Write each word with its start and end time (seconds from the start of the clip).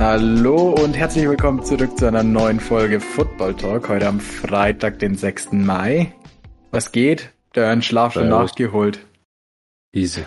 Hallo 0.00 0.70
und 0.70 0.96
herzlich 0.96 1.28
willkommen 1.28 1.62
zurück 1.64 1.98
zu 1.98 2.06
einer 2.06 2.22
neuen 2.22 2.60
Folge 2.60 2.98
Football 2.98 3.54
Talk. 3.54 3.88
Heute 3.88 4.06
am 4.06 4.20
Freitag, 4.20 4.98
den 5.00 5.16
6. 5.16 5.52
Mai. 5.52 6.14
Was 6.70 6.92
geht? 6.92 7.30
Der 7.54 7.82
Schlaf 7.82 8.14
schon 8.14 8.28
nachgeholt. 8.28 9.04
Easy. 9.92 10.22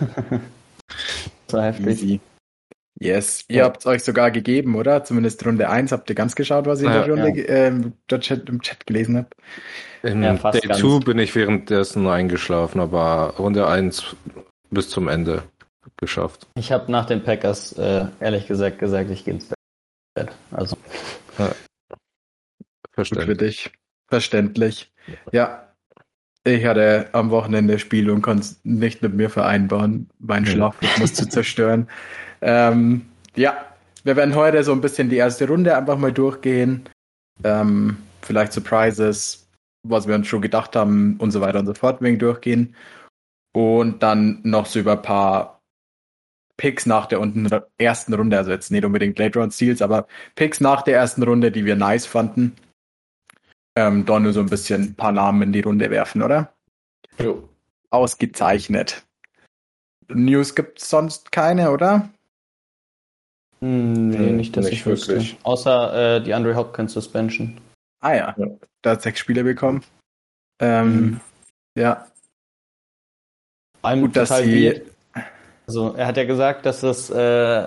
so 1.48 1.60
heftig. 1.60 1.86
Easy. 1.86 2.20
Yes, 3.02 3.44
ihr 3.48 3.58
ja. 3.58 3.64
habt 3.64 3.80
es 3.80 3.86
euch 3.86 4.04
sogar 4.04 4.30
gegeben, 4.30 4.76
oder? 4.76 5.02
Zumindest 5.02 5.44
Runde 5.44 5.68
1. 5.68 5.90
Habt 5.90 6.08
ihr 6.08 6.14
ganz 6.14 6.36
geschaut, 6.36 6.66
was 6.66 6.80
ich 6.80 6.86
in 6.86 6.92
der 6.92 7.08
Runde 7.08 7.28
ja. 7.36 7.44
äh, 7.44 7.66
im, 7.68 7.94
Chat, 8.06 8.48
im 8.48 8.62
Chat 8.62 8.86
gelesen 8.86 9.16
habe? 9.16 9.28
In 10.04 10.22
ja, 10.22 10.34
Day 10.34 10.60
2 10.60 11.04
bin 11.04 11.18
ich 11.18 11.34
währenddessen 11.34 12.06
eingeschlafen, 12.06 12.80
aber 12.80 13.34
Runde 13.38 13.66
1 13.66 14.14
bis 14.70 14.88
zum 14.88 15.08
Ende 15.08 15.42
geschafft. 15.96 16.46
Ich 16.54 16.70
habe 16.70 16.90
nach 16.92 17.06
den 17.06 17.24
Packers 17.24 17.72
äh, 17.72 18.06
ehrlich 18.20 18.46
gesagt 18.46 18.78
gesagt, 18.78 19.10
ich 19.10 19.24
gehe 19.24 19.34
ins 19.34 19.48
Bett. 20.14 20.30
Also. 20.52 20.76
Ja. 21.38 21.50
Verständlich. 22.92 23.26
Für 23.26 23.36
dich. 23.36 23.70
Verständlich. 24.08 24.92
Ja. 25.32 25.68
Ich 26.44 26.64
hatte 26.64 27.08
am 27.12 27.30
Wochenende 27.30 27.78
Spiel 27.78 28.10
und 28.10 28.22
konnte 28.22 28.42
es 28.42 28.60
nicht 28.64 29.02
mit 29.02 29.14
mir 29.14 29.30
vereinbaren, 29.30 30.10
meinen 30.18 30.46
Schlafrhythmus 30.46 31.14
zu 31.14 31.28
zerstören. 31.28 31.88
Ähm, 32.42 33.06
ja, 33.36 33.72
wir 34.04 34.16
werden 34.16 34.34
heute 34.34 34.62
so 34.64 34.72
ein 34.72 34.80
bisschen 34.80 35.08
die 35.08 35.16
erste 35.16 35.46
Runde 35.46 35.76
einfach 35.76 35.96
mal 35.96 36.12
durchgehen. 36.12 36.88
Ähm, 37.44 37.96
vielleicht 38.20 38.52
Surprises, 38.52 39.48
was 39.86 40.06
wir 40.06 40.14
uns 40.14 40.26
schon 40.26 40.42
gedacht 40.42 40.76
haben 40.76 41.16
und 41.18 41.30
so 41.30 41.40
weiter 41.40 41.60
und 41.60 41.66
so 41.66 41.74
fort 41.74 42.02
wegen 42.02 42.18
durchgehen. 42.18 42.74
Und 43.54 44.02
dann 44.02 44.40
noch 44.42 44.66
so 44.66 44.80
über 44.80 44.92
ein 44.92 45.02
paar 45.02 45.60
Picks 46.56 46.86
nach 46.86 47.06
der 47.06 47.20
ersten 47.78 48.14
Runde, 48.14 48.36
also 48.36 48.50
jetzt 48.50 48.70
nicht 48.70 48.84
unbedingt 48.84 49.18
Late 49.18 49.38
Round 49.38 49.52
Steals, 49.52 49.82
aber 49.82 50.06
Picks 50.34 50.60
nach 50.60 50.82
der 50.82 50.96
ersten 50.96 51.22
Runde, 51.22 51.50
die 51.50 51.64
wir 51.64 51.76
nice 51.76 52.06
fanden. 52.06 52.56
Ähm, 53.76 54.04
da 54.04 54.20
nur 54.20 54.32
so 54.32 54.40
ein 54.40 54.50
bisschen 54.50 54.82
ein 54.82 54.94
paar 54.94 55.12
Namen 55.12 55.42
in 55.42 55.52
die 55.52 55.60
Runde 55.60 55.90
werfen, 55.90 56.22
oder? 56.22 56.52
Jo. 57.18 57.48
Ausgezeichnet. 57.90 59.04
News 60.08 60.54
gibt 60.54 60.80
es 60.80 60.90
sonst 60.90 61.32
keine, 61.32 61.70
oder? 61.70 62.10
Hm, 63.62 64.08
nee, 64.08 64.16
hm, 64.16 64.36
nicht, 64.36 64.56
dass 64.56 64.66
nicht 64.66 64.74
ich 64.74 64.86
wüsste. 64.86 65.12
Wirklich. 65.12 65.36
Außer 65.44 66.16
äh, 66.16 66.22
die 66.22 66.34
Andre 66.34 66.56
Hopkins 66.56 66.92
Suspension. 66.92 67.58
Ah 68.00 68.14
ja, 68.14 68.34
ja. 68.36 68.46
da 68.82 68.90
hat 68.90 69.02
sechs 69.02 69.20
Spiele 69.20 69.44
bekommen. 69.44 69.82
Ähm, 70.60 70.94
mhm. 70.94 71.20
Ja. 71.78 72.06
Einem 73.82 74.02
Gut, 74.02 74.16
dass 74.16 74.36
sie 74.38 74.82
also 75.66 75.94
er 75.94 76.06
hat 76.06 76.16
ja 76.16 76.24
gesagt, 76.24 76.66
dass 76.66 76.82
es 76.82 77.10
äh, 77.10 77.66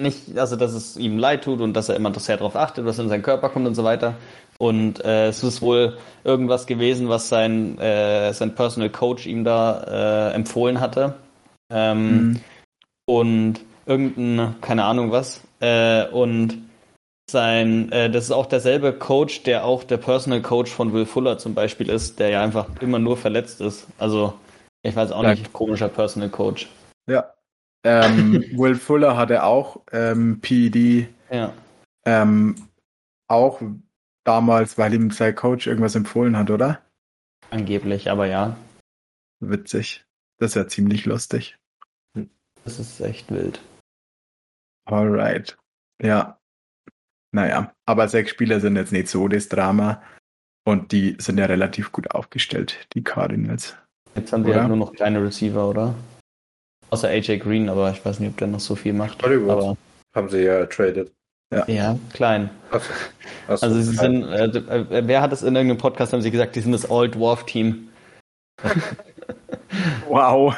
nicht, 0.00 0.36
also 0.36 0.56
dass 0.56 0.72
es 0.72 0.96
ihm 0.96 1.18
leid 1.18 1.44
tut 1.44 1.60
und 1.60 1.74
dass 1.74 1.88
er 1.88 1.96
immer 1.96 2.12
sehr 2.18 2.36
darauf 2.36 2.56
achtet, 2.56 2.84
was 2.84 2.98
in 2.98 3.08
seinen 3.08 3.22
Körper 3.22 3.48
kommt 3.48 3.66
und 3.66 3.74
so 3.74 3.84
weiter. 3.84 4.16
Und 4.58 5.02
äh, 5.04 5.28
es 5.28 5.42
ist 5.42 5.62
wohl 5.62 5.96
irgendwas 6.24 6.66
gewesen, 6.66 7.08
was 7.08 7.28
sein, 7.28 7.78
äh, 7.78 8.32
sein 8.34 8.54
Personal 8.54 8.90
Coach 8.90 9.26
ihm 9.26 9.44
da 9.44 10.30
äh, 10.30 10.34
empfohlen 10.34 10.80
hatte. 10.80 11.14
Ähm, 11.72 12.10
mhm. 12.12 12.40
Und 13.06 13.60
irgendein, 13.90 14.54
keine 14.60 14.84
Ahnung 14.84 15.10
was. 15.10 15.42
Äh, 15.60 16.06
und 16.08 16.62
sein, 17.30 17.90
äh, 17.92 18.08
das 18.08 18.24
ist 18.24 18.30
auch 18.30 18.46
derselbe 18.46 18.92
Coach, 18.92 19.42
der 19.42 19.64
auch 19.64 19.84
der 19.84 19.98
Personal 19.98 20.40
Coach 20.40 20.70
von 20.70 20.92
Will 20.92 21.06
Fuller 21.06 21.38
zum 21.38 21.54
Beispiel 21.54 21.90
ist, 21.90 22.18
der 22.18 22.30
ja 22.30 22.42
einfach 22.42 22.68
immer 22.80 22.98
nur 22.98 23.16
verletzt 23.16 23.60
ist. 23.60 23.86
Also 23.98 24.34
ich 24.82 24.94
weiß 24.96 25.12
auch 25.12 25.24
ja. 25.24 25.30
nicht, 25.30 25.52
komischer 25.52 25.88
Personal 25.88 26.30
Coach. 26.30 26.68
Ja. 27.06 27.34
Ähm, 27.84 28.44
Will 28.56 28.76
Fuller 28.76 29.16
hatte 29.16 29.42
auch 29.42 29.80
ähm, 29.92 30.40
PED. 30.40 31.08
Ja. 31.30 31.52
Ähm, 32.06 32.54
auch 33.28 33.60
damals, 34.24 34.78
weil 34.78 34.94
ihm 34.94 35.10
sein 35.10 35.34
Coach 35.34 35.66
irgendwas 35.66 35.94
empfohlen 35.94 36.36
hat, 36.36 36.50
oder? 36.50 36.80
Angeblich, 37.50 38.10
aber 38.10 38.26
ja. 38.26 38.56
Witzig. 39.40 40.04
Das 40.38 40.52
ist 40.52 40.54
ja 40.56 40.68
ziemlich 40.68 41.06
lustig. 41.06 41.58
Das 42.64 42.78
ist 42.78 43.00
echt 43.00 43.30
wild. 43.30 43.60
Alright. 44.90 45.56
Ja. 46.02 46.38
Naja, 47.32 47.72
aber 47.86 48.08
sechs 48.08 48.30
Spieler 48.30 48.60
sind 48.60 48.76
jetzt 48.76 48.92
nicht 48.92 49.08
so 49.08 49.28
das 49.28 49.48
Drama. 49.48 50.02
Und 50.64 50.92
die 50.92 51.16
sind 51.18 51.38
ja 51.38 51.46
relativ 51.46 51.92
gut 51.92 52.10
aufgestellt, 52.10 52.86
die 52.92 53.02
Cardinals. 53.02 53.76
Jetzt 54.14 54.32
haben 54.32 54.44
wir 54.44 54.56
halt 54.56 54.68
nur 54.68 54.76
noch 54.76 54.92
kleine 54.92 55.22
Receiver, 55.22 55.68
oder? 55.68 55.94
Außer 56.90 57.08
AJ 57.08 57.38
Green, 57.38 57.68
aber 57.68 57.90
ich 57.92 58.04
weiß 58.04 58.20
nicht, 58.20 58.30
ob 58.30 58.36
der 58.36 58.48
noch 58.48 58.60
so 58.60 58.74
viel 58.74 58.92
macht. 58.92 59.22
Hollywood 59.22 59.50
aber, 59.50 59.76
haben 60.14 60.28
sie 60.28 60.44
ja 60.44 60.66
traded. 60.66 61.12
Ja, 61.52 61.64
ja 61.68 61.98
klein. 62.12 62.50
Achso. 62.70 62.92
Achso, 63.48 63.66
also 63.66 63.80
sie 63.80 63.96
sind, 63.96 64.24
äh, 64.24 64.44
äh, 64.44 65.06
wer 65.06 65.20
hat 65.20 65.32
es 65.32 65.42
in 65.42 65.54
irgendeinem 65.54 65.78
Podcast, 65.78 66.12
haben 66.12 66.22
sie 66.22 66.30
gesagt, 66.30 66.56
die 66.56 66.60
sind 66.60 66.72
das 66.72 66.88
All 66.90 67.08
Dwarf 67.08 67.46
Team. 67.46 67.88
wow. 70.08 70.54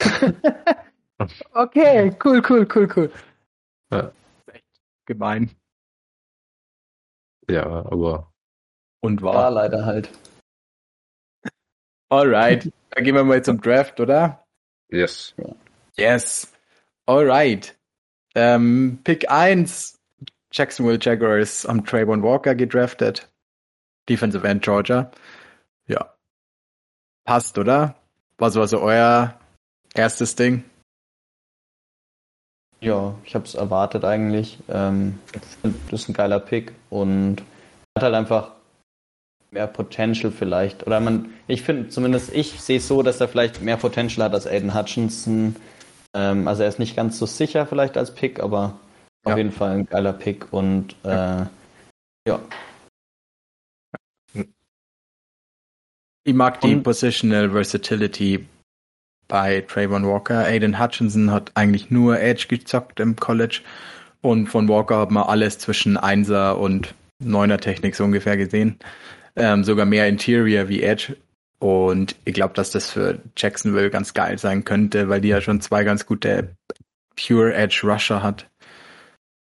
okay, 1.54 2.12
cool, 2.24 2.42
cool, 2.48 2.66
cool, 2.74 2.88
cool. 2.96 3.10
Ja. 3.92 4.12
Echt 4.46 4.64
gemein. 5.06 5.50
Ja, 7.48 7.66
aber. 7.66 8.32
Und 9.00 9.22
war. 9.22 9.34
Ja, 9.34 9.48
leider 9.48 9.84
halt. 9.84 10.10
Alright. 12.08 12.72
Dann 12.90 13.04
gehen 13.04 13.14
wir 13.14 13.24
mal 13.24 13.42
zum 13.42 13.60
Draft, 13.60 14.00
oder? 14.00 14.44
Yes. 14.88 15.34
Yes. 15.96 16.52
Alright. 17.06 17.78
Ähm, 18.34 19.00
Pick 19.04 19.30
1. 19.30 19.98
Jacksonville 20.52 20.98
Jaguars 21.00 21.66
am 21.66 21.84
Trayvon 21.84 22.22
Walker 22.22 22.54
gedraftet. 22.54 23.30
Defensive 24.08 24.46
End 24.46 24.62
Georgia. 24.62 25.10
Ja. 25.86 26.14
Passt, 27.24 27.56
oder? 27.56 27.96
Was 28.38 28.56
war 28.56 28.68
so 28.68 28.80
euer 28.80 29.38
erstes 29.94 30.34
Ding? 30.36 30.64
Ja, 32.82 33.14
ich 33.24 33.34
habe 33.34 33.44
es 33.44 33.54
erwartet 33.54 34.04
eigentlich. 34.04 34.58
Ähm, 34.68 35.18
das 35.90 36.02
ist 36.02 36.08
ein 36.08 36.14
geiler 36.14 36.40
Pick 36.40 36.72
und 36.90 37.36
hat 37.96 38.02
halt 38.04 38.14
einfach 38.14 38.50
mehr 39.50 39.66
Potential 39.66 40.32
vielleicht. 40.32 40.86
Oder 40.86 41.00
man, 41.00 41.30
ich 41.46 41.62
finde 41.62 41.88
zumindest, 41.88 42.34
ich 42.34 42.60
sehe 42.60 42.78
es 42.78 42.88
so, 42.88 43.02
dass 43.02 43.20
er 43.20 43.28
vielleicht 43.28 43.62
mehr 43.62 43.76
Potential 43.76 44.24
hat 44.24 44.34
als 44.34 44.46
Aiden 44.46 44.74
Hutchinson 44.74 45.56
ähm, 46.14 46.46
also 46.46 46.62
er 46.62 46.68
ist 46.68 46.78
nicht 46.78 46.96
ganz 46.96 47.18
so 47.18 47.26
sicher 47.26 47.66
vielleicht 47.66 47.96
als 47.96 48.14
Pick, 48.14 48.40
aber 48.40 48.78
ja. 49.24 49.32
auf 49.32 49.38
jeden 49.38 49.52
Fall 49.52 49.70
ein 49.70 49.86
geiler 49.86 50.12
Pick 50.12 50.52
und 50.52 50.94
äh, 51.04 51.46
ja. 52.26 52.40
Ich 56.24 56.34
mag 56.34 56.60
die 56.60 56.76
Positional 56.76 57.50
Versatility 57.50 58.46
bei 59.32 59.62
Trayvon 59.62 60.06
Walker. 60.06 60.44
Aiden 60.44 60.78
Hutchinson 60.78 61.30
hat 61.30 61.52
eigentlich 61.54 61.90
nur 61.90 62.20
Edge 62.20 62.48
gezockt 62.48 63.00
im 63.00 63.16
College 63.16 63.62
und 64.20 64.48
von 64.48 64.68
Walker 64.68 64.98
hat 64.98 65.10
man 65.10 65.22
alles 65.22 65.58
zwischen 65.58 65.96
Einser 65.96 66.58
und 66.58 66.94
Neuner 67.18 67.56
Technik 67.56 67.96
so 67.96 68.04
ungefähr 68.04 68.36
gesehen. 68.36 68.78
Ähm, 69.34 69.64
sogar 69.64 69.86
mehr 69.86 70.06
Interior 70.06 70.68
wie 70.68 70.82
Edge 70.82 71.16
und 71.60 72.14
ich 72.26 72.34
glaube, 72.34 72.52
dass 72.52 72.72
das 72.72 72.90
für 72.90 73.20
Jacksonville 73.34 73.88
ganz 73.88 74.12
geil 74.12 74.36
sein 74.36 74.64
könnte, 74.64 75.08
weil 75.08 75.22
die 75.22 75.28
ja 75.28 75.40
schon 75.40 75.62
zwei 75.62 75.82
ganz 75.82 76.04
gute 76.04 76.54
Pure 77.16 77.54
Edge 77.54 77.80
Rusher 77.84 78.22
hat. 78.22 78.50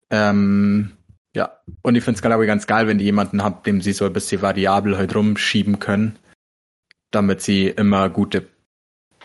Ähm, 0.09 0.93
ja, 1.35 1.51
und 1.83 1.93
ich 1.93 2.03
finde 2.03 2.15
es 2.15 2.23
glaube 2.23 2.45
ich 2.45 2.47
ganz 2.47 2.65
geil, 2.65 2.87
wenn 2.87 2.97
die 2.97 3.05
jemanden 3.05 3.43
haben, 3.43 3.61
dem 3.61 3.81
sie 3.81 3.93
so 3.93 4.05
ein 4.05 4.13
bisschen 4.13 4.41
variabel 4.41 4.97
halt 4.97 5.13
rumschieben 5.13 5.77
können, 5.77 6.17
damit 7.11 7.43
sie 7.43 7.67
immer 7.67 8.09
gute 8.09 8.47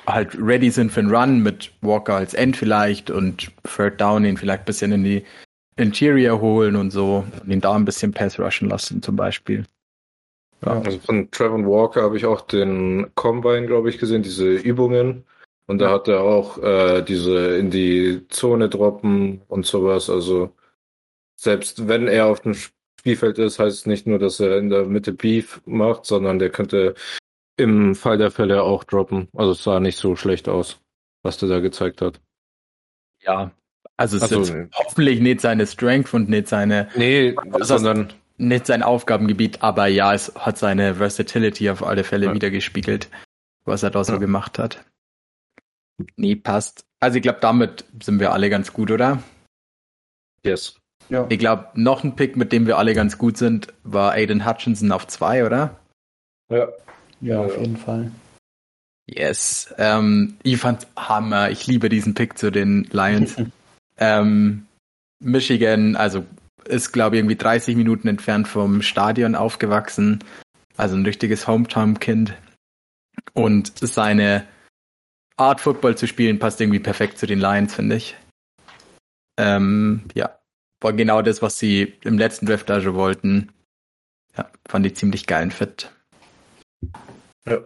halt 0.07 0.37
ready 0.41 0.71
sind 0.71 0.91
für 0.91 1.03
den 1.03 1.15
Run 1.15 1.43
mit 1.43 1.73
Walker 1.81 2.15
als 2.15 2.35
End 2.35 2.57
vielleicht 2.57 3.11
und 3.11 3.51
Third 3.65 4.01
Down 4.01 4.25
ihn 4.25 4.37
vielleicht 4.37 4.63
ein 4.63 4.67
bisschen 4.67 4.93
in 4.93 5.05
die 5.05 5.25
Interior 5.77 6.41
holen 6.41 6.77
und 6.77 6.91
so 6.91 7.25
und 7.43 7.51
ihn 7.51 7.61
da 7.61 7.75
ein 7.75 7.85
bisschen 7.85 8.13
Pass 8.13 8.39
rushen 8.39 8.69
lassen 8.69 9.03
zum 9.03 9.17
Beispiel. 9.17 9.65
Ja. 10.65 10.81
Also 10.81 10.99
von 10.99 11.31
Trevor 11.31 11.65
Walker 11.67 12.03
habe 12.03 12.17
ich 12.17 12.27
auch 12.27 12.43
den 12.43 13.11
Combine, 13.15 13.67
glaube 13.67 13.91
ich, 13.91 13.99
gesehen, 13.99 14.23
diese 14.23 14.53
Übungen. 14.53 15.25
Und 15.67 15.79
da 15.79 15.91
hat 15.91 16.09
er 16.09 16.21
auch 16.21 16.59
äh, 16.59 17.03
diese 17.03 17.57
in 17.57 17.71
die 17.71 18.27
Zone 18.29 18.69
droppen 18.69 19.43
und 19.49 19.65
sowas. 19.65 20.11
Also 20.11 20.53
selbst 21.37 21.89
wenn 21.89 22.09
er 22.09 22.27
auf 22.27 22.41
dem 22.41 22.55
Spielfeld 22.55 23.39
ist, 23.39 23.59
heißt 23.59 23.79
es 23.79 23.87
nicht 23.87 24.07
nur, 24.07 24.19
dass 24.19 24.39
er 24.39 24.59
in 24.59 24.71
der 24.71 24.85
Mitte 24.85 25.13
Beef 25.13 25.61
macht, 25.65 26.05
sondern 26.05 26.39
der 26.39 26.51
könnte 26.51 26.95
im 27.57 27.95
Fall 27.95 28.19
der 28.19 28.31
Fälle 28.31 28.63
auch 28.63 28.85
droppen. 28.85 29.29
Also 29.35 29.53
es 29.53 29.63
sah 29.63 29.81
nicht 29.81 29.99
so 29.99 30.17
schlecht 30.17 30.49
aus, 30.49 30.81
was 31.23 31.39
der 31.39 31.49
da 31.49 31.61
gezeigt 31.61 32.01
hat. 32.01 32.21
Ja, 33.21 33.53
also 33.97 34.17
es 34.17 34.23
also, 34.23 34.41
ist 34.41 34.55
hoffentlich 34.75 35.21
nicht 35.21 35.41
seine 35.41 35.67
Strength 35.67 36.15
und 36.15 36.29
nicht 36.29 36.49
seine. 36.49 36.89
Nee, 36.97 37.37
sondern 37.61 38.13
nicht 38.37 38.67
sein 38.67 38.83
Aufgabengebiet, 38.83 39.63
aber 39.63 39.87
ja, 39.87 40.13
es 40.13 40.35
hat 40.35 40.59
seine 40.59 40.97
Versatility 40.97 41.71
auf 41.71 41.85
alle 41.85 42.03
Fälle 42.03 42.27
ja. 42.27 42.35
wieder 42.35 42.51
gespiegelt, 42.51 43.09
was 43.65 43.83
er 43.83 43.91
da 43.91 44.03
so 44.03 44.15
ja. 44.15 44.19
gemacht 44.19 44.59
hat. 44.59 44.85
Nee, 46.17 46.37
passt. 46.37 46.85
Also 46.99 47.17
ich 47.17 47.23
glaube, 47.23 47.39
damit 47.41 47.85
sind 48.03 48.19
wir 48.19 48.33
alle 48.33 48.51
ganz 48.51 48.73
gut, 48.73 48.91
oder? 48.91 49.23
Yes. 50.45 50.81
Ja. 51.09 51.27
Ich 51.29 51.39
glaube, 51.39 51.69
noch 51.75 52.03
ein 52.05 52.17
Pick, 52.17 52.37
mit 52.37 52.53
dem 52.53 52.67
wir 52.67 52.79
alle 52.79 52.95
ganz 52.95 53.19
gut 53.19 53.37
sind, 53.37 53.69
war 53.85 54.13
Aiden 54.13 54.47
Hutchinson 54.47 54.91
auf 54.91 55.07
zwei, 55.07 55.45
oder? 55.45 55.79
Ja. 56.49 56.69
Ja, 57.23 57.41
auf 57.41 57.57
jeden 57.59 57.77
Fall. 57.77 58.11
Yes. 59.07 59.73
Ähm, 59.79 60.37
ich 60.43 60.59
fand 60.59 60.87
Hammer. 60.97 61.51
Ich 61.51 61.67
liebe 61.67 61.89
diesen 61.89 62.15
Pick 62.15 62.37
zu 62.37 62.51
den 62.51 62.85
Lions. 62.91 63.37
ähm, 63.97 64.67
Michigan, 65.21 65.97
also 65.97 66.27
ist, 66.65 66.93
glaube 66.93 67.17
ich, 67.17 67.21
irgendwie 67.21 67.37
30 67.37 67.77
Minuten 67.77 68.09
entfernt 68.09 68.49
vom 68.49 68.83
Stadion 68.83 69.35
aufgewachsen. 69.35 70.23
Also 70.77 70.97
ein 70.97 71.05
richtiges 71.05 71.47
Hometown-Kind. 71.47 72.35
Und 73.35 73.73
seine 73.79 74.47
Art, 75.37 75.61
Football 75.61 75.97
zu 75.97 76.07
spielen, 76.07 76.39
passt 76.39 76.61
irgendwie 76.61 76.79
perfekt 76.81 77.19
zu 77.19 77.27
den 77.27 77.39
Lions, 77.39 77.75
finde 77.75 77.97
ich. 77.97 78.17
Ähm, 79.39 80.03
ja, 80.15 80.39
war 80.81 80.93
genau 80.93 81.23
das, 81.23 81.43
was 81.43 81.59
sie 81.59 81.95
im 82.03 82.19
letzten 82.19 82.47
Draft 82.47 82.69
da 82.69 82.81
schon 82.81 82.95
wollten. 82.95 83.51
Ja, 84.37 84.51
fand 84.69 84.87
ich 84.87 84.97
ziemlich 84.97 85.27
geilen 85.27 85.51
Fit. 85.51 85.91
Ja. 87.47 87.59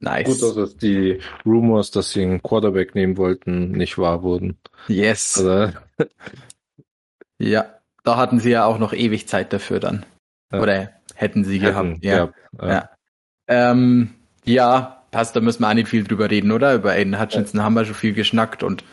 Nice. 0.00 0.40
Gut, 0.40 0.56
dass 0.56 0.76
die 0.76 1.20
Rumors, 1.44 1.90
dass 1.90 2.12
sie 2.12 2.22
einen 2.22 2.42
Quarterback 2.42 2.94
nehmen 2.94 3.16
wollten, 3.16 3.72
nicht 3.72 3.98
wahr 3.98 4.22
wurden. 4.22 4.56
Yes. 4.86 5.38
Also, 5.38 5.72
ja, 7.38 7.74
da 8.04 8.16
hatten 8.16 8.38
sie 8.38 8.50
ja 8.50 8.64
auch 8.64 8.78
noch 8.78 8.92
ewig 8.92 9.26
Zeit 9.26 9.52
dafür 9.52 9.80
dann. 9.80 10.06
Ja. 10.52 10.60
Oder 10.60 10.90
hätten 11.14 11.44
sie 11.44 11.58
hätten, 11.60 12.00
gehabt. 12.00 12.04
Ja. 12.04 12.32
Ja. 12.60 12.68
ja. 12.68 12.90
Ähm, 13.48 14.14
ja, 14.44 15.04
passt, 15.10 15.34
da 15.34 15.40
müssen 15.40 15.62
wir 15.62 15.68
auch 15.68 15.74
nicht 15.74 15.88
viel 15.88 16.04
drüber 16.04 16.30
reden, 16.30 16.52
oder? 16.52 16.74
Über 16.74 16.92
Aiden 16.92 17.20
Hutchinson 17.20 17.62
haben 17.62 17.74
wir 17.74 17.84
schon 17.84 17.94
viel 17.94 18.12
geschnackt 18.12 18.62
und 18.62 18.84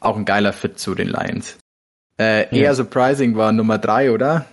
auch 0.00 0.16
ein 0.16 0.24
geiler 0.24 0.52
Fit 0.52 0.78
zu 0.78 0.94
den 0.94 1.08
Lions. 1.08 1.58
Äh, 2.18 2.56
eher 2.56 2.74
surprising 2.74 3.36
war 3.36 3.52
Nummer 3.52 3.78
drei, 3.78 4.12
oder? 4.12 4.46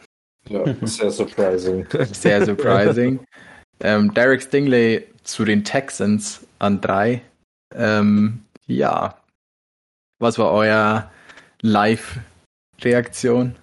Ja, 0.49 0.63
sehr 0.81 1.11
surprising. 1.11 1.87
Sehr 2.11 2.45
surprising. 2.45 3.19
ähm, 3.83 4.13
Derek 4.13 4.41
Stingley 4.41 5.07
zu 5.23 5.45
den 5.45 5.63
Texans 5.63 6.45
an 6.59 6.81
drei. 6.81 7.21
Ähm, 7.75 8.43
ja. 8.67 9.15
Was 10.19 10.37
war 10.37 10.51
euer 10.51 11.09
Live-Reaktion? 11.61 13.55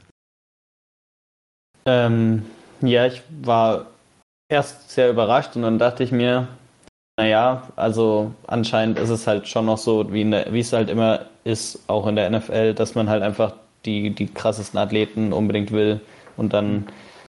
Ähm, 1.86 2.44
ja, 2.80 3.06
ich 3.06 3.22
war 3.42 3.86
erst 4.48 4.90
sehr 4.90 5.10
überrascht 5.10 5.56
und 5.56 5.62
dann 5.62 5.78
dachte 5.78 6.02
ich 6.02 6.12
mir, 6.12 6.48
naja, 7.16 7.68
also 7.76 8.32
anscheinend 8.46 8.98
ist 8.98 9.10
es 9.10 9.26
halt 9.26 9.48
schon 9.48 9.66
noch 9.66 9.78
so, 9.78 10.12
wie, 10.12 10.28
der, 10.28 10.52
wie 10.52 10.60
es 10.60 10.72
halt 10.72 10.88
immer 10.88 11.26
ist, 11.44 11.80
auch 11.88 12.06
in 12.06 12.16
der 12.16 12.30
NFL, 12.30 12.74
dass 12.74 12.94
man 12.94 13.08
halt 13.08 13.22
einfach 13.22 13.54
die, 13.84 14.10
die 14.10 14.26
krassesten 14.26 14.78
Athleten 14.78 15.32
unbedingt 15.32 15.72
will 15.72 16.00
und 16.36 16.52
dann 16.52 16.86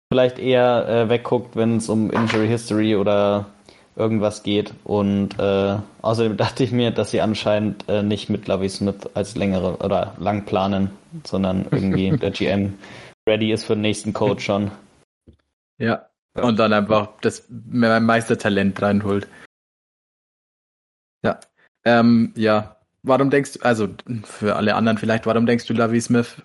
vielleicht 0.09 0.39
eher 0.39 0.87
äh, 0.87 1.09
wegguckt, 1.09 1.55
wenn 1.55 1.77
es 1.77 1.87
um 1.87 2.11
Injury 2.11 2.47
History 2.47 2.95
oder 2.95 3.45
irgendwas 3.95 4.43
geht. 4.43 4.73
Und 4.83 5.37
äh, 5.39 5.77
außerdem 6.01 6.37
dachte 6.37 6.63
ich 6.63 6.71
mir, 6.71 6.91
dass 6.91 7.11
sie 7.11 7.21
anscheinend 7.21 7.87
äh, 7.87 8.03
nicht 8.03 8.29
mit 8.29 8.47
Lovey 8.47 8.69
Smith 8.69 9.07
als 9.13 9.35
längere 9.35 9.77
oder 9.77 10.15
lang 10.17 10.45
planen, 10.45 10.91
sondern 11.25 11.67
irgendwie 11.71 12.09
der 12.17 12.31
GM 12.31 12.77
ready 13.27 13.51
ist 13.51 13.65
für 13.65 13.75
den 13.75 13.81
nächsten 13.81 14.13
Coach 14.13 14.43
schon. 14.43 14.71
Ja. 15.77 16.09
Und 16.33 16.57
dann 16.57 16.73
einfach 16.73 17.09
das 17.21 17.45
Meistertalent 17.49 18.81
reinholt. 18.81 19.27
Ja. 21.23 21.39
Ähm, 21.85 22.33
ja. 22.35 22.77
Warum 23.01 23.29
denkst 23.29 23.53
du, 23.53 23.59
also 23.61 23.87
für 24.23 24.55
alle 24.55 24.75
anderen 24.75 24.97
vielleicht, 24.97 25.25
warum 25.25 25.45
denkst 25.45 25.65
du, 25.67 25.73
Lovey 25.73 26.01
Smith 26.01 26.41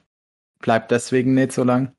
bleibt 0.61 0.91
deswegen 0.91 1.35
nicht 1.35 1.53
so 1.53 1.65
lang? 1.65 1.93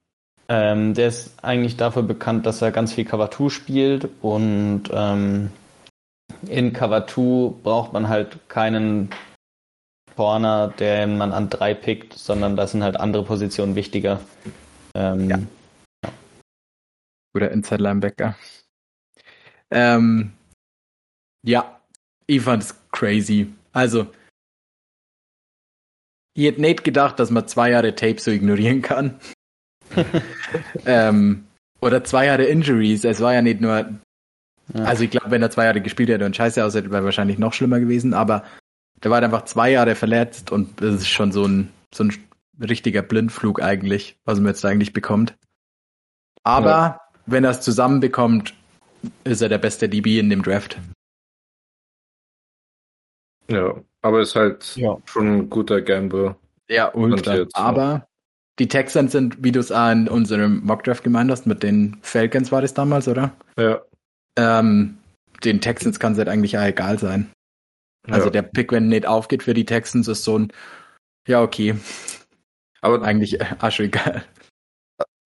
Ähm, 0.47 0.93
der 0.93 1.07
ist 1.07 1.43
eigentlich 1.43 1.75
dafür 1.75 2.03
bekannt, 2.03 2.45
dass 2.45 2.61
er 2.61 2.71
ganz 2.71 2.93
viel 2.93 3.05
Cover 3.05 3.31
2 3.31 3.49
spielt 3.49 4.09
und 4.21 4.83
ähm, 4.91 5.49
in 6.47 6.71
Cover 6.73 7.07
2 7.07 7.53
braucht 7.63 7.93
man 7.93 8.09
halt 8.09 8.47
keinen 8.47 9.09
Corner, 10.15 10.67
den 10.67 11.17
man 11.17 11.31
an 11.31 11.49
3 11.49 11.73
pickt, 11.73 12.13
sondern 12.13 12.55
da 12.55 12.67
sind 12.67 12.83
halt 12.83 12.97
andere 12.97 13.23
Positionen 13.23 13.75
wichtiger. 13.75 14.19
Ähm, 14.93 15.29
ja. 15.29 15.39
ja. 16.03 16.11
Oder 17.33 17.51
Inside 17.51 17.83
Linebacker. 17.83 18.35
Ähm, 19.71 20.33
ja, 21.43 21.81
ich 22.27 22.41
fand 22.41 22.63
es 22.63 22.75
crazy. 22.91 23.53
Also, 23.73 24.07
ich 26.33 26.45
hätte 26.45 26.61
nicht 26.61 26.83
gedacht, 26.83 27.19
dass 27.19 27.31
man 27.31 27.47
zwei 27.47 27.71
Jahre 27.71 27.95
Tape 27.95 28.19
so 28.19 28.31
ignorieren 28.31 28.81
kann. 28.81 29.19
ähm, 30.85 31.45
oder 31.81 32.03
zwei 32.03 32.25
Jahre 32.27 32.45
Injuries. 32.45 33.03
Es 33.03 33.21
war 33.21 33.33
ja 33.33 33.41
nicht 33.41 33.61
nur. 33.61 33.89
Ja. 34.73 34.83
Also 34.83 35.03
ich 35.03 35.11
glaube, 35.11 35.31
wenn 35.31 35.41
er 35.41 35.51
zwei 35.51 35.65
Jahre 35.65 35.81
gespielt 35.81 36.09
hätte 36.09 36.25
und 36.25 36.35
scheiße 36.35 36.63
aussieht, 36.63 36.89
wäre 36.89 37.03
wahrscheinlich 37.03 37.37
noch 37.37 37.53
schlimmer 37.53 37.79
gewesen. 37.79 38.13
Aber 38.13 38.43
der 39.03 39.11
war 39.11 39.17
halt 39.17 39.25
einfach 39.25 39.45
zwei 39.45 39.71
Jahre 39.71 39.95
verletzt 39.95 40.51
und 40.51 40.81
das 40.81 40.95
ist 40.95 41.07
schon 41.07 41.31
so 41.31 41.45
ein, 41.45 41.69
so 41.93 42.03
ein 42.03 42.13
richtiger 42.59 43.01
Blindflug 43.01 43.61
eigentlich, 43.61 44.17
was 44.25 44.39
man 44.39 44.47
jetzt 44.47 44.65
eigentlich 44.65 44.93
bekommt. 44.93 45.35
Aber 46.43 46.69
ja. 46.69 47.01
wenn 47.25 47.43
er 47.43 47.51
es 47.51 47.61
zusammenbekommt, 47.61 48.55
ist 49.23 49.41
er 49.41 49.49
der 49.49 49.57
beste 49.57 49.89
DB 49.89 50.19
in 50.19 50.29
dem 50.29 50.41
Draft. 50.41 50.79
Ja, 53.47 53.75
aber 54.01 54.21
ist 54.21 54.35
halt 54.35 54.75
ja. 54.75 54.97
schon 55.05 55.27
ein 55.27 55.49
guter 55.49 55.81
Gamble. 55.81 56.35
Ja, 56.67 56.93
ultra. 56.93 57.45
Aber 57.53 58.07
die 58.59 58.67
Texans 58.67 59.11
sind, 59.11 59.43
wie 59.43 59.51
du 59.51 59.59
es 59.59 59.71
in 59.71 60.07
unserem 60.07 60.63
Mockdraft 60.65 61.03
gemeint 61.03 61.29
hast, 61.29 61.45
mit 61.45 61.63
den 61.63 61.97
Falcons 62.01 62.51
war 62.51 62.61
das 62.61 62.73
damals, 62.73 63.07
oder? 63.07 63.33
Ja. 63.57 63.81
Ähm, 64.37 64.97
den 65.43 65.61
Texans 65.61 65.99
kann 65.99 66.13
es 66.13 66.17
halt 66.17 66.29
eigentlich 66.29 66.57
auch 66.57 66.63
egal 66.63 66.97
sein. 66.99 67.31
Also 68.07 68.25
ja. 68.25 68.31
der 68.31 68.41
Pick, 68.43 68.71
wenn 68.71 68.87
nicht 68.87 69.07
aufgeht 69.07 69.43
für 69.43 69.53
die 69.53 69.65
Texans, 69.65 70.07
ist 70.07 70.23
so 70.23 70.39
ein, 70.39 70.53
ja, 71.27 71.41
okay. 71.41 71.75
Aber 72.81 73.01
eigentlich 73.01 73.41
äh, 73.41 73.55
Asche 73.59 73.83
egal. 73.83 74.23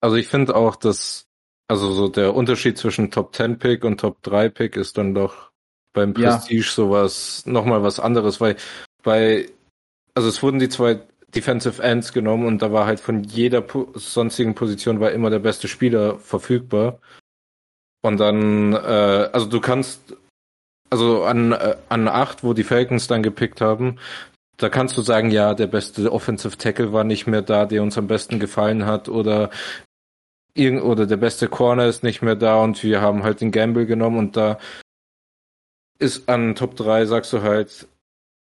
Also 0.01 0.15
ich 0.15 0.27
finde 0.27 0.55
auch, 0.55 0.75
dass, 0.75 1.25
also 1.67 1.91
so 1.91 2.07
der 2.07 2.33
Unterschied 2.33 2.77
zwischen 2.77 3.11
Top 3.11 3.35
10 3.35 3.59
Pick 3.59 3.83
und 3.83 3.99
Top 3.99 4.23
3 4.23 4.49
Pick 4.49 4.77
ist 4.77 4.97
dann 4.97 5.13
doch 5.13 5.51
beim 5.93 6.13
Prestige 6.13 6.61
ja. 6.61 6.71
sowas, 6.71 7.45
nochmal 7.45 7.83
was 7.83 7.99
anderes, 7.99 8.39
weil 8.39 8.55
bei, 9.03 9.49
also 10.13 10.29
es 10.29 10.41
wurden 10.41 10.59
die 10.59 10.69
zwei 10.69 11.01
Defensive 11.35 11.81
Ends 11.81 12.13
genommen 12.13 12.45
und 12.45 12.61
da 12.61 12.71
war 12.71 12.85
halt 12.85 12.99
von 12.99 13.23
jeder 13.23 13.61
po 13.61 13.91
sonstigen 13.95 14.55
Position 14.55 14.99
war 14.99 15.11
immer 15.11 15.29
der 15.29 15.39
beste 15.39 15.67
Spieler 15.67 16.17
verfügbar. 16.19 16.99
Und 18.01 18.19
dann, 18.19 18.73
äh, 18.73 19.29
also 19.33 19.45
du 19.47 19.59
kannst, 19.59 20.15
also 20.89 21.23
an, 21.23 21.51
äh, 21.51 21.75
an 21.89 22.07
acht, 22.07 22.43
wo 22.43 22.53
die 22.53 22.63
Falcons 22.63 23.07
dann 23.07 23.23
gepickt 23.23 23.61
haben, 23.61 23.99
da 24.57 24.69
kannst 24.69 24.97
du 24.97 25.01
sagen, 25.01 25.31
ja, 25.31 25.53
der 25.53 25.67
beste 25.67 26.11
Offensive 26.11 26.57
Tackle 26.57 26.93
war 26.93 27.03
nicht 27.03 27.27
mehr 27.27 27.41
da, 27.41 27.65
der 27.65 27.83
uns 27.83 27.97
am 27.97 28.07
besten 28.07 28.39
gefallen 28.39 28.85
hat, 28.85 29.09
oder 29.09 29.49
oder 30.81 31.05
der 31.05 31.17
beste 31.17 31.47
Corner 31.47 31.85
ist 31.85 32.03
nicht 32.03 32.21
mehr 32.21 32.35
da 32.35 32.61
und 32.61 32.83
wir 32.83 32.99
haben 32.99 33.23
halt 33.23 33.39
den 33.39 33.51
Gamble 33.51 33.85
genommen 33.85 34.17
und 34.17 34.35
da 34.35 34.59
ist 35.99 36.27
an 36.27 36.55
Top 36.55 36.75
3, 36.75 37.05
sagst 37.05 37.31
du 37.31 37.41
halt, 37.41 37.87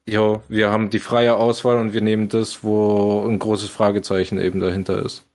ja, 0.08 0.42
wir 0.48 0.72
haben 0.72 0.90
die 0.90 1.00
freie 1.00 1.36
Auswahl 1.36 1.78
und 1.78 1.94
wir 1.94 2.02
nehmen 2.02 2.30
das, 2.30 2.64
wo 2.64 3.26
ein 3.28 3.40
großes 3.40 3.70
Fragezeichen 3.70 4.40
eben 4.40 4.62
dahinter 4.62 5.04
ist. 5.04 5.26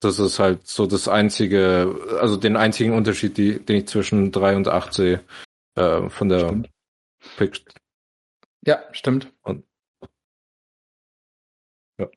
Das 0.00 0.18
ist 0.18 0.38
halt 0.38 0.66
so 0.66 0.86
das 0.86 1.08
einzige, 1.08 1.96
also 2.20 2.36
den 2.36 2.56
einzigen 2.56 2.92
Unterschied, 2.92 3.36
die, 3.36 3.58
den 3.58 3.76
ich 3.76 3.86
zwischen 3.88 4.32
3 4.32 4.56
und 4.56 4.68
8 4.68 4.92
sehe, 4.92 5.24
äh, 5.76 6.08
von 6.08 6.28
der 6.28 6.40
stimmt. 6.40 6.70
Pick. 7.36 7.62
Ja, 8.64 8.82
stimmt. 8.92 9.32
Und, 9.42 9.64
ja. 11.98 12.08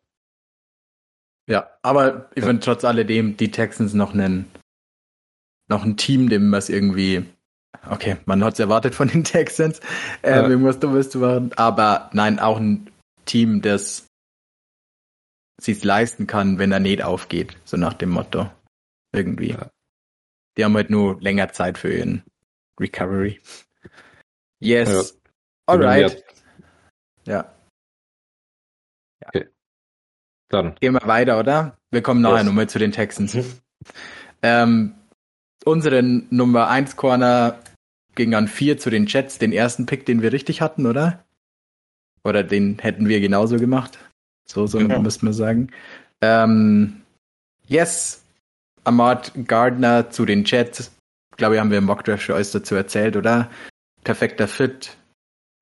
Ja, 1.48 1.70
aber 1.82 2.30
ich 2.36 2.42
ja. 2.42 2.48
finde 2.48 2.64
trotz 2.64 2.84
alledem 2.84 3.38
die 3.38 3.52
Texans 3.52 3.94
noch 3.94 4.14
einen, 4.14 4.52
noch 5.68 5.84
ein 5.84 5.98
Team, 5.98 6.30
dem 6.30 6.52
was 6.52 6.70
irgendwie 6.70 7.26
okay, 7.90 8.18
man 8.26 8.44
hat 8.44 8.54
es 8.54 8.60
erwartet 8.60 8.96
von 8.96 9.08
den 9.08 9.24
Texans, 9.26 9.80
äh, 10.22 10.32
ja. 10.32 10.48
irgendwas 10.48 10.80
Dummes 10.80 11.10
zu 11.10 11.20
machen. 11.20 11.52
Aber 11.56 12.10
nein, 12.14 12.40
auch 12.40 12.58
ein 12.58 12.90
Team, 13.26 13.62
das 13.62 14.08
sich 15.60 15.84
leisten 15.84 16.28
kann, 16.28 16.58
wenn 16.58 16.72
er 16.72 16.80
nicht 16.80 17.04
aufgeht, 17.04 17.56
so 17.66 17.78
nach 17.78 17.94
dem 17.94 18.10
Motto. 18.10 18.50
Irgendwie. 19.14 19.52
Ja. 19.52 19.70
Die 20.58 20.66
haben 20.66 20.76
halt 20.76 20.90
nur 20.90 21.20
länger 21.22 21.52
Zeit 21.54 21.78
für 21.78 21.94
ihren 21.94 22.24
Recovery. 22.80 23.40
Yes. 24.60 24.90
Ja. 25.68 25.74
Alright. 25.74 26.24
Ja. 27.26 27.34
ja. 27.34 27.54
Okay. 29.28 29.48
Dann. 30.50 30.76
Gehen 30.76 30.94
wir 30.94 31.08
weiter, 31.08 31.40
oder? 31.40 31.78
Wir 31.92 32.02
kommen 32.02 32.22
nachher 32.22 32.38
yes. 32.38 32.46
nochmal 32.46 32.70
zu 32.70 32.80
den 32.80 32.92
Texans. 32.92 33.38
Ähm, 34.44 34.96
unsere 35.66 36.02
Nummer 36.04 36.68
1 36.68 36.96
Corner 36.96 37.60
ging 38.16 38.34
an 38.34 38.48
4 38.48 38.78
zu 38.78 38.90
den 38.90 39.06
Jets, 39.06 39.38
den 39.38 39.54
ersten 39.54 39.86
Pick, 39.86 40.06
den 40.06 40.22
wir 40.22 40.34
richtig 40.34 40.62
hatten, 40.62 40.86
oder? 40.86 41.24
Oder 42.24 42.44
den 42.44 42.80
hätten 42.80 43.08
wir 43.08 43.20
genauso 43.20 43.58
gemacht. 43.58 43.98
So, 44.46 44.68
so 44.68 44.80
ja. 44.80 45.00
müsste 45.00 45.26
man 45.26 45.34
sagen. 45.34 45.70
Ähm, 46.22 47.02
yes, 47.68 48.24
Ahmad 48.84 49.32
Gardner 49.48 50.10
zu 50.10 50.26
den 50.26 50.44
Jets. 50.44 50.92
Ich 51.32 51.38
glaube, 51.38 51.60
haben 51.60 51.72
wir 51.72 51.78
im 51.78 51.86
Mockdraft 51.86 52.24
schon 52.24 52.36
alles 52.36 52.52
dazu 52.52 52.76
erzählt, 52.76 53.16
oder? 53.16 53.50
Perfekter 54.04 54.48
Fit 54.48 54.98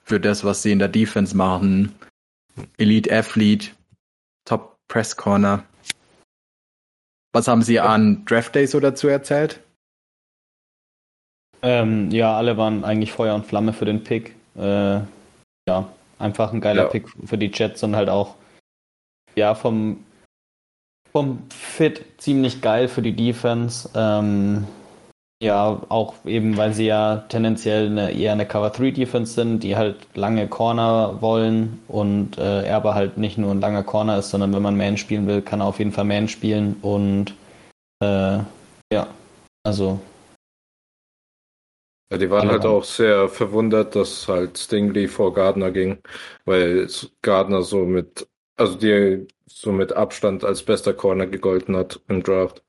für 0.03 0.19
das, 0.19 0.43
was 0.43 0.63
sie 0.63 0.71
in 0.71 0.79
der 0.79 0.87
Defense 0.87 1.35
machen. 1.35 1.93
Elite 2.77 3.13
Athlete, 3.15 3.69
Top 4.45 4.77
Press 4.87 5.15
Corner. 5.15 5.63
Was 7.31 7.47
haben 7.47 7.61
Sie 7.61 7.79
an 7.79 8.25
Draft 8.25 8.55
Day 8.55 8.65
so 8.65 8.79
dazu 8.79 9.07
erzählt? 9.07 9.61
Ähm, 11.61 12.09
ja, 12.11 12.37
alle 12.37 12.57
waren 12.57 12.83
eigentlich 12.83 13.11
Feuer 13.11 13.35
und 13.35 13.45
Flamme 13.45 13.73
für 13.73 13.85
den 13.85 14.03
Pick. 14.03 14.35
Äh, 14.57 14.99
ja, 15.67 15.87
einfach 16.17 16.53
ein 16.53 16.61
geiler 16.61 16.83
ja. 16.83 16.89
Pick 16.89 17.07
für 17.25 17.37
die 17.37 17.51
Jets 17.53 17.83
und 17.83 17.95
halt 17.95 18.09
auch 18.09 18.35
ja 19.35 19.55
vom 19.55 20.03
vom 21.11 21.43
Fit 21.49 22.05
ziemlich 22.17 22.61
geil 22.61 22.87
für 22.87 23.01
die 23.01 23.15
Defense. 23.15 23.89
Ähm, 23.95 24.67
ja, 25.41 25.81
auch 25.87 26.13
eben, 26.25 26.57
weil 26.57 26.73
sie 26.73 26.85
ja 26.85 27.23
tendenziell 27.29 27.85
eine, 27.85 28.11
eher 28.11 28.33
eine 28.33 28.45
Cover-3-Defense 28.45 29.33
sind, 29.33 29.63
die 29.63 29.77
halt 29.77 29.95
lange 30.13 30.47
Corner 30.47 31.21
wollen 31.21 31.81
und 31.87 32.37
äh, 32.37 32.63
er 32.63 32.75
aber 32.75 32.93
halt 32.93 33.17
nicht 33.17 33.37
nur 33.37 33.51
ein 33.51 33.61
langer 33.61 33.83
Corner 33.83 34.19
ist, 34.19 34.31
sondern 34.31 34.53
wenn 34.53 34.61
man 34.61 34.75
Man 34.75 34.97
spielen 34.97 35.27
will, 35.27 35.41
kann 35.41 35.61
er 35.61 35.67
auf 35.67 35.79
jeden 35.79 35.93
Fall 35.93 36.03
Man 36.03 36.27
spielen 36.27 36.75
und 36.81 37.33
äh, 38.03 38.39
ja, 38.91 39.07
also. 39.63 39.99
Ja, 42.11 42.17
die 42.17 42.29
waren 42.29 42.49
halt 42.49 42.65
auch 42.65 42.83
sehr 42.83 43.29
verwundert, 43.29 43.95
dass 43.95 44.27
halt 44.27 44.57
Stingley 44.57 45.07
vor 45.07 45.33
Gardner 45.33 45.69
ging, 45.69 45.99
weil 46.45 46.87
Gardner 47.21 47.61
so 47.61 47.85
mit, 47.85 48.27
also 48.57 48.75
die 48.75 49.27
so 49.45 49.71
mit 49.71 49.93
Abstand 49.93 50.43
als 50.43 50.63
bester 50.63 50.93
Corner 50.93 51.27
gegolten 51.27 51.75
hat 51.75 52.01
im 52.07 52.23
Draft. 52.23 52.63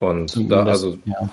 Und 0.00 0.30
Zumindest, 0.30 0.52
da, 0.52 0.64
also, 0.64 0.98
ja. 1.04 1.30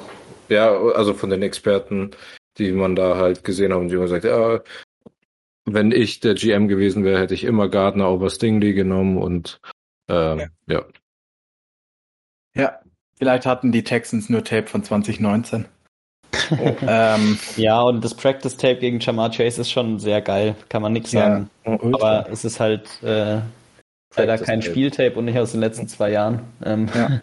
ja, 0.50 0.78
also 0.94 1.14
von 1.16 1.32
den 1.32 1.42
Experten, 1.42 2.12
die 2.60 2.72
man 2.72 2.96
da 2.96 3.18
halt 3.18 3.44
gesehen 3.44 3.74
haben, 3.74 3.90
die 3.90 3.96
haben 3.96 4.04
gesagt, 4.04 4.26
ja, 4.26 4.62
wenn 5.66 5.92
ich 5.92 6.20
der 6.20 6.36
GM 6.36 6.68
gewesen 6.68 7.04
wäre, 7.04 7.20
hätte 7.20 7.34
ich 7.34 7.46
immer 7.46 7.68
Gardner 7.68 8.10
over 8.10 8.30
Stingley 8.30 8.74
genommen 8.74 9.18
und 9.18 9.60
ähm, 10.08 10.40
ja. 10.40 10.48
ja. 10.68 10.86
Ja, 12.56 12.80
vielleicht 13.16 13.48
hatten 13.48 13.72
die 13.72 13.84
Texans 13.84 14.30
nur 14.30 14.44
Tape 14.44 14.68
von 14.68 14.84
2019. 14.84 15.66
Ähm, 16.86 17.40
ja, 17.56 17.82
und 17.82 18.04
das 18.04 18.16
Practice 18.16 18.58
Tape 18.58 18.78
gegen 18.78 19.00
Jamar 19.00 19.32
Chase 19.32 19.62
ist 19.62 19.72
schon 19.72 20.00
sehr 20.00 20.22
geil, 20.22 20.56
kann 20.70 20.82
man 20.82 20.94
nichts 20.94 21.12
sagen. 21.12 21.50
Ja, 21.66 21.80
Aber 21.82 22.28
es 22.32 22.44
ist 22.46 22.60
halt 22.60 23.02
äh, 23.04 23.42
leider 24.16 24.38
kein 24.40 24.62
Spieltape 24.62 25.16
und 25.16 25.26
nicht 25.26 25.38
aus 25.38 25.52
den 25.52 25.62
letzten 25.62 25.88
zwei 25.88 26.12
Jahren. 26.12 26.42
Ähm. 26.64 26.90
Ja. 26.94 27.22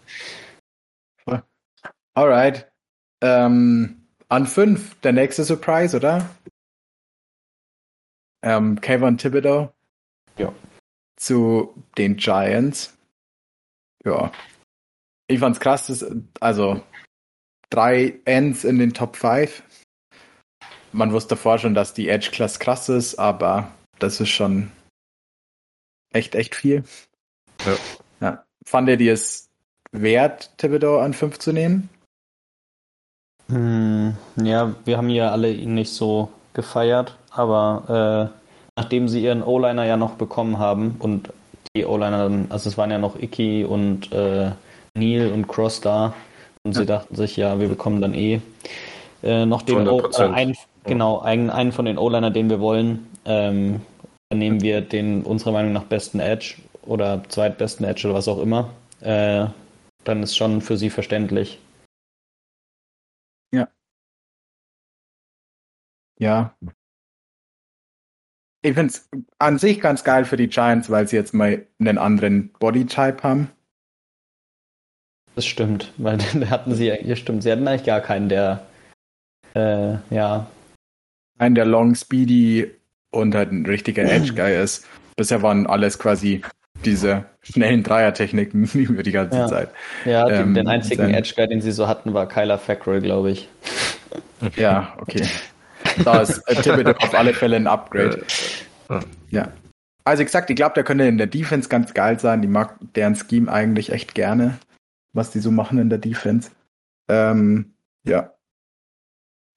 Alright. 2.13 2.71
Ähm, 3.21 4.07
an 4.29 4.47
fünf, 4.47 4.99
der 5.01 5.13
nächste 5.13 5.43
Surprise, 5.43 5.95
oder? 5.95 6.29
Ähm, 8.41 8.81
Kayvon 8.81 9.17
Thibodeau. 9.17 9.71
Ja. 10.37 10.51
Zu 11.17 11.83
den 11.97 12.17
Giants. 12.17 12.97
Ja. 14.03 14.31
Ich 15.27 15.39
fand's 15.39 15.59
krass, 15.59 15.87
dass, 15.87 16.05
also 16.39 16.81
drei 17.71 18.19
Ends 18.25 18.63
in 18.63 18.77
den 18.77 18.93
Top 18.93 19.15
5. 19.15 19.63
Man 20.91 21.11
wusste 21.11 21.29
davor 21.29 21.57
schon, 21.57 21.73
dass 21.73 21.93
die 21.95 22.09
Edge 22.09 22.29
Class 22.31 22.59
krass 22.59 22.89
ist, 22.89 23.15
aber 23.15 23.71
das 23.97 24.19
ist 24.19 24.29
schon 24.29 24.71
echt, 26.13 26.35
echt 26.35 26.53
viel. 26.53 26.83
Ja. 27.65 27.77
ja. 28.19 28.43
Fand 28.65 28.89
ihr 28.89 28.97
die 28.97 29.09
es 29.09 29.49
wert, 29.91 30.51
Thibodeau 30.57 30.99
an 30.99 31.13
5 31.13 31.39
zu 31.39 31.53
nehmen? 31.53 31.89
Hm, 33.47 34.15
ja, 34.35 34.75
wir 34.85 34.97
haben 34.97 35.09
ja 35.09 35.31
alle 35.31 35.51
ihn 35.51 35.73
nicht 35.73 35.93
so 35.93 36.31
gefeiert, 36.53 37.17
aber 37.31 38.31
äh, 38.35 38.39
nachdem 38.75 39.07
sie 39.07 39.23
ihren 39.23 39.43
O-Liner 39.43 39.85
ja 39.85 39.97
noch 39.97 40.15
bekommen 40.15 40.59
haben 40.59 40.95
und 40.99 41.33
die 41.75 41.85
O-Liner 41.85 42.29
dann, 42.29 42.47
also 42.49 42.69
es 42.69 42.77
waren 42.77 42.91
ja 42.91 42.97
noch 42.97 43.17
Icky 43.17 43.63
und 43.63 44.11
äh, 44.11 44.51
Neil 44.93 45.31
und 45.31 45.47
Cross 45.47 45.81
da 45.81 46.13
und 46.63 46.73
ja. 46.75 46.81
sie 46.81 46.85
dachten 46.85 47.15
sich, 47.15 47.37
ja, 47.37 47.59
wir 47.59 47.67
bekommen 47.67 48.01
dann 48.01 48.13
eh 48.13 48.41
äh, 49.23 49.45
noch 49.45 49.61
den 49.61 49.87
o 49.87 49.99
äh, 49.99 50.23
einen, 50.23 50.55
genau, 50.83 51.19
einen, 51.19 51.49
einen 51.49 51.71
von 51.71 51.85
den 51.85 51.97
O-Liner, 51.97 52.31
den 52.31 52.49
wir 52.49 52.59
wollen. 52.59 53.07
Ähm, 53.25 53.81
dann 54.29 54.39
nehmen 54.39 54.61
wir 54.61 54.81
den 54.81 55.23
unserer 55.23 55.51
Meinung 55.51 55.73
nach 55.73 55.83
besten 55.83 56.19
Edge 56.19 56.55
oder 56.83 57.23
zweitbesten 57.27 57.85
Edge 57.85 58.07
oder 58.07 58.15
was 58.15 58.27
auch 58.27 58.39
immer. 58.39 58.73
Äh, 59.01 59.47
dann 60.03 60.23
ist 60.23 60.35
schon 60.35 60.61
für 60.61 60.77
sie 60.77 60.89
verständlich. 60.89 61.59
Ja. 63.53 63.67
Ja. 66.19 66.55
Ich 68.63 68.75
finde 68.75 68.93
es 68.93 69.09
an 69.39 69.57
sich 69.57 69.81
ganz 69.81 70.03
geil 70.03 70.25
für 70.25 70.37
die 70.37 70.47
Giants, 70.47 70.89
weil 70.89 71.07
sie 71.07 71.15
jetzt 71.15 71.33
mal 71.33 71.65
einen 71.79 71.97
anderen 71.97 72.51
Bodytype 72.59 73.23
haben. 73.23 73.49
Das 75.41 75.47
stimmt, 75.47 75.91
weil 75.97 76.19
da 76.39 76.49
hatten 76.51 76.75
sie 76.75 76.89
ja, 76.89 77.15
stimmt, 77.15 77.41
sie 77.41 77.51
hatten 77.51 77.67
eigentlich 77.67 77.83
gar 77.83 77.99
keinen, 77.99 78.29
der 78.29 78.61
äh, 79.55 79.95
ja. 80.11 80.45
Einen, 81.39 81.55
der 81.55 81.65
long, 81.65 81.95
speedy 81.95 82.69
und 83.09 83.33
halt 83.33 83.51
ein 83.51 83.65
richtiger 83.65 84.03
Edge-Guy 84.11 84.61
ist. 84.61 84.85
Bisher 85.15 85.41
waren 85.41 85.65
alles 85.65 85.97
quasi 85.97 86.43
diese 86.85 87.25
schnellen 87.41 87.81
Dreiertechniken 87.81 88.65
über 88.75 89.01
die 89.01 89.11
ganze 89.11 89.39
ja. 89.39 89.47
Zeit. 89.47 89.69
Ja, 90.05 90.29
ähm, 90.29 90.53
den 90.53 90.67
einzigen 90.67 91.11
Edge-Guy, 91.11 91.47
den 91.47 91.61
sie 91.61 91.71
so 91.71 91.87
hatten, 91.87 92.13
war 92.13 92.27
Kyler 92.27 92.59
Fackrell, 92.59 93.01
glaube 93.01 93.31
ich. 93.31 93.49
Ja, 94.55 94.93
okay. 94.99 95.25
Da 96.05 96.21
ist 96.21 96.37
äh, 96.49 96.53
Thibodeau 96.61 96.91
auf 96.91 97.15
alle 97.15 97.33
Fälle 97.33 97.55
ein 97.55 97.65
Upgrade. 97.65 98.23
Ja. 99.31 99.47
Also 100.03 100.23
gesagt, 100.23 100.51
ich 100.51 100.55
glaube, 100.55 100.75
der 100.75 100.83
könnte 100.83 101.05
in 101.05 101.17
der 101.17 101.25
Defense 101.25 101.67
ganz 101.67 101.95
geil 101.95 102.19
sein. 102.19 102.43
Die 102.43 102.47
mag 102.47 102.75
deren 102.95 103.15
Scheme 103.15 103.51
eigentlich 103.51 103.91
echt 103.91 104.13
gerne, 104.13 104.59
was 105.13 105.31
die 105.31 105.39
so 105.39 105.51
machen 105.51 105.77
in 105.77 105.89
der 105.89 105.97
Defense. 105.97 106.51
Ähm, 107.07 107.73
ja. 108.03 108.33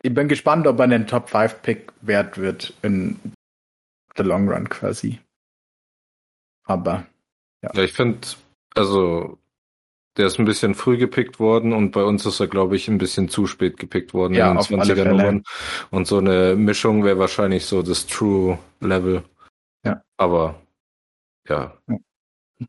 Ich 0.02 0.12
bin 0.12 0.28
gespannt, 0.28 0.66
ob 0.66 0.78
er 0.78 0.84
einen 0.84 1.06
Top 1.06 1.30
5 1.30 1.62
Pick 1.62 1.92
wert 2.02 2.36
wird 2.36 2.74
in 2.82 3.18
the 4.16 4.22
long 4.22 4.48
run 4.48 4.68
quasi. 4.68 5.20
Aber 6.64 7.06
ja. 7.62 7.70
ja 7.74 7.82
ich 7.82 7.92
finde, 7.92 8.26
also 8.74 9.38
der 10.16 10.26
ist 10.26 10.38
ein 10.38 10.44
bisschen 10.44 10.74
früh 10.74 10.96
gepickt 10.96 11.40
worden 11.40 11.72
und 11.72 11.90
bei 11.90 12.04
uns 12.04 12.24
ist 12.24 12.38
er, 12.38 12.46
glaube 12.46 12.76
ich, 12.76 12.88
ein 12.88 12.98
bisschen 12.98 13.28
zu 13.28 13.46
spät 13.46 13.78
gepickt 13.78 14.14
worden 14.14 14.34
ja, 14.34 14.50
in 14.50 14.58
den 14.58 14.80
20er 14.80 15.04
Nummern. 15.04 15.42
Und 15.90 16.06
so 16.06 16.18
eine 16.18 16.54
Mischung 16.54 17.04
wäre 17.04 17.18
wahrscheinlich 17.18 17.66
so 17.66 17.82
das 17.82 18.06
True 18.06 18.58
Level. 18.80 19.24
Ja. 19.84 20.02
Aber 20.16 20.60
ja. 21.48 21.76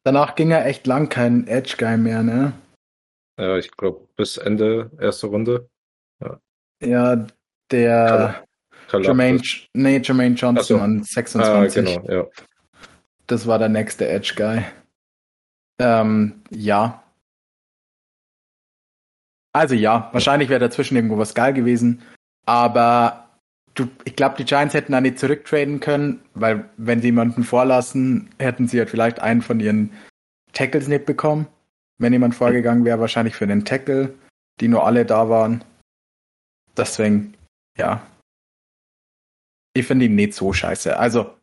Danach 0.04 0.36
ging 0.36 0.52
er 0.52 0.66
echt 0.66 0.88
lang 0.88 1.10
kein 1.10 1.48
Edge 1.48 1.76
Guy 1.78 1.98
mehr, 1.98 2.24
ne? 2.24 2.54
Ja, 3.38 3.58
ich 3.58 3.72
glaube 3.72 4.08
bis 4.16 4.38
Ende 4.38 4.92
erste 5.00 5.28
Runde. 5.28 5.70
Ja, 6.22 6.40
ja 6.82 7.28
der 7.72 8.46
Jermaine, 8.92 9.42
nee, 9.74 9.98
Jermaine 9.98 10.36
Johnson 10.36 10.78
so. 10.78 10.80
an 10.80 11.04
26. 11.04 11.88
Ah, 11.88 12.02
genau, 12.02 12.12
ja. 12.12 12.28
Das 13.28 13.48
war 13.48 13.60
der 13.60 13.70
nächste 13.70 14.08
Edge 14.08 14.34
Guy. 14.36 14.64
Ähm, 15.80 16.44
ja, 16.52 17.06
also 19.56 19.74
ja, 19.74 20.10
wahrscheinlich 20.12 20.50
wäre 20.50 20.60
dazwischen 20.60 20.98
irgendwo 20.98 21.18
was 21.18 21.34
geil 21.34 21.54
gewesen. 21.54 22.02
Aber 22.46 23.30
du, 23.74 23.88
ich 24.04 24.18
glaube, 24.18 24.36
die 24.38 24.44
Giants 24.44 24.74
hätten 24.74 24.92
da 24.92 25.00
nicht 25.00 25.18
zurücktraden 25.18 25.80
können, 25.80 26.20
weil 26.34 26.70
wenn 26.76 27.00
sie 27.00 27.08
jemanden 27.08 27.46
vorlassen, 27.46 28.32
hätten 28.38 28.68
sie 28.68 28.80
halt 28.80 28.90
vielleicht 28.90 29.22
einen 29.22 29.42
von 29.42 29.62
ihren 29.62 29.94
Tackles 30.52 30.90
nicht 30.90 31.06
bekommen. 31.06 31.48
Wenn 31.98 32.14
jemand 32.14 32.36
vorgegangen 32.36 32.86
wäre, 32.86 33.00
wahrscheinlich 33.00 33.36
für 33.36 33.48
den 33.48 33.66
Tackle, 33.66 34.14
die 34.60 34.68
nur 34.68 34.86
alle 34.86 35.06
da 35.06 35.30
waren. 35.30 35.64
Deswegen, 36.76 37.36
ja. 37.78 38.06
Ich 39.74 39.88
finde 39.88 40.06
ihn 40.06 40.16
nicht 40.16 40.34
so 40.34 40.54
scheiße. 40.54 40.98
Also, 40.98 41.34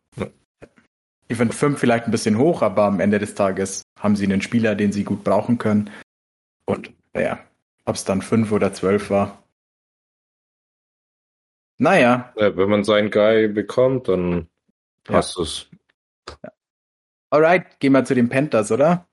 ich 1.29 1.37
finde 1.37 1.55
fünf 1.55 1.79
vielleicht 1.79 2.07
ein 2.07 2.11
bisschen 2.11 2.37
hoch, 2.37 2.63
aber 2.63 2.85
am 2.85 3.01
Ende 3.01 3.19
des 3.19 3.35
Tages 3.35 3.83
haben 3.99 4.17
sie 4.17 4.25
einen 4.25 4.43
Spieler, 4.43 4.75
den 4.75 4.93
sie 4.93 5.05
gut 5.05 5.25
brauchen 5.25 5.59
können. 5.59 5.91
Und, 6.67 6.93
naja, 7.15 7.39
ob 7.85 7.95
es 7.95 8.05
dann 8.05 8.23
fünf 8.23 8.53
oder 8.53 8.73
zwölf 8.73 9.11
war. 9.11 9.43
Naja. 11.79 12.33
Ja, 12.37 12.57
wenn 12.57 12.69
man 12.69 12.85
seinen 12.85 13.11
Guy 13.11 13.49
bekommt, 13.49 14.09
dann 14.09 14.49
passt 15.05 15.37
ja. 15.37 15.43
es. 15.43 15.67
Alright, 17.31 17.81
gehen 17.81 17.93
wir 17.93 18.05
zu 18.05 18.15
den 18.15 18.29
Panthers, 18.29 18.71
oder? 18.71 19.09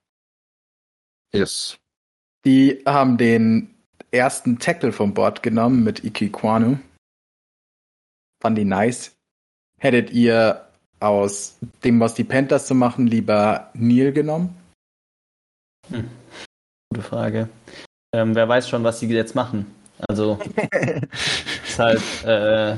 Yes. 1.33 1.77
Die 2.45 2.81
haben 2.85 3.17
den 3.17 3.75
ersten 4.11 4.59
Tackle 4.59 4.91
vom 4.91 5.13
Board 5.13 5.43
genommen 5.43 5.83
mit 5.83 6.03
Iki 6.03 6.29
Kwanu. 6.29 6.77
Fand 8.41 8.57
die 8.57 8.65
nice. 8.65 9.15
Hättet 9.79 10.11
ihr 10.11 10.67
aus 10.99 11.57
dem, 11.83 11.99
was 11.99 12.13
die 12.13 12.23
Panthers 12.23 12.67
zu 12.67 12.75
machen, 12.75 13.07
lieber 13.07 13.69
Neil 13.73 14.11
genommen? 14.11 14.55
Hm. 15.89 16.09
Gute 16.89 17.03
Frage. 17.03 17.49
Ähm, 18.13 18.35
wer 18.35 18.47
weiß 18.47 18.67
schon, 18.67 18.83
was 18.83 18.99
sie 18.99 19.07
jetzt 19.07 19.35
machen. 19.35 19.65
Also, 20.07 20.39
ist 21.67 21.79
halt, 21.79 22.01
äh, 22.23 22.77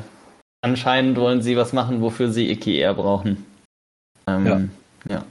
anscheinend 0.61 1.17
wollen 1.17 1.41
sie 1.41 1.55
was 1.55 1.71
machen, 1.71 2.01
wofür 2.01 2.31
sie 2.31 2.51
Iki 2.51 2.77
eher 2.77 2.93
brauchen. 2.93 3.45
Ähm, 4.27 4.71
ja. 5.07 5.15
ja. 5.15 5.25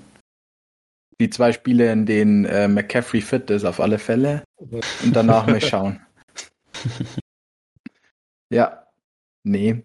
Die 1.20 1.28
zwei 1.28 1.52
Spiele, 1.52 1.92
in 1.92 2.06
denen 2.06 2.46
äh, 2.46 2.66
McCaffrey 2.66 3.20
fit 3.20 3.50
ist, 3.50 3.64
auf 3.64 3.78
alle 3.78 3.98
Fälle. 3.98 4.42
Und 4.56 5.12
danach 5.12 5.46
mal 5.46 5.60
schauen. 5.60 6.00
ja. 8.50 8.86
Nee. 9.44 9.84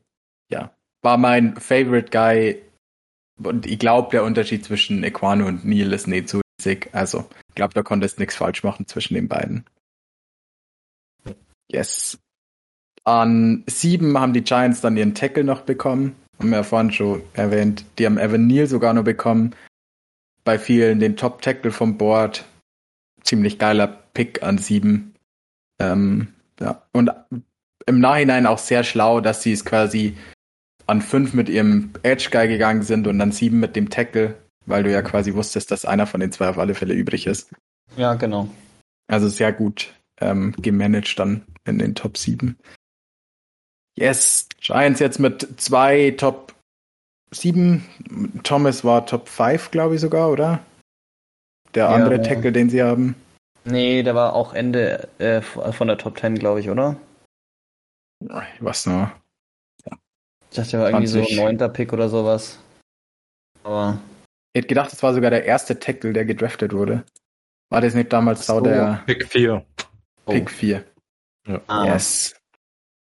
Ja. 0.50 0.74
War 1.02 1.18
mein 1.18 1.58
Favorite 1.58 2.10
Guy. 2.10 2.62
Und 3.44 3.66
ich 3.66 3.80
glaube, 3.80 4.12
der 4.12 4.24
Unterschied 4.24 4.64
zwischen 4.64 5.04
Equano 5.04 5.46
und 5.46 5.66
Neil 5.66 5.92
ist 5.92 6.08
nicht 6.08 6.30
so 6.30 6.40
riesig. 6.58 6.90
Also, 6.94 7.26
ich 7.50 7.56
glaube, 7.56 7.74
da 7.74 7.84
konntest 7.84 8.18
nichts 8.18 8.36
falsch 8.36 8.64
machen 8.64 8.88
zwischen 8.88 9.16
den 9.16 9.28
beiden. 9.28 9.66
Yes. 11.70 12.18
An 13.04 13.66
sieben 13.68 14.18
haben 14.18 14.34
die 14.34 14.44
Giants 14.44 14.80
dann 14.80 14.96
ihren 14.96 15.16
Tackle 15.16 15.44
noch 15.44 15.62
bekommen. 15.62 16.16
Haben 16.40 16.50
wir 16.50 16.58
ja 16.58 16.64
vorhin 16.64 16.92
schon 16.92 17.24
erwähnt. 17.34 17.86
Die 18.00 18.06
haben 18.06 18.18
Evan 18.18 18.48
Neal 18.48 18.68
sogar 18.68 18.94
noch 18.94 19.04
bekommen. 19.04 19.54
Bei 20.46 20.58
vielen 20.58 21.02
den 21.02 21.18
Top-Tackle 21.18 21.72
vom 21.72 21.98
Board. 21.98 22.46
Ziemlich 23.22 23.60
geiler 23.60 23.88
Pick 23.88 24.42
an 24.44 24.58
sieben. 24.58 25.16
Ähm, 25.80 26.30
ja. 26.60 26.84
Und 26.94 27.12
im 27.86 28.00
Nachhinein 28.00 28.46
auch 28.46 28.60
sehr 28.60 28.84
schlau, 28.84 29.20
dass 29.20 29.44
sie 29.44 29.52
es 29.52 29.66
quasi 29.66 30.16
an 30.88 31.02
fünf 31.02 31.34
mit 31.34 31.50
ihrem 31.50 31.92
Edge 32.04 32.30
Guy 32.32 32.48
gegangen 32.48 32.84
sind 32.84 33.08
und 33.08 33.20
dann 33.20 33.32
sieben 33.32 33.60
mit 33.60 33.76
dem 33.76 33.90
Tackle, 33.90 34.38
weil 34.66 34.84
du 34.84 34.92
ja 34.92 35.02
quasi 35.02 35.34
wusstest, 35.34 35.72
dass 35.72 35.86
einer 35.86 36.08
von 36.08 36.20
den 36.20 36.32
zwei 36.32 36.48
auf 36.48 36.58
alle 36.58 36.76
Fälle 36.76 36.94
übrig 36.94 37.28
ist. 37.28 37.50
Ja, 37.98 38.14
genau. 38.14 38.50
Also 39.08 39.28
sehr 39.28 39.52
gut 39.52 39.94
ähm, 40.20 40.54
gemanagt 40.62 41.18
dann 41.20 41.46
in 41.66 41.80
den 41.80 41.96
Top 41.96 42.18
7. 42.18 42.58
Yes, 43.98 44.48
Giants 44.60 45.00
jetzt 45.00 45.20
mit 45.20 45.48
zwei 45.58 46.12
Top 46.18 46.54
7. 47.32 47.84
Thomas 48.44 48.84
war 48.84 49.06
Top 49.06 49.28
5, 49.28 49.72
glaube 49.72 49.96
ich 49.96 50.02
sogar, 50.02 50.30
oder? 50.30 50.60
Der 51.74 51.90
andere 51.90 52.18
ja, 52.18 52.22
Tackle, 52.22 52.52
den 52.52 52.70
sie 52.70 52.82
haben. 52.82 53.16
Nee, 53.66 54.04
der 54.04 54.16
war 54.16 54.34
auch 54.34 54.54
Ende 54.54 55.10
äh, 55.18 55.42
von 55.42 55.88
der 55.88 55.98
Top 55.98 56.20
10, 56.20 56.36
glaube 56.36 56.60
ich, 56.60 56.70
oder? 56.70 56.96
Was 58.60 58.86
noch? 58.86 59.10
Ja. 59.86 59.98
Ich 60.50 60.56
dachte, 60.56 60.72
der 60.72 60.80
war 60.82 60.90
20. 60.92 61.16
irgendwie 61.16 61.34
so 61.36 61.42
ein 61.42 61.46
neunter 61.46 61.70
Pick 61.70 61.92
oder 61.92 62.10
sowas. 62.10 62.60
Aber. 63.64 64.00
Ich 64.54 64.60
hätte 64.60 64.68
gedacht, 64.70 64.92
das 64.92 65.04
war 65.04 65.14
sogar 65.14 65.32
der 65.32 65.46
erste 65.46 65.80
Tackle, 65.80 66.14
der 66.14 66.26
gedraftet 66.26 66.72
wurde. 66.72 67.04
War 67.70 67.82
das 67.82 67.94
nicht 67.94 68.14
damals 68.14 68.46
so, 68.46 68.62
der. 68.62 69.04
Pick 69.06 69.28
4. 69.28 69.66
Pick 70.28 70.50
4. 70.50 70.86
Ja. 71.48 71.62
Ah. 71.68 71.86
Yes. 71.86 72.36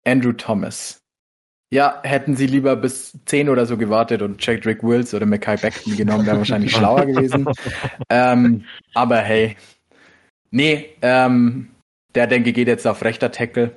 Andrew 0.05 0.33
Thomas. 0.33 1.01
Ja, 1.73 2.01
hätten 2.03 2.35
sie 2.35 2.47
lieber 2.47 2.75
bis 2.75 3.17
10 3.25 3.47
oder 3.47 3.65
so 3.65 3.77
gewartet 3.77 4.21
und 4.21 4.45
Jack 4.45 4.61
Drake 4.61 4.83
Wills 4.83 5.13
oder 5.13 5.25
Mackay 5.25 5.55
Beckton 5.55 5.95
genommen, 5.95 6.25
wäre 6.25 6.37
wahrscheinlich 6.37 6.71
schlauer 6.75 7.05
gewesen. 7.05 7.47
Ähm, 8.09 8.65
aber 8.93 9.17
hey. 9.17 9.55
Nee, 10.49 10.89
ähm, 11.01 11.71
der 12.13 12.27
denke 12.27 12.51
geht 12.51 12.67
jetzt 12.67 12.85
auf 12.85 13.03
rechter 13.03 13.31
Tackle 13.31 13.71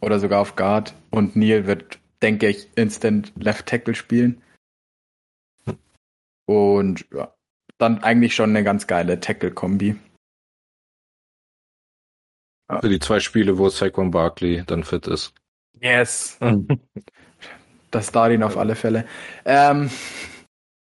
oder 0.00 0.20
sogar 0.20 0.40
auf 0.40 0.54
Guard 0.54 0.94
und 1.10 1.34
Neil 1.34 1.66
wird, 1.66 1.98
denke 2.22 2.48
ich, 2.48 2.68
instant 2.76 3.32
Left 3.36 3.66
Tackle 3.66 3.96
spielen. 3.96 4.40
Und 6.46 7.04
ja, 7.12 7.34
dann 7.78 8.02
eigentlich 8.04 8.36
schon 8.36 8.50
eine 8.50 8.62
ganz 8.62 8.86
geile 8.86 9.18
Tackle-Kombi. 9.18 9.96
Für 12.80 12.88
die 12.88 13.00
zwei 13.00 13.18
Spiele, 13.18 13.58
wo 13.58 13.68
Saquon 13.70 14.12
Barkley 14.12 14.62
dann 14.66 14.84
fit 14.84 15.06
ist. 15.08 15.34
Yes. 15.80 16.38
das 17.90 18.12
Darin 18.12 18.42
auf 18.42 18.56
alle 18.56 18.74
Fälle. 18.74 19.06
Ähm, 19.44 19.90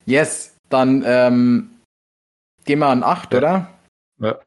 yes, 0.07 0.57
dann 0.69 1.03
ähm, 1.07 1.71
gehen 2.65 2.79
wir 2.79 2.89
an 2.89 3.03
8, 3.03 3.33
ja. 3.33 3.39
oder? 3.39 3.71
Ja. 4.21 4.39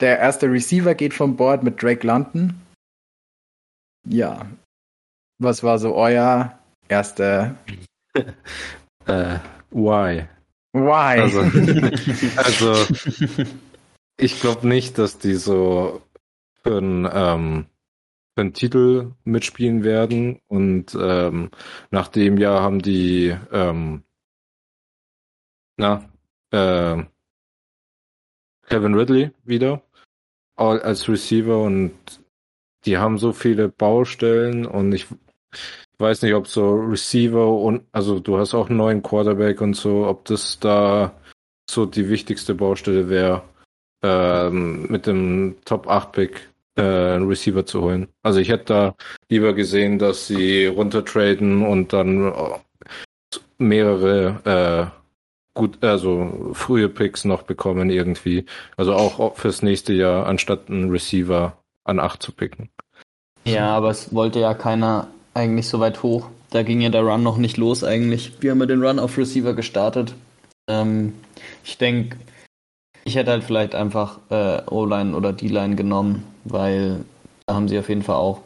Der 0.00 0.18
erste 0.18 0.50
Receiver 0.50 0.94
geht 0.94 1.14
vom 1.14 1.36
Board 1.36 1.62
mit 1.62 1.82
Drake 1.82 2.06
London. 2.06 2.60
Ja. 4.06 4.46
Was 5.38 5.62
war 5.62 5.78
so 5.78 5.94
euer 5.94 6.58
erster? 6.88 7.56
äh, 9.06 9.38
why? 9.70 10.26
Why? 10.72 11.20
Also, 11.20 11.40
also 12.36 12.94
ich 14.18 14.40
glaube 14.40 14.68
nicht, 14.68 14.98
dass 14.98 15.18
die 15.18 15.34
so 15.34 16.02
für 16.62 16.78
einen, 16.78 17.08
ähm, 17.10 17.66
einen 18.36 18.52
Titel 18.52 19.12
mitspielen 19.24 19.84
werden. 19.84 20.40
Und 20.46 20.96
ähm, 20.98 21.50
nach 21.90 22.08
dem 22.08 22.38
Jahr 22.38 22.62
haben 22.62 22.82
die 22.82 23.36
ähm, 23.52 24.02
na, 25.76 26.08
äh, 26.50 27.02
Kevin 28.68 28.94
Ridley 28.94 29.30
wieder 29.44 29.82
als 30.56 31.08
Receiver. 31.08 31.60
Und 31.60 31.94
die 32.84 32.98
haben 32.98 33.18
so 33.18 33.32
viele 33.32 33.68
Baustellen. 33.68 34.66
Und 34.66 34.92
ich 34.92 35.06
weiß 35.98 36.22
nicht, 36.22 36.34
ob 36.34 36.46
so 36.46 36.74
Receiver 36.74 37.48
und 37.48 37.86
also 37.92 38.20
du 38.20 38.38
hast 38.38 38.54
auch 38.54 38.68
einen 38.68 38.78
neuen 38.78 39.02
Quarterback 39.02 39.60
und 39.60 39.74
so, 39.74 40.06
ob 40.06 40.24
das 40.26 40.58
da 40.60 41.12
so 41.68 41.86
die 41.86 42.08
wichtigste 42.08 42.54
Baustelle 42.54 43.08
wäre, 43.08 43.42
ähm, 44.02 44.86
mit 44.88 45.06
dem 45.06 45.56
Top 45.64 45.88
8 45.88 46.12
Pick 46.12 46.48
äh, 46.76 46.82
einen 46.82 47.26
Receiver 47.28 47.66
zu 47.66 47.82
holen. 47.82 48.08
Also 48.22 48.38
ich 48.38 48.48
hätte 48.48 48.64
da 48.64 48.94
lieber 49.28 49.54
gesehen, 49.54 49.98
dass 49.98 50.26
sie 50.26 50.66
runtertraden 50.66 51.64
und 51.64 51.92
dann 51.92 52.32
äh, 52.32 52.32
mehrere 53.58 54.92
äh, 54.92 54.96
gut, 55.54 55.82
also 55.82 56.50
frühe 56.52 56.88
Picks 56.88 57.24
noch 57.24 57.42
bekommen 57.42 57.90
irgendwie. 57.90 58.44
Also 58.76 58.94
auch 58.94 59.36
fürs 59.36 59.62
nächste 59.62 59.92
Jahr, 59.92 60.26
anstatt 60.26 60.68
einen 60.68 60.90
Receiver 60.90 61.56
an 61.84 61.98
8 61.98 62.22
zu 62.22 62.32
picken. 62.32 62.68
Ja, 63.44 63.76
aber 63.76 63.90
es 63.90 64.14
wollte 64.14 64.40
ja 64.40 64.54
keiner 64.54 65.08
eigentlich 65.34 65.68
so 65.68 65.80
weit 65.80 66.02
hoch. 66.02 66.28
Da 66.50 66.62
ging 66.62 66.80
ja 66.80 66.88
der 66.88 67.02
Run 67.02 67.22
noch 67.22 67.38
nicht 67.38 67.56
los 67.56 67.84
eigentlich. 67.84 68.32
Wir 68.40 68.52
haben 68.52 68.60
ja 68.60 68.66
den 68.66 68.82
Run 68.82 68.98
auf 68.98 69.18
Receiver 69.18 69.54
gestartet. 69.54 70.14
Ähm, 70.68 71.14
ich 71.64 71.78
denke, 71.78 72.16
ich 73.06 73.14
hätte 73.14 73.30
halt 73.30 73.44
vielleicht 73.44 73.74
einfach 73.74 74.18
äh, 74.30 74.60
O-Line 74.68 75.16
oder 75.16 75.32
D-Line 75.32 75.76
genommen, 75.76 76.24
weil 76.44 77.04
da 77.46 77.54
haben 77.54 77.68
sie 77.68 77.78
auf 77.78 77.88
jeden 77.88 78.02
Fall 78.02 78.16
auch 78.16 78.40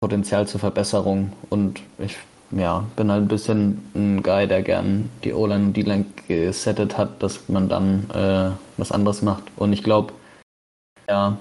Potenzial 0.00 0.48
zur 0.48 0.60
Verbesserung 0.60 1.32
und 1.50 1.80
ich 1.98 2.16
ja, 2.52 2.84
bin 2.96 3.10
halt 3.10 3.24
ein 3.24 3.28
bisschen 3.28 3.82
ein 3.94 4.22
Guy, 4.22 4.48
der 4.48 4.62
gern 4.62 5.10
die 5.24 5.34
O-Line 5.34 5.66
und 5.66 5.76
D-Line 5.76 6.06
gesettet 6.26 6.96
hat, 6.96 7.22
dass 7.22 7.48
man 7.48 7.68
dann 7.68 8.10
äh, 8.10 8.50
was 8.78 8.92
anderes 8.92 9.22
macht. 9.22 9.44
Und 9.56 9.72
ich 9.72 9.82
glaube, 9.82 10.12
ja, 11.08 11.36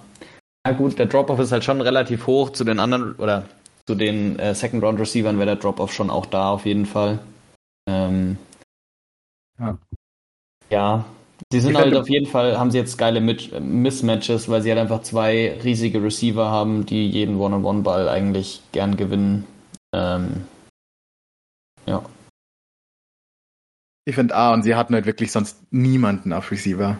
na 0.65 0.71
gut, 0.73 0.99
der 0.99 1.05
Drop-Off 1.05 1.39
ist 1.39 1.51
halt 1.51 1.63
schon 1.63 1.81
relativ 1.81 2.27
hoch 2.27 2.51
zu 2.51 2.63
den 2.63 2.79
anderen 2.79 3.15
oder 3.15 3.45
zu 3.87 3.95
den 3.95 4.37
äh, 4.39 4.53
Second-Round-Receivern 4.53 5.37
wäre 5.37 5.47
der 5.47 5.55
Drop-Off 5.55 5.93
schon 5.93 6.09
auch 6.09 6.25
da 6.25 6.51
auf 6.51 6.65
jeden 6.65 6.85
Fall. 6.85 7.19
Ähm, 7.89 8.37
ja. 9.59 9.77
ja, 10.69 11.05
Sie 11.51 11.59
sind 11.59 11.77
halt 11.77 11.93
auf 11.95 12.09
jeden 12.09 12.27
Fall, 12.27 12.57
haben 12.57 12.71
sie 12.71 12.77
jetzt 12.77 12.97
geile 12.97 13.19
Mismatches, 13.19 14.47
weil 14.47 14.61
sie 14.61 14.69
halt 14.69 14.79
einfach 14.79 15.01
zwei 15.01 15.59
riesige 15.61 16.01
Receiver 16.01 16.49
haben, 16.49 16.85
die 16.85 17.09
jeden 17.09 17.37
One-on-One-Ball 17.37 18.07
eigentlich 18.07 18.61
gern 18.71 18.95
gewinnen. 18.95 19.45
Ähm, 19.93 20.45
ja. 21.85 22.03
Ich 24.05 24.15
finde 24.15 24.33
A, 24.33 24.53
und 24.53 24.63
sie 24.63 24.75
hatten 24.75 24.93
halt 24.93 25.05
wirklich 25.05 25.31
sonst 25.31 25.57
niemanden 25.71 26.31
auf 26.31 26.51
Receiver. 26.51 26.97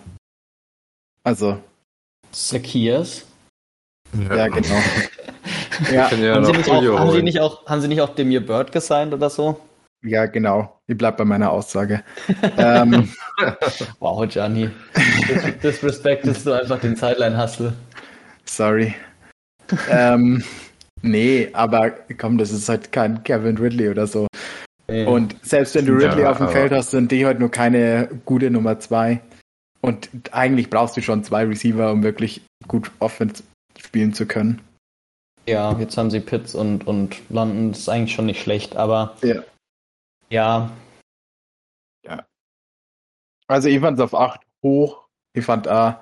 Also. 1.24 1.58
Zacchaeus? 2.34 3.26
Ja, 4.14 4.36
ja 4.36 4.48
genau. 4.50 4.68
ja. 5.92 6.12
ja 6.12 6.36
haben, 6.36 6.46
sie 6.46 6.52
nicht 6.52 6.70
auch, 6.70 7.00
haben, 7.00 7.12
sie 7.12 7.24
nicht 7.24 7.40
auch, 7.40 7.66
haben 7.66 7.82
sie 7.82 7.88
nicht 7.88 8.02
auch 8.02 8.14
Demir 8.14 8.46
Bird 8.46 8.72
gesigned 8.72 9.14
oder 9.14 9.30
so? 9.30 9.62
Ja, 10.04 10.26
genau. 10.26 10.80
Ich 10.88 10.98
bleib 10.98 11.18
bei 11.18 11.26
meiner 11.26 11.52
Aussage. 11.52 12.04
ähm, 12.58 13.10
wow, 14.00 14.28
Gianni. 14.28 14.70
Disrespektest 15.62 16.46
du 16.46 16.54
einfach 16.54 16.80
den 16.80 16.96
Sideline-Hustle. 16.96 17.74
Sorry. 18.46 18.96
ähm, 19.90 20.44
nee, 21.02 21.50
aber 21.54 21.92
komm, 22.18 22.38
das 22.38 22.52
ist 22.52 22.68
halt 22.68 22.92
kein 22.92 23.24
Kevin 23.24 23.58
Ridley 23.58 23.90
oder 23.90 24.08
so. 24.08 24.28
Nee. 24.88 25.06
Und 25.06 25.36
selbst 25.44 25.76
wenn 25.76 25.86
du 25.86 25.94
Ridley 25.94 26.24
ja, 26.24 26.32
auf 26.32 26.38
dem 26.40 26.50
Feld 26.50 26.72
hast, 26.72 26.92
sind 26.92 27.12
die 27.12 27.26
halt 27.26 27.40
nur 27.40 27.52
keine 27.52 28.10
gute 28.26 28.50
Nummer 28.50 28.80
zwei. 28.80 29.22
Und 29.82 30.10
eigentlich 30.32 30.70
brauchst 30.70 30.98
du 30.98 31.02
schon 31.02 31.24
zwei 31.24 31.46
Receiver, 31.46 31.92
um 31.92 32.04
wirklich 32.04 32.42
gut 32.68 32.92
Offense 33.00 33.44
spielen 33.80 34.14
zu 34.14 34.26
können. 34.26 34.62
Ja, 35.48 35.78
jetzt 35.80 35.98
haben 35.98 36.12
sie 36.12 36.20
Pitts 36.20 36.54
und, 36.54 36.86
und 36.86 37.18
London, 37.30 37.72
das 37.72 37.80
ist 37.80 37.90
eigentlich 37.90 38.14
schon 38.14 38.28
nicht 38.28 38.42
schlecht, 38.42 38.76
aber 38.76 39.16
ja. 39.24 39.42
Ja. 40.32 40.72
Ja. 42.06 42.26
Also 43.48 43.68
ich 43.68 43.80
fand 43.82 44.00
es 44.00 44.04
auf 44.04 44.16
8 44.16 44.42
hoch. 44.64 45.08
Ich 45.34 45.46
fand, 45.46 45.68
äh, 45.68 45.70
ja, 45.70 46.00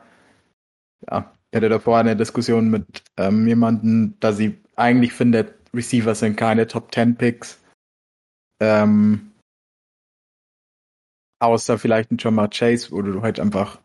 ich 1.09 1.55
hatte 1.55 1.69
davor 1.69 1.97
eine 1.97 2.15
Diskussion 2.15 2.69
mit 2.69 3.03
ähm, 3.17 3.47
jemandem, 3.47 4.15
dass 4.19 4.39
ich 4.39 4.55
eigentlich 4.75 5.13
finde, 5.13 5.55
Receiver 5.73 6.13
sind 6.15 6.35
keine 6.35 6.67
Top 6.67 6.93
10 6.93 7.15
Picks. 7.15 7.59
Ähm, 8.61 9.31
außer 11.39 11.79
vielleicht 11.79 12.11
ein 12.11 12.17
Jamar 12.19 12.49
Chase, 12.49 12.91
wo 12.91 13.01
du 13.01 13.21
halt 13.21 13.39
einfach, 13.39 13.79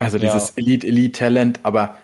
also 0.00 0.18
dieses 0.18 0.50
ja. 0.50 0.62
Elite-Elite-Talent, 0.62 1.60
aber 1.64 1.98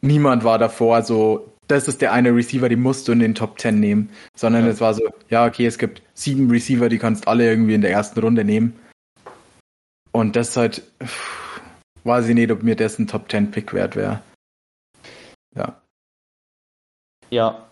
niemand 0.00 0.44
war 0.44 0.58
davor 0.58 1.02
so, 1.02 1.53
das 1.68 1.88
ist 1.88 2.00
der 2.00 2.12
eine 2.12 2.34
Receiver, 2.34 2.68
die 2.68 2.76
musst 2.76 3.08
du 3.08 3.12
in 3.12 3.20
den 3.20 3.34
Top 3.34 3.58
10 3.58 3.80
nehmen, 3.80 4.10
sondern 4.36 4.64
ja. 4.64 4.70
es 4.70 4.80
war 4.80 4.94
so, 4.94 5.02
ja, 5.30 5.46
okay, 5.46 5.66
es 5.66 5.78
gibt 5.78 6.02
sieben 6.14 6.50
Receiver, 6.50 6.88
die 6.88 6.98
kannst 6.98 7.26
alle 7.28 7.48
irgendwie 7.48 7.74
in 7.74 7.80
der 7.80 7.90
ersten 7.90 8.20
Runde 8.20 8.44
nehmen. 8.44 8.78
Und 10.12 10.36
das 10.36 10.56
halt, 10.56 10.82
pff, 11.02 11.60
weiß 12.04 12.28
ich 12.28 12.34
nicht, 12.34 12.52
ob 12.52 12.62
mir 12.62 12.76
das 12.76 12.98
ein 12.98 13.06
Top 13.06 13.30
10 13.30 13.50
Pick 13.50 13.72
wert 13.72 13.96
wäre. 13.96 14.20
Ja. 15.56 15.80
Ja, 17.30 17.66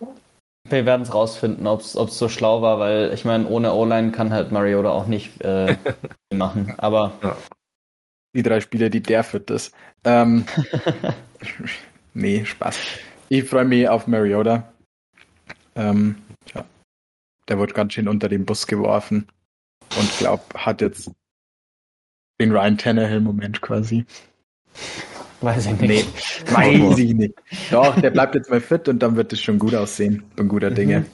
wir 0.69 0.85
werden 0.85 1.03
es 1.03 1.13
rausfinden, 1.13 1.67
ob 1.67 1.81
es 1.81 1.93
so 1.93 2.29
schlau 2.29 2.61
war, 2.61 2.79
weil 2.79 3.11
ich 3.13 3.25
meine, 3.25 3.47
ohne 3.47 3.73
O-Line 3.73 4.11
kann 4.11 4.33
halt 4.33 4.51
Mariota 4.51 4.89
auch 4.89 5.07
nicht 5.07 5.41
äh, 5.41 5.77
machen. 6.33 6.73
Aber 6.77 7.13
ja. 7.21 7.37
die 8.35 8.43
drei 8.43 8.59
Spiele, 8.59 8.89
die 8.89 9.01
der 9.01 9.23
führt 9.23 9.51
ist. 9.51 9.73
Ähm, 10.03 10.45
nee, 12.13 12.45
Spaß. 12.45 12.77
Ich 13.29 13.45
freue 13.45 13.65
mich 13.65 13.87
auf 13.87 14.07
Mariota. 14.07 14.71
Ähm, 15.75 16.15
ja. 16.53 16.65
Der 17.47 17.59
wird 17.59 17.73
ganz 17.73 17.93
schön 17.93 18.07
unter 18.07 18.29
den 18.29 18.45
Bus 18.45 18.67
geworfen 18.67 19.27
und 19.97 20.17
glaub, 20.17 20.53
hat 20.55 20.81
jetzt 20.81 21.11
den 22.39 22.51
Ryan 22.51 22.77
Tannehill-Moment 22.77 23.61
quasi. 23.61 24.05
Weiß 25.41 25.65
ich 25.65 25.79
nicht. 25.79 26.07
Nee, 26.47 26.53
weiß 26.53 26.97
ich 26.99 27.13
nicht. 27.13 27.33
Doch, 27.69 27.99
der 27.99 28.11
bleibt 28.11 28.35
jetzt 28.35 28.49
mal 28.49 28.61
fit 28.61 28.87
und 28.87 28.99
dann 28.99 29.15
wird 29.15 29.33
es 29.33 29.41
schon 29.41 29.59
gut 29.59 29.75
aussehen. 29.75 30.23
Bin 30.35 30.47
guter 30.47 30.69
mhm. 30.69 30.75
Dinge. 30.75 31.05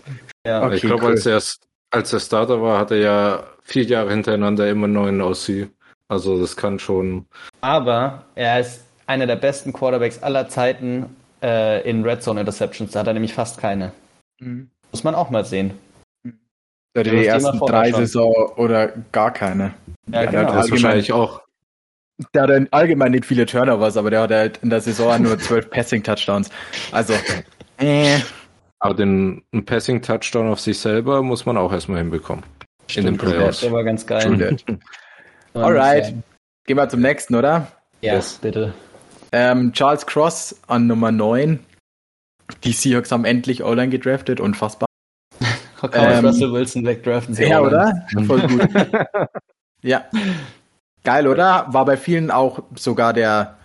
Ja, 0.45 0.65
okay, 0.65 0.75
ich 0.75 0.81
glaube, 0.81 1.03
cool. 1.03 1.11
als, 1.11 1.25
er, 1.25 1.41
als 1.89 2.13
er 2.13 2.19
Starter 2.19 2.61
war, 2.61 2.79
hat 2.79 2.91
er 2.91 2.97
ja 2.97 3.43
vier 3.63 3.83
Jahre 3.83 4.11
hintereinander 4.11 4.69
immer 4.69 4.87
neuen 4.87 5.21
Aussie. 5.21 5.67
Also 6.07 6.39
das 6.39 6.55
kann 6.55 6.79
schon. 6.79 7.25
Aber 7.61 8.25
er 8.35 8.59
ist 8.59 8.83
einer 9.07 9.25
der 9.25 9.35
besten 9.35 9.73
Quarterbacks 9.73 10.21
aller 10.21 10.47
Zeiten 10.47 11.15
äh, 11.41 11.87
in 11.89 12.03
Red 12.03 12.23
Zone 12.23 12.39
Interceptions. 12.39 12.91
Da 12.91 13.01
hat 13.01 13.07
er 13.07 13.13
nämlich 13.13 13.33
fast 13.33 13.59
keine. 13.59 13.91
Mhm. 14.39 14.69
Muss 14.91 15.03
man 15.03 15.15
auch 15.15 15.29
mal 15.29 15.45
sehen. 15.45 15.73
Ja, 16.95 17.03
die, 17.03 17.11
die 17.11 17.25
ersten 17.25 17.59
drei 17.59 17.91
Saison 17.91 18.33
oder 18.55 18.89
gar 19.11 19.31
keine. 19.31 19.73
Ja, 20.07 20.23
ja 20.23 20.31
genau. 20.31 20.53
Das 20.53 20.71
wahrscheinlich 20.71 21.13
auch. 21.13 21.41
Der 22.33 22.43
hat 22.43 22.67
allgemein 22.71 23.11
nicht 23.11 23.25
viele 23.25 23.45
Turnovers, 23.45 23.95
aber 23.95 24.09
der 24.09 24.21
hat 24.21 24.31
halt 24.31 24.59
in 24.61 24.69
der 24.69 24.81
Saison 24.81 25.21
nur 25.21 25.39
zwölf 25.39 25.69
Passing-Touchdowns. 25.71 26.49
Also, 26.91 27.13
äh. 27.77 28.19
Aber 28.79 28.93
den 28.93 29.43
Passing-Touchdown 29.65 30.49
auf 30.49 30.59
sich 30.59 30.79
selber 30.79 31.21
muss 31.21 31.45
man 31.45 31.57
auch 31.57 31.71
erstmal 31.71 31.99
hinbekommen. 31.99 32.43
Stimmt, 32.87 33.07
in 33.07 33.13
den 33.13 33.19
Playoffs. 33.19 33.61
Der 33.61 33.71
war 33.71 33.83
ganz 33.83 34.05
geil. 34.05 34.57
Alright. 35.53 36.13
Gehen 36.65 36.77
wir 36.77 36.89
zum 36.89 37.01
nächsten, 37.01 37.35
oder? 37.35 37.67
Ja, 38.01 38.15
yes. 38.15 38.39
bitte. 38.41 38.73
Ähm, 39.31 39.73
Charles 39.73 40.05
Cross 40.05 40.59
an 40.67 40.87
Nummer 40.87 41.11
9. 41.11 41.59
Die 42.63 42.71
Seahawks 42.71 43.11
haben 43.11 43.25
endlich 43.25 43.63
O-Line 43.63 43.89
gedraftet, 43.89 44.39
unfassbar. 44.39 44.87
Kann 45.79 45.91
ähm, 45.93 46.25
Russell 46.25 46.51
Wilson 46.51 46.85
wegdraften. 46.85 47.35
Ja, 47.35 47.61
oder? 47.61 47.93
Voll 48.25 48.41
gut. 48.47 48.67
ja. 49.81 50.05
Geil, 51.03 51.27
oder? 51.27 51.67
War 51.69 51.85
bei 51.85 51.95
vielen 51.95 52.31
auch 52.31 52.63
sogar 52.75 53.13
der 53.13 53.57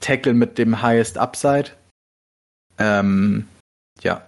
Tackle 0.00 0.34
mit 0.34 0.58
dem 0.58 0.82
Highest 0.82 1.18
Upside. 1.18 1.70
Ähm, 2.78 3.48
ja. 4.02 4.22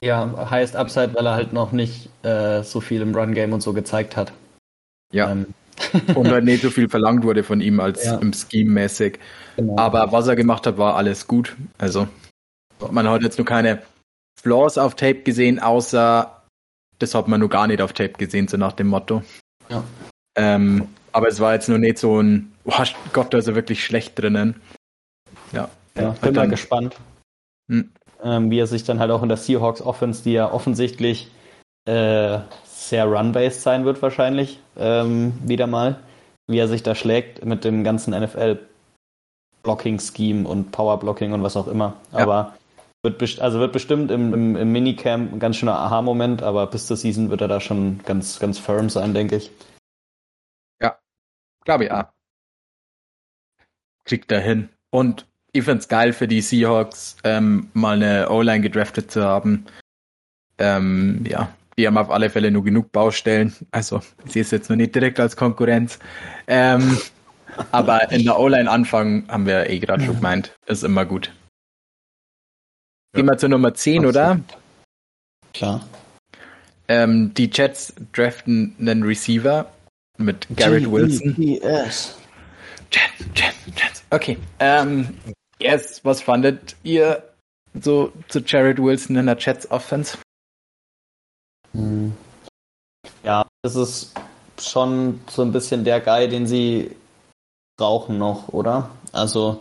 Ja, 0.00 0.50
Highest 0.50 0.74
Upside, 0.74 1.14
weil 1.14 1.26
er 1.26 1.34
halt 1.34 1.52
noch 1.52 1.72
nicht 1.72 2.08
äh, 2.24 2.62
so 2.62 2.80
viel 2.80 3.02
im 3.02 3.14
Run-Game 3.14 3.52
und 3.52 3.60
so 3.60 3.72
gezeigt 3.72 4.16
hat. 4.16 4.32
Ja. 5.12 5.30
Ähm. 5.30 5.54
und 6.14 6.28
halt 6.28 6.44
nicht 6.44 6.62
so 6.62 6.70
viel 6.70 6.88
verlangt 6.88 7.24
wurde 7.24 7.42
von 7.42 7.60
ihm 7.60 7.80
als 7.80 8.04
ja. 8.04 8.16
im 8.18 8.32
Scheme 8.32 8.70
mäßig. 8.70 9.18
Genau. 9.56 9.76
Aber 9.78 10.12
was 10.12 10.28
er 10.28 10.36
gemacht 10.36 10.66
hat, 10.66 10.78
war 10.78 10.96
alles 10.96 11.26
gut. 11.26 11.56
Also, 11.78 12.08
man 12.90 13.08
hat 13.08 13.22
jetzt 13.22 13.38
nur 13.38 13.46
keine 13.46 13.82
Flaws 14.40 14.78
auf 14.78 14.94
Tape 14.94 15.22
gesehen, 15.22 15.58
außer 15.58 16.42
das 16.98 17.14
hat 17.14 17.28
man 17.28 17.40
nur 17.40 17.48
gar 17.48 17.66
nicht 17.66 17.82
auf 17.82 17.92
Tape 17.92 18.12
gesehen, 18.12 18.48
so 18.48 18.56
nach 18.56 18.72
dem 18.72 18.88
Motto. 18.88 19.22
Ja. 19.68 19.82
Ähm, 20.36 20.88
aber 21.12 21.28
es 21.28 21.40
war 21.40 21.52
jetzt 21.52 21.68
nur 21.68 21.78
nicht 21.78 21.98
so 21.98 22.20
ein, 22.20 22.52
oh 22.64 22.72
Gott, 23.12 23.34
da 23.34 23.38
ist 23.38 23.48
er 23.48 23.54
wirklich 23.54 23.84
schlecht 23.84 24.18
drinnen. 24.18 24.60
Ja. 25.52 25.68
Ja, 25.94 26.10
bin 26.22 26.34
mal 26.34 26.48
gespannt, 26.48 26.96
hm. 27.70 27.90
ähm, 28.22 28.50
wie 28.50 28.58
er 28.58 28.66
sich 28.66 28.84
dann 28.84 28.98
halt 28.98 29.10
auch 29.10 29.22
in 29.22 29.28
der 29.28 29.36
Seahawks 29.36 29.82
Offense, 29.82 30.22
die 30.22 30.32
ja 30.32 30.50
offensichtlich 30.50 31.30
äh, 31.84 32.38
sehr 32.88 33.06
run-based 33.06 33.62
sein 33.62 33.84
wird 33.84 34.02
wahrscheinlich, 34.02 34.58
ähm, 34.76 35.34
wieder 35.44 35.66
mal, 35.66 35.98
wie 36.46 36.58
er 36.58 36.68
sich 36.68 36.82
da 36.82 36.94
schlägt 36.94 37.44
mit 37.44 37.64
dem 37.64 37.84
ganzen 37.84 38.18
NFL 38.18 38.58
Blocking-Scheme 39.62 40.48
und 40.48 40.72
Power-Blocking 40.72 41.32
und 41.32 41.42
was 41.42 41.56
auch 41.56 41.68
immer. 41.68 41.96
Ja. 42.12 42.18
Aber 42.18 42.54
wird, 43.02 43.40
also 43.40 43.58
wird 43.58 43.72
bestimmt 43.72 44.10
im, 44.10 44.32
im, 44.32 44.56
im 44.56 44.72
Minicamp 44.72 45.32
ein 45.32 45.40
ganz 45.40 45.56
schöner 45.56 45.78
Aha-Moment, 45.78 46.42
aber 46.42 46.66
bis 46.66 46.86
zur 46.86 46.96
Season 46.96 47.30
wird 47.30 47.40
er 47.40 47.48
da 47.48 47.60
schon 47.60 48.00
ganz, 48.04 48.38
ganz 48.38 48.58
firm 48.58 48.90
sein, 48.90 49.14
denke 49.14 49.36
ich. 49.36 49.50
Ja, 50.80 50.98
glaube 51.64 51.84
ich 51.84 51.90
ja. 51.90 52.12
Kriegt 54.04 54.30
er 54.32 54.40
hin. 54.40 54.68
Und 54.90 55.26
ich 55.52 55.64
finde 55.64 55.78
es 55.78 55.88
geil 55.88 56.12
für 56.12 56.28
die 56.28 56.40
Seahawks, 56.40 57.16
ähm, 57.24 57.70
mal 57.72 57.96
eine 57.96 58.30
O-Line 58.30 58.60
gedraftet 58.60 59.10
zu 59.10 59.24
haben. 59.24 59.66
Ähm, 60.58 61.24
ja, 61.28 61.52
die 61.78 61.86
haben 61.86 61.96
auf 61.98 62.10
alle 62.10 62.30
Fälle 62.30 62.50
nur 62.50 62.64
genug 62.64 62.92
Baustellen. 62.92 63.54
Also, 63.70 64.02
ich 64.24 64.32
sehe 64.32 64.42
es 64.42 64.50
jetzt 64.50 64.68
noch 64.70 64.76
nicht 64.76 64.94
direkt 64.94 65.20
als 65.20 65.36
Konkurrenz. 65.36 65.98
Ähm, 66.46 66.98
aber 67.70 68.10
in 68.10 68.24
der 68.24 68.38
O-Line 68.38 68.70
anfangen, 68.70 69.26
haben 69.28 69.46
wir 69.46 69.68
eh 69.68 69.78
gerade 69.78 70.04
schon 70.04 70.16
gemeint, 70.16 70.54
ist 70.66 70.84
immer 70.84 71.04
gut. 71.04 71.32
Gehen 73.14 73.26
wir 73.26 73.36
zur 73.36 73.50
Nummer 73.50 73.74
10, 73.74 74.04
Absolut. 74.04 74.14
oder? 74.14 74.40
Klar. 75.52 75.86
Ähm, 76.88 77.34
die 77.34 77.50
Jets 77.52 77.94
draften 78.12 78.74
einen 78.80 79.02
Receiver 79.02 79.70
mit 80.18 80.46
Garrett 80.56 80.90
Wilson. 80.90 81.34
Jets, 81.36 83.24
Jets, 83.34 83.56
Jets. 83.76 84.04
Okay. 84.10 84.38
Ähm, 84.58 85.08
yes, 85.60 86.00
was 86.04 86.20
fandet 86.20 86.76
ihr 86.82 87.22
so 87.80 88.12
zu 88.28 88.40
Jared 88.40 88.78
Wilson 88.78 89.16
in 89.16 89.26
der 89.26 89.36
Jets 89.38 89.70
Offense? 89.70 90.18
Ja, 93.22 93.46
das 93.62 93.76
ist 93.76 94.12
schon 94.60 95.20
so 95.30 95.42
ein 95.42 95.52
bisschen 95.52 95.84
der 95.84 96.00
Guy, 96.00 96.28
den 96.28 96.46
sie 96.46 96.94
brauchen 97.76 98.18
noch, 98.18 98.48
oder? 98.48 98.90
Also 99.12 99.60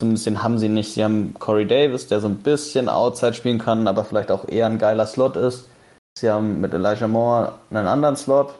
Zumindest 0.00 0.26
den 0.26 0.42
haben 0.42 0.58
sie 0.58 0.68
nicht. 0.68 0.92
Sie 0.92 1.02
haben 1.02 1.34
Corey 1.38 1.66
Davis, 1.66 2.06
der 2.06 2.20
so 2.20 2.28
ein 2.28 2.38
bisschen 2.38 2.88
Outside 2.88 3.34
spielen 3.34 3.58
kann, 3.58 3.88
aber 3.88 4.04
vielleicht 4.04 4.30
auch 4.30 4.46
eher 4.46 4.66
ein 4.66 4.78
geiler 4.78 5.06
Slot 5.06 5.36
ist. 5.36 5.68
Sie 6.16 6.30
haben 6.30 6.60
mit 6.60 6.72
Elijah 6.72 7.08
Moore 7.08 7.54
einen 7.70 7.88
anderen 7.88 8.16
Slot. 8.16 8.54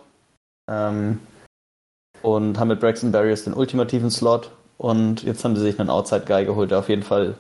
Ähm, 0.68 1.20
und 2.22 2.58
haben 2.58 2.68
mit 2.68 2.80
Braxton 2.80 3.12
Barriers 3.12 3.44
den 3.44 3.54
ultimativen 3.54 4.10
Slot. 4.10 4.50
Und 4.78 5.22
jetzt 5.22 5.44
haben 5.44 5.54
sie 5.54 5.62
sich 5.62 5.78
einen 5.78 5.90
Outside-Guy 5.90 6.44
geholt, 6.44 6.72
der 6.72 6.80
auf 6.80 6.88
jeden 6.88 7.04
Fall 7.04 7.36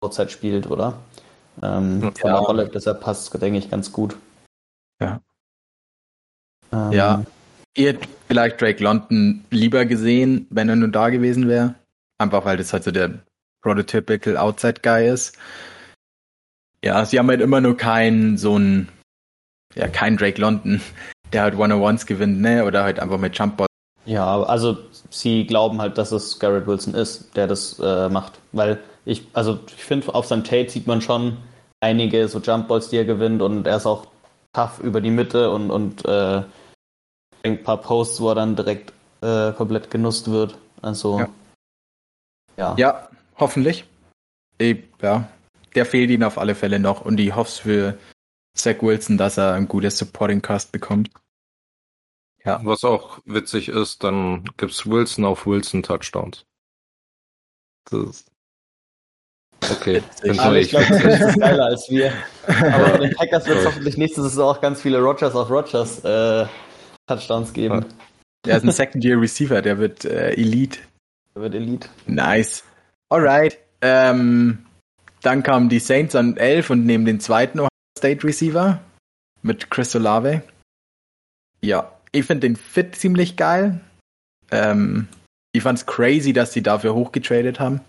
Outside 0.00 0.30
spielt, 0.30 0.70
oder? 0.70 0.94
Ähm, 1.62 2.02
ja. 2.02 2.10
Von 2.18 2.30
der 2.30 2.40
Rolle, 2.40 2.68
deshalb 2.68 3.02
passt 3.02 3.34
es, 3.34 3.40
denke 3.40 3.58
ich, 3.58 3.70
ganz 3.70 3.92
gut. 3.92 4.16
Ja. 5.02 5.20
Ähm, 6.72 6.92
ja. 6.92 7.24
Ihr 7.76 7.88
hättet 7.88 8.08
vielleicht 8.26 8.60
Drake 8.60 8.82
London 8.82 9.44
lieber 9.50 9.84
gesehen, 9.84 10.46
wenn 10.50 10.68
er 10.68 10.76
nur 10.76 10.88
da 10.88 11.10
gewesen 11.10 11.48
wäre. 11.48 11.74
Einfach 12.18 12.44
weil 12.44 12.56
das 12.56 12.72
halt 12.72 12.84
so 12.84 12.90
der 12.90 13.20
prototypical 13.62 14.36
Outside 14.36 14.80
Guy 14.82 15.08
ist. 15.08 15.36
Ja, 16.84 17.04
sie 17.04 17.18
haben 17.18 17.28
halt 17.28 17.40
immer 17.40 17.60
nur 17.60 17.76
keinen 17.76 18.38
so 18.38 18.58
ein, 18.58 18.88
ja, 19.74 19.88
kein 19.88 20.16
Drake 20.16 20.40
London, 20.40 20.80
der 21.32 21.42
halt 21.42 21.56
One-on-Ones 21.56 22.06
gewinnt, 22.06 22.40
ne? 22.40 22.64
Oder 22.64 22.84
halt 22.84 23.00
einfach 23.00 23.18
mit 23.18 23.36
Jumpball. 23.36 23.66
Ja, 24.04 24.42
also 24.42 24.78
sie 25.10 25.46
glauben 25.46 25.80
halt, 25.80 25.98
dass 25.98 26.12
es 26.12 26.38
Garrett 26.38 26.66
Wilson 26.66 26.94
ist, 26.94 27.36
der 27.36 27.46
das 27.46 27.78
äh, 27.78 28.08
macht. 28.08 28.40
Weil 28.52 28.80
ich, 29.04 29.26
also 29.34 29.58
ich 29.66 29.84
finde, 29.84 30.14
auf 30.14 30.26
seinem 30.26 30.44
Tate 30.44 30.70
sieht 30.70 30.86
man 30.86 31.02
schon 31.02 31.36
einige 31.80 32.26
so 32.28 32.38
Jumpballs, 32.38 32.88
die 32.88 32.96
er 32.96 33.04
gewinnt 33.04 33.42
und 33.42 33.66
er 33.66 33.76
ist 33.76 33.86
auch 33.86 34.06
tough 34.52 34.80
über 34.80 35.00
die 35.00 35.10
Mitte 35.10 35.50
und, 35.50 35.70
und 35.70 36.04
äh, 36.06 36.42
ein 37.48 37.62
paar 37.62 37.78
Posts, 37.78 38.20
wo 38.20 38.30
er 38.30 38.34
dann 38.34 38.56
direkt 38.56 38.92
äh, 39.20 39.52
komplett 39.52 39.90
genutzt 39.90 40.30
wird. 40.30 40.58
Also 40.82 41.20
ja. 41.20 41.28
ja. 42.56 42.74
Ja, 42.76 43.08
hoffentlich. 43.36 43.84
Ich, 44.58 44.84
ja, 45.02 45.28
der 45.74 45.86
fehlt 45.86 46.10
ihnen 46.10 46.24
auf 46.24 46.38
alle 46.38 46.54
Fälle 46.54 46.78
noch 46.78 47.04
und 47.04 47.18
ich 47.20 47.34
hoffe 47.34 47.62
für 47.62 47.98
Zach 48.56 48.82
Wilson, 48.82 49.18
dass 49.18 49.36
er 49.36 49.54
ein 49.54 49.68
gutes 49.68 49.98
Supporting 49.98 50.42
Cast 50.42 50.72
bekommt. 50.72 51.10
Ja. 52.44 52.60
Was 52.64 52.84
auch 52.84 53.20
witzig 53.24 53.68
ist, 53.68 54.02
dann 54.02 54.44
gibt's 54.56 54.86
Wilson 54.86 55.24
auf 55.24 55.46
Wilson 55.46 55.82
Touchdowns. 55.82 56.44
Das 57.90 58.00
ist 58.00 58.30
Okay, 59.70 60.02
aber 60.38 60.56
ich 60.56 60.70
glaube, 60.70 60.86
das 60.88 61.20
ist 61.20 61.40
geiler 61.40 61.66
als 61.66 61.90
wir. 61.90 62.12
Aber 62.46 62.90
bei 62.90 62.98
den 62.98 63.14
Packers 63.14 63.46
wird 63.46 63.58
es 63.58 63.66
hoffentlich 63.66 63.96
nächste 63.96 64.22
Saison 64.22 64.54
auch 64.54 64.60
ganz 64.60 64.80
viele 64.80 65.00
Rogers 65.00 65.34
auf 65.34 65.50
Rogers 65.50 66.04
äh, 66.04 66.46
Touchdowns 67.08 67.52
geben. 67.52 67.84
Der 68.44 68.56
ist 68.56 68.64
ein 68.64 68.70
Second-Year 68.70 69.20
Receiver, 69.20 69.62
der 69.62 69.78
wird 69.78 70.04
äh, 70.04 70.32
Elite. 70.32 70.78
Der 71.34 71.42
wird 71.42 71.54
Elite. 71.54 71.88
Nice. 72.06 72.62
Alright. 73.08 73.58
Ähm, 73.80 74.66
dann 75.22 75.42
kamen 75.42 75.68
die 75.68 75.80
Saints 75.80 76.14
an 76.14 76.36
11 76.36 76.70
und 76.70 76.86
nehmen 76.86 77.04
den 77.04 77.20
zweiten 77.20 77.58
Ohio 77.58 77.68
State 77.98 78.24
Receiver 78.24 78.80
mit 79.42 79.70
Chris 79.70 79.96
Olave. 79.96 80.42
Ja, 81.60 81.92
ich 82.12 82.24
finde 82.24 82.48
den 82.48 82.56
Fit 82.56 82.94
ziemlich 82.94 83.36
geil. 83.36 83.80
Ähm, 84.50 85.08
ich 85.52 85.62
fand's 85.62 85.86
crazy, 85.86 86.32
dass 86.32 86.52
sie 86.52 86.62
dafür 86.62 86.94
hochgetradet 86.94 87.58
haben. 87.58 87.80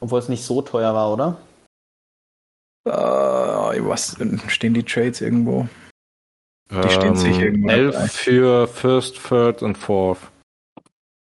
Obwohl 0.00 0.18
es 0.18 0.28
nicht 0.28 0.44
so 0.44 0.60
teuer 0.60 0.94
war, 0.94 1.12
oder? 1.12 1.38
Uh, 2.86 3.88
was 3.88 4.16
stehen 4.48 4.74
die 4.74 4.82
Trades 4.82 5.22
irgendwo? 5.22 5.66
Die 6.70 6.76
ähm, 6.76 6.90
stehen 6.90 7.16
sich 7.16 7.38
irgendwo. 7.38 7.68
11 7.68 8.12
für 8.12 8.68
First, 8.68 9.20
Third 9.26 9.62
und 9.62 9.76
Fourth. 9.76 10.20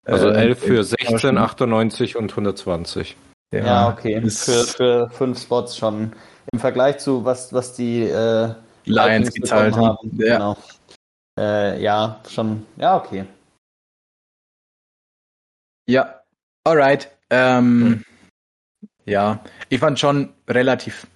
Also 0.05 0.29
äh, 0.29 0.47
11 0.47 0.59
für 0.59 0.83
16, 0.83 1.37
98 1.37 2.15
und 2.15 2.31
120. 2.31 3.15
Ja, 3.53 3.65
ja 3.65 3.89
okay. 3.89 4.21
Für, 4.29 4.63
für 4.63 5.09
fünf 5.11 5.41
Spots 5.41 5.77
schon. 5.77 6.13
Im 6.51 6.59
Vergleich 6.59 6.97
zu 6.97 7.23
was, 7.23 7.53
was 7.53 7.73
die 7.73 8.01
äh, 8.01 8.53
Lions 8.85 9.33
gezahlt 9.33 9.75
haben. 9.75 10.11
Ja. 10.17 10.37
Genau. 10.37 10.57
Äh, 11.39 11.81
ja, 11.81 12.21
schon. 12.29 12.65
Ja, 12.77 12.97
okay. 12.97 13.25
Ja, 15.87 16.21
alright. 16.63 17.09
Ähm, 17.29 17.81
hm. 17.81 18.05
Ja, 19.05 19.43
ich 19.69 19.79
fand 19.79 19.99
schon 19.99 20.33
relativ 20.47 21.07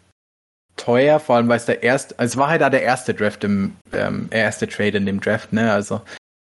teuer, 0.77 1.19
vor 1.19 1.35
allem 1.35 1.49
weil 1.49 1.57
es 1.57 1.65
der 1.65 1.83
erste, 1.83 2.17
also 2.17 2.33
es 2.33 2.37
war 2.37 2.49
halt 2.49 2.61
da 2.61 2.69
der 2.69 2.83
erste 2.83 3.13
Draft 3.13 3.43
im, 3.43 3.75
ähm, 3.91 4.27
erste 4.31 4.67
Trade 4.67 4.97
in 4.97 5.05
dem 5.05 5.19
Draft, 5.19 5.51
ne? 5.51 5.71
Also 5.71 6.01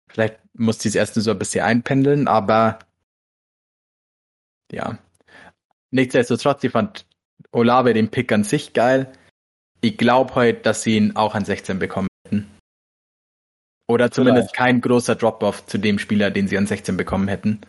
vielleicht 0.09 0.37
muss 0.53 0.77
dieses 0.77 0.95
erste 0.95 1.21
so 1.21 1.31
ein 1.31 1.39
bisschen 1.39 1.63
einpendeln, 1.63 2.27
aber 2.27 2.79
ja. 4.71 4.97
Nichtsdestotrotz, 5.91 6.63
ich 6.63 6.71
fand 6.71 7.05
Olave 7.51 7.93
den 7.93 8.09
Pick 8.09 8.31
an 8.31 8.43
sich 8.43 8.73
geil. 8.73 9.11
Ich 9.81 9.97
glaube 9.97 10.35
heute, 10.35 10.61
dass 10.61 10.81
sie 10.81 10.97
ihn 10.97 11.15
auch 11.15 11.33
an 11.33 11.45
16 11.45 11.79
bekommen 11.79 12.07
hätten. 12.25 12.51
Oder 13.87 14.11
zumindest 14.11 14.49
Vielleicht. 14.49 14.55
kein 14.55 14.81
großer 14.81 15.15
Drop-off 15.15 15.65
zu 15.65 15.77
dem 15.77 15.97
Spieler, 15.97 16.29
den 16.29 16.47
sie 16.47 16.57
an 16.57 16.67
16 16.67 16.97
bekommen 16.97 17.29
hätten. 17.29 17.61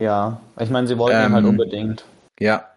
Ja, 0.00 0.40
ich 0.58 0.70
meine, 0.70 0.88
sie 0.88 0.98
wollten 0.98 1.16
ähm, 1.16 1.26
ihn 1.26 1.32
halt 1.34 1.44
ähm, 1.44 1.50
unbedingt. 1.50 2.04
Ja, 2.40 2.73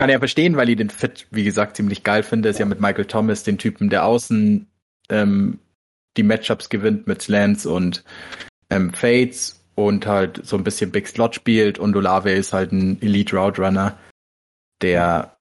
kann 0.00 0.08
ja 0.08 0.18
verstehen, 0.18 0.56
weil 0.56 0.70
ich 0.70 0.78
den 0.78 0.88
Fit, 0.88 1.26
wie 1.30 1.44
gesagt, 1.44 1.76
ziemlich 1.76 2.02
geil 2.02 2.22
finde. 2.22 2.48
Ist 2.48 2.58
ja 2.58 2.64
mit 2.64 2.80
Michael 2.80 3.04
Thomas 3.04 3.42
den 3.42 3.58
Typen, 3.58 3.90
der 3.90 4.06
außen 4.06 4.66
ähm, 5.10 5.58
die 6.16 6.22
Matchups 6.22 6.70
gewinnt 6.70 7.06
mit 7.06 7.20
Slants 7.20 7.66
und 7.66 8.02
ähm, 8.70 8.94
Fades 8.94 9.62
und 9.74 10.06
halt 10.06 10.40
so 10.42 10.56
ein 10.56 10.64
bisschen 10.64 10.90
Big 10.90 11.06
Slot 11.06 11.34
spielt 11.34 11.78
und 11.78 11.94
Olave 11.94 12.32
ist 12.32 12.54
halt 12.54 12.72
ein 12.72 12.96
Elite 13.02 13.36
Route 13.36 13.60
Runner, 13.60 13.98
der 14.80 15.36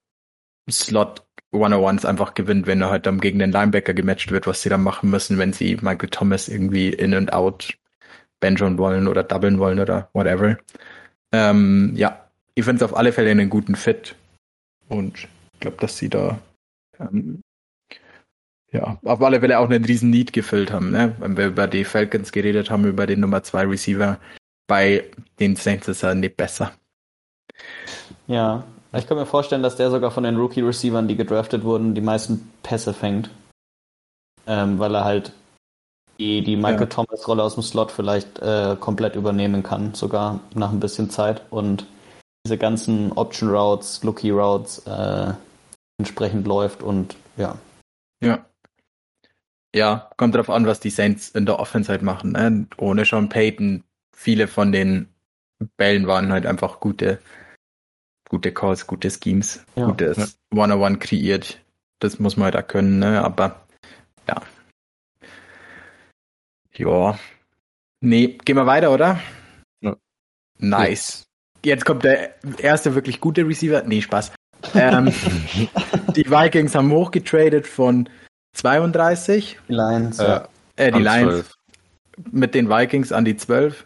Slot 0.69 1.23
101s 1.53 2.05
einfach 2.05 2.33
gewinnt, 2.33 2.67
wenn 2.67 2.81
er 2.81 2.89
halt 2.89 3.05
dann 3.05 3.21
gegen 3.21 3.39
den 3.39 3.53
Linebacker 3.53 3.93
gematcht 3.93 4.29
wird, 4.29 4.45
was 4.45 4.61
sie 4.61 4.69
dann 4.69 4.83
machen 4.83 5.09
müssen, 5.09 5.37
wenn 5.37 5.53
sie 5.53 5.77
Michael 5.77 6.09
Thomas 6.09 6.49
irgendwie 6.49 6.89
in 6.89 7.13
und 7.13 7.31
out 7.31 7.77
benchen 8.41 8.77
wollen 8.77 9.07
oder 9.07 9.23
doublen 9.23 9.57
wollen 9.57 9.79
oder 9.79 10.09
whatever. 10.11 10.57
Ähm, 11.31 11.93
ja, 11.95 12.29
ich 12.55 12.65
finde 12.65 12.83
es 12.83 12.91
auf 12.91 12.97
alle 12.97 13.13
Fälle 13.13 13.31
einen 13.31 13.49
guten 13.49 13.75
Fit 13.75 14.15
und 14.89 15.17
ich 15.53 15.59
glaube, 15.59 15.77
dass 15.77 15.97
sie 15.97 16.09
da 16.09 16.39
ähm, 16.99 17.41
ja, 18.71 18.99
auf 19.03 19.21
alle 19.21 19.39
Fälle 19.39 19.57
auch 19.59 19.69
einen 19.69 19.85
riesen 19.85 20.09
Need 20.09 20.33
gefüllt 20.33 20.71
haben, 20.71 20.91
ne? 20.91 21.15
Wenn 21.19 21.37
wir 21.37 21.47
über 21.47 21.67
die 21.67 21.85
Falcons 21.85 22.31
geredet 22.31 22.69
haben, 22.69 22.85
über 22.85 23.07
den 23.07 23.19
Nummer 23.19 23.41
2 23.41 23.63
Receiver, 23.65 24.19
bei 24.67 25.05
den 25.39 25.55
Saints 25.55 25.87
ist 25.87 26.03
er 26.03 26.13
nicht 26.13 26.37
besser. 26.37 26.71
Ja, 28.27 28.63
ich 28.93 29.07
kann 29.07 29.17
mir 29.17 29.25
vorstellen, 29.25 29.63
dass 29.63 29.75
der 29.75 29.89
sogar 29.89 30.11
von 30.11 30.23
den 30.23 30.37
Rookie-Receivern, 30.37 31.07
die 31.07 31.15
gedraftet 31.15 31.63
wurden, 31.63 31.95
die 31.95 32.01
meisten 32.01 32.51
Pässe 32.61 32.93
fängt. 32.93 33.29
Ähm, 34.45 34.79
weil 34.79 34.95
er 34.95 35.03
halt 35.03 35.31
die, 36.19 36.43
die 36.43 36.55
Michael 36.55 36.81
ja. 36.81 36.85
Thomas-Rolle 36.87 37.43
aus 37.43 37.55
dem 37.55 37.63
Slot 37.63 37.91
vielleicht 37.91 38.39
äh, 38.39 38.75
komplett 38.79 39.15
übernehmen 39.15 39.63
kann, 39.63 39.93
sogar 39.93 40.39
nach 40.53 40.71
ein 40.71 40.79
bisschen 40.79 41.09
Zeit. 41.09 41.41
Und 41.49 41.85
diese 42.49 42.57
ganzen 42.57 43.11
Option 43.11 43.51
Routes, 43.51 44.01
Lookie 44.01 44.31
Routes 44.31 44.79
äh, 44.87 45.33
entsprechend 45.99 46.47
läuft 46.47 46.81
und 46.81 47.15
ja. 47.37 47.59
Ja. 48.23 48.43
Ja, 49.75 50.09
kommt 50.17 50.33
drauf 50.33 50.49
an, 50.49 50.65
was 50.65 50.79
die 50.79 50.89
Saints 50.89 51.29
in 51.29 51.45
der 51.45 51.59
Offense 51.59 51.91
halt 51.91 52.01
machen. 52.01 52.31
Ne? 52.31 52.65
Ohne 52.77 53.05
Sean 53.05 53.29
Payton, 53.29 53.83
viele 54.15 54.47
von 54.47 54.71
den 54.71 55.09
Bällen 55.77 56.07
waren 56.07 56.31
halt 56.31 56.47
einfach 56.47 56.79
gute, 56.79 57.19
gute 58.27 58.51
Calls, 58.51 58.87
gute 58.87 59.11
Schemes, 59.11 59.63
ja. 59.75 59.85
gutes 59.85 60.39
One-on-One 60.51 60.97
kreiert. 60.97 61.63
Das 61.99 62.17
muss 62.17 62.35
man 62.35 62.45
halt 62.45 62.55
da 62.55 62.63
können, 62.63 62.97
ne? 62.97 63.23
Aber 63.23 63.67
ja. 64.27 64.41
Ja. 66.73 67.19
Nee, 68.01 68.39
gehen 68.43 68.55
wir 68.55 68.65
weiter, 68.65 68.91
oder? 68.91 69.19
Ja. 69.81 69.95
Nice. 70.57 71.28
Jetzt 71.63 71.85
kommt 71.85 72.03
der 72.03 72.35
erste 72.59 72.95
wirklich 72.95 73.19
gute 73.19 73.47
Receiver. 73.47 73.83
Nee, 73.83 74.01
Spaß. 74.01 74.31
Ähm, 74.75 75.07
die 76.15 76.29
Vikings 76.29 76.75
haben 76.75 76.91
hochgetradet 76.91 77.67
von 77.67 78.09
32. 78.53 79.57
Die 79.67 79.73
Lions. 79.73 80.19
Äh, 80.19 80.41
äh 80.77 80.91
die 80.91 80.99
Lions. 80.99 81.33
12. 81.33 81.53
Mit 82.31 82.55
den 82.55 82.69
Vikings 82.69 83.11
an 83.11 83.25
die 83.25 83.37
12. 83.37 83.85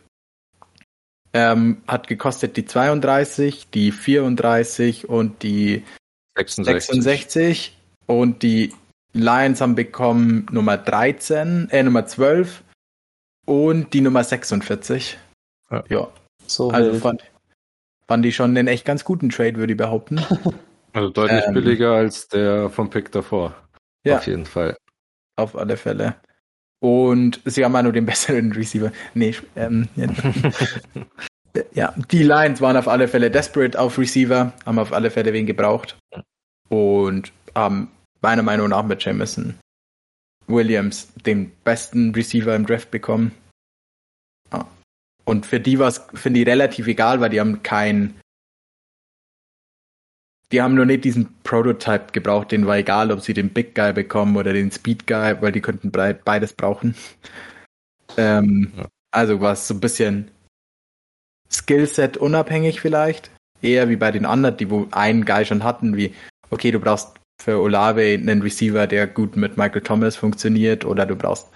Ähm, 1.36 1.82
hat 1.88 2.08
gekostet 2.08 2.58
die 2.58 2.66
32, 2.66 3.70
die 3.72 3.92
34 3.92 5.10
und 5.10 5.42
die 5.42 5.84
66. 6.36 7.04
66. 7.04 7.78
Und 8.06 8.44
die 8.44 8.74
Lions 9.14 9.62
haben 9.62 9.76
bekommen 9.76 10.46
Nummer 10.52 10.78
13, 10.78 11.70
äh, 11.72 11.84
Nummer 11.84 12.06
12 12.06 12.64
und 13.46 13.94
die 13.94 14.02
Nummer 14.02 14.24
46. 14.24 15.18
Ja. 15.72 15.84
ja. 15.90 16.08
So 16.46 16.70
also 16.70 16.92
wild. 16.92 17.02
fand, 17.02 17.24
fand 18.08 18.26
ich 18.26 18.36
schon 18.36 18.52
einen 18.52 18.68
echt 18.68 18.86
ganz 18.86 19.04
guten 19.04 19.30
Trade, 19.30 19.56
würde 19.56 19.74
ich 19.74 19.78
behaupten. 19.78 20.22
Also 20.96 21.10
deutlich 21.10 21.44
ähm, 21.48 21.56
billiger 21.56 21.94
als 21.94 22.28
der 22.28 22.70
vom 22.70 22.92
Pick 22.92 23.12
davor. 23.12 23.56
Ja. 24.06 24.18
Auf 24.18 24.28
jeden 24.28 24.46
Fall. 24.46 24.78
Auf 25.36 25.58
alle 25.58 25.76
Fälle. 25.76 26.18
Und 26.80 27.42
sie 27.46 27.66
haben 27.66 27.76
auch 27.76 27.82
nur 27.82 27.94
den 27.94 28.06
besseren 28.06 28.52
Receiver. 28.52 28.92
Nee, 29.16 29.36
ähm, 29.56 29.88
ja. 29.96 30.08
ja, 31.74 31.94
die 32.12 32.22
Lions 32.22 32.62
waren 32.62 32.78
auf 32.78 32.88
alle 32.88 33.08
Fälle 33.08 33.32
desperate 33.32 33.80
auf 33.80 33.98
Receiver, 33.98 34.54
haben 34.68 34.78
auf 34.78 34.94
alle 34.94 35.10
Fälle 35.10 35.34
wen 35.34 35.48
gebraucht. 35.48 35.98
Und 36.70 37.32
haben 37.56 37.90
meiner 38.22 38.44
Meinung 38.44 38.70
nach 38.70 38.84
mit 38.84 39.04
Jamison 39.04 39.56
Williams 40.48 41.12
den 41.26 41.52
besten 41.64 42.12
Receiver 42.14 42.56
im 42.56 42.66
Draft 42.66 42.92
bekommen. 42.92 43.32
Und 45.26 45.46
für 45.46 45.60
die 45.60 45.80
war 45.80 45.88
es, 45.88 46.02
finde 46.14 46.42
ich, 46.42 46.48
relativ 46.48 46.88
egal, 46.88 47.22
weil 47.22 47.30
die 47.30 47.40
haben 47.40 47.64
kein. 47.64 48.16
Die 50.52 50.62
haben 50.62 50.76
nur 50.76 50.86
nicht 50.86 51.04
diesen 51.04 51.34
Prototype 51.44 52.12
gebraucht, 52.12 52.52
den 52.52 52.68
war 52.68 52.78
egal, 52.78 53.12
ob 53.12 53.22
sie 53.22 53.34
den 53.34 53.50
Big 53.50 53.74
Guy 53.74 53.92
bekommen 53.92 54.38
oder 54.38 54.54
den 54.54 54.72
Speed 54.72 55.08
Guy, 55.08 55.42
weil 55.42 55.52
die 55.52 55.62
könnten 55.62 55.92
beides 55.92 56.54
brauchen. 56.54 56.96
Ähm, 58.16 58.72
ja. 58.78 58.86
Also 59.10 59.42
war 59.42 59.54
es 59.54 59.68
so 59.68 59.74
ein 59.74 59.80
bisschen 59.80 60.30
Skillset 61.50 62.18
unabhängig 62.18 62.82
vielleicht. 62.82 63.32
Eher 63.62 63.90
wie 63.90 63.96
bei 63.96 64.12
den 64.12 64.26
anderen, 64.26 64.58
die 64.58 64.70
wo 64.70 64.88
einen 64.92 65.26
Guy 65.26 65.46
schon 65.46 65.64
hatten, 65.64 65.96
wie, 65.96 66.14
okay, 66.50 66.72
du 66.72 66.80
brauchst 66.80 67.20
für 67.42 67.60
Olave 67.60 68.02
einen 68.02 68.42
Receiver, 68.42 68.88
der 68.88 69.08
gut 69.08 69.36
mit 69.36 69.58
Michael 69.58 69.82
Thomas 69.82 70.16
funktioniert, 70.16 70.86
oder 70.86 71.06
du 71.06 71.16
brauchst 71.16 71.53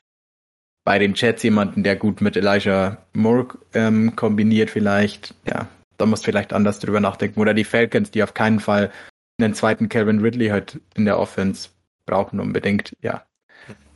bei 0.87 0.99
den 0.99 1.15
Chats 1.15 1.43
jemanden, 1.43 1.83
der 1.83 1.97
gut 1.97 2.21
mit 2.21 2.37
Elijah 2.37 2.97
Moore 3.11 3.57
ähm, 3.73 4.15
kombiniert 4.15 4.69
vielleicht. 4.69 5.35
Ja, 5.45 5.67
da 5.97 6.05
muss 6.05 6.23
vielleicht 6.23 6.53
anders 6.53 6.79
drüber 6.79 7.01
nachdenken. 7.01 7.41
Oder 7.41 7.53
die 7.53 7.65
Falcons, 7.65 8.09
die 8.09 8.23
auf 8.23 8.33
keinen 8.33 8.61
Fall 8.61 8.89
einen 9.37 9.53
zweiten 9.53 9.89
Calvin 9.89 10.21
Ridley 10.21 10.47
halt 10.47 10.79
in 10.95 11.03
der 11.03 11.19
Offense 11.19 11.71
brauchen 12.05 12.39
unbedingt. 12.39 12.95
Ja, 13.01 13.25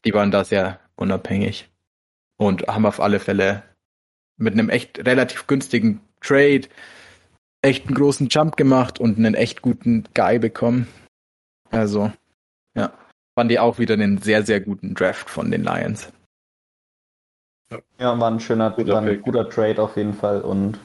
die 0.03 0.13
waren 0.13 0.31
da 0.31 0.43
sehr 0.43 0.81
unabhängig 0.97 1.69
und 2.35 2.67
haben 2.67 2.85
auf 2.85 2.99
alle 2.99 3.21
Fälle 3.21 3.63
mit 4.35 4.51
einem 4.51 4.67
echt 4.67 5.07
relativ 5.07 5.47
günstigen 5.47 6.01
Trade 6.19 6.67
echt 7.61 7.87
einen 7.87 7.95
großen 7.95 8.27
Jump 8.27 8.57
gemacht 8.57 8.99
und 8.99 9.17
einen 9.17 9.35
echt 9.35 9.61
guten 9.61 10.03
Guy 10.13 10.39
bekommen. 10.39 10.89
Also, 11.69 12.11
ja, 12.75 12.91
fand 13.33 13.49
die 13.49 13.59
auch 13.59 13.79
wieder 13.79 13.93
einen 13.93 14.17
sehr, 14.17 14.43
sehr 14.43 14.59
guten 14.59 14.93
Draft 14.93 15.29
von 15.29 15.51
den 15.51 15.63
Lions. 15.63 16.11
Ja, 17.99 18.19
war 18.19 18.29
ein 18.29 18.39
schöner, 18.39 18.71
guter, 18.71 18.93
war 18.93 19.01
ein 19.01 19.21
guter 19.21 19.49
Trade 19.49 19.81
auf 19.81 19.97
jeden 19.97 20.13
Fall 20.13 20.41
und 20.41 20.79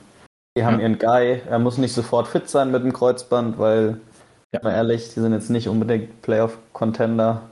die 0.57 0.65
haben 0.65 0.81
ja. 0.81 0.83
ihren 0.83 0.99
Guy. 0.99 1.43
Er 1.49 1.59
muss 1.59 1.79
nicht 1.79 1.93
sofort 1.93 2.29
fit 2.29 2.49
sein 2.49 2.71
mit 2.71 2.83
dem 2.83 2.93
Kreuzband, 2.93 3.59
weil, 3.59 4.01
ja. 4.53 4.61
mal 4.63 4.73
ehrlich, 4.73 5.13
die 5.15 5.21
sind 5.21 5.33
jetzt 5.33 5.51
nicht 5.51 5.69
unbedingt 5.69 6.23
Playoff-Contender. 6.23 7.43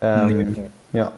Ähm, 0.00 0.52
nee. 0.52 0.70
Ja. 0.92 1.12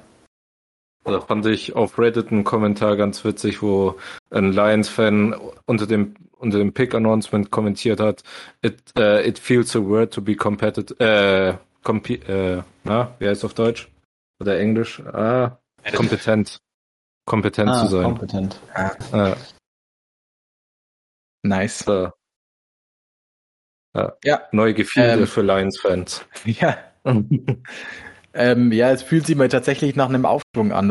Da 1.04 1.20
fand 1.20 1.44
ich 1.46 1.74
auf 1.74 1.98
Reddit 1.98 2.30
einen 2.30 2.44
Kommentar 2.44 2.96
ganz 2.96 3.24
witzig, 3.24 3.60
wo 3.62 3.96
ein 4.30 4.52
Lions-Fan 4.52 5.34
unter 5.66 5.86
dem 5.86 6.14
unter 6.44 6.58
dem 6.58 6.72
Pick-Announcement 6.72 7.50
kommentiert 7.50 8.00
hat, 8.00 8.22
it, 8.62 8.80
uh, 8.98 9.18
it 9.18 9.38
feels 9.38 9.72
so 9.72 9.88
weird 9.88 10.12
to 10.12 10.20
be 10.20 10.36
competitive, 10.36 10.94
äh, 11.00 11.54
compi 11.82 12.16
äh, 12.16 12.62
na, 12.84 13.14
wie 13.18 13.26
heißt 13.26 13.38
es 13.38 13.44
auf 13.44 13.54
Deutsch? 13.54 13.88
Oder 14.40 14.58
Englisch? 14.58 15.00
Ah, 15.00 15.58
kompetent. 15.94 16.58
Kompetent 17.26 17.70
ah, 17.70 17.82
zu 17.82 17.88
sein. 17.88 18.04
Kompetent. 18.04 18.60
Ah. 18.74 19.36
Nice. 21.42 21.80
So. 21.80 22.10
Ja. 23.94 24.16
ja. 24.24 24.42
Neue 24.52 24.74
Gefühle 24.74 25.12
ähm, 25.12 25.26
für 25.26 25.42
Lions-Fans. 25.42 26.24
Ja. 26.44 26.76
ähm, 28.32 28.72
ja, 28.72 28.90
es 28.90 29.02
fühlt 29.02 29.26
sich 29.26 29.36
mal 29.36 29.48
tatsächlich 29.48 29.94
nach 29.94 30.08
einem 30.08 30.24
Aufschwung 30.24 30.72
an. 30.72 30.90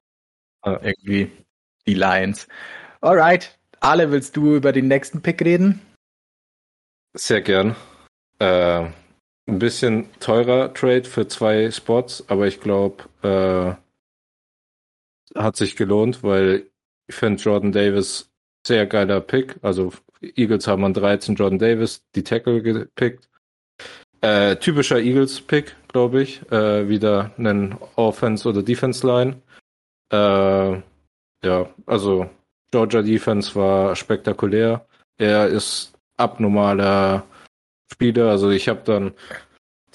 Ja. 0.63 0.79
Irgendwie. 0.81 1.31
Die 1.87 1.95
Lions. 1.95 2.47
Alright. 3.01 3.57
Ale, 3.79 4.11
willst 4.11 4.37
du 4.37 4.55
über 4.55 4.71
den 4.71 4.87
nächsten 4.87 5.21
Pick 5.21 5.43
reden? 5.43 5.81
Sehr 7.15 7.41
gern. 7.41 7.75
Äh, 8.39 8.85
ein 9.45 9.59
bisschen 9.59 10.09
teurer 10.19 10.73
Trade 10.73 11.03
für 11.03 11.27
zwei 11.27 11.69
Spots, 11.69 12.23
aber 12.29 12.47
ich 12.47 12.61
glaube, 12.61 13.03
äh, 13.23 13.82
hat 15.35 15.55
sich 15.55 15.75
gelohnt, 15.75 16.23
weil 16.23 16.67
ich 17.07 17.15
finde 17.15 17.41
Jordan 17.41 17.71
Davis 17.71 18.31
sehr 18.65 18.85
geiler 18.85 19.21
Pick. 19.21 19.57
Also 19.61 19.93
Eagles 20.21 20.67
haben 20.67 20.85
an 20.85 20.93
13 20.93 21.35
Jordan 21.35 21.59
Davis, 21.59 22.05
die 22.15 22.23
Tackle 22.23 22.61
gepickt. 22.61 23.29
Äh, 24.21 24.55
typischer 24.55 24.99
Eagles-Pick, 24.99 25.75
glaube 25.89 26.21
ich. 26.21 26.41
Äh, 26.49 26.87
wieder 26.87 27.31
einen 27.37 27.77
Offense- 27.95 28.47
oder 28.47 28.63
Defense-Line. 28.63 29.41
Äh, 30.11 30.81
ja, 31.45 31.69
also 31.85 32.29
Georgia 32.71 33.01
Defense 33.01 33.53
war 33.55 33.95
spektakulär. 33.95 34.85
Er 35.17 35.47
ist 35.47 35.93
abnormaler 36.15 37.25
Spieler. 37.91 38.29
Also 38.29 38.49
ich 38.49 38.69
habe 38.69 38.81
dann 38.85 39.13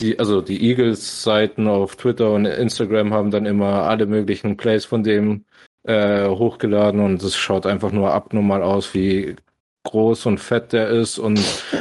die, 0.00 0.18
also 0.18 0.40
die 0.40 0.62
Eagles-Seiten 0.62 1.66
auf 1.68 1.96
Twitter 1.96 2.32
und 2.32 2.46
Instagram 2.46 3.12
haben 3.12 3.30
dann 3.30 3.46
immer 3.46 3.84
alle 3.84 4.06
möglichen 4.06 4.56
Plays 4.56 4.84
von 4.84 5.02
dem 5.02 5.44
äh, 5.84 6.28
hochgeladen 6.28 7.00
und 7.00 7.22
es 7.22 7.36
schaut 7.36 7.66
einfach 7.66 7.92
nur 7.92 8.12
abnormal 8.12 8.62
aus, 8.62 8.94
wie 8.94 9.36
groß 9.84 10.26
und 10.26 10.38
fett 10.38 10.72
der 10.72 10.88
ist 10.88 11.18
und 11.18 11.40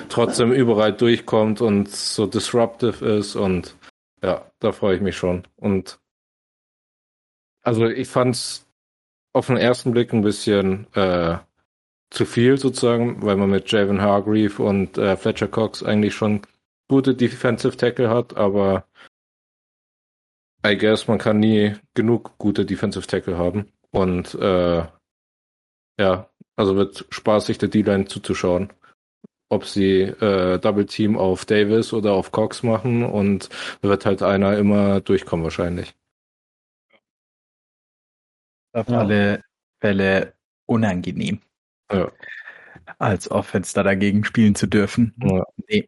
trotzdem 0.10 0.52
überall 0.52 0.94
durchkommt 0.94 1.62
und 1.62 1.90
so 1.90 2.26
disruptive 2.26 3.06
ist 3.06 3.36
und 3.36 3.76
ja, 4.24 4.46
da 4.60 4.72
freue 4.72 4.96
ich 4.96 5.02
mich 5.02 5.18
schon. 5.18 5.44
Und 5.58 6.00
also 7.62 7.86
ich 7.86 8.08
fand's 8.08 8.66
auf 9.34 9.48
den 9.48 9.58
ersten 9.58 9.92
Blick 9.92 10.14
ein 10.14 10.22
bisschen 10.22 10.88
äh, 10.94 11.38
zu 12.10 12.26
viel 12.26 12.58
sozusagen, 12.58 13.22
weil 13.22 13.36
man 13.36 13.50
mit 13.50 13.70
Javon 13.70 14.02
Hargreave 14.02 14.64
und 14.64 14.98
äh, 14.98 15.18
Fletcher 15.18 15.48
Cox 15.48 15.84
eigentlich 15.84 16.16
schon 16.16 16.42
gute 16.88 17.16
Defensive 17.16 17.78
Tackle 17.78 18.10
hat, 18.10 18.36
aber 18.36 18.88
I 20.66 20.78
guess 20.78 21.08
man 21.08 21.18
kann 21.18 21.40
nie 21.40 21.76
genug 21.94 22.38
gute 22.38 22.66
Defensive 22.66 23.08
Tackle 23.08 23.38
haben. 23.38 23.72
Und 23.92 24.34
äh, 24.36 24.86
ja, 26.00 26.30
also 26.56 26.76
wird 26.76 27.06
spaßig 27.10 27.58
der 27.58 27.70
D-Line 27.70 28.06
zuzuschauen. 28.06 28.74
Ob 29.50 29.66
sie 29.66 30.02
äh, 30.02 30.60
Double 30.60 30.86
Team 30.86 31.18
auf 31.18 31.46
Davis 31.46 31.94
oder 31.94 32.14
auf 32.14 32.32
Cox 32.32 32.64
machen 32.64 33.06
und 33.06 33.50
wird 33.82 34.06
halt 34.06 34.22
einer 34.22 34.58
immer 34.58 35.00
durchkommen 35.00 35.46
wahrscheinlich. 35.46 35.96
Auf 38.74 38.90
ja. 38.90 39.00
alle 39.00 39.44
Fälle 39.80 40.34
unangenehm. 40.66 41.40
Ja. 41.92 42.12
Als 43.00 43.32
Offense 43.32 43.74
da 43.74 43.84
dagegen 43.84 44.26
spielen 44.26 44.56
zu 44.56 44.68
dürfen. 44.68 45.14
Ja. 45.24 45.46
Nee. 45.70 45.88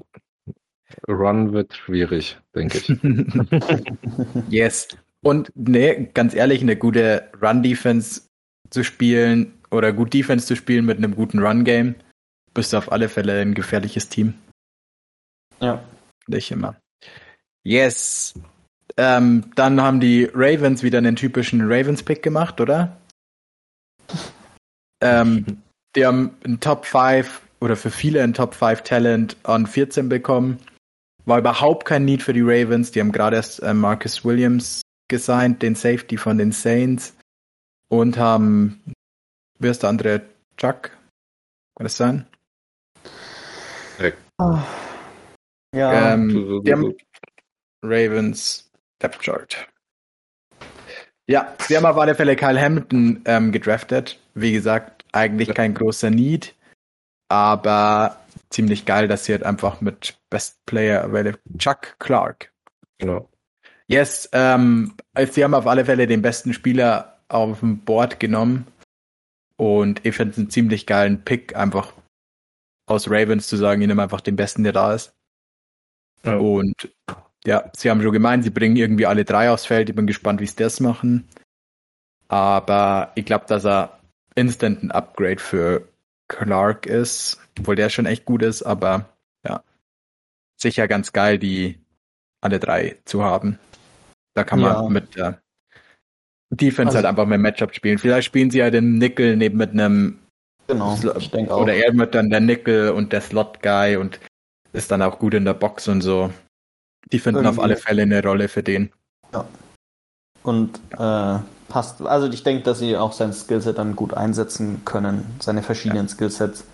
Run 1.07 1.53
wird 1.53 1.73
schwierig, 1.75 2.37
denke 2.55 2.77
ich. 2.77 2.89
yes. 4.49 4.87
Und 5.21 5.51
nee, 5.55 6.09
ganz 6.13 6.33
ehrlich, 6.33 6.61
eine 6.61 6.75
gute 6.75 7.29
Run-Defense 7.41 8.21
zu 8.69 8.83
spielen 8.83 9.53
oder 9.71 9.93
gut 9.93 10.13
Defense 10.13 10.47
zu 10.47 10.55
spielen 10.55 10.85
mit 10.85 10.97
einem 10.97 11.15
guten 11.15 11.39
Run-Game, 11.39 11.95
bist 12.53 12.73
du 12.73 12.77
auf 12.77 12.91
alle 12.91 13.09
Fälle 13.09 13.41
ein 13.41 13.53
gefährliches 13.53 14.09
Team. 14.09 14.33
Ja. 15.59 15.83
Nicht 16.27 16.51
immer. 16.51 16.75
Yes. 17.63 18.33
Ähm, 18.97 19.51
dann 19.55 19.81
haben 19.81 19.99
die 19.99 20.29
Ravens 20.33 20.83
wieder 20.83 20.97
einen 20.97 21.15
typischen 21.15 21.61
Ravens-Pick 21.61 22.23
gemacht, 22.23 22.61
oder? 22.61 22.97
ähm, 25.01 25.61
die 25.95 26.05
haben 26.05 26.37
einen 26.43 26.59
Top 26.59 26.85
5 26.85 27.41
oder 27.59 27.75
für 27.75 27.91
viele 27.91 28.23
ein 28.23 28.33
Top 28.33 28.53
5 28.55 28.81
Talent 28.83 29.37
an 29.43 29.65
14 29.65 30.09
bekommen. 30.09 30.59
War 31.25 31.39
überhaupt 31.39 31.85
kein 31.85 32.05
Need 32.05 32.23
für 32.23 32.33
die 32.33 32.41
Ravens. 32.41 32.91
Die 32.91 32.99
haben 32.99 33.11
gerade 33.11 33.35
erst 33.35 33.61
äh, 33.61 33.73
Marcus 33.73 34.25
Williams 34.25 34.81
gesigned, 35.07 35.61
den 35.61 35.75
Safety 35.75 36.17
von 36.17 36.37
den 36.37 36.51
Saints. 36.51 37.15
Und 37.89 38.17
haben 38.17 38.81
Wer 39.61 39.71
ist 39.71 39.83
der 39.83 39.89
andere? 39.89 40.21
Chuck? 40.55 40.91
Kann 41.75 41.83
das 41.83 41.97
sein? 41.97 42.25
Oh. 44.41 44.57
Ja. 45.75 46.13
Ähm, 46.13 46.61
die 46.63 46.71
haben 46.71 46.95
Ravens 47.83 48.71
Depth 49.03 49.19
Chart. 49.19 49.67
Ja, 51.27 51.55
sie 51.59 51.75
haben 51.75 51.85
auf 51.85 51.97
alle 51.97 52.15
Fälle 52.15 52.37
Kyle 52.37 52.59
Hamilton 52.59 53.21
ähm, 53.25 53.51
gedraftet. 53.51 54.17
Wie 54.33 54.53
gesagt, 54.53 55.03
eigentlich 55.11 55.53
kein 55.53 55.73
großer 55.73 56.09
Need, 56.09 56.55
aber 57.27 58.18
ziemlich 58.49 58.85
geil, 58.85 59.07
dass 59.07 59.25
sie 59.25 59.33
halt 59.33 59.43
einfach 59.43 59.81
mit 59.81 60.19
Best 60.29 60.65
Player 60.65 61.03
Available 61.03 61.41
Chuck 61.57 61.95
Clark. 61.99 62.51
Genau. 62.97 63.29
Yes, 63.87 64.29
ähm, 64.33 64.95
sie 65.31 65.43
haben 65.43 65.53
auf 65.53 65.67
alle 65.67 65.85
Fälle 65.85 66.07
den 66.07 66.21
besten 66.21 66.53
Spieler 66.53 67.19
auf 67.27 67.59
dem 67.59 67.79
Board 67.79 68.19
genommen 68.19 68.67
und 69.57 70.05
ich 70.05 70.15
finde 70.15 70.31
es 70.31 70.37
einen 70.37 70.49
ziemlich 70.49 70.85
geilen 70.85 71.23
Pick, 71.23 71.55
einfach 71.55 71.93
aus 72.87 73.09
Ravens 73.09 73.47
zu 73.47 73.57
sagen, 73.57 73.81
ich 73.81 73.87
nehme 73.87 74.01
einfach 74.01 74.21
den 74.21 74.35
besten, 74.35 74.63
der 74.63 74.73
da 74.73 74.93
ist. 74.93 75.13
Ja. 76.23 76.37
Und 76.37 76.89
ja, 77.45 77.69
sie 77.75 77.89
haben 77.89 78.01
schon 78.01 78.13
gemeint, 78.13 78.43
sie 78.43 78.49
bringen 78.49 78.75
irgendwie 78.75 79.05
alle 79.05 79.25
drei 79.25 79.51
aufs 79.51 79.65
Feld. 79.65 79.89
Ich 79.89 79.95
bin 79.95 80.07
gespannt, 80.07 80.39
wie 80.39 80.47
sie 80.47 80.55
das 80.55 80.79
machen. 80.79 81.27
Aber 82.27 83.11
ich 83.15 83.25
glaube, 83.25 83.45
dass 83.47 83.65
er 83.65 83.99
instant 84.35 84.83
ein 84.83 84.91
Upgrade 84.91 85.39
für 85.39 85.87
Clark 86.29 86.85
ist, 86.85 87.39
obwohl 87.59 87.75
der 87.75 87.89
schon 87.89 88.05
echt 88.05 88.23
gut 88.23 88.41
ist, 88.41 88.63
aber 88.63 89.09
ja, 89.45 89.63
sicher 90.55 90.87
ganz 90.87 91.11
geil, 91.11 91.37
die 91.37 91.79
alle 92.41 92.59
drei 92.59 92.97
zu 93.03 93.23
haben. 93.23 93.59
Da 94.33 94.45
kann 94.45 94.61
man 94.61 94.71
ja. 94.71 94.89
mit 94.89 95.15
der 95.17 95.41
Defense 96.51 96.79
halt 96.79 96.87
also, 96.87 96.97
halt 96.97 97.05
einfach 97.07 97.25
mehr 97.25 97.37
Matchup 97.37 97.75
spielen. 97.75 97.97
Vielleicht 97.97 98.27
spielen 98.27 98.49
sie 98.49 98.59
ja 98.59 98.65
halt 98.65 98.73
den 98.73 98.97
Nickel 98.97 99.35
neben 99.35 99.57
mit 99.57 99.71
einem 99.71 100.19
Genau, 100.67 100.95
ich 101.17 101.31
denke 101.31 101.51
auch. 101.51 101.63
Oder 101.63 101.73
er 101.73 101.97
wird 101.97 102.13
dann 102.13 102.29
der 102.29 102.41
Nickel 102.41 102.91
und 102.91 103.11
der 103.11 103.21
Slot 103.21 103.63
Guy 103.63 103.95
und 103.97 104.19
ist 104.71 104.91
dann 104.91 105.01
auch 105.01 105.17
gut 105.17 105.33
in 105.33 105.43
der 105.43 105.55
Box 105.55 105.87
und 105.87 106.01
so. 106.01 106.31
Die 107.11 107.17
finden 107.17 107.43
Irgendwie. 107.43 107.57
auf 107.57 107.63
alle 107.63 107.75
Fälle 107.75 108.03
eine 108.03 108.21
Rolle 108.21 108.47
für 108.47 108.61
den. 108.61 108.91
Ja. 109.33 109.47
Und 110.43 110.79
äh, 110.91 111.39
passt. 111.69 112.01
Also 112.01 112.27
ich 112.27 112.43
denke, 112.43 112.63
dass 112.63 112.79
sie 112.79 112.97
auch 112.97 113.13
sein 113.13 113.31
Skillset 113.31 113.77
dann 113.77 113.95
gut 113.95 114.13
einsetzen 114.13 114.83
können, 114.83 115.35
seine 115.39 115.63
verschiedenen 115.63 116.07
ja. 116.07 116.11
Skillsets. 116.11 116.65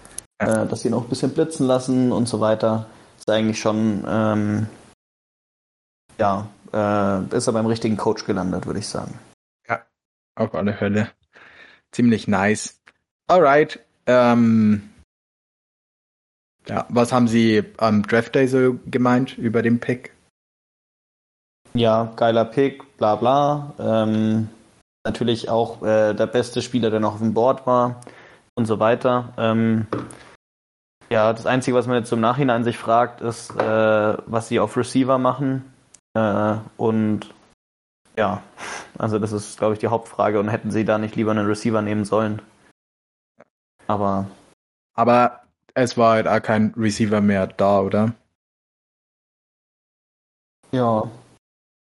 Ja. 0.42 0.64
Äh, 0.64 0.68
dass 0.68 0.82
sie 0.82 0.88
ihn 0.88 0.94
auch 0.94 1.04
ein 1.04 1.10
bisschen 1.10 1.32
blitzen 1.32 1.68
lassen 1.68 2.12
und 2.12 2.28
so 2.28 2.40
weiter. 2.40 2.88
Ist 3.18 3.30
eigentlich 3.30 3.60
schon 3.60 4.04
ähm, 4.08 4.68
ja, 6.18 6.48
äh, 6.74 7.36
ist 7.36 7.48
er 7.48 7.54
beim 7.54 7.66
richtigen 7.66 7.98
Coach 7.98 8.26
gelandet, 8.26 8.66
würde 8.66 8.80
ich 8.80 8.88
sagen. 8.88 9.20
Auf 10.38 10.54
alle 10.54 10.74
Fälle. 10.74 11.12
Ziemlich 11.92 12.28
nice. 12.28 12.82
Alright. 13.28 13.80
Ähm, 14.06 14.90
ja, 16.68 16.86
was 16.90 17.14
haben 17.14 17.30
Sie 17.30 17.64
am 17.78 18.04
Draft 18.04 18.36
Day 18.36 18.48
so 18.48 18.78
gemeint 18.86 19.38
über 19.38 19.62
den 19.62 19.80
Pick? 19.80 20.12
Ja, 21.74 22.12
geiler 22.18 22.46
Pick, 22.46 22.98
bla 22.98 23.16
bla. 23.16 23.74
Ähm, 23.80 24.50
natürlich 25.06 25.50
auch 25.50 25.82
äh, 25.84 26.14
der 26.14 26.28
beste 26.28 26.62
Spieler, 26.62 26.90
der 26.90 27.00
noch 27.00 27.14
auf 27.14 27.20
dem 27.20 27.34
Board 27.34 27.66
war. 27.66 28.02
und 28.56 28.66
so 28.66 28.80
weiter. 28.80 29.34
Ähm, 29.38 29.88
ja, 31.10 31.32
das 31.32 31.46
Einzige, 31.46 31.78
was 31.78 31.88
man 31.88 31.98
jetzt 31.98 32.12
im 32.12 32.22
Nachhinein 32.22 32.64
sich 32.64 32.78
fragt, 32.78 33.22
ist, 33.22 33.52
äh, 33.52 34.18
was 34.26 34.48
sie 34.48 34.60
auf 34.60 34.76
Receiver 34.76 35.18
machen. 35.18 35.72
Äh, 36.14 36.56
und 36.78 37.34
ja, 38.18 38.42
also 38.98 39.20
das 39.20 39.32
ist, 39.32 39.58
glaube 39.58 39.74
ich, 39.74 39.80
die 39.80 39.88
Hauptfrage. 39.88 40.40
Und 40.40 40.50
hätten 40.50 40.72
sie 40.72 40.86
da 40.86 40.98
nicht 40.98 41.16
lieber 41.16 41.32
einen 41.32 41.46
Receiver 41.46 41.82
nehmen 41.82 42.06
sollen? 42.06 42.42
Aber. 43.88 44.28
Aber 44.96 45.42
es 45.74 45.98
war 45.98 46.14
halt 46.14 46.28
auch 46.28 46.42
kein 46.42 46.74
Receiver 46.78 47.22
mehr 47.22 47.48
da, 47.48 47.82
oder? 47.82 48.14
Ja. 50.72 51.10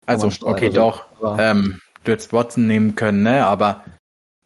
Also, 0.06 0.28
okay, 0.46 0.66
also, 0.66 0.80
doch. 0.80 1.06
Ähm, 1.38 1.80
du 2.04 2.12
hättest 2.12 2.32
Watson 2.32 2.66
nehmen 2.66 2.94
können, 2.94 3.22
ne? 3.22 3.46
Aber 3.46 3.84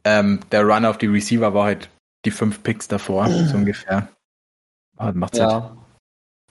ähm, 0.05 0.41
der 0.53 0.65
Run 0.65 0.85
auf 0.85 0.99
die 0.99 1.07
Receiver 1.07 1.55
war 1.55 1.65
halt 1.65 1.89
die 2.25 2.31
fünf 2.31 2.63
Picks 2.63 2.89
davor, 2.89 3.29
so 3.29 3.57
ungefähr. 3.57 4.09
Ah, 4.97 5.13
macht 5.13 5.37
ja. 5.37 5.51
Sinn. 5.51 5.63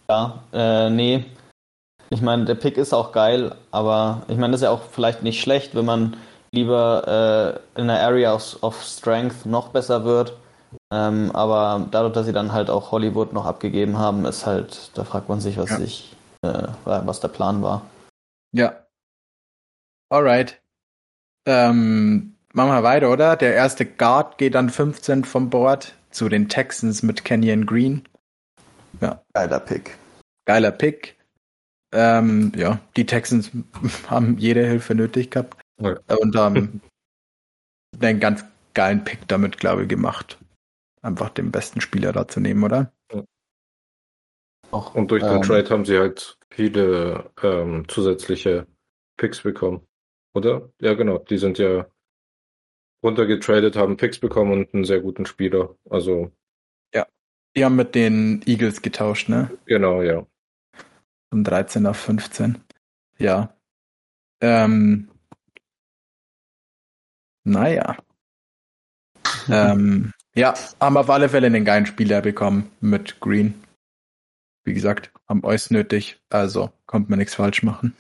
Ja, 0.10 0.44
äh, 0.52 0.90
nee. 0.90 1.26
Ich 2.10 2.22
meine, 2.22 2.46
der 2.46 2.56
Pick 2.56 2.78
ist 2.78 2.94
auch 2.94 3.12
geil, 3.12 3.56
aber 3.72 4.24
ich 4.28 4.38
meine, 4.38 4.52
das 4.52 4.62
ist 4.62 4.66
ja 4.66 4.70
auch 4.70 4.84
vielleicht 4.92 5.24
nicht 5.24 5.42
schlecht, 5.42 5.74
wenn 5.74 5.86
man 5.86 6.18
lieber 6.52 7.60
äh, 7.76 7.80
in 7.80 7.88
der 7.88 8.02
Area 8.02 8.36
of, 8.36 8.62
of 8.62 8.84
Strength 8.84 9.46
noch 9.46 9.70
besser 9.70 10.06
wird. 10.06 10.38
Ähm, 10.92 11.32
aber 11.34 11.88
dadurch, 11.90 12.14
dass 12.14 12.26
sie 12.26 12.34
dann 12.34 12.54
halt 12.54 12.70
auch 12.70 12.92
Hollywood 12.92 13.34
noch 13.34 13.46
abgegeben 13.46 13.98
haben, 13.98 14.26
ist 14.26 14.46
halt, 14.46 14.92
da 14.96 15.04
fragt 15.04 15.30
man 15.30 15.40
sich, 15.40 15.58
was 15.58 15.72
ja. 15.72 15.78
sich, 15.78 16.16
äh, 16.44 16.68
was 16.86 17.20
der 17.20 17.30
Plan 17.30 17.64
war. 17.64 17.82
Ja. 18.52 18.86
Alright. 20.10 20.62
Ähm, 21.46 22.36
machen 22.54 22.72
wir 22.72 22.84
weiter, 22.84 23.12
oder? 23.12 23.36
Der 23.36 23.54
erste 23.54 23.86
Guard 23.86 24.38
geht 24.38 24.56
dann 24.56 24.70
15 24.70 25.24
vom 25.24 25.50
Board 25.50 25.96
zu 26.10 26.30
den 26.30 26.50
Texans 26.50 27.04
mit 27.04 27.26
Kenyon 27.26 27.66
Green. 27.66 28.04
Ja. 29.02 29.22
Geiler 29.34 29.60
Pick. 29.60 29.98
Geiler 30.46 30.72
Pick. 30.72 31.18
Ähm, 31.92 32.52
ja, 32.56 32.80
die 32.96 33.06
Texans 33.06 33.52
haben 34.10 34.38
jede 34.38 34.66
Hilfe 34.66 34.96
nötig 34.96 35.32
gehabt. 35.32 35.58
Ja. 35.80 35.98
Und 36.20 36.36
haben 36.36 36.82
einen 38.00 38.20
ganz 38.20 38.46
geilen 38.74 39.04
Pick 39.04 39.28
damit, 39.28 39.58
glaube 39.58 39.84
ich, 39.84 39.90
gemacht. 39.90 40.38
Einfach 41.02 41.30
den 41.30 41.52
besten 41.52 41.82
Spieler 41.82 42.14
da 42.14 42.28
zu 42.28 42.40
nehmen, 42.40 42.64
oder? 42.64 42.92
Ja. 43.12 43.24
Auch, 44.72 44.96
und 44.96 45.12
durch 45.12 45.22
den 45.22 45.36
ähm, 45.36 45.42
Trade 45.42 45.70
haben 45.70 45.86
sie 45.86 45.98
halt 45.98 46.38
viele 46.50 47.30
ähm, 47.42 47.88
zusätzliche 47.88 48.66
Picks 49.18 49.42
bekommen. 49.42 49.86
Oder? 50.34 50.70
Ja, 50.80 50.94
genau. 50.94 51.20
Die 51.20 51.38
sind 51.38 51.58
ja 51.58 51.86
runtergetradet, 53.04 53.76
haben 53.76 53.98
Picks 53.98 54.20
bekommen 54.20 54.52
und 54.54 54.74
einen 54.74 54.86
sehr 54.86 55.02
guten 55.02 55.26
Spieler. 55.26 55.76
Also 55.90 56.32
die 57.56 57.64
haben 57.64 57.76
mit 57.76 57.94
den 57.94 58.42
Eagles 58.46 58.82
getauscht, 58.82 59.30
ne? 59.30 59.52
Genau, 59.66 60.02
ja. 60.02 60.26
Von 61.30 61.44
13 61.44 61.86
auf 61.86 61.98
15. 61.98 62.60
Ja. 63.20 63.56
Ähm, 64.42 65.10
naja. 67.44 67.98
ähm, 69.50 70.12
ja, 70.36 70.56
haben 70.80 70.98
auf 70.98 71.10
alle 71.10 71.30
Fälle 71.30 71.48
einen 71.48 71.66
geilen 71.66 71.86
Spieler 71.86 72.22
bekommen 72.22 72.72
mit 72.82 73.20
Green. 73.20 73.64
Wie 74.64 74.74
gesagt, 74.74 75.12
haben 75.28 75.44
euch 75.44 75.70
nötig, 75.70 76.20
also 76.30 76.72
kommt 76.88 77.10
man 77.10 77.20
nichts 77.20 77.36
falsch 77.36 77.62
machen. 77.62 77.96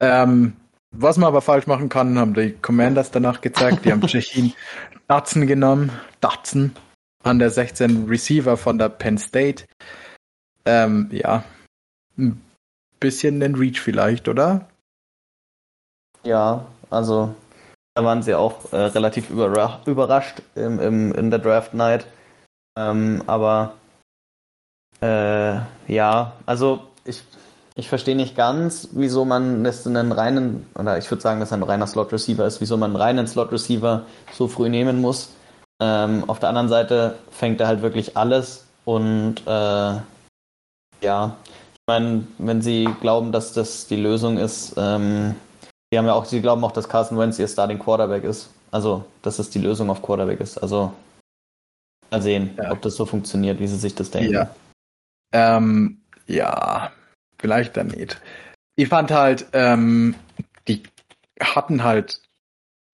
Ähm, 0.00 0.56
was 0.96 1.16
man 1.16 1.28
aber 1.28 1.40
falsch 1.40 1.66
machen 1.66 1.88
kann, 1.88 2.18
haben 2.18 2.34
die 2.34 2.52
Commanders 2.52 3.10
danach 3.10 3.40
gezeigt. 3.40 3.84
Die 3.84 3.92
haben 3.92 4.00
Tschechien 4.06 4.52
Datsen 5.08 5.46
genommen. 5.46 5.92
Datsen 6.20 6.74
an 7.22 7.38
der 7.38 7.50
16 7.50 8.06
Receiver 8.08 8.56
von 8.56 8.78
der 8.78 8.88
Penn 8.88 9.18
State. 9.18 9.64
Ähm, 10.64 11.08
ja, 11.10 11.44
ein 12.16 12.40
bisschen 13.00 13.40
den 13.40 13.54
Reach 13.54 13.80
vielleicht, 13.80 14.28
oder? 14.28 14.68
Ja, 16.22 16.66
also 16.90 17.34
da 17.94 18.04
waren 18.04 18.22
sie 18.22 18.34
auch 18.34 18.72
äh, 18.72 18.76
relativ 18.76 19.30
überra 19.30 19.80
überrascht 19.86 20.42
im, 20.54 20.80
im, 20.80 21.14
in 21.14 21.30
der 21.30 21.38
Draft 21.38 21.74
Night. 21.74 22.06
Ähm, 22.76 23.22
aber 23.26 23.74
äh, 25.00 25.60
ja, 25.86 26.32
also 26.46 26.88
ich, 27.04 27.22
ich 27.76 27.88
verstehe 27.88 28.16
nicht 28.16 28.36
ganz, 28.36 28.88
wieso 28.92 29.24
man 29.24 29.64
das 29.64 29.86
einen 29.86 30.12
reinen, 30.12 30.66
oder 30.78 30.96
ich 30.98 31.10
würde 31.10 31.22
sagen, 31.22 31.40
dass 31.40 31.50
er 31.50 31.58
ein 31.58 31.62
reiner 31.62 31.86
Slot 31.86 32.12
Receiver 32.12 32.46
ist, 32.46 32.60
wieso 32.60 32.76
man 32.76 32.90
einen 32.90 33.00
reinen 33.00 33.26
Slot 33.26 33.50
Receiver 33.50 34.06
so 34.32 34.46
früh 34.46 34.68
nehmen 34.68 35.00
muss. 35.00 35.30
Ähm, 35.80 36.24
auf 36.28 36.38
der 36.38 36.50
anderen 36.50 36.68
Seite 36.68 37.18
fängt 37.30 37.60
er 37.60 37.66
halt 37.66 37.82
wirklich 37.82 38.16
alles 38.16 38.66
und 38.84 39.36
äh, 39.46 39.96
ja, 41.00 41.36
ich 41.74 41.80
meine, 41.86 42.26
wenn 42.38 42.62
sie 42.62 42.88
glauben, 43.00 43.32
dass 43.32 43.52
das 43.52 43.88
die 43.88 43.96
Lösung 43.96 44.38
ist, 44.38 44.74
ähm, 44.76 45.34
die 45.92 45.98
haben 45.98 46.06
ja 46.06 46.14
auch, 46.14 46.24
sie 46.24 46.40
glauben 46.40 46.64
auch, 46.64 46.72
dass 46.72 46.88
Carson 46.88 47.18
Wentz 47.18 47.38
ihr 47.38 47.48
Starting 47.48 47.78
Quarterback 47.78 48.24
ist. 48.24 48.50
Also, 48.70 49.04
dass 49.22 49.38
es 49.38 49.50
die 49.50 49.60
Lösung 49.60 49.90
auf 49.90 50.02
Quarterback 50.02 50.40
ist. 50.40 50.58
Also, 50.58 50.92
mal 52.10 52.22
sehen, 52.22 52.50
ja. 52.56 52.72
ob 52.72 52.82
das 52.82 52.96
so 52.96 53.06
funktioniert, 53.06 53.60
wie 53.60 53.66
sie 53.66 53.76
sich 53.76 53.94
das 53.94 54.10
denken. 54.10 54.32
Ja, 54.32 54.50
ähm, 55.32 56.00
ja 56.26 56.90
vielleicht 57.44 57.76
dann 57.76 57.88
nicht. 57.88 58.20
Ich 58.76 58.88
fand 58.88 59.10
halt, 59.10 59.46
ähm, 59.52 60.14
die 60.66 60.82
hatten 61.40 61.84
halt 61.84 62.22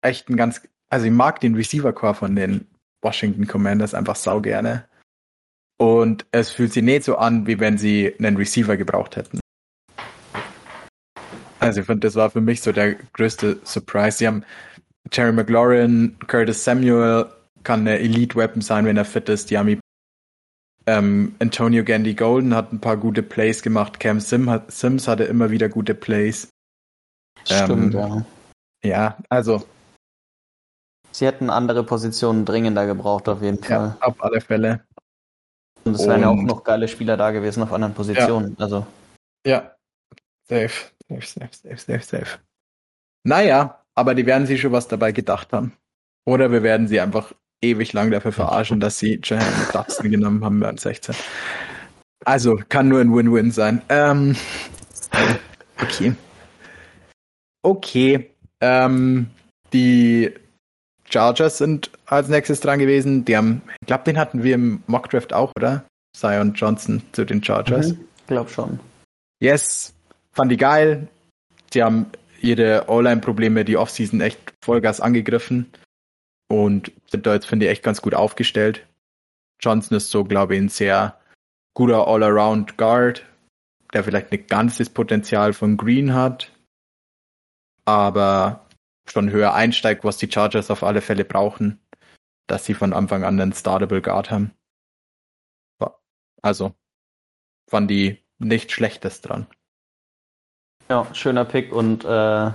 echt 0.01 0.29
einen 0.29 0.39
ganz 0.39 0.63
also 0.91 1.07
ich 1.07 1.13
mag 1.13 1.41
den 1.41 1.55
Receiver-Core 1.55 2.15
von 2.15 2.35
den 2.35 2.67
Washington 3.03 3.47
Commanders 3.47 3.95
einfach 3.95 4.17
sau 4.17 4.41
gerne. 4.41 4.85
Und 5.79 6.27
es 6.33 6.51
fühlt 6.51 6.73
sich 6.73 6.83
nicht 6.83 7.05
so 7.05 7.17
an, 7.17 7.47
wie 7.47 7.61
wenn 7.61 7.79
sie 7.79 8.15
einen 8.19 8.37
Receiver 8.37 8.77
gebraucht 8.77 9.17
hätten. 9.17 9.39
Also 11.61 11.81
ich 11.81 11.87
finde, 11.87 12.07
das 12.07 12.17
war 12.17 12.31
für 12.31 12.41
mich 12.41 12.63
so 12.63 12.73
der 12.73 12.95
größte 12.95 13.61
Surprise. 13.65 14.19
Sie 14.19 14.27
haben 14.27 14.45
Terry 15.11 15.33
McLaurin, 15.33 16.17
Curtis 16.27 16.65
Samuel 16.65 17.27
kann 17.65 17.81
eine 17.81 17.99
Elite-Weapon 17.99 18.63
sein, 18.63 18.87
wenn 18.87 18.97
er 18.97 19.05
fit 19.05 19.29
ist. 19.29 19.51
Die 19.51 19.59
haben 19.59 19.69
ähm, 20.89 21.37
Antonio 21.39 21.85
Gandy 21.85 22.15
Golden 22.15 22.55
hat 22.55 22.73
ein 22.73 22.81
paar 22.81 22.97
gute 22.97 23.23
Plays 23.23 23.63
gemacht. 23.63 24.01
Cam 24.01 24.21
Sim 24.21 24.49
hat, 24.49 24.71
Sims 24.71 25.07
hatte 25.07 25.25
immer 25.25 25.51
wieder 25.51 25.69
gute 25.69 25.95
Plays. 25.95 26.49
Stimmt, 27.45 27.95
ähm, 27.95 28.01
ja. 28.01 28.25
Ja, 28.85 29.19
also 29.29 29.65
Sie 31.13 31.27
hätten 31.27 31.51
andere 31.51 31.85
Positionen 31.85 32.45
dringender 32.45 32.87
gebraucht, 32.87 33.29
auf 33.29 33.43
jeden 33.43 33.63
Fall. 33.63 33.97
Ja, 34.01 34.07
auf 34.07 34.23
alle 34.23 34.41
Fälle. 34.41 34.85
Und 35.85 35.95
es 35.95 36.07
wären 36.07 36.21
ja 36.21 36.29
auch 36.29 36.37
noch 36.37 36.65
geile 36.65 36.87
Spieler 36.87 37.17
da 37.17 37.31
gewesen 37.31 37.63
auf 37.63 37.73
anderen 37.73 37.95
Positionen. 37.95 38.57
Ja. 38.59 38.65
Also. 38.65 38.87
Ja. 39.47 39.75
Safe. 40.49 40.93
Safe, 41.09 41.27
safe, 41.27 41.51
safe, 41.53 41.79
safe, 41.79 42.03
safe. 42.03 42.39
Naja, 43.25 43.83
aber 43.95 44.15
die 44.15 44.27
werden 44.27 44.47
sich 44.47 44.61
schon 44.61 44.73
was 44.73 44.89
dabei 44.89 45.13
gedacht 45.13 45.53
haben. 45.53 45.73
Oder 46.25 46.53
wir 46.53 46.63
werden 46.63 46.89
sie 46.89 47.01
einfach 47.01 47.33
ewig 47.63 47.93
lang 47.93 48.11
dafür 48.11 48.33
verarschen, 48.33 48.81
dass 48.81 48.99
sie 48.99 49.21
Jahan 49.23 49.53
Dutson 49.73 50.11
genommen 50.11 50.45
haben 50.45 50.63
an 50.65 50.79
16. 50.79 51.15
Also, 52.25 52.61
kann 52.69 52.89
nur 52.89 53.01
ein 53.01 53.15
Win-Win 53.15 53.51
sein. 53.51 53.83
Ähm, 53.89 54.37
okay. 55.81 56.15
Okay. 57.63 58.31
Ähm, 58.61 59.29
die 59.73 60.33
Chargers 61.09 61.59
sind 61.59 61.91
als 62.07 62.29
nächstes 62.29 62.61
dran 62.61 62.79
gewesen. 62.79 63.25
Die 63.25 63.37
haben, 63.37 63.63
ich 63.81 63.87
glaube, 63.87 64.05
den 64.05 64.19
hatten 64.19 64.43
wir 64.43 64.55
im 64.55 64.83
Mockdraft 64.87 65.33
auch, 65.33 65.53
oder? 65.57 65.85
Zion 66.17 66.55
Johnson 66.55 67.03
zu 67.13 67.25
den 67.25 67.43
Chargers. 67.43 67.93
Mhm, 67.93 68.05
glaub 68.27 68.51
schon. 68.51 68.81
Yes, 69.41 69.95
fand 70.33 70.51
die 70.51 70.57
geil. 70.57 71.09
Die 71.73 71.83
haben 71.83 72.07
ihre 72.41 72.85
O-Line-Probleme 72.89 73.65
die 73.65 73.77
Offseason 73.77 74.21
echt 74.21 74.39
Vollgas 74.65 75.01
angegriffen 75.01 75.71
und 76.49 76.93
sind 77.11 77.27
da 77.27 77.35
jetzt, 77.35 77.47
finde 77.47 77.67
ich, 77.67 77.73
echt 77.73 77.83
ganz 77.83 78.03
gut 78.03 78.15
aufgestellt. 78.15 78.87
Johnson 79.61 79.97
ist 79.97 80.11
so, 80.11 80.25
glaube 80.25 80.55
ich, 80.55 80.61
ein 80.61 80.69
sehr 80.69 81.19
guter 81.75 82.07
All-Around-Guard, 82.07 83.25
der 83.93 84.05
vielleicht 84.05 84.31
nicht 84.31 84.49
ganz 84.49 84.79
das 84.79 84.91
Potenzial 84.91 85.53
von 85.53 85.77
Green 85.77 86.15
hat, 86.15 86.53
aber 87.85 88.67
schon 89.09 89.31
höher 89.31 89.55
einsteigt, 89.55 90.05
was 90.05 90.19
die 90.19 90.31
Chargers 90.31 90.71
auf 90.71 90.83
alle 90.83 91.01
Fälle 91.01 91.25
brauchen, 91.25 91.81
dass 92.47 92.65
sie 92.65 92.75
von 92.75 92.93
Anfang 92.93 93.25
an 93.25 93.41
einen 93.41 93.53
Startable 93.53 94.03
Guard 94.03 94.31
haben. 94.31 94.53
Also, 96.43 96.73
waren 97.71 97.89
die 97.89 98.23
nicht 98.39 98.71
schlechtes 98.71 99.21
dran. 99.21 99.47
Ja, 100.89 101.13
schöner 101.15 101.45
Pick 101.45 101.73
und 101.73 102.05
äh, 102.05 102.53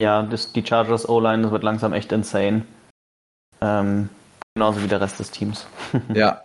ja, 0.00 0.22
das, 0.22 0.52
die 0.52 0.64
Chargers 0.66 1.08
O-Line, 1.08 1.50
wird 1.50 1.62
langsam 1.62 1.92
echt 1.92 2.10
insane. 2.12 2.64
Ähm, 3.62 4.08
genauso 4.54 4.82
wie 4.82 4.88
der 4.88 5.00
Rest 5.00 5.20
des 5.20 5.30
Teams. 5.30 5.66
ja, 6.14 6.42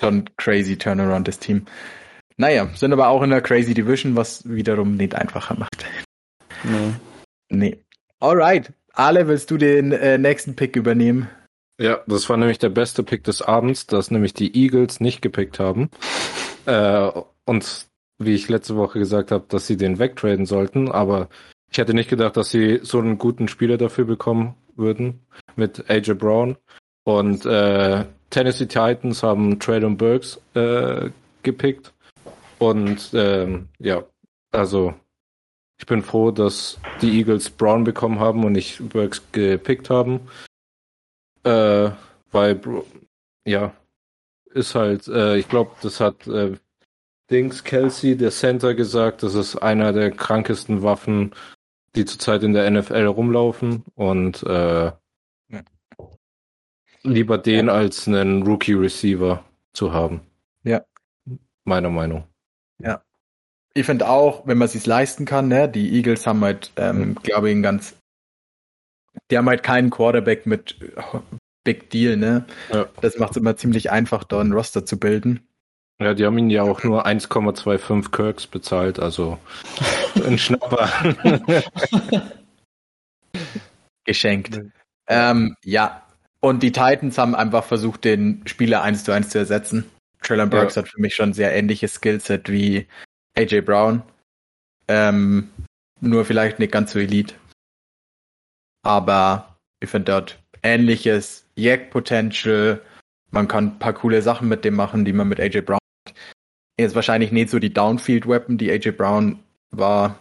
schon 0.00 0.28
crazy 0.36 0.76
Turnaround 0.76 1.26
des 1.26 1.38
Teams. 1.38 1.64
Naja, 2.36 2.68
sind 2.74 2.92
aber 2.92 3.08
auch 3.08 3.22
in 3.22 3.30
der 3.30 3.40
Crazy 3.40 3.74
Division, 3.74 4.16
was 4.16 4.48
wiederum 4.48 4.96
nicht 4.96 5.14
einfacher 5.14 5.54
macht. 5.58 5.84
Nee. 6.64 6.92
Nee. 7.50 7.84
Alright. 8.20 8.72
Ale, 8.94 9.28
willst 9.28 9.50
du 9.50 9.56
den 9.58 9.92
äh, 9.92 10.18
nächsten 10.18 10.56
Pick 10.56 10.76
übernehmen? 10.76 11.28
Ja, 11.80 12.00
das 12.06 12.28
war 12.28 12.36
nämlich 12.36 12.58
der 12.58 12.68
beste 12.68 13.02
Pick 13.02 13.24
des 13.24 13.42
Abends, 13.42 13.86
dass 13.86 14.10
nämlich 14.10 14.34
die 14.34 14.54
Eagles 14.56 15.00
nicht 15.00 15.22
gepickt 15.22 15.58
haben. 15.58 15.90
äh, 16.66 17.10
und 17.44 17.86
wie 18.18 18.34
ich 18.34 18.48
letzte 18.48 18.76
Woche 18.76 18.98
gesagt 18.98 19.30
habe, 19.30 19.44
dass 19.48 19.66
sie 19.66 19.76
den 19.76 19.98
wegtraden 19.98 20.46
sollten, 20.46 20.90
aber 20.90 21.28
ich 21.70 21.78
hätte 21.78 21.94
nicht 21.94 22.10
gedacht, 22.10 22.36
dass 22.36 22.50
sie 22.50 22.80
so 22.82 22.98
einen 22.98 23.18
guten 23.18 23.48
Spieler 23.48 23.78
dafür 23.78 24.04
bekommen 24.04 24.54
würden 24.76 25.24
mit 25.56 25.88
AJ 25.90 26.14
Brown. 26.14 26.56
Und 27.04 27.44
äh, 27.46 28.04
Tennessee 28.30 28.66
Titans 28.66 29.22
haben 29.22 29.58
Traylon 29.58 29.96
Burks 29.96 30.40
äh, 30.54 31.10
gepickt. 31.42 31.92
Und 32.58 33.10
ähm, 33.12 33.68
ja, 33.78 34.04
also 34.52 34.94
ich 35.78 35.86
bin 35.86 36.02
froh, 36.02 36.30
dass 36.30 36.78
die 37.00 37.18
Eagles 37.18 37.50
Brown 37.50 37.82
bekommen 37.82 38.20
haben 38.20 38.44
und 38.44 38.52
nicht 38.52 38.88
Burks 38.90 39.20
gepickt 39.32 39.90
haben. 39.90 40.20
Äh, 41.42 41.90
weil, 42.30 42.60
ja, 43.44 43.74
ist 44.54 44.74
halt, 44.74 45.08
äh, 45.08 45.36
ich 45.36 45.48
glaube, 45.48 45.72
das 45.82 45.98
hat 45.98 46.26
äh, 46.28 46.52
Dings 47.30 47.64
Kelsey, 47.64 48.16
der 48.16 48.30
Center, 48.30 48.74
gesagt, 48.74 49.22
das 49.22 49.34
ist 49.34 49.56
einer 49.56 49.92
der 49.92 50.10
krankesten 50.10 50.82
Waffen, 50.82 51.34
die 51.94 52.04
zurzeit 52.04 52.42
in 52.42 52.52
der 52.54 52.70
NFL 52.70 53.06
rumlaufen 53.06 53.84
und 53.94 54.42
äh, 54.44 54.86
ja. 54.86 55.62
lieber 57.02 57.38
den 57.38 57.66
ja. 57.66 57.72
als 57.72 58.08
einen 58.08 58.42
Rookie 58.42 58.74
Receiver 58.74 59.44
zu 59.72 59.92
haben. 59.92 60.20
Ja. 60.64 60.82
Meiner 61.64 61.90
Meinung. 61.90 62.24
Ja. 62.78 63.02
Ich 63.74 63.86
finde 63.86 64.08
auch, 64.08 64.46
wenn 64.46 64.58
man 64.58 64.66
es 64.66 64.72
sich 64.72 64.86
leisten 64.86 65.24
kann, 65.24 65.48
ne, 65.48 65.68
die 65.68 65.94
Eagles 65.94 66.26
haben 66.26 66.42
halt, 66.42 66.72
ähm, 66.76 67.14
glaube 67.22 67.48
ich, 67.48 67.54
einen 67.54 67.62
ganz, 67.62 67.96
die 69.30 69.38
haben 69.38 69.48
halt 69.48 69.62
keinen 69.62 69.90
Quarterback 69.90 70.46
mit 70.46 70.76
Big 71.64 71.90
Deal, 71.90 72.16
ne? 72.16 72.44
Ja. 72.72 72.86
Das 73.00 73.18
macht 73.18 73.32
es 73.32 73.36
immer 73.36 73.56
ziemlich 73.56 73.90
einfach, 73.90 74.24
da 74.24 74.40
ein 74.40 74.52
Roster 74.52 74.84
zu 74.84 74.98
bilden. 74.98 75.46
Ja, 76.00 76.14
die 76.14 76.26
haben 76.26 76.36
ihn 76.36 76.50
ja 76.50 76.62
auch 76.62 76.82
nur 76.82 77.06
1,25 77.06 78.10
Kirks 78.10 78.46
bezahlt, 78.46 78.98
also 78.98 79.38
ein 80.16 80.38
Schnapper. 80.38 80.88
Geschenkt. 84.04 84.60
Ähm, 85.06 85.56
ja. 85.64 86.02
Und 86.40 86.62
die 86.62 86.72
Titans 86.72 87.18
haben 87.18 87.34
einfach 87.34 87.64
versucht, 87.64 88.04
den 88.04 88.42
Spieler 88.46 88.82
1 88.82 89.04
zu 89.04 89.12
1 89.12 89.30
zu 89.30 89.38
ersetzen. 89.38 89.88
Traylon 90.22 90.50
Burks 90.50 90.74
ja. 90.74 90.82
hat 90.82 90.88
für 90.88 91.00
mich 91.00 91.14
schon 91.14 91.32
sehr 91.32 91.54
ähnliches 91.54 91.94
Skillset 91.94 92.48
wie 92.50 92.86
AJ 93.36 93.60
Brown. 93.62 94.02
Ähm, 94.88 95.50
nur 96.00 96.24
vielleicht 96.24 96.58
nicht 96.58 96.72
ganz 96.72 96.92
so 96.92 96.98
elite. 96.98 97.34
Aber 98.82 99.56
ich 99.80 99.88
finde 99.88 100.12
dort 100.12 100.38
ähnliches 100.62 101.46
Yak 101.54 101.90
Potential. 101.90 102.80
Man 103.30 103.46
kann 103.46 103.66
ein 103.66 103.78
paar 103.78 103.92
coole 103.92 104.20
Sachen 104.22 104.48
mit 104.48 104.64
dem 104.64 104.74
machen, 104.74 105.04
die 105.04 105.12
man 105.12 105.28
mit 105.28 105.40
AJ 105.40 105.62
Brown 105.62 105.78
er 106.76 106.86
ist 106.86 106.94
wahrscheinlich 106.94 107.32
nicht 107.32 107.50
so 107.50 107.58
die 107.58 107.72
Downfield 107.72 108.26
Weapon, 108.26 108.58
die 108.58 108.70
AJ 108.70 108.92
Brown 108.92 109.41
war, 109.72 110.18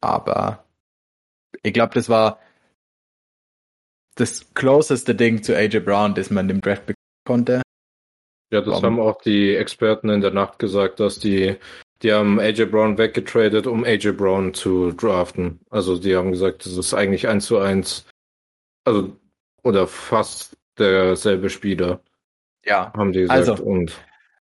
aber 0.00 0.64
ich 1.62 1.72
glaube, 1.72 1.94
das 1.94 2.08
war 2.08 2.38
das 4.14 4.54
closeste 4.54 5.14
Ding 5.14 5.42
zu 5.42 5.56
AJ 5.56 5.80
Brown, 5.80 6.14
das 6.14 6.30
man 6.30 6.48
im 6.48 6.60
Draft 6.60 6.86
bekommen 6.86 6.96
konnte. 7.26 7.62
Ja, 8.52 8.60
das 8.60 8.78
um, 8.78 8.84
haben 8.84 9.00
auch 9.00 9.20
die 9.20 9.56
Experten 9.56 10.08
in 10.10 10.20
der 10.20 10.30
Nacht 10.30 10.58
gesagt, 10.58 11.00
dass 11.00 11.18
die, 11.18 11.56
die 12.02 12.12
haben 12.12 12.38
AJ 12.38 12.66
Brown 12.66 12.98
weggetradet, 12.98 13.66
um 13.66 13.84
AJ 13.84 14.12
Brown 14.12 14.54
zu 14.54 14.92
draften. 14.92 15.60
Also 15.70 15.98
die 15.98 16.14
haben 16.14 16.30
gesagt, 16.30 16.64
das 16.64 16.76
ist 16.76 16.94
eigentlich 16.94 17.26
eins 17.26 17.46
zu 17.46 17.58
eins, 17.58 18.06
also 18.84 19.16
oder 19.62 19.86
fast 19.86 20.56
derselbe 20.78 21.50
Spieler. 21.50 22.00
Ja, 22.64 22.92
haben 22.94 23.12
die 23.12 23.22
gesagt. 23.22 23.48
Also, 23.48 23.62
und 23.64 23.92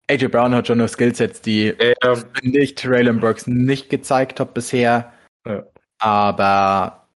AJ 0.09 0.29
Brown 0.29 0.55
hat 0.55 0.67
schon 0.67 0.79
noch 0.79 0.89
Skillsets, 0.89 1.41
die 1.41 1.73
ja. 2.03 2.13
ich 2.41 2.75
Traylon 2.75 3.19
Burks 3.19 3.45
nicht 3.45 3.89
gezeigt 3.89 4.39
habe 4.39 4.51
bisher. 4.53 5.13
Ja. 5.47 5.63
Aber 5.99 7.07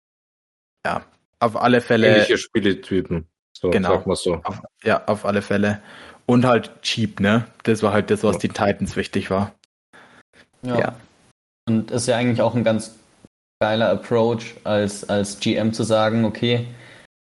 ja, 0.85 1.03
auf 1.39 1.55
alle 1.55 1.81
Fälle. 1.81 2.07
Ähnliche 2.07 2.37
Spieletypen. 2.37 3.27
So, 3.57 3.71
genau. 3.71 3.95
Sag 3.95 4.07
mal 4.07 4.15
so. 4.15 4.35
Auf, 4.43 4.61
ja, 4.83 5.03
auf 5.07 5.25
alle 5.25 5.41
Fälle. 5.41 5.81
Und 6.25 6.45
halt 6.45 6.81
cheap, 6.83 7.19
ne? 7.19 7.47
Das 7.63 7.81
war 7.81 7.93
halt 7.93 8.11
das, 8.11 8.23
was 8.23 8.35
ja. 8.35 8.41
den 8.41 8.53
Titans 8.53 8.95
wichtig 8.95 9.31
war. 9.31 9.53
Ja. 10.61 10.79
ja. 10.79 10.95
Und 11.67 11.91
ist 11.91 12.07
ja 12.07 12.17
eigentlich 12.17 12.41
auch 12.41 12.55
ein 12.55 12.63
ganz 12.63 12.95
geiler 13.59 13.89
Approach, 13.89 14.55
als, 14.65 15.09
als 15.09 15.39
GM 15.39 15.73
zu 15.73 15.83
sagen, 15.83 16.25
okay, 16.25 16.67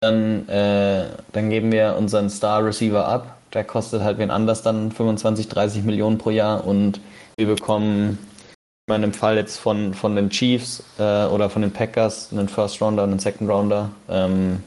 dann, 0.01 0.49
äh, 0.49 1.09
dann 1.33 1.51
geben 1.51 1.73
wir 1.73 1.97
unseren 1.97 2.29
Star 2.29 2.65
Receiver 2.65 3.07
ab 3.07 3.36
der 3.57 3.65
kostet 3.65 4.03
halt 4.03 4.19
wen 4.19 4.31
anders 4.31 4.63
dann 4.63 4.93
25, 4.93 5.49
30 5.49 5.83
Millionen 5.83 6.19
pro 6.19 6.29
Jahr 6.29 6.67
und 6.67 7.01
wir 7.39 7.47
bekommen 7.47 8.19
in 8.87 8.93
meinem 8.93 9.15
Fall 9.15 9.37
jetzt 9.37 9.57
von, 9.57 9.95
von 9.95 10.15
den 10.15 10.29
Chiefs 10.29 10.85
äh, 10.99 11.25
oder 11.25 11.49
von 11.49 11.63
den 11.63 11.73
Packers 11.73 12.33
einen 12.33 12.51
First 12.51 12.83
Rounder 12.83 13.05
und 13.05 13.13
einen 13.13 13.19
Second 13.19 13.49
Rounder. 13.49 13.91
Ähm, 14.11 14.63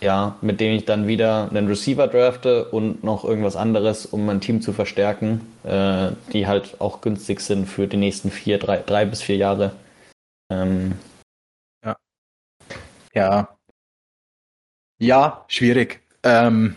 ja, 0.00 0.36
mit 0.40 0.58
dem 0.58 0.74
ich 0.74 0.86
dann 0.86 1.06
wieder 1.06 1.50
einen 1.50 1.68
Receiver 1.68 2.08
drafte 2.08 2.64
und 2.70 3.04
noch 3.04 3.24
irgendwas 3.24 3.56
anderes, 3.56 4.06
um 4.06 4.24
mein 4.24 4.40
Team 4.40 4.62
zu 4.62 4.72
verstärken, 4.72 5.42
äh, 5.64 6.12
die 6.32 6.46
halt 6.46 6.80
auch 6.80 7.02
günstig 7.02 7.40
sind 7.40 7.66
für 7.66 7.86
die 7.86 7.98
nächsten 7.98 8.30
vier, 8.30 8.58
drei, 8.58 8.78
drei 8.78 9.04
bis 9.04 9.20
vier 9.20 9.36
Jahre. 9.36 9.72
Ähm, 10.50 10.94
ja. 11.84 11.96
Ja. 13.12 13.48
Ja, 14.98 15.44
schwierig. 15.48 16.00
Ähm, 16.22 16.76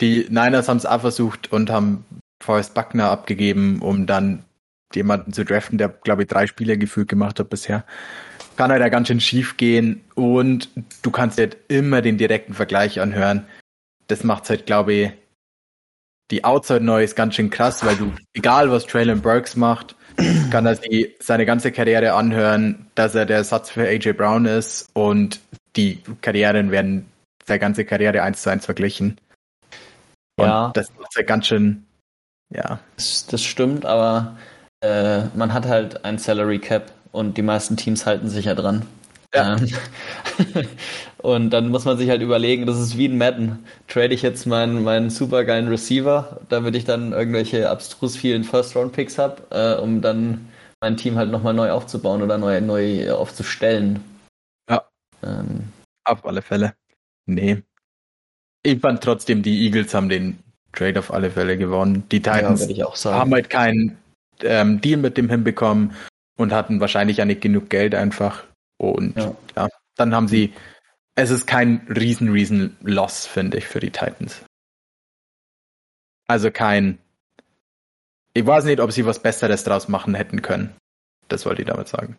die 0.00 0.26
Niners 0.28 0.68
haben 0.68 0.76
es 0.76 0.86
auch 0.86 1.00
versucht 1.00 1.52
und 1.52 1.70
haben 1.70 2.04
Forrest 2.42 2.74
Buckner 2.74 3.10
abgegeben, 3.10 3.80
um 3.80 4.06
dann 4.06 4.44
jemanden 4.94 5.32
zu 5.32 5.44
draften, 5.44 5.78
der, 5.78 5.88
glaube 5.88 6.22
ich, 6.22 6.28
drei 6.28 6.46
Spiele 6.46 6.78
gefühlt 6.78 7.08
gemacht 7.08 7.40
hat 7.40 7.50
bisher. 7.50 7.84
Kann 8.56 8.70
halt 8.70 8.80
ja 8.80 8.88
ganz 8.88 9.08
schön 9.08 9.20
schief 9.20 9.56
gehen 9.56 10.02
und 10.14 10.70
du 11.02 11.10
kannst 11.10 11.38
halt 11.38 11.56
immer 11.68 12.02
den 12.02 12.16
direkten 12.16 12.54
Vergleich 12.54 13.00
anhören. 13.00 13.46
Das 14.06 14.24
macht 14.24 14.48
halt, 14.48 14.66
glaube 14.66 14.92
ich, 14.92 15.12
die 16.30 16.44
Outside 16.44 16.80
Noise 16.80 17.14
ganz 17.14 17.34
schön 17.34 17.50
krass, 17.50 17.84
weil 17.84 17.96
du, 17.96 18.12
egal 18.34 18.70
was 18.70 18.86
Traylon 18.86 19.20
Burks 19.20 19.56
macht, 19.56 19.94
kann 20.50 20.66
er 20.66 20.76
sie 20.76 21.14
seine 21.20 21.46
ganze 21.46 21.72
Karriere 21.72 22.14
anhören, 22.14 22.86
dass 22.94 23.14
er 23.14 23.26
der 23.26 23.44
Satz 23.44 23.70
für 23.70 23.86
AJ 23.86 24.14
Brown 24.14 24.46
ist 24.46 24.88
und 24.94 25.40
die 25.76 26.00
Karrieren 26.22 26.70
werden 26.70 27.06
seine 27.44 27.60
ganze 27.60 27.84
Karriere 27.84 28.22
eins 28.22 28.42
zu 28.42 28.50
eins 28.50 28.64
verglichen. 28.64 29.18
Und 30.36 30.46
ja. 30.46 30.70
Das 30.74 30.90
ist 30.90 31.16
ja 31.16 31.22
ganz 31.22 31.46
schön, 31.46 31.86
ja. 32.50 32.78
Das, 32.96 33.26
das 33.26 33.42
stimmt, 33.42 33.86
aber 33.86 34.36
äh, 34.80 35.24
man 35.34 35.52
hat 35.52 35.66
halt 35.66 36.04
ein 36.04 36.18
Salary 36.18 36.58
Cap 36.58 36.92
und 37.12 37.36
die 37.36 37.42
meisten 37.42 37.76
Teams 37.76 38.06
halten 38.06 38.28
sich 38.28 38.44
ja 38.44 38.54
dran. 38.54 38.86
Ja. 39.34 39.56
Ähm, 39.56 39.68
und 41.18 41.50
dann 41.50 41.68
muss 41.68 41.84
man 41.84 41.98
sich 41.98 42.10
halt 42.10 42.22
überlegen, 42.22 42.66
das 42.66 42.78
ist 42.78 42.96
wie 42.96 43.08
ein 43.08 43.18
Madden. 43.18 43.64
Trade 43.88 44.14
ich 44.14 44.22
jetzt 44.22 44.46
meinen, 44.46 44.84
meinen 44.84 45.10
supergeilen 45.10 45.68
Receiver, 45.68 46.40
damit 46.48 46.76
ich 46.76 46.84
dann 46.84 47.12
irgendwelche 47.12 47.70
abstrus 47.70 48.16
vielen 48.16 48.44
First-Round-Picks 48.44 49.18
habe, 49.18 49.42
äh, 49.50 49.80
um 49.80 50.00
dann 50.02 50.48
mein 50.80 50.96
Team 50.96 51.16
halt 51.16 51.30
nochmal 51.30 51.54
neu 51.54 51.70
aufzubauen 51.70 52.22
oder 52.22 52.38
neu, 52.38 52.60
neu 52.60 53.10
aufzustellen. 53.12 54.04
Ja. 54.68 54.86
Ähm, 55.22 55.72
Auf 56.04 56.24
alle 56.24 56.42
Fälle. 56.42 56.74
Nee, 57.26 57.62
ich 58.66 58.80
fand 58.80 59.02
trotzdem, 59.02 59.42
die 59.42 59.64
Eagles 59.64 59.94
haben 59.94 60.08
den 60.08 60.38
Trade 60.72 60.98
auf 60.98 61.12
alle 61.12 61.30
Fälle 61.30 61.56
gewonnen. 61.56 62.04
Die 62.10 62.20
Titans 62.20 62.66
ja, 62.68 62.86
haben 63.04 63.32
halt 63.32 63.48
keinen 63.48 63.96
ähm, 64.42 64.80
Deal 64.80 64.98
mit 64.98 65.16
dem 65.16 65.30
hinbekommen 65.30 65.94
und 66.36 66.52
hatten 66.52 66.80
wahrscheinlich 66.80 67.18
ja 67.18 67.24
nicht 67.24 67.40
genug 67.40 67.70
Geld 67.70 67.94
einfach. 67.94 68.44
Und 68.76 69.16
ja. 69.16 69.34
ja, 69.56 69.68
dann 69.94 70.14
haben 70.14 70.28
sie, 70.28 70.52
es 71.14 71.30
ist 71.30 71.46
kein 71.46 71.86
riesen, 71.88 72.30
riesen 72.30 72.76
Loss, 72.82 73.26
finde 73.26 73.58
ich, 73.58 73.66
für 73.66 73.80
die 73.80 73.90
Titans. 73.90 74.42
Also 76.26 76.50
kein, 76.50 76.98
ich 78.34 78.44
weiß 78.44 78.64
nicht, 78.64 78.80
ob 78.80 78.92
sie 78.92 79.06
was 79.06 79.22
Besseres 79.22 79.64
draus 79.64 79.88
machen 79.88 80.14
hätten 80.14 80.42
können. 80.42 80.76
Das 81.28 81.46
wollte 81.46 81.62
ich 81.62 81.68
damit 81.68 81.88
sagen. 81.88 82.16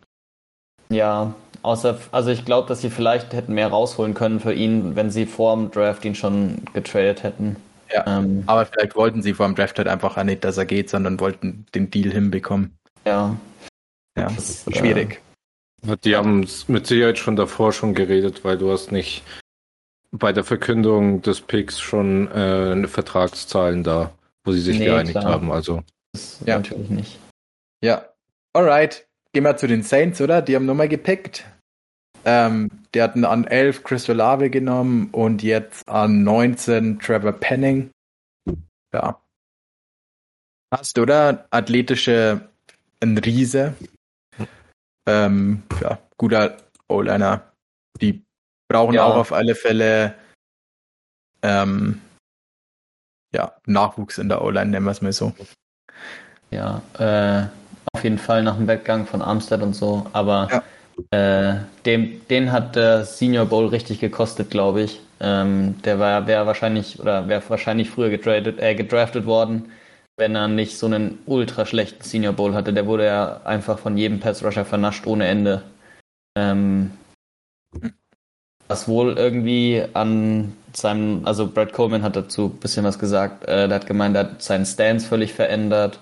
Ja, 0.88 1.34
Außer, 1.62 1.98
also 2.12 2.30
ich 2.30 2.44
glaube, 2.44 2.68
dass 2.68 2.80
sie 2.80 2.90
vielleicht 2.90 3.32
hätten 3.32 3.54
mehr 3.54 3.68
rausholen 3.68 4.14
können 4.14 4.40
für 4.40 4.52
ihn, 4.52 4.96
wenn 4.96 5.10
sie 5.10 5.26
vor 5.26 5.56
dem 5.56 5.70
Draft 5.70 6.04
ihn 6.04 6.14
schon 6.14 6.62
getradet 6.72 7.22
hätten. 7.22 7.56
Ja, 7.92 8.04
ähm, 8.06 8.44
aber 8.46 8.66
vielleicht 8.66 8.96
wollten 8.96 9.22
sie 9.22 9.34
vor 9.34 9.46
dem 9.46 9.54
Draft 9.54 9.78
halt 9.78 9.88
einfach 9.88 10.22
nicht, 10.22 10.44
dass 10.44 10.58
er 10.58 10.66
geht, 10.66 10.90
sondern 10.90 11.20
wollten 11.20 11.66
den 11.74 11.90
Deal 11.90 12.12
hinbekommen. 12.12 12.76
Ja. 13.04 13.36
Ja, 14.16 14.24
das 14.24 14.66
ist 14.66 14.76
schwierig. 14.76 15.20
Äh, 15.86 15.96
die 16.04 16.16
haben 16.16 16.46
mit 16.66 16.86
Sicherheit 16.86 17.18
schon 17.18 17.36
davor 17.36 17.72
schon 17.72 17.94
geredet, 17.94 18.44
weil 18.44 18.58
du 18.58 18.70
hast 18.70 18.92
nicht 18.92 19.22
bei 20.10 20.32
der 20.32 20.44
Verkündung 20.44 21.22
des 21.22 21.40
Picks 21.40 21.80
schon 21.80 22.30
äh, 22.32 22.86
Vertragszahlen 22.86 23.84
da, 23.84 24.12
wo 24.44 24.52
sie 24.52 24.60
sich 24.60 24.78
nee, 24.78 24.86
geeinigt 24.86 25.18
klar. 25.18 25.32
haben. 25.32 25.52
Also 25.52 25.82
das 26.12 26.40
ja. 26.44 26.56
natürlich 26.56 26.90
nicht. 26.90 27.18
Ja. 27.82 28.06
Alright. 28.52 29.07
Gehen 29.32 29.44
wir 29.44 29.56
zu 29.56 29.66
den 29.66 29.82
Saints, 29.82 30.20
oder? 30.20 30.42
Die 30.42 30.56
haben 30.56 30.66
nochmal 30.66 30.88
gepickt. 30.88 31.44
Ähm, 32.24 32.70
die 32.94 33.02
hatten 33.02 33.24
an 33.24 33.44
11 33.44 33.84
Chris 33.84 34.08
Olave 34.08 34.50
genommen 34.50 35.10
und 35.12 35.42
jetzt 35.42 35.88
an 35.88 36.24
19 36.24 36.98
Trevor 36.98 37.32
Penning. 37.32 37.90
Ja. 38.92 39.20
Hast, 40.72 40.98
oder? 40.98 41.46
Athletische, 41.50 42.48
ein 43.00 43.16
Riese. 43.18 43.74
Ähm, 45.06 45.62
ja, 45.80 45.98
guter 46.16 46.56
O-Liner. 46.88 47.52
Die 48.00 48.22
brauchen 48.68 48.94
ja. 48.94 49.04
auch 49.04 49.16
auf 49.16 49.32
alle 49.32 49.54
Fälle 49.54 50.14
ähm, 51.42 52.00
ja, 53.32 53.54
Nachwuchs 53.66 54.18
in 54.18 54.28
der 54.28 54.42
O-Line, 54.42 54.70
nennen 54.70 54.84
wir 54.84 54.92
es 54.92 55.02
mal 55.02 55.12
so. 55.12 55.34
Ja, 56.50 56.82
äh, 56.98 57.48
jeden 58.08 58.18
Fall 58.18 58.42
nach 58.42 58.56
dem 58.56 58.66
Weggang 58.66 59.06
von 59.06 59.20
Armstead 59.20 59.60
und 59.60 59.74
so, 59.74 60.06
aber 60.14 60.48
ja. 61.12 61.52
äh, 61.52 61.56
dem, 61.84 62.26
den 62.28 62.52
hat 62.52 62.74
der 62.74 63.04
Senior 63.04 63.44
Bowl 63.44 63.66
richtig 63.66 64.00
gekostet, 64.00 64.50
glaube 64.50 64.82
ich. 64.82 65.00
Ähm, 65.20 65.74
der 65.84 65.98
war 65.98 66.26
wäre 66.26 66.46
wahrscheinlich 66.46 66.98
oder 66.98 67.28
wäre 67.28 67.42
wahrscheinlich 67.48 67.90
früher 67.90 68.08
getradet, 68.08 68.60
äh, 68.60 68.74
gedraftet 68.74 69.26
worden, 69.26 69.70
wenn 70.16 70.34
er 70.34 70.48
nicht 70.48 70.78
so 70.78 70.86
einen 70.86 71.18
ultra 71.26 71.66
schlechten 71.66 72.02
Senior 72.02 72.32
Bowl 72.32 72.54
hatte. 72.54 72.72
Der 72.72 72.86
wurde 72.86 73.04
ja 73.04 73.42
einfach 73.44 73.78
von 73.78 73.98
jedem 73.98 74.20
Pass 74.20 74.42
Rusher 74.42 74.64
vernascht 74.64 75.06
ohne 75.06 75.26
Ende. 75.26 75.64
Ähm, 76.34 76.92
was 78.68 78.88
wohl 78.88 79.18
irgendwie 79.18 79.84
an 79.92 80.54
seinem, 80.72 81.26
also 81.26 81.46
Brad 81.46 81.74
Coleman 81.74 82.02
hat 82.02 82.16
dazu 82.16 82.46
ein 82.46 82.60
bisschen 82.60 82.84
was 82.84 82.98
gesagt. 82.98 83.44
Äh, 83.46 83.68
der 83.68 83.80
hat 83.80 83.86
gemeint, 83.86 84.16
er 84.16 84.24
hat 84.24 84.42
seinen 84.42 84.64
Stance 84.64 85.06
völlig 85.06 85.34
verändert 85.34 85.98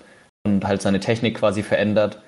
und 0.55 0.65
halt 0.67 0.81
seine 0.81 0.99
Technik 0.99 1.37
quasi 1.37 1.63
verändert 1.63 2.21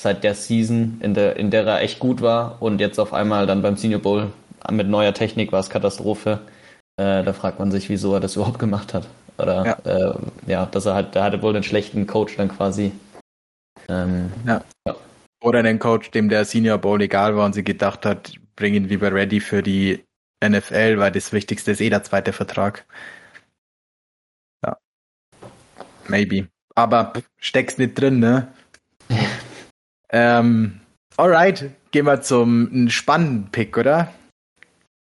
seit 0.00 0.24
der 0.24 0.34
Season, 0.34 0.98
in 1.00 1.14
der, 1.14 1.36
in 1.36 1.50
der 1.50 1.66
er 1.66 1.80
echt 1.80 1.98
gut 1.98 2.20
war 2.20 2.60
und 2.60 2.80
jetzt 2.80 2.98
auf 2.98 3.12
einmal 3.12 3.46
dann 3.46 3.62
beim 3.62 3.76
Senior 3.76 4.00
Bowl 4.00 4.32
mit 4.70 4.88
neuer 4.88 5.14
Technik 5.14 5.52
war 5.52 5.60
es 5.60 5.70
Katastrophe. 5.70 6.40
Äh, 6.96 7.22
da 7.22 7.32
fragt 7.32 7.58
man 7.58 7.70
sich, 7.70 7.88
wieso 7.88 8.14
er 8.14 8.20
das 8.20 8.36
überhaupt 8.36 8.58
gemacht 8.58 8.94
hat. 8.94 9.06
Oder 9.38 9.64
ja, 9.84 10.10
äh, 10.10 10.14
ja 10.46 10.66
dass 10.66 10.86
er 10.86 10.94
halt, 10.94 11.14
der 11.14 11.24
hatte 11.24 11.42
wohl 11.42 11.54
einen 11.54 11.64
schlechten 11.64 12.06
Coach 12.06 12.36
dann 12.36 12.48
quasi. 12.48 12.92
Ähm, 13.88 14.32
ja. 14.46 14.64
ja. 14.86 14.96
Oder 15.42 15.58
einen 15.58 15.78
Coach, 15.78 16.10
dem 16.10 16.28
der 16.28 16.44
Senior 16.44 16.78
Bowl 16.78 17.00
egal 17.02 17.36
war 17.36 17.44
und 17.44 17.52
sie 17.52 17.64
gedacht 17.64 18.06
hat, 18.06 18.32
bring 18.56 18.74
ihn 18.74 18.88
lieber 18.88 19.12
ready 19.12 19.40
für 19.40 19.62
die 19.62 20.04
NFL, 20.42 20.98
weil 20.98 21.12
das 21.12 21.32
Wichtigste 21.32 21.72
ist 21.72 21.80
eh 21.80 21.90
der 21.90 22.02
zweite 22.02 22.32
Vertrag. 22.32 22.86
Ja. 24.64 24.76
Maybe. 26.08 26.48
Aber 26.74 27.12
steckst 27.38 27.78
nicht 27.78 27.94
drin, 27.94 28.18
ne? 28.18 28.52
ähm, 30.10 30.80
alright, 31.16 31.70
gehen 31.90 32.06
wir 32.06 32.20
zum 32.20 32.88
spannenden 32.88 33.50
Pick, 33.52 33.76
oder? 33.76 34.12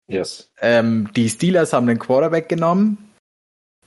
Yes. 0.08 0.50
Ähm, 0.60 1.10
die 1.14 1.28
Steelers 1.28 1.72
haben 1.72 1.86
den 1.86 1.98
Quarterback 1.98 2.48
genommen. 2.48 3.12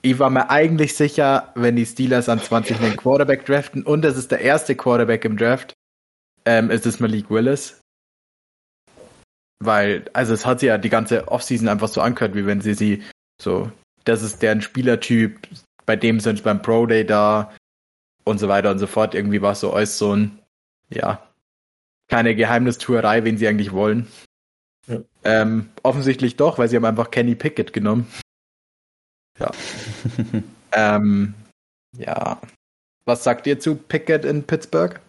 Ich 0.03 0.19
war 0.19 0.29
mir 0.29 0.49
eigentlich 0.49 0.95
sicher, 0.95 1.51
wenn 1.55 1.75
die 1.75 1.86
Steelers 1.86 2.29
an 2.29 2.39
20 2.39 2.79
einen 2.79 2.97
Quarterback 2.97 3.45
draften 3.45 3.84
und 3.84 4.03
das 4.03 4.17
ist 4.17 4.32
der 4.32 4.41
erste 4.41 4.75
Quarterback 4.75 5.25
im 5.25 5.38
Draft, 5.38 5.73
ähm, 6.45 6.71
ist 6.71 6.86
es 6.86 6.99
Malik 6.99 7.29
Willis. 7.29 7.79
Weil, 9.59 10.05
also 10.13 10.34
es 10.34 10.45
hat 10.45 10.59
sie 10.59 10.67
ja 10.67 10.79
die 10.79 10.89
ganze 10.89 11.27
Offseason 11.27 11.67
einfach 11.67 11.88
so 11.88 12.01
angehört, 12.01 12.36
wie 12.36 12.47
wenn 12.47 12.61
sie 12.61 12.73
sie 12.73 13.03
so, 13.39 13.71
das 14.05 14.23
ist 14.23 14.41
deren 14.41 14.61
Spielertyp, 14.61 15.47
bei 15.86 15.95
dem 15.95 16.19
sind 16.19 16.38
sie 16.38 16.43
beim 16.43 16.63
Pro 16.63 16.88
Day 16.88 17.05
da 17.05 17.51
und 18.24 18.39
so 18.39 18.47
weiter 18.47 18.72
und 18.72 18.80
so 18.80 18.88
fort. 18.88 19.15
Irgendwie 19.15 19.41
war 19.41 19.53
es 19.53 19.59
so 19.59 19.74
alles 19.74 19.97
so 19.97 20.15
ein, 20.15 20.39
ja, 20.89 21.22
keine 22.07 22.36
Geheimnistuerei, 22.36 23.24
wen 23.24 23.38
sie 23.38 23.47
eigentlich 23.47 23.72
wollen. 23.72 24.07
Ja. 24.88 24.99
Ähm, 25.24 25.69
offensichtlich 25.84 26.36
doch, 26.36 26.57
weil 26.57 26.67
sie 26.67 26.76
haben 26.76 26.86
einfach 26.86 27.11
Kenny 27.11 27.36
Pickett 27.36 27.74
genommen. 27.74 28.07
Ja. 29.39 29.51
ähm, 30.74 31.34
ja. 31.97 32.41
Was 33.05 33.24
sagt 33.24 33.47
ihr 33.47 33.59
zu 33.59 33.76
Pickett 33.76 34.26
in 34.26 34.43
Pittsburgh? 34.43 34.99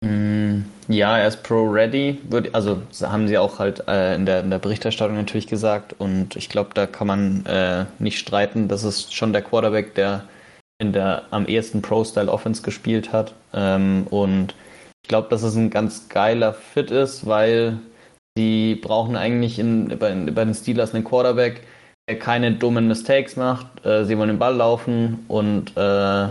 Mm, 0.00 0.62
ja, 0.86 1.18
er 1.18 1.26
ist 1.28 1.42
Pro-Ready, 1.42 2.20
also 2.52 2.82
haben 3.02 3.26
sie 3.26 3.36
auch 3.36 3.58
halt 3.58 3.88
äh, 3.88 4.14
in, 4.14 4.26
der, 4.26 4.40
in 4.40 4.50
der 4.50 4.58
Berichterstattung 4.58 5.16
natürlich 5.16 5.48
gesagt 5.48 5.94
und 5.98 6.36
ich 6.36 6.48
glaube, 6.48 6.70
da 6.74 6.86
kann 6.86 7.06
man 7.06 7.44
äh, 7.46 7.86
nicht 7.98 8.18
streiten. 8.18 8.68
Das 8.68 8.84
ist 8.84 9.14
schon 9.14 9.32
der 9.32 9.42
Quarterback, 9.42 9.94
der 9.94 10.24
in 10.78 10.92
der 10.92 11.24
am 11.30 11.46
ehesten 11.46 11.82
Pro-Style-Offense 11.82 12.62
gespielt 12.62 13.12
hat 13.12 13.34
ähm, 13.52 14.06
und 14.10 14.54
ich 15.02 15.08
glaube, 15.08 15.28
dass 15.30 15.42
es 15.42 15.56
ein 15.56 15.70
ganz 15.70 16.08
geiler 16.08 16.52
Fit 16.52 16.90
ist, 16.90 17.26
weil 17.26 17.78
sie 18.36 18.74
brauchen 18.74 19.16
eigentlich 19.16 19.58
in, 19.58 19.88
bei, 19.98 20.14
bei 20.14 20.44
den 20.44 20.54
Steelers 20.54 20.94
einen 20.94 21.04
Quarterback, 21.04 21.62
der 22.08 22.18
keine 22.18 22.52
dummen 22.52 22.88
Mistakes 22.88 23.36
macht. 23.36 23.86
Äh, 23.86 24.04
sie 24.04 24.18
wollen 24.18 24.28
den 24.28 24.38
Ball 24.38 24.54
laufen 24.54 25.24
und 25.28 25.74
äh, 25.76 26.28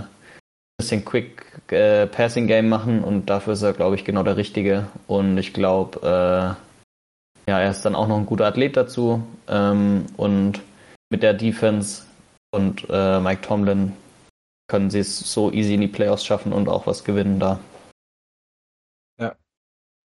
bisschen 0.78 1.04
Quick 1.04 1.44
äh, 1.72 2.06
Passing 2.06 2.46
Game 2.46 2.70
machen 2.70 3.04
und 3.04 3.32
dafür 3.32 3.54
ist 3.54 3.64
er, 3.64 3.74
glaube 3.74 3.96
ich, 3.96 4.06
genau 4.06 4.22
der 4.22 4.38
Richtige. 4.38 4.86
Und 5.08 5.40
ich 5.40 5.54
glaube, 5.54 6.00
äh, 6.04 7.50
ja, 7.50 7.60
er 7.60 7.72
ist 7.72 7.84
dann 7.84 7.96
auch 7.96 8.08
noch 8.08 8.18
ein 8.18 8.28
guter 8.28 8.46
Athlet 8.46 8.78
dazu. 8.78 9.24
Ähm, 9.48 10.06
und 10.18 10.62
mit 11.10 11.24
der 11.24 11.34
Defense 11.34 12.04
und 12.52 12.86
äh, 12.90 13.20
Mike 13.20 13.42
Tomlin 13.42 13.94
können 14.68 14.90
sie 14.90 15.00
es 15.00 15.20
so 15.20 15.52
easy 15.52 15.74
in 15.74 15.82
die 15.82 15.88
Playoffs 15.88 16.26
schaffen 16.26 16.54
und 16.54 16.68
auch 16.68 16.88
was 16.88 17.04
gewinnen 17.04 17.40
da. 17.40 17.60
Ja. 19.20 19.36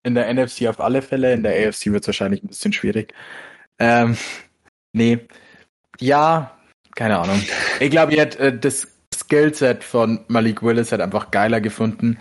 In 0.03 0.15
der 0.15 0.33
NFC 0.33 0.67
auf 0.69 0.81
alle 0.81 1.03
Fälle, 1.03 1.33
in 1.33 1.43
der 1.43 1.69
AFC 1.69 1.87
wird 1.87 2.03
es 2.03 2.09
wahrscheinlich 2.09 2.43
ein 2.43 2.49
bisschen 2.49 2.73
schwierig. 2.73 3.13
Ähm, 3.79 4.17
nee. 4.93 5.27
Ja, 5.99 6.57
keine 6.95 7.19
Ahnung. 7.19 7.43
Ich 7.81 7.91
glaube, 7.91 8.17
äh, 8.17 8.59
das 8.59 8.89
Skillset 9.15 9.85
von 9.85 10.25
Malik 10.29 10.63
Willis 10.63 10.93
hat 10.93 11.01
einfach 11.01 11.31
geiler 11.31 11.61
gefunden. 11.61 12.19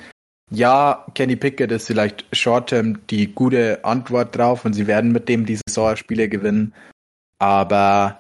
Ja, 0.50 1.06
Kenny 1.16 1.38
Pickett 1.38 1.72
ist 1.72 1.88
vielleicht 1.88 2.26
short-term 2.36 3.06
die 3.08 3.34
gute 3.34 3.86
Antwort 3.86 4.36
drauf 4.36 4.66
und 4.66 4.74
sie 4.74 4.86
werden 4.86 5.14
mit 5.14 5.30
dem 5.30 5.46
diese 5.46 5.62
Saisonspiele 5.68 6.28
gewinnen. 6.28 6.74
Aber 7.40 8.20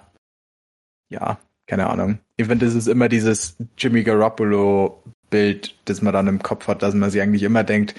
ja, 1.09 1.37
keine 1.67 1.87
Ahnung. 1.89 2.19
Ich 2.41 2.47
finde, 2.47 2.65
das 2.65 2.73
ist 2.73 2.87
immer 2.87 3.07
dieses 3.07 3.55
Jimmy 3.77 4.01
Garoppolo-Bild, 4.01 5.75
das 5.85 6.01
man 6.01 6.11
dann 6.11 6.25
im 6.27 6.41
Kopf 6.41 6.67
hat, 6.67 6.81
dass 6.81 6.95
man 6.95 7.11
sich 7.11 7.21
eigentlich 7.21 7.43
immer 7.43 7.63
denkt, 7.63 7.93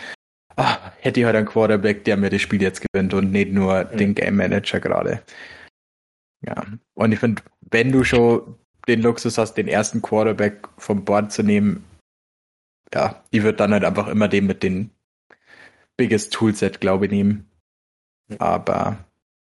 ah, 0.56 0.90
hätte 0.98 1.20
ich 1.20 1.26
heute 1.26 1.38
einen 1.38 1.46
Quarterback, 1.46 2.02
der 2.02 2.16
mir 2.16 2.28
das 2.28 2.42
Spiel 2.42 2.60
jetzt 2.60 2.82
gewinnt 2.82 3.14
und 3.14 3.30
nicht 3.30 3.52
nur 3.52 3.84
mhm. 3.84 3.96
den 3.96 4.14
Game 4.16 4.34
Manager 4.34 4.80
gerade. 4.80 5.22
Ja, 6.44 6.66
und 6.94 7.12
ich 7.12 7.20
finde, 7.20 7.40
wenn 7.70 7.92
du 7.92 8.02
schon 8.02 8.56
den 8.88 9.00
Luxus 9.00 9.38
hast, 9.38 9.54
den 9.54 9.68
ersten 9.68 10.02
Quarterback 10.02 10.66
vom 10.76 11.04
Board 11.04 11.30
zu 11.30 11.44
nehmen, 11.44 11.84
ja, 12.92 13.22
die 13.32 13.44
wird 13.44 13.60
dann 13.60 13.72
halt 13.72 13.84
einfach 13.84 14.08
immer 14.08 14.26
den 14.26 14.46
mit 14.46 14.64
den 14.64 14.90
biggest 15.96 16.32
Toolset, 16.32 16.80
glaube 16.80 17.04
ich, 17.04 17.12
nehmen. 17.12 17.48
Aber 18.40 18.98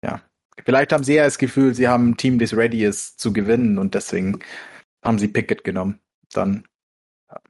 ja, 0.03 0.21
vielleicht 0.65 0.91
haben 0.91 1.03
sie 1.03 1.13
ja 1.13 1.25
das 1.25 1.37
Gefühl, 1.37 1.75
sie 1.75 1.87
haben 1.87 2.09
ein 2.09 2.17
Team, 2.17 2.39
das 2.39 2.57
ready 2.57 2.83
ist 2.83 3.19
zu 3.19 3.31
gewinnen 3.31 3.77
und 3.77 3.93
deswegen 3.93 4.39
haben 5.03 5.19
sie 5.19 5.27
Pickett 5.27 5.63
genommen. 5.63 5.99
Dann, 6.33 6.65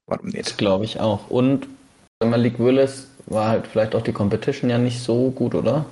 warum 0.05 0.27
nicht? 0.27 0.45
Das 0.45 0.57
glaube 0.57 0.85
ich 0.85 0.99
auch. 0.99 1.29
Und 1.29 1.67
Malik 2.23 2.59
Willis 2.59 3.09
war 3.25 3.49
halt 3.49 3.67
vielleicht 3.67 3.95
auch 3.95 4.01
die 4.01 4.13
Competition 4.13 4.69
ja 4.69 4.77
nicht 4.77 4.99
so 5.01 5.31
gut, 5.31 5.55
oder? 5.55 5.85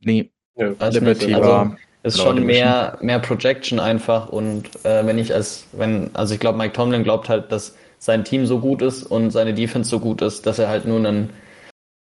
Nee. 0.00 0.30
Ja, 0.56 0.68
Liberty 0.88 1.34
also, 1.34 1.48
war 1.48 1.76
ist 2.06 2.20
schon 2.20 2.44
mehr, 2.44 2.98
mehr 3.00 3.18
Projection 3.18 3.80
einfach 3.80 4.28
und 4.28 4.84
äh, 4.84 5.04
wenn 5.04 5.18
ich 5.18 5.34
als, 5.34 5.66
wenn, 5.72 6.14
also 6.14 6.34
ich 6.34 6.40
glaube, 6.40 6.56
Mike 6.56 6.72
Tomlin 6.72 7.02
glaubt 7.02 7.28
halt, 7.28 7.50
dass 7.50 7.76
sein 7.98 8.24
Team 8.24 8.46
so 8.46 8.60
gut 8.60 8.82
ist 8.82 9.02
und 9.02 9.30
seine 9.30 9.54
Defense 9.54 9.90
so 9.90 9.98
gut 9.98 10.22
ist, 10.22 10.46
dass 10.46 10.58
er 10.58 10.68
halt 10.68 10.84
nur 10.84 10.98
einen, 10.98 11.30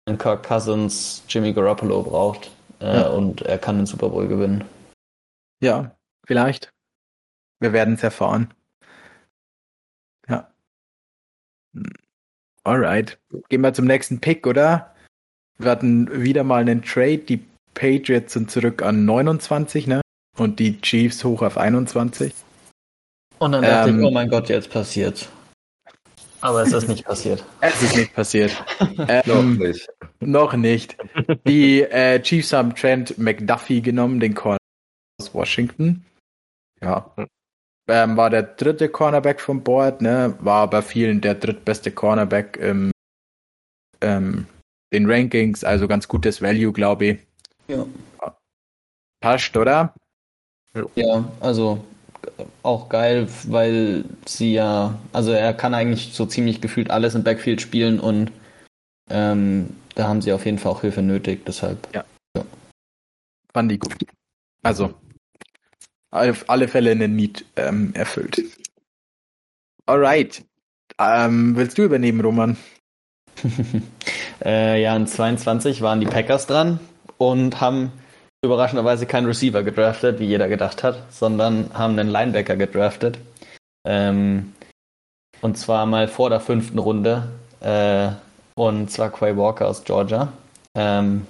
einen 0.05 0.17
Kirk 0.17 0.47
Cousins, 0.47 1.23
Jimmy 1.27 1.51
Garoppolo 1.51 2.03
braucht 2.03 2.51
äh, 2.80 3.01
ja. 3.01 3.07
und 3.09 3.41
er 3.41 3.57
kann 3.57 3.77
den 3.77 3.86
Super 3.86 4.09
Bowl 4.09 4.27
gewinnen. 4.27 4.63
Ja, 5.61 5.91
vielleicht. 6.25 6.71
Wir 7.60 7.74
werden 7.74 7.95
es 7.95 8.03
erfahren. 8.03 8.53
Ja. 10.28 10.51
Alright. 12.64 13.20
Gehen 13.49 13.62
wir 13.62 13.74
zum 13.74 13.86
nächsten 13.86 14.20
Pick, 14.20 14.47
oder? 14.47 14.95
Wir 15.57 15.72
hatten 15.72 16.24
wieder 16.24 16.43
mal 16.43 16.62
einen 16.62 16.82
Trade. 16.84 17.20
Die 17.20 17.45
Patriots 17.74 18.34
sind 18.34 18.49
zurück 18.49 18.82
an 18.82 19.05
29, 19.05 19.88
ne? 19.88 20.01
Und 20.38 20.60
die 20.60 20.80
Chiefs 20.82 21.24
hoch 21.24 21.41
auf 21.41 21.57
21. 21.57 22.34
Und 23.39 23.51
dann 23.51 23.64
dachte 23.64 23.89
ähm, 23.89 23.99
ich, 23.99 24.05
oh 24.05 24.12
mein 24.12 24.30
Gott, 24.30 24.49
jetzt 24.49 24.70
passiert. 24.70 25.30
Aber 26.41 26.62
es 26.62 26.72
ist 26.72 26.88
nicht 26.88 27.05
passiert. 27.05 27.43
Es 27.62 27.82
ist 27.82 27.97
nicht 27.97 28.14
passiert. 28.14 28.51
ähm, 29.07 29.22
noch 29.26 29.43
nicht. 29.43 29.89
Noch 30.22 30.53
nicht. 30.53 30.97
Die 31.45 31.82
äh, 31.82 32.22
Chiefs 32.22 32.53
haben 32.53 32.76
Trent 32.76 33.18
McDuffie 33.18 33.82
genommen, 33.82 34.20
den 34.22 34.34
Corner 34.34 34.57
aus 35.20 35.34
Washington. 35.34 36.05
Ja. 36.82 37.14
Ähm, 37.90 38.18
war 38.18 38.30
der 38.30 38.44
dritte 38.44 38.88
Cornerback 38.88 39.42
vom 39.42 39.64
Board, 39.64 40.02
ne? 40.02 40.36
War 40.40 40.70
bei 40.70 40.82
vielen 40.82 41.22
der 41.22 41.36
drittbeste 41.36 41.92
Cornerback 41.92 42.58
im, 42.58 42.92
ähm, 44.02 44.46
den 44.94 45.10
Rankings, 45.10 45.64
also 45.64 45.88
ganz 45.88 46.08
gutes 46.08 46.42
Value, 46.42 46.72
glaube 46.72 47.06
ich. 47.06 47.20
Ja. 47.68 47.86
Passt, 49.22 49.58
oder? 49.58 49.94
Ja, 50.96 51.30
also 51.40 51.84
auch 52.64 52.90
geil, 52.90 53.28
weil 53.48 54.06
sie 54.26 54.54
ja, 54.54 55.00
also 55.12 55.32
er 55.32 55.54
kann 55.54 55.74
eigentlich 55.74 56.14
so 56.14 56.26
ziemlich 56.26 56.62
gefühlt 56.62 56.92
alles 56.92 57.16
im 57.16 57.24
Backfield 57.24 57.60
spielen 57.60 58.00
und 58.00 58.32
ähm, 59.10 59.76
da 59.96 60.08
haben 60.08 60.22
sie 60.22 60.32
auf 60.32 60.46
jeden 60.46 60.60
Fall 60.60 60.72
auch 60.72 60.82
Hilfe 60.82 61.02
nötig, 61.02 61.44
deshalb. 61.46 61.88
Ja. 61.94 62.06
ja. 62.38 62.44
Fand 63.52 63.72
die 63.72 63.80
gut. 63.80 63.96
Also, 64.62 64.94
auf 66.12 66.49
alle 66.49 66.68
Fälle 66.68 66.91
eine 66.91 67.07
Need 67.07 67.45
ähm, 67.55 67.91
erfüllt. 67.93 68.43
Alright. 69.86 70.43
Ähm, 70.99 71.55
willst 71.55 71.78
du 71.78 71.84
übernehmen, 71.84 72.22
Roman? 72.22 72.57
äh, 74.43 74.82
ja, 74.82 74.95
in 74.95 75.07
22 75.07 75.82
waren 75.82 75.99
die 75.99 76.07
Packers 76.07 76.45
dran 76.47 76.80
und 77.18 77.62
haben 77.62 77.91
überraschenderweise 78.43 79.05
keinen 79.05 79.28
Receiver 79.28 79.64
gedraftet, 79.64 80.20
wie 80.20 80.26
jeder 80.26 80.47
gedacht 80.47 80.84
hat, 80.84 81.03
sondern 81.12 81.72
haben 81.74 81.97
einen 81.97 82.10
Linebacker 82.10 82.55
gedraftet. 82.55 83.20
Ähm, 83.86 84.53
und 85.41 85.57
zwar 85.57 85.86
mal 85.86 86.07
vor 86.07 86.30
der 86.30 86.39
fünften 86.39 86.80
Runde. 86.80 87.30
Äh, 87.62 88.12
und 88.55 88.91
zwar 88.91 89.10
Quay 89.10 89.38
Walker 89.38 89.68
aus 89.68 89.84
Georgia. 89.84 90.34
Ähm, 90.76 91.26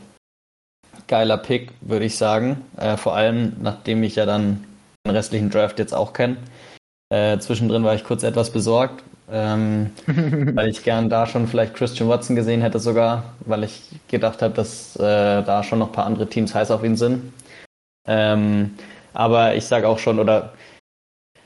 geiler 1.08 1.38
Pick, 1.38 1.72
würde 1.82 2.06
ich 2.06 2.18
sagen. 2.18 2.64
Äh, 2.78 2.98
vor 2.98 3.16
allem, 3.16 3.56
nachdem 3.62 4.04
ich 4.04 4.16
ja 4.16 4.26
dann 4.26 4.66
den 5.10 5.16
restlichen 5.16 5.50
Draft 5.50 5.80
jetzt 5.80 5.94
auch 5.94 6.14
kenne. 6.14 6.38
Äh, 7.10 7.40
zwischendrin 7.40 7.84
war 7.84 7.96
ich 7.96 8.04
kurz 8.04 8.24
etwas 8.24 8.52
besorgt, 8.52 9.04
ähm, 9.32 9.92
weil 10.08 10.70
ich 10.70 10.84
gern 10.84 11.10
da 11.10 11.26
schon 11.26 11.48
vielleicht 11.48 11.74
Christian 11.74 12.10
Watson 12.10 12.36
gesehen 12.36 12.62
hätte 12.62 12.80
sogar, 12.80 13.24
weil 13.46 13.64
ich 13.64 13.82
gedacht 14.08 14.42
habe, 14.42 14.54
dass 14.54 14.96
äh, 14.96 15.44
da 15.44 15.64
schon 15.64 15.80
noch 15.80 15.88
ein 15.88 15.94
paar 15.94 16.06
andere 16.06 16.28
Teams 16.28 16.54
heiß 16.54 16.72
auf 16.72 16.84
ihn 16.84 16.98
sind. 16.98 17.34
Ähm, 18.08 18.76
aber 19.14 19.56
ich 19.56 19.66
sage 19.66 19.88
auch 19.88 20.00
schon, 20.00 20.20
oder 20.20 20.54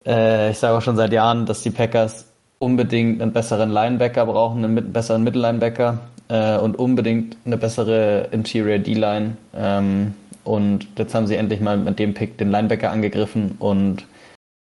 äh, 0.06 0.52
ich 0.52 0.58
sage 0.58 0.78
auch 0.78 0.82
schon 0.82 0.98
seit 0.98 1.14
Jahren, 1.14 1.46
dass 1.46 1.62
die 1.62 1.72
Packers 1.72 2.26
unbedingt 2.60 3.22
einen 3.22 3.34
besseren 3.34 3.70
Linebacker 3.70 4.26
brauchen, 4.26 4.64
einen 4.64 4.94
besseren 4.94 5.24
Mittellinebacker 5.24 6.00
äh, 6.30 6.58
und 6.58 6.78
unbedingt 6.78 7.38
eine 7.46 7.58
bessere 7.58 8.28
Interior 8.32 8.80
D-Line. 8.80 9.38
Ähm, 9.56 10.14
und 10.44 10.88
jetzt 10.98 11.14
haben 11.16 11.28
sie 11.28 11.36
endlich 11.36 11.62
mal 11.62 11.78
mit 11.78 12.00
dem 12.00 12.14
Pick 12.14 12.38
den 12.38 12.52
Linebacker 12.52 12.92
angegriffen 12.92 13.56
und 13.60 14.06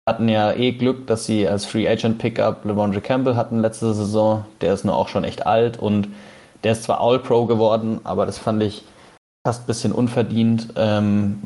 hatten 0.08 0.30
ja 0.30 0.54
eh 0.54 0.72
Glück, 0.72 1.08
dass 1.08 1.26
sie 1.26 1.48
als 1.48 1.66
Free 1.66 1.88
Agent 1.88 2.18
Pickup 2.18 2.66
LeVondre 2.66 3.02
Campbell 3.02 3.36
hatten 3.36 3.60
letzte 3.60 3.94
Saison. 3.94 4.46
Der 4.62 4.74
ist 4.74 4.84
nur 4.84 4.96
auch 4.96 5.08
schon 5.08 5.24
echt 5.24 5.46
alt 5.46 5.78
und 5.78 6.10
der 6.64 6.74
ist 6.74 6.84
zwar 6.84 7.02
All-Pro 7.02 7.46
geworden, 7.46 8.02
aber 8.04 8.26
das 8.26 8.38
fand 8.38 8.62
ich 8.64 8.84
fast 9.46 9.64
ein 9.64 9.68
bisschen 9.68 9.92
unverdient. 9.92 10.74
Ähm, 10.76 11.42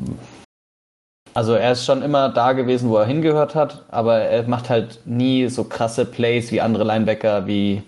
also 1.34 1.52
er 1.54 1.72
ist 1.72 1.84
schon 1.84 2.02
immer 2.02 2.30
da 2.30 2.52
gewesen, 2.52 2.88
wo 2.88 2.96
er 2.96 3.06
hingehört 3.06 3.54
hat, 3.54 3.84
aber 3.90 4.20
er 4.20 4.48
macht 4.48 4.70
halt 4.70 5.00
nie 5.04 5.48
so 5.48 5.64
krasse 5.64 6.06
Plays 6.06 6.50
wie 6.50 6.60
andere 6.60 6.84
Linebacker, 6.84 7.46
wie 7.46 7.82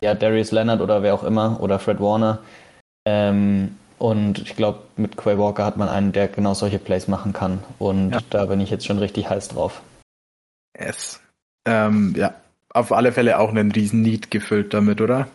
ja, 0.00 0.14
Darius 0.14 0.52
Leonard 0.52 0.80
oder 0.80 1.02
wer 1.02 1.14
auch 1.14 1.24
immer 1.24 1.58
oder 1.60 1.78
Fred 1.78 2.00
Warner. 2.00 2.38
Ähm, 3.06 3.76
und 4.00 4.38
ich 4.38 4.56
glaube, 4.56 4.78
mit 4.96 5.18
Quay 5.18 5.36
Walker 5.36 5.62
hat 5.62 5.76
man 5.76 5.90
einen, 5.90 6.12
der 6.12 6.28
genau 6.28 6.54
solche 6.54 6.78
Plays 6.78 7.06
machen 7.06 7.34
kann. 7.34 7.62
Und 7.78 8.12
ja. 8.12 8.18
da 8.30 8.46
bin 8.46 8.58
ich 8.58 8.70
jetzt 8.70 8.86
schon 8.86 8.98
richtig 8.98 9.28
heiß 9.28 9.48
drauf. 9.48 9.82
Yes. 10.78 11.20
Ähm, 11.66 12.14
ja, 12.16 12.32
auf 12.72 12.92
alle 12.92 13.12
Fälle 13.12 13.38
auch 13.38 13.50
einen 13.50 13.70
riesen 13.70 14.00
Need 14.00 14.30
gefüllt 14.30 14.72
damit, 14.72 15.02
oder? 15.02 15.28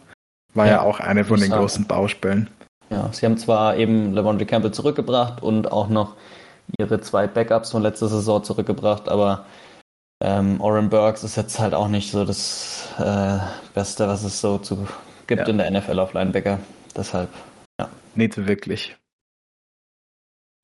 War 0.55 0.65
ja, 0.65 0.71
ja 0.73 0.81
auch 0.81 0.99
eine 0.99 1.25
von 1.25 1.39
den 1.39 1.49
sagen. 1.49 1.61
großen 1.61 1.85
Baustellen. 1.85 2.49
Ja, 2.89 3.13
sie 3.13 3.27
haben 3.27 3.37
zwar 3.37 3.77
eben 3.77 4.13
Lavondre 4.13 4.47
Campbell 4.47 4.71
zurückgebracht 4.71 5.43
und 5.43 5.71
auch 5.71 5.87
noch 5.87 6.15
ihre 6.79 6.99
zwei 7.01 7.27
Backups 7.27 7.69
von 7.69 7.83
letzter 7.83 8.07
Saison 8.07 8.43
zurückgebracht, 8.43 9.09
aber 9.09 9.45
ähm, 10.23 10.59
Oren 10.59 10.89
Burks 10.89 11.23
ist 11.23 11.35
jetzt 11.35 11.59
halt 11.59 11.75
auch 11.75 11.87
nicht 11.87 12.09
so 12.09 12.25
das 12.25 12.89
äh, 12.97 13.37
Beste, 13.75 14.07
was 14.07 14.23
es 14.23 14.41
so 14.41 14.57
zu, 14.57 14.87
gibt 15.27 15.41
ja. 15.41 15.47
in 15.49 15.59
der 15.59 15.69
NFL 15.69 15.99
auf 15.99 16.13
Linebacker. 16.13 16.57
Deshalb 16.97 17.29
nicht 18.17 18.47
wirklich. 18.47 18.97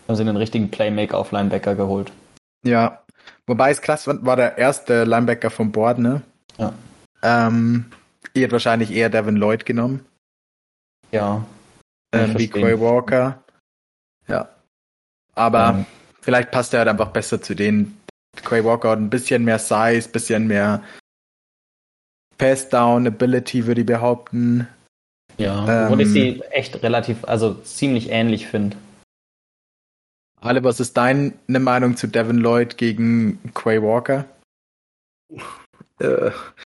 Haben 0.08 0.16
sie 0.16 0.22
einen 0.22 0.38
richtigen 0.38 0.72
Playmaker 0.72 1.18
auf 1.18 1.32
Linebacker 1.32 1.76
geholt. 1.76 2.12
Ja, 2.64 3.04
wobei 3.47 3.72
es 3.72 3.82
krass 3.82 4.08
war, 4.08 4.24
war 4.26 4.36
der 4.36 4.58
erste 4.58 5.04
Linebacker 5.04 5.49
vom 5.49 5.72
Board, 5.72 5.99
ne? 5.99 6.22
Ja. 6.58 6.74
Ähm, 7.24 7.91
ihr 8.34 8.41
hättet 8.43 8.54
wahrscheinlich 8.54 8.91
eher 8.91 9.10
Devin 9.10 9.36
Lloyd 9.36 9.66
genommen. 9.66 10.06
Ja. 11.12 11.45
Ähm, 12.14 12.38
wie 12.38 12.47
Quay 12.47 12.80
Walker. 12.80 13.43
Ja. 14.28 14.49
Aber 15.36 15.70
ähm. 15.70 15.86
vielleicht 16.22 16.52
passt 16.52 16.74
er 16.74 16.80
halt 16.80 16.89
einfach 16.89 17.12
besser 17.12 17.41
zu 17.41 17.56
denen. 17.56 18.02
Quay 18.43 18.64
Walker 18.64 18.91
hat 18.91 18.99
ein 18.99 19.10
bisschen 19.10 19.43
mehr 19.43 19.60
Size, 19.60 20.10
bisschen 20.10 20.47
mehr 20.47 20.84
Pass-Down-Ability, 22.38 23.68
würde 23.68 23.82
ich 23.82 23.88
behaupten. 23.88 24.68
Ja, 25.38 25.86
obwohl 25.86 26.01
ähm, 26.01 26.07
ich 26.07 26.09
sie 26.09 26.41
echt 26.51 26.82
relativ, 26.84 27.25
also 27.25 27.53
ziemlich 27.55 28.09
ähnlich 28.09 28.47
finde. 28.47 28.77
Ale, 30.39 30.63
was 30.63 30.79
ist 30.79 30.97
deine 30.97 31.34
Meinung 31.47 31.97
zu 31.97 32.07
Devin 32.07 32.38
Lloyd 32.38 32.77
gegen 32.77 33.39
Quay 33.53 33.82
Walker? 33.82 34.25
Äh, 35.99 36.32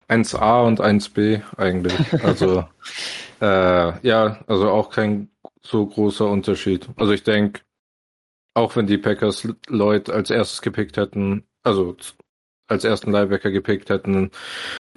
1a 0.10 0.66
und 0.66 0.82
1b 0.82 1.42
eigentlich. 1.58 1.94
Also 2.24 2.66
äh, 3.42 4.08
ja, 4.08 4.40
also 4.48 4.70
auch 4.70 4.90
kein 4.90 5.30
so 5.64 5.86
großer 5.86 6.28
Unterschied. 6.28 6.90
Also 6.98 7.14
ich 7.14 7.24
denke, 7.24 7.62
auch 8.56 8.76
wenn 8.76 8.88
die 8.88 8.98
Packers 8.98 9.48
Lloyd 9.68 10.10
als 10.10 10.30
erstes 10.32 10.62
gepickt 10.62 10.98
hätten, 10.98 11.46
also 11.64 11.96
als 12.68 12.84
ersten 12.84 13.12
Linebacker 13.12 13.52
gepickt 13.52 13.90
hätten, 13.90 14.32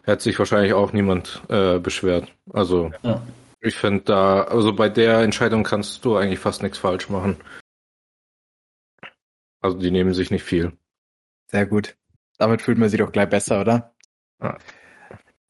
hätte 0.04 0.22
sich 0.22 0.38
wahrscheinlich 0.38 0.72
auch 0.72 0.92
niemand 0.92 1.42
äh, 1.48 1.78
beschwert. 1.78 2.32
Also 2.52 2.92
ja. 3.02 3.22
Ich 3.64 3.76
finde 3.76 4.02
da, 4.04 4.42
also 4.42 4.74
bei 4.74 4.90
der 4.90 5.20
Entscheidung 5.20 5.62
kannst 5.64 6.04
du 6.04 6.16
eigentlich 6.16 6.38
fast 6.38 6.62
nichts 6.62 6.76
falsch 6.76 7.08
machen. 7.08 7.38
Also 9.62 9.78
die 9.78 9.90
nehmen 9.90 10.12
sich 10.12 10.30
nicht 10.30 10.42
viel. 10.42 10.72
Sehr 11.50 11.64
gut. 11.64 11.96
Damit 12.36 12.60
fühlt 12.60 12.76
man 12.76 12.90
sich 12.90 12.98
doch 12.98 13.10
gleich 13.10 13.30
besser, 13.30 13.62
oder? 13.62 13.94
Ja. 14.42 14.58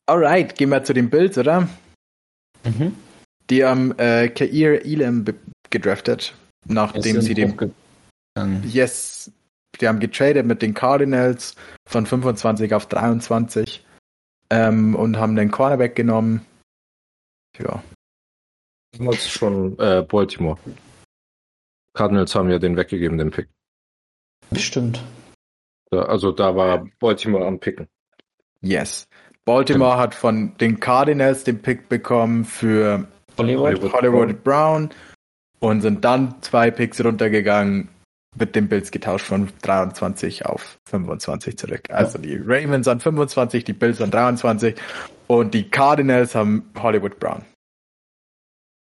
Alright, 0.07 0.55
gehen 0.55 0.69
wir 0.69 0.85
zu 0.85 0.93
den 0.93 1.11
Bills, 1.11 1.37
oder? 1.37 1.69
Mhm. 2.63 2.95
Die 3.51 3.65
haben 3.65 3.99
äh, 3.99 4.29
Kair 4.29 4.85
Elam 4.85 5.25
gedraftet, 5.71 6.35
nachdem 6.67 7.21
sie 7.21 7.35
den. 7.35 7.75
Yes, 8.63 9.33
die 9.81 9.89
haben 9.89 9.99
getradet 9.99 10.47
mit 10.47 10.63
den 10.63 10.73
Cardinals 10.73 11.57
von 11.89 12.07
25 12.07 12.73
auf 12.75 12.87
23 12.87 13.85
ähm, 14.51 14.95
und 14.95 15.17
haben 15.17 15.35
den 15.35 15.51
Cornerback 15.51 15.97
genommen. 15.97 16.47
Ja, 17.59 17.83
Damals 18.99 19.29
schon 19.29 19.79
äh, 19.79 20.03
Baltimore. 20.03 20.59
Cardinals 21.95 22.35
haben 22.35 22.51
ja 22.51 22.59
den 22.59 22.77
weggegeben, 22.77 23.19
den 23.19 23.31
Pick. 23.31 23.49
Bestimmt. 24.51 25.03
also 25.91 26.33
da 26.33 26.55
war 26.55 26.87
Baltimore 26.99 27.47
am 27.47 27.59
Picken. 27.59 27.89
Yes. 28.61 29.07
Baltimore 29.45 29.93
ja. 29.93 29.99
hat 29.99 30.15
von 30.15 30.57
den 30.59 30.81
Cardinals 30.81 31.45
den 31.45 31.61
Pick 31.61 31.89
bekommen 31.89 32.45
für 32.45 33.07
Hollywood, 33.39 33.67
Hollywood, 33.67 33.93
Hollywood 33.93 34.45
Brown 34.45 34.91
und 35.61 35.83
sind 35.83 36.05
dann 36.05 36.41
zwei 36.43 36.71
Picks 36.71 37.03
runtergegangen, 37.05 37.89
mit 38.37 38.57
den 38.57 38.69
Bills 38.69 38.91
getauscht 38.91 39.27
von 39.27 39.49
23 39.63 40.47
auf 40.47 40.79
25 40.87 41.57
zurück. 41.57 41.83
Also 41.91 42.19
die 42.19 42.37
Ravens 42.37 42.89
an 42.89 43.01
25, 43.01 43.65
die 43.65 43.73
Bills 43.73 44.01
an 44.01 44.11
23 44.11 44.75
und 45.27 45.55
die 45.55 45.71
Cardinals 45.71 46.35
haben 46.35 46.71
Hollywood 46.77 47.19
Brown. 47.21 47.45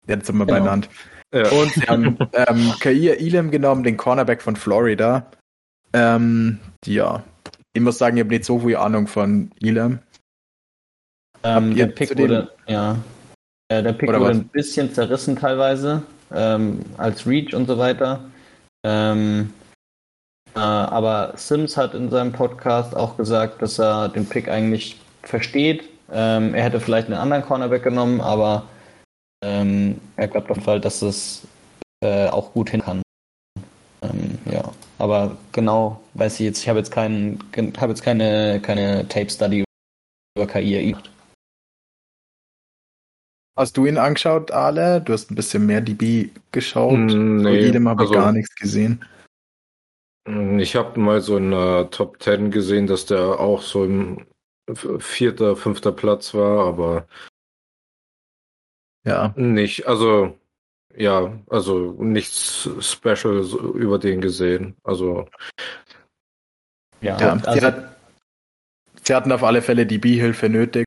Jetzt 0.08 0.26
sind 0.26 0.38
wir 0.38 0.46
genau. 0.46 0.58
beieinander. 0.58 0.88
Ja. 1.32 1.48
Und 1.50 1.72
sie 1.72 1.82
haben 1.82 2.18
ähm, 2.32 2.72
Kair 2.80 3.20
Elam 3.20 3.50
genommen, 3.50 3.84
den 3.84 3.96
Cornerback 3.96 4.42
von 4.42 4.56
Florida. 4.56 5.26
Ähm, 5.92 6.58
ja, 6.84 7.22
ich 7.74 7.82
muss 7.82 7.98
sagen, 7.98 8.16
ich 8.16 8.24
habe 8.24 8.34
nicht 8.34 8.44
so 8.44 8.58
viel 8.58 8.76
Ahnung 8.76 9.06
von 9.06 9.50
Elam. 9.60 10.00
Ähm, 11.44 11.76
der 11.76 11.86
Pick 11.86 12.18
wurde, 12.18 12.50
ja, 12.66 12.96
äh, 13.68 13.82
der 13.82 13.92
Pick 13.92 14.08
wurde 14.08 14.20
was? 14.20 14.36
ein 14.36 14.48
bisschen 14.48 14.92
zerrissen 14.92 15.36
teilweise, 15.36 16.02
ähm, 16.34 16.80
als 16.96 17.26
Reach 17.26 17.54
und 17.54 17.66
so 17.66 17.78
weiter. 17.78 18.24
Ähm, 18.84 19.52
äh, 20.54 20.60
aber 20.60 21.34
Sims 21.36 21.76
hat 21.76 21.94
in 21.94 22.10
seinem 22.10 22.32
Podcast 22.32 22.96
auch 22.96 23.16
gesagt, 23.16 23.62
dass 23.62 23.78
er 23.78 24.08
den 24.08 24.26
Pick 24.26 24.48
eigentlich 24.48 24.98
versteht. 25.22 25.84
Ähm, 26.10 26.54
er 26.54 26.64
hätte 26.64 26.80
vielleicht 26.80 27.08
einen 27.08 27.20
anderen 27.20 27.44
Cornerback 27.44 27.82
genommen, 27.82 28.20
aber 28.20 28.64
ähm, 29.44 30.00
er 30.16 30.28
glaubt 30.28 30.50
auf 30.50 30.56
jeden 30.56 30.64
Fall, 30.64 30.80
dass 30.80 31.02
es 31.02 31.46
äh, 32.02 32.28
auch 32.28 32.52
gut 32.52 32.70
hin 32.70 32.82
kann. 32.82 33.02
Ähm, 34.02 34.38
ja, 34.50 34.72
aber 34.98 35.36
genau 35.52 36.00
weiß 36.14 36.34
ich 36.34 36.40
jetzt, 36.40 36.62
ich 36.62 36.68
habe 36.68 36.78
jetzt 36.78 36.90
keinen, 36.90 37.38
habe 37.78 37.92
jetzt 37.92 38.02
keine, 38.02 38.60
keine 38.60 39.06
Tape 39.08 39.30
Study 39.30 39.64
über 40.36 40.46
KI 40.46 40.90
gemacht. 40.90 41.10
Hast 43.58 43.76
du 43.76 43.86
ihn 43.86 43.98
angeschaut, 43.98 44.52
Ale? 44.52 45.00
Du 45.00 45.12
hast 45.12 45.32
ein 45.32 45.34
bisschen 45.34 45.66
mehr 45.66 45.80
DB 45.80 46.30
geschaut. 46.52 46.96
Mm, 46.96 47.38
nee, 47.38 47.58
jedem 47.58 47.88
habe 47.88 48.02
also, 48.02 48.14
ich 48.14 48.18
gar 48.20 48.30
nichts 48.30 48.54
gesehen. 48.54 49.04
Mm, 50.28 50.60
ich 50.60 50.76
habe 50.76 51.00
mal 51.00 51.20
so 51.20 51.38
in 51.38 51.50
der 51.50 51.90
Top 51.90 52.22
10 52.22 52.52
gesehen, 52.52 52.86
dass 52.86 53.06
der 53.06 53.40
auch 53.40 53.62
so 53.62 53.84
im 53.84 54.26
vierter, 55.00 55.56
fünfter 55.56 55.90
Platz 55.90 56.34
war, 56.34 56.66
aber 56.66 57.08
ja. 59.08 59.32
Nicht, 59.36 59.86
also 59.86 60.36
ja, 60.96 61.32
also 61.48 61.94
nichts 61.98 62.68
Special 62.80 63.42
über 63.74 63.98
den 63.98 64.20
gesehen. 64.20 64.76
Also 64.82 65.28
ja, 67.00 67.18
ja 67.18 67.32
also, 67.32 67.52
sie, 67.52 67.66
hat, 67.66 67.96
sie, 69.02 69.14
hatten 69.14 69.32
auf 69.32 69.44
alle 69.44 69.62
Fälle 69.62 69.86
die 69.86 69.98
B-Hilfe 69.98 70.48
nötig. 70.48 70.84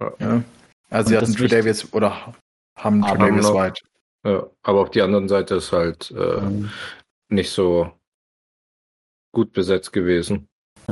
Ja. 0.00 0.12
ja. 0.20 0.42
Also 0.90 1.10
sie 1.10 1.16
hatten 1.16 1.34
True 1.34 1.48
Davis 1.48 1.92
oder 1.92 2.34
haben 2.76 3.02
True 3.02 3.18
Davis 3.18 3.46
noch, 3.46 3.54
White. 3.54 3.82
Ja, 4.24 4.46
aber 4.62 4.80
auf 4.80 4.90
die 4.90 5.02
anderen 5.02 5.28
Seite 5.28 5.56
ist 5.56 5.72
halt 5.72 6.10
äh, 6.10 6.40
mhm. 6.40 6.70
nicht 7.28 7.50
so 7.50 7.90
gut 9.32 9.52
besetzt 9.52 9.92
gewesen. 9.92 10.48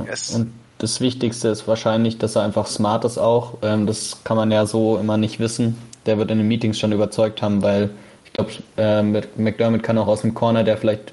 Yes. 0.07 0.35
Und 0.35 0.53
das 0.79 1.01
Wichtigste 1.01 1.49
ist 1.49 1.67
wahrscheinlich, 1.67 2.19
dass 2.19 2.37
er 2.37 2.43
einfach 2.43 2.67
smart 2.67 3.05
ist 3.05 3.19
auch. 3.19 3.59
Ähm, 3.63 3.87
das 3.87 4.23
kann 4.25 4.37
man 4.37 4.51
ja 4.51 4.67
so 4.67 4.99
immer 4.99 5.17
nicht 5.17 5.41
wissen. 5.41 5.77
Der 6.07 6.19
wird 6.19 6.31
in 6.31 6.39
den 6.39 6.49
Meetings 6.49 6.79
schon 6.79 6.93
überzeugt 6.93 7.43
haben, 7.43 7.63
weil 7.63 7.91
ich 8.25 8.33
glaube, 8.33 8.53
äh, 8.77 9.03
McDermott 9.03 9.83
kann 9.83 9.99
auch 9.99 10.07
aus 10.07 10.23
dem 10.23 10.35
Corner, 10.35 10.65
der 10.65 10.77
vielleicht 10.77 11.13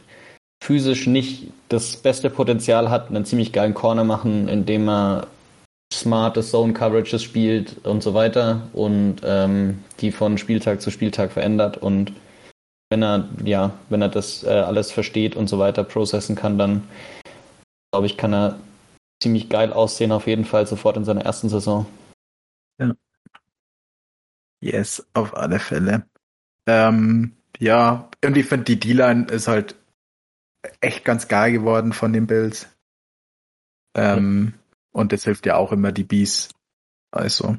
physisch 0.64 1.08
nicht 1.08 1.52
das 1.70 1.98
beste 1.98 2.30
Potenzial 2.30 2.90
hat, 2.90 3.10
einen 3.10 3.26
ziemlich 3.26 3.52
geilen 3.52 3.74
Corner 3.74 4.04
machen, 4.04 4.48
indem 4.48 4.88
er 4.88 5.28
smarte 5.94 6.42
Zone 6.42 6.74
Coverages 6.74 7.22
spielt 7.22 7.86
und 7.86 8.02
so 8.02 8.14
weiter 8.14 8.62
und 8.74 9.18
ähm, 9.24 9.84
die 10.00 10.12
von 10.12 10.38
Spieltag 10.38 10.82
zu 10.82 10.90
Spieltag 10.90 11.32
verändert 11.32 11.78
und 11.78 12.14
wenn 12.90 13.04
er 13.04 13.28
ja, 13.44 13.74
wenn 13.90 14.02
er 14.02 14.10
das 14.10 14.44
äh, 14.44 14.50
alles 14.50 14.92
versteht 14.92 15.36
und 15.36 15.48
so 15.48 15.60
weiter 15.60 15.84
processen 15.84 16.36
kann, 16.36 16.58
dann 16.58 16.84
glaube 17.92 18.06
ich, 18.06 18.18
kann 18.18 18.34
er 18.34 18.60
ziemlich 19.22 19.50
geil 19.50 19.74
aussehen 19.74 20.12
auf 20.12 20.28
jeden 20.28 20.46
Fall 20.46 20.68
sofort 20.68 20.98
in 20.98 21.06
seiner 21.06 21.26
ersten 21.26 21.50
Saison. 21.50 21.86
Ja. 22.80 22.94
Yes, 24.64 25.06
auf 25.14 25.36
alle 25.36 25.60
Fälle. 25.60 26.06
Ähm, 26.68 27.34
ja, 27.60 28.10
irgendwie 28.22 28.44
finde 28.44 28.64
die 28.64 28.80
D-Line 28.80 29.26
ist 29.26 29.50
halt 29.50 29.76
echt 30.80 31.04
ganz 31.04 31.28
geil 31.28 31.52
geworden 31.52 31.92
von 31.92 32.14
den 32.14 32.28
Bills. 32.28 32.70
Ähm, 33.96 34.54
ja. 34.54 34.60
Und 34.94 35.12
das 35.12 35.26
hilft 35.26 35.46
ja 35.46 35.58
auch 35.58 35.74
immer 35.74 35.92
die 35.92 36.06
Bees. 36.06 36.50
Also. 37.12 37.58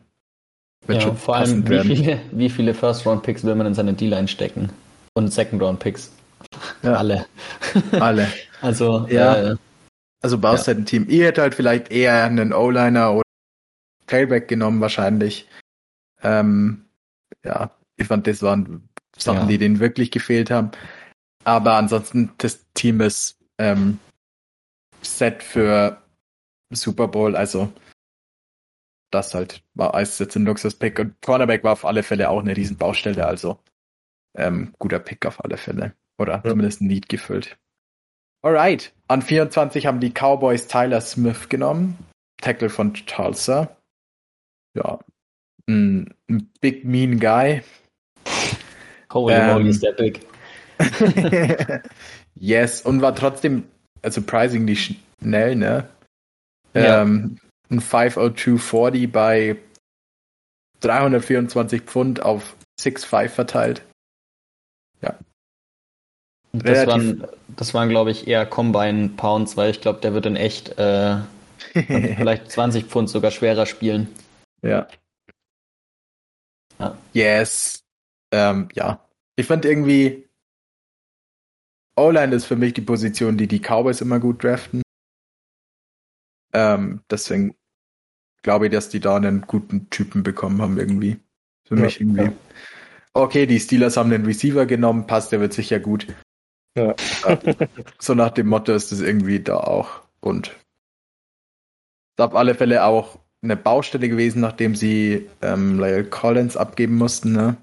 Wird 0.87 1.03
ja, 1.03 1.15
vor 1.15 1.37
allem, 1.37 1.69
wie 1.69 1.81
viele, 1.81 2.21
wie 2.33 2.49
viele 2.49 2.73
First-Round-Picks 2.73 3.45
will 3.45 3.55
man 3.55 3.67
in 3.67 3.75
seine 3.75 3.93
D-Line 3.93 4.29
stecken? 4.29 4.71
Und 5.13 5.29
Second-Round-Picks? 5.29 6.11
Ja. 6.83 6.95
Alle. 6.95 7.27
Alle. 7.93 8.33
also, 8.63 9.07
ja. 9.09 9.53
Äh, 9.53 9.57
also 10.23 10.39
baust 10.39 10.69
halt 10.69 10.79
ein 10.79 10.87
Team. 10.87 11.07
Ihr 11.11 11.27
hättet 11.27 11.43
halt 11.43 11.55
vielleicht 11.55 11.91
eher 11.91 12.25
einen 12.25 12.55
O-Liner 12.55 13.13
oder 13.13 13.23
Tailback 14.07 14.49
genommen, 14.49 14.81
wahrscheinlich. 14.81 15.49
Ähm, 16.23 16.85
ja, 17.45 17.71
ich 17.97 18.07
fand, 18.07 18.27
das 18.27 18.43
waren 18.43 18.89
Sachen, 19.17 19.43
ja. 19.43 19.47
die 19.47 19.59
denen 19.59 19.81
wirklich 19.81 20.11
gefehlt 20.11 20.51
haben. 20.51 20.71
Aber 21.45 21.75
ansonsten, 21.75 22.33
das 22.39 22.67
Team 22.75 23.01
ist 23.01 23.39
ähm, 23.59 23.99
set 25.03 25.43
für 25.43 26.03
Super 26.71 27.09
Bowl, 27.09 27.37
also 27.37 27.73
das 29.11 29.35
halt 29.35 29.63
war 29.75 29.95
als 29.95 30.19
jetzt 30.19 30.35
ein 30.35 30.45
Luxus-Pick 30.45 30.99
und 30.99 31.15
Cornerback 31.23 31.63
war 31.63 31.73
auf 31.73 31.85
alle 31.85 32.03
Fälle 32.03 32.29
auch 32.31 32.41
eine 32.41 32.57
riesen 32.57 32.77
Baustelle, 32.77 33.27
also 33.27 33.61
ähm, 34.37 34.75
guter 34.79 34.99
Pick 34.99 35.25
auf 35.27 35.45
alle 35.45 35.57
Fälle. 35.57 35.95
Oder 36.19 36.43
ja. 36.45 36.51
zumindest 36.51 36.81
ein 36.81 36.89
Need 36.89 37.09
gefüllt. 37.09 37.57
Alright. 38.43 38.93
An 39.09 39.23
24 39.23 39.87
haben 39.87 40.01
die 40.01 40.13
Cowboys 40.13 40.67
Tyler 40.67 41.01
Smith 41.01 41.49
genommen. 41.49 41.97
Tackle 42.41 42.69
von 42.69 42.95
Tulsa. 42.95 43.77
Ja. 44.75 44.99
Ein, 45.69 46.15
Big 46.61 46.85
Mean 46.85 47.19
Guy. 47.19 47.63
Holy 49.13 49.35
ähm, 49.35 49.47
moly, 49.47 49.69
ist 49.71 49.83
der 49.83 49.93
big. 49.93 50.21
yes, 52.35 52.83
und 52.83 53.01
war 53.01 53.15
trotzdem 53.15 53.65
surprisingly 54.07 54.77
schnell, 54.77 55.55
ne? 55.57 55.89
Ja. 56.75 57.03
Ähm, 57.03 57.39
ein 57.71 57.81
50240 57.81 59.11
bei 59.11 59.57
324 60.81 61.83
Pfund 61.83 62.23
auf 62.23 62.57
6'5 62.81 63.29
verteilt. 63.29 63.83
Ja. 65.01 65.15
Das 66.53 66.87
waren, 66.87 67.27
das 67.49 67.75
waren, 67.75 67.89
glaube 67.89 68.11
ich, 68.11 68.27
eher 68.27 68.47
Combine 68.47 69.11
Pounds, 69.11 69.57
weil 69.57 69.71
ich 69.71 69.81
glaube, 69.81 70.01
der 70.01 70.15
wird 70.15 70.27
in 70.27 70.37
echt 70.37 70.79
äh, 70.79 71.19
vielleicht 71.73 72.51
20 72.51 72.85
Pfund 72.87 73.09
sogar 73.09 73.31
schwerer 73.31 73.67
spielen. 73.67 74.09
Ja. 74.63 74.87
Ja. 76.85 77.39
Yes. 77.39 77.85
Ähm, 78.33 78.69
ja. 78.75 79.01
Ich 79.37 79.47
fand 79.47 79.65
irgendwie, 79.65 80.29
O-Line 81.97 82.35
ist 82.35 82.47
für 82.47 82.57
mich 82.57 82.75
die 82.75 82.81
Position, 82.81 83.37
die 83.37 83.47
die 83.47 83.61
Cowboys 83.61 84.01
immer 84.01 84.21
gut 84.21 84.43
draften. 84.43 84.83
Ähm, 86.53 87.03
deswegen 87.11 87.57
glaube 88.43 88.67
ich, 88.67 88.73
dass 88.73 88.89
die 88.89 89.01
da 89.01 89.17
einen 89.17 89.43
guten 89.43 89.91
Typen 89.91 90.23
bekommen 90.23 90.61
haben 90.63 90.79
irgendwie. 90.79 91.19
Für 91.67 91.77
ja, 91.77 91.83
mich 91.83 92.01
irgendwie. 92.01 92.25
Ja. 92.25 92.33
Okay, 93.13 93.47
die 93.47 93.61
Steelers 93.61 93.97
haben 93.97 94.11
den 94.11 94.25
Receiver 94.25 94.67
genommen, 94.67 95.07
passt, 95.07 95.33
der 95.33 95.41
wird 95.41 95.53
sicher 95.53 95.81
gut. 95.81 96.07
Ja. 96.77 96.95
so 98.01 98.15
nach 98.15 98.31
dem 98.31 98.49
Motto 98.49 98.73
ist 98.73 98.91
es 98.91 99.01
irgendwie 99.01 99.41
da 99.41 99.59
auch. 99.59 100.03
Und 100.21 100.49
ist 100.49 102.21
auf 102.21 102.35
alle 102.35 102.55
Fälle 102.55 102.85
auch 102.85 103.19
eine 103.45 103.57
Baustelle 103.57 104.09
gewesen, 104.09 104.41
nachdem 104.41 104.75
sie 104.75 105.29
ähm, 105.43 105.79
Lyle 105.79 106.05
Collins 106.05 106.57
abgeben 106.57 106.97
mussten. 106.97 107.33
Ne? 107.33 107.57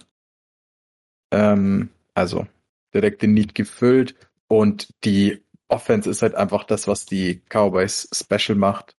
Ähm, 1.32 1.90
also 2.14 2.48
direkt 2.94 3.22
den 3.22 3.34
Need 3.34 3.56
gefüllt. 3.56 4.16
Und 4.48 4.94
die 5.04 5.44
Offense 5.68 6.10
ist 6.10 6.22
halt 6.22 6.36
einfach 6.36 6.64
das, 6.64 6.88
was 6.88 7.06
die 7.06 7.42
Cowboys 7.50 8.10
special 8.14 8.58
macht. 8.58 8.96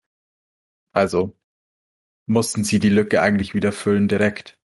Also 0.93 1.35
mussten 2.27 2.65
sie 2.65 2.79
die 2.79 2.89
Lücke 2.89 3.23
eigentlich 3.23 3.55
wieder 3.55 3.73
füllen 3.73 4.09
direkt. 4.09 4.59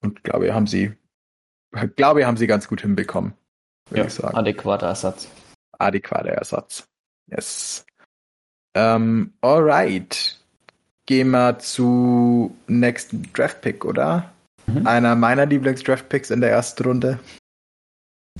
Und 0.00 0.22
glaube, 0.22 0.54
haben 0.54 0.66
sie, 0.66 0.92
glaube, 1.96 2.26
haben 2.26 2.36
sie 2.36 2.46
ganz 2.46 2.68
gut 2.68 2.82
hinbekommen 2.82 3.34
würde 3.90 4.00
ja, 4.00 4.06
ich 4.06 4.14
sagen. 4.14 4.36
Adäquater 4.36 4.88
Ersatz. 4.88 5.28
Adäquater 5.78 6.30
Ersatz. 6.30 6.88
Yes. 7.30 7.86
Ähm, 8.74 9.34
alright. 9.40 10.37
Gehen 11.08 11.30
wir 11.30 11.58
zu 11.58 12.54
nächsten 12.66 13.32
Draft 13.32 13.62
Pick, 13.62 13.86
oder? 13.86 14.30
Mhm. 14.66 14.86
Einer 14.86 15.14
meiner 15.16 15.46
Lieblings-Draft 15.46 16.06
Picks 16.10 16.28
in 16.28 16.42
der 16.42 16.50
ersten 16.50 16.82
Runde. 16.82 17.18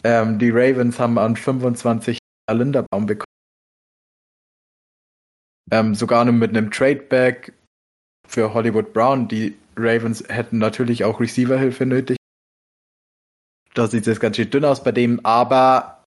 Ähm, 0.05 0.39
die 0.39 0.51
Ravens 0.51 0.99
haben 0.99 1.17
an 1.17 1.35
25 1.35 2.19
Linderbaum 2.53 3.07
bekommen. 3.07 3.25
Ähm, 5.71 5.95
sogar 5.95 6.27
nur 6.27 6.35
mit 6.35 6.51
einem 6.51 6.71
Tradeback 6.71 7.55
für 8.27 8.53
Hollywood 8.53 8.93
Brown. 8.93 9.29
Die 9.29 9.57
Ravens 9.75 10.23
hätten 10.29 10.59
natürlich 10.59 11.05
auch 11.05 11.21
Receiver-Hilfe 11.21 11.87
nötig. 11.87 12.19
Da 13.73 13.87
sieht 13.87 14.07
es 14.07 14.21
ganz 14.21 14.37
schön 14.37 14.51
dünn 14.51 14.67
aus 14.67 14.85
bei 14.85 14.93
dem, 14.93 15.25
aber 15.25 16.05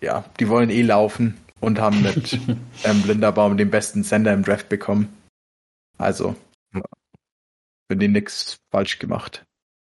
ja, 0.00 0.24
die 0.38 0.48
wollen 0.48 0.70
eh 0.70 0.80
laufen 0.80 1.36
und 1.60 1.78
haben 1.78 2.00
mit 2.00 2.32
ähm, 2.84 3.02
Blinderbaum 3.02 3.58
den 3.58 3.70
besten 3.70 4.04
Sender 4.04 4.32
im 4.32 4.42
Draft 4.42 4.70
bekommen. 4.70 5.19
Also, 6.00 6.34
für 6.72 7.96
die 7.96 8.08
nichts 8.08 8.58
falsch 8.72 8.98
gemacht 8.98 9.44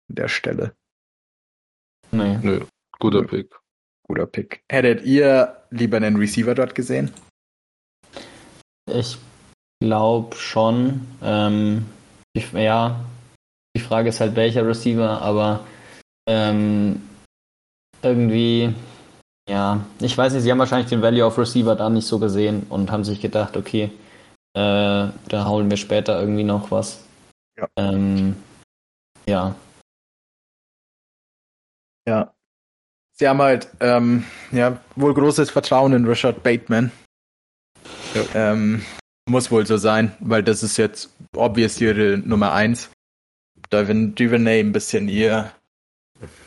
an 0.09 0.15
der 0.15 0.27
Stelle. 0.27 0.75
Nee. 2.11 2.39
Nö, 2.41 2.65
guter 2.97 3.23
Pick. 3.23 3.55
Guter 4.07 4.25
Pick. 4.25 4.63
Hättet 4.71 5.05
ihr 5.05 5.61
lieber 5.69 5.97
einen 5.97 6.15
Receiver 6.15 6.55
dort 6.55 6.73
gesehen? 6.73 7.13
Ich 8.91 9.19
glaube 9.79 10.35
schon. 10.35 11.05
Ähm, 11.21 11.85
ich, 12.33 12.51
ja, 12.53 13.05
die 13.77 13.81
Frage 13.81 14.09
ist 14.09 14.19
halt, 14.19 14.35
welcher 14.35 14.65
Receiver, 14.65 15.21
aber 15.21 15.67
ähm, 16.27 17.07
irgendwie, 18.01 18.73
ja, 19.47 19.85
ich 20.01 20.17
weiß 20.17 20.33
nicht, 20.33 20.41
sie 20.41 20.51
haben 20.51 20.57
wahrscheinlich 20.57 20.89
den 20.89 21.03
Value 21.03 21.23
of 21.23 21.37
Receiver 21.37 21.75
da 21.75 21.87
nicht 21.87 22.07
so 22.07 22.17
gesehen 22.17 22.65
und 22.69 22.89
haben 22.89 23.03
sich 23.03 23.21
gedacht, 23.21 23.55
okay, 23.55 23.91
äh, 24.53 25.11
da 25.29 25.45
holen 25.47 25.69
wir 25.69 25.77
später 25.77 26.19
irgendwie 26.19 26.43
noch 26.43 26.71
was. 26.71 27.03
Ja. 27.57 27.67
Ähm, 27.75 28.35
ja. 29.27 29.55
Ja. 32.07 32.33
Sie 33.13 33.27
haben 33.27 33.41
halt, 33.41 33.69
ähm, 33.81 34.25
ja, 34.51 34.79
wohl 34.95 35.13
großes 35.13 35.51
Vertrauen 35.51 35.93
in 35.93 36.05
Richard 36.05 36.41
Bateman. 36.41 36.91
Ja. 38.13 38.23
Ähm, 38.51 38.83
muss 39.29 39.51
wohl 39.51 39.65
so 39.65 39.77
sein, 39.77 40.15
weil 40.19 40.41
das 40.41 40.63
ist 40.63 40.77
jetzt 40.77 41.13
obvious 41.35 41.79
ihre 41.79 42.17
Nummer 42.17 42.53
eins. 42.53 42.89
Devin 43.71 44.15
Duvernay 44.15 44.61
ein 44.61 44.71
bisschen 44.71 45.07
ihr, 45.09 45.51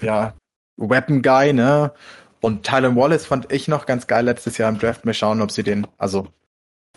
ja, 0.01 0.35
Weapon 0.77 1.23
Guy, 1.23 1.53
ne? 1.53 1.93
Und 2.41 2.65
Tylen 2.65 2.97
Wallace 2.97 3.27
fand 3.27 3.53
ich 3.53 3.69
noch 3.69 3.87
ganz 3.87 4.09
geil 4.09 4.25
letztes 4.25 4.59
Jahr 4.59 4.69
im 4.69 4.79
Draft. 4.79 5.05
Mal 5.05 5.15
schauen, 5.15 5.41
ob 5.41 5.53
sie 5.53 5.63
den, 5.63 5.87
also. 5.99 6.27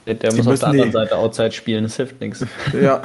Der, 0.06 0.16
der 0.16 0.34
muss 0.34 0.48
auf 0.48 0.60
der 0.60 0.68
anderen 0.70 0.90
die, 0.90 0.94
Seite 0.94 1.18
Outside 1.18 1.52
spielen, 1.52 1.84
das 1.84 1.96
hilft 1.98 2.20
nichts. 2.22 2.46
Ja. 2.74 3.02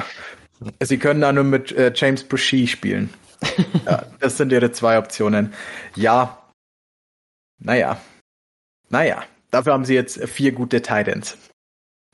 Sie 0.83 0.99
können 0.99 1.23
da 1.23 1.33
nur 1.33 1.45
mit 1.45 1.73
äh, 1.73 1.91
James 1.95 2.23
Bushy 2.23 2.67
spielen. 2.67 3.09
ja, 3.87 4.05
das 4.21 4.37
sind 4.37 4.53
ihre 4.53 4.71
zwei 4.73 4.99
Optionen. 4.99 5.55
Ja. 5.97 6.39
Naja. 7.59 7.99
Naja. 8.91 9.25
Dafür 9.51 9.73
haben 9.73 9.87
sie 9.87 9.95
jetzt 9.95 10.23
vier 10.29 10.53
gute 10.53 10.83
Titans. 10.83 11.39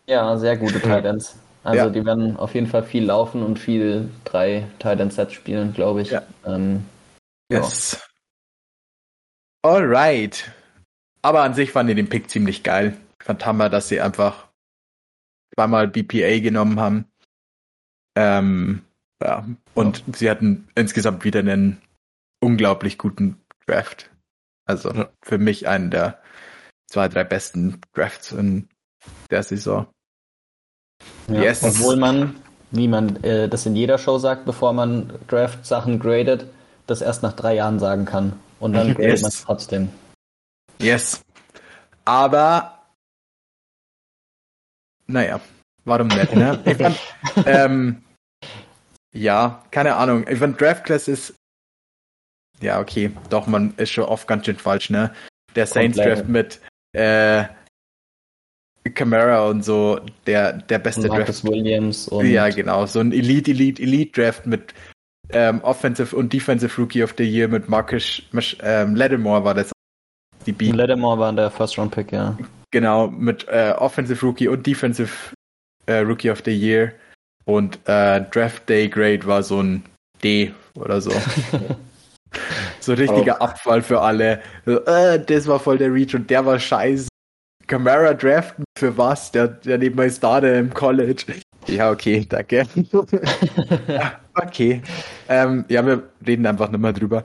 Ja, 0.06 0.36
sehr 0.36 0.56
gute 0.56 0.80
Titans. 0.80 1.36
Also 1.66 1.86
ja. 1.86 1.90
die 1.90 2.04
werden 2.04 2.36
auf 2.36 2.54
jeden 2.54 2.68
Fall 2.68 2.84
viel 2.84 3.04
laufen 3.04 3.42
und 3.42 3.58
viel 3.58 4.08
drei 4.22 4.68
Titan 4.78 5.10
Sets 5.10 5.32
spielen, 5.32 5.72
glaube 5.72 6.02
ich. 6.02 6.12
Ja. 6.12 6.22
Ähm, 6.44 6.84
yes. 7.50 7.98
Ja. 9.64 9.70
Alright. 9.72 10.52
Aber 11.22 11.42
an 11.42 11.54
sich 11.54 11.72
fand 11.72 11.90
ich 11.90 11.96
den 11.96 12.08
Pick 12.08 12.30
ziemlich 12.30 12.62
geil. 12.62 12.96
Ich 13.18 13.26
fand 13.26 13.44
Hammer, 13.44 13.68
dass 13.68 13.88
sie 13.88 14.00
einfach 14.00 14.45
zweimal 15.56 15.88
BPA 15.88 16.40
genommen 16.40 16.78
haben. 16.80 17.06
Ähm, 18.16 18.82
ja. 19.22 19.46
Und 19.74 20.04
ja. 20.06 20.14
sie 20.14 20.30
hatten 20.30 20.68
insgesamt 20.74 21.24
wieder 21.24 21.40
einen 21.40 21.80
unglaublich 22.40 22.98
guten 22.98 23.40
Draft. 23.66 24.10
Also 24.66 24.92
ja. 24.92 25.08
für 25.22 25.38
mich 25.38 25.68
einen 25.68 25.90
der 25.90 26.20
zwei, 26.88 27.08
drei 27.08 27.24
besten 27.24 27.80
Drafts 27.92 28.32
in 28.32 28.68
der 29.30 29.42
Saison. 29.42 29.86
Ja, 31.28 31.42
yes. 31.42 31.62
Obwohl 31.62 31.96
man, 31.96 32.36
wie 32.70 32.88
man 32.88 33.22
äh, 33.24 33.48
das 33.48 33.66
in 33.66 33.76
jeder 33.76 33.98
Show 33.98 34.18
sagt, 34.18 34.44
bevor 34.44 34.72
man 34.72 35.12
Draft-Sachen 35.28 35.98
gradet, 35.98 36.46
das 36.86 37.00
erst 37.00 37.22
nach 37.22 37.32
drei 37.32 37.54
Jahren 37.54 37.78
sagen 37.78 38.04
kann. 38.04 38.38
Und 38.60 38.72
dann 38.72 38.88
gradet 38.94 39.10
yes. 39.10 39.22
man 39.22 39.28
es 39.30 39.44
trotzdem. 39.44 39.88
Yes. 40.80 41.22
Aber, 42.04 42.75
naja, 45.06 45.40
warum 45.84 46.08
nicht, 46.08 46.34
ne? 46.34 46.62
Ich 46.64 46.76
fand, 46.76 46.98
ähm, 47.46 48.02
ja, 49.12 49.64
keine 49.70 49.96
Ahnung. 49.96 50.26
Ich 50.28 50.38
fand 50.38 50.60
Draft 50.60 50.84
Class 50.84 51.08
ist, 51.08 51.34
ja, 52.60 52.80
okay, 52.80 53.10
doch, 53.30 53.46
man 53.46 53.74
ist 53.76 53.90
schon 53.90 54.04
oft 54.04 54.26
ganz 54.26 54.46
schön 54.46 54.56
falsch, 54.56 54.90
ne? 54.90 55.12
Der 55.54 55.66
Saints 55.66 55.96
Draft 55.96 56.28
mit, 56.28 56.60
äh, 56.92 57.44
Camara 58.94 59.48
und 59.48 59.64
so 59.64 60.00
der, 60.26 60.52
der 60.54 60.78
beste 60.78 61.08
Marcus 61.08 61.42
Draft. 61.42 61.44
Williams 61.44 62.08
und 62.08 62.26
ja, 62.26 62.48
genau. 62.48 62.86
So 62.86 63.00
ein 63.00 63.12
Elite, 63.12 63.50
Elite, 63.50 63.82
Elite 63.82 64.12
Draft 64.12 64.46
mit 64.46 64.74
ähm, 65.30 65.60
Offensive 65.62 66.14
und 66.14 66.32
Defensive 66.32 66.80
Rookie 66.80 67.02
of 67.02 67.14
the 67.18 67.24
Year 67.24 67.48
mit 67.48 67.68
Marcus 67.68 68.22
ähm, 68.62 68.94
Lattimore 68.94 69.44
war 69.44 69.54
das. 69.54 69.72
Die 70.46 70.52
B. 70.52 70.70
Lattimore 70.70 71.18
war 71.18 71.32
der 71.32 71.50
First 71.50 71.78
Round 71.78 71.92
Pick, 71.92 72.12
ja. 72.12 72.36
Genau, 72.70 73.08
mit 73.08 73.46
äh, 73.48 73.74
Offensive 73.76 74.24
Rookie 74.24 74.48
und 74.48 74.66
Defensive 74.66 75.12
äh, 75.86 75.98
Rookie 75.98 76.30
of 76.30 76.42
the 76.44 76.52
Year. 76.52 76.92
Und 77.44 77.78
äh, 77.86 78.22
Draft 78.22 78.68
Day 78.68 78.88
Grade 78.88 79.24
war 79.26 79.42
so 79.42 79.62
ein 79.62 79.84
D 80.22 80.52
oder 80.74 81.00
so. 81.00 81.12
so 82.80 82.94
richtiger 82.94 83.36
oh. 83.40 83.44
Abfall 83.44 83.82
für 83.82 84.00
alle. 84.00 84.40
Äh, 84.66 85.20
das 85.20 85.46
war 85.46 85.60
voll 85.60 85.78
der 85.78 85.92
Reach 85.92 86.14
und 86.14 86.28
der 86.28 86.44
war 86.44 86.58
scheiße. 86.58 87.08
Camara 87.66 88.14
draften 88.14 88.64
für 88.78 88.96
was? 88.96 89.32
Der, 89.32 89.48
der 89.48 89.78
neben 89.78 89.96
mir 89.96 90.06
ist 90.06 90.22
da 90.22 90.38
im 90.38 90.72
College. 90.72 91.24
Ja, 91.66 91.90
okay, 91.90 92.24
danke. 92.28 92.64
ja, 93.88 94.20
okay. 94.34 94.82
Ähm, 95.28 95.64
ja, 95.68 95.84
wir 95.84 96.02
reden 96.24 96.46
einfach 96.46 96.70
nicht 96.70 96.80
mehr 96.80 96.92
drüber. 96.92 97.24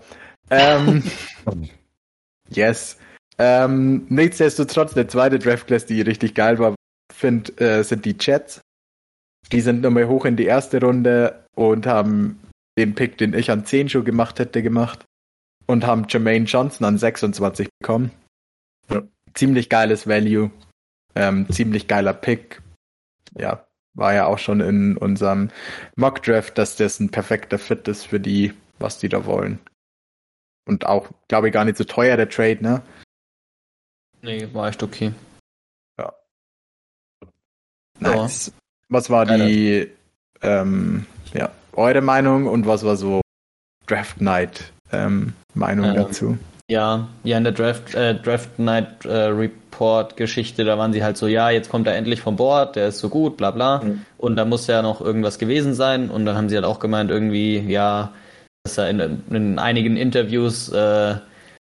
Ähm, 0.50 1.04
yes. 2.50 2.98
Ähm, 3.42 4.06
nichtsdestotrotz, 4.10 4.94
der 4.94 5.08
zweite 5.08 5.40
Draft 5.40 5.66
Class, 5.66 5.86
die 5.86 6.02
richtig 6.02 6.36
geil 6.36 6.60
war, 6.60 6.76
find, 7.12 7.60
äh, 7.60 7.84
sind 7.84 8.06
die 8.06 8.16
Jets. 8.20 8.62
Die 9.52 9.62
sind 9.62 9.82
nochmal 9.82 10.08
hoch 10.08 10.26
in 10.26 10.36
die 10.36 10.46
erste 10.46 10.80
Runde 10.80 11.44
und 11.56 11.88
haben 11.88 12.40
den 12.78 12.94
Pick, 12.94 13.18
den 13.18 13.34
ich 13.34 13.50
an 13.50 13.66
10 13.66 13.90
schon 13.90 14.06
gemacht 14.06 14.40
hätte, 14.40 14.62
gemacht. 14.62 15.06
Und 15.66 15.86
haben 15.86 16.06
Jermaine 16.08 16.46
Johnson 16.46 16.86
an 16.86 16.98
26 16.98 17.70
bekommen. 17.80 18.12
Ja 18.90 19.02
ziemlich 19.34 19.70
geiles 19.70 20.08
Value, 20.08 20.52
ähm, 21.16 21.48
ziemlich 21.50 21.88
geiler 21.88 22.14
Pick. 22.14 22.62
Ja, 23.38 23.66
war 23.94 24.14
ja 24.14 24.26
auch 24.26 24.40
schon 24.40 24.62
in 24.62 24.98
unserem 24.98 25.50
Mock 25.96 26.24
Draft, 26.24 26.58
dass 26.58 26.76
das 26.76 27.00
ein 27.00 27.10
perfekter 27.10 27.60
Fit 27.60 27.88
ist 27.88 28.06
für 28.06 28.20
die, 28.20 28.54
was 28.80 29.00
die 29.00 29.10
da 29.10 29.26
wollen. 29.26 29.60
Und 30.68 30.86
auch, 30.86 31.10
glaube 31.28 31.48
ich, 31.48 31.54
gar 31.54 31.66
nicht 31.66 31.78
so 31.78 31.84
teuer 31.84 32.18
der 32.18 32.30
Trade, 32.30 32.60
ne? 32.62 32.82
Nee, 34.22 34.48
war 34.54 34.70
echt 34.70 34.84
okay. 34.84 35.14
Ja. 36.00 36.14
Nice. 38.00 38.48
Ja. 38.48 38.54
Was 38.90 39.10
war 39.10 39.26
die, 39.26 39.90
ähm, 40.42 41.06
ja, 41.34 41.50
eure 41.74 42.02
Meinung 42.02 42.48
und 42.48 42.68
was 42.68 42.84
war 42.84 42.98
so 42.98 43.22
Draft 43.88 44.22
Night 44.22 44.72
ähm, 44.92 45.34
Meinung 45.54 45.86
ähm, 45.86 45.96
dazu? 45.96 46.38
Ja, 46.70 47.08
ja, 47.24 47.38
in 47.38 47.44
der 47.44 47.54
Draft, 47.54 47.96
äh, 47.96 48.16
Draft 48.16 48.60
Night 48.60 49.06
äh, 49.06 49.28
Report 49.28 50.16
Geschichte, 50.18 50.64
da 50.64 50.78
waren 50.78 50.94
sie 50.94 51.04
halt 51.04 51.18
so, 51.18 51.28
ja, 51.28 51.50
jetzt 51.50 51.70
kommt 51.70 51.88
er 51.88 51.96
endlich 51.96 52.22
vom 52.22 52.36
Board, 52.36 52.76
der 52.76 52.88
ist 52.90 53.00
so 53.00 53.10
gut, 53.10 53.38
bla 53.38 53.52
bla. 53.52 53.82
Mhm. 53.84 54.06
Und 54.18 54.36
da 54.36 54.46
muss 54.46 54.68
ja 54.68 54.82
noch 54.82 55.02
irgendwas 55.02 55.40
gewesen 55.40 55.74
sein. 55.74 56.10
Und 56.10 56.26
dann 56.26 56.38
haben 56.38 56.50
sie 56.50 56.56
halt 56.56 56.66
auch 56.66 56.80
gemeint, 56.80 57.12
irgendwie, 57.12 57.60
ja, 57.60 58.14
dass 58.64 58.78
er 58.78 58.90
in, 58.90 59.24
in 59.30 59.60
einigen 59.60 59.98
Interviews 59.98 60.70
äh, 60.70 61.16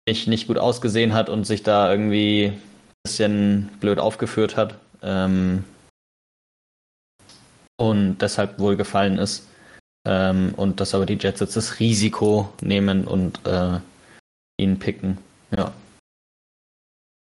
nicht, 0.08 0.28
nicht 0.28 0.47
gut 0.47 0.58
ausgesehen 0.58 1.14
hat 1.14 1.30
und 1.30 1.45
sich 1.45 1.64
da 1.64 1.91
irgendwie 1.91 2.47
ein 2.47 2.62
bisschen 3.03 3.70
blöd 3.80 3.99
aufgeführt 3.99 4.56
hat. 4.56 4.78
Ähm, 5.01 5.64
und 7.78 8.20
deshalb 8.20 8.60
wohl 8.60 8.78
gefallen 8.78 9.18
ist. 9.18 9.47
Ähm, 10.08 10.53
und 10.56 10.80
dass 10.80 10.93
aber 10.93 11.06
die 11.06 11.18
Jets 11.20 11.39
jetzt 11.39 11.56
das 11.56 11.80
Risiko 11.80 12.53
nehmen 12.62 13.06
und 13.06 13.45
äh, 13.45 13.80
ihn 14.58 14.80
picken. 14.80 15.18
Ja. 15.56 15.74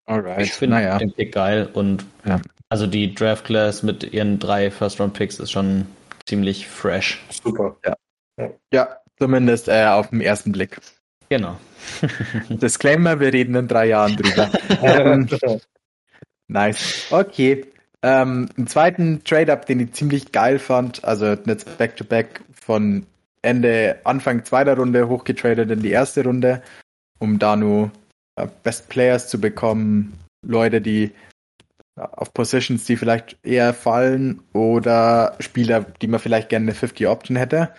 Alright. 0.07 0.41
Ich 0.41 0.53
finde 0.53 0.77
naja. 0.77 0.97
den 0.99 1.11
Pick 1.11 1.33
geil 1.33 1.67
und 1.73 2.05
ja. 2.25 2.39
also 2.69 2.85
die 2.85 3.15
Draft 3.15 3.45
Class 3.45 3.81
mit 3.81 4.03
ihren 4.13 4.37
drei 4.37 4.69
First 4.69 4.99
Round 4.99 5.15
Picks 5.15 5.39
ist 5.39 5.51
schon 5.51 5.87
ziemlich 6.27 6.67
fresh. 6.67 7.23
Super. 7.43 7.75
Ja. 7.83 7.95
Ja, 8.71 8.97
zumindest 9.17 9.67
äh, 9.67 9.85
auf 9.85 10.09
den 10.09 10.21
ersten 10.21 10.51
Blick. 10.51 10.79
Genau. 11.29 11.57
Disclaimer, 12.49 13.19
wir 13.19 13.33
reden 13.33 13.55
in 13.55 13.67
drei 13.67 13.87
Jahren 13.87 14.15
drüber. 14.15 14.49
ähm, 14.81 15.29
nice. 16.47 17.07
Okay. 17.11 17.65
Ähm, 18.01 18.49
einen 18.57 18.67
zweiten 18.67 19.23
Trade-Up, 19.23 19.65
den 19.65 19.79
ich 19.79 19.93
ziemlich 19.93 20.31
geil 20.31 20.59
fand, 20.59 21.03
also 21.03 21.25
jetzt 21.25 21.77
Back-to-Back 21.77 22.41
von 22.53 23.05
Ende, 23.41 23.99
Anfang 24.03 24.45
zweiter 24.45 24.75
Runde 24.77 25.07
hochgetradet 25.07 25.71
in 25.71 25.81
die 25.81 25.91
erste 25.91 26.23
Runde 26.23 26.61
um 27.19 27.39
da 27.39 27.55
nur 27.55 27.91
äh, 28.35 28.47
Best 28.63 28.89
Players 28.89 29.27
zu 29.27 29.39
bekommen, 29.39 30.13
Leute, 30.45 30.81
die 30.81 31.11
auf 31.95 32.33
Positions, 32.33 32.83
die 32.85 32.97
vielleicht 32.97 33.37
eher 33.43 33.73
fallen 33.73 34.41
oder 34.53 35.35
Spieler, 35.39 35.85
die 36.01 36.07
man 36.07 36.19
vielleicht 36.19 36.49
gerne 36.49 36.65
eine 36.65 36.75
50 36.75 37.07
Option 37.07 37.37
hätte. 37.37 37.73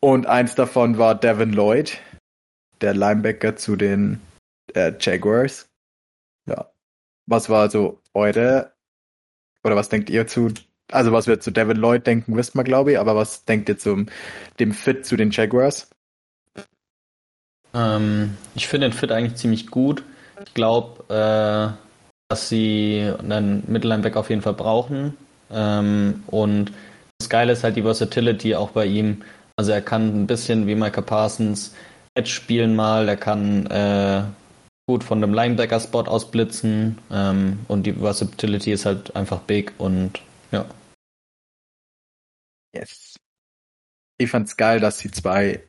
Und 0.00 0.26
eins 0.26 0.54
davon 0.54 0.98
war 0.98 1.14
Devin 1.14 1.52
Lloyd, 1.52 1.98
der 2.84 2.94
Linebacker 2.94 3.56
zu 3.56 3.76
den 3.76 4.20
äh, 4.74 4.92
Jaguars. 5.00 5.68
Ja. 6.46 6.70
Was 7.26 7.48
war 7.48 7.70
so 7.70 8.00
eure, 8.12 8.72
oder 9.64 9.74
was 9.74 9.88
denkt 9.88 10.10
ihr 10.10 10.26
zu, 10.26 10.52
also 10.92 11.10
was 11.10 11.26
wir 11.26 11.40
zu 11.40 11.50
Devin 11.50 11.78
Lloyd 11.78 12.06
denken, 12.06 12.36
wisst 12.36 12.54
man 12.54 12.66
glaube 12.66 12.92
ich, 12.92 12.98
aber 12.98 13.16
was 13.16 13.46
denkt 13.46 13.70
ihr 13.70 13.78
zum 13.78 14.06
dem 14.60 14.72
Fit 14.72 15.06
zu 15.06 15.16
den 15.16 15.30
Jaguars? 15.30 15.88
Ähm, 17.72 18.36
ich 18.54 18.68
finde 18.68 18.90
den 18.90 18.96
Fit 18.96 19.10
eigentlich 19.10 19.36
ziemlich 19.36 19.68
gut. 19.68 20.04
Ich 20.46 20.52
glaube, 20.52 21.04
äh, 21.08 21.82
dass 22.28 22.48
sie 22.50 23.10
einen 23.18 23.64
Mittellineback 23.66 24.16
auf 24.16 24.28
jeden 24.28 24.42
Fall 24.42 24.54
brauchen. 24.54 25.16
Ähm, 25.50 26.22
und 26.26 26.72
das 27.18 27.30
Geile 27.30 27.52
ist 27.52 27.64
halt 27.64 27.76
die 27.76 27.82
Versatility 27.82 28.54
auch 28.54 28.72
bei 28.72 28.84
ihm. 28.84 29.22
Also 29.56 29.72
er 29.72 29.80
kann 29.80 30.22
ein 30.22 30.26
bisschen 30.26 30.66
wie 30.66 30.74
Micah 30.74 31.00
Parsons 31.00 31.74
Edge 32.14 32.30
spielen 32.30 32.76
mal, 32.76 33.08
er 33.08 33.16
kann 33.16 33.66
äh, 33.66 34.24
gut 34.86 35.04
von 35.04 35.20
dem 35.20 35.34
Linebacker-Spot 35.34 36.02
aus 36.02 36.30
blitzen 36.30 36.98
ähm, 37.10 37.64
und 37.68 37.84
die 37.84 37.94
Versatility 37.94 38.72
ist 38.72 38.86
halt 38.86 39.14
einfach 39.16 39.40
big 39.40 39.72
und 39.78 40.20
ja. 40.50 40.66
Yes. 42.74 43.16
Ich 44.18 44.30
fand's 44.30 44.56
geil, 44.56 44.80
dass 44.80 44.98
sie 44.98 45.10
zwei 45.10 45.62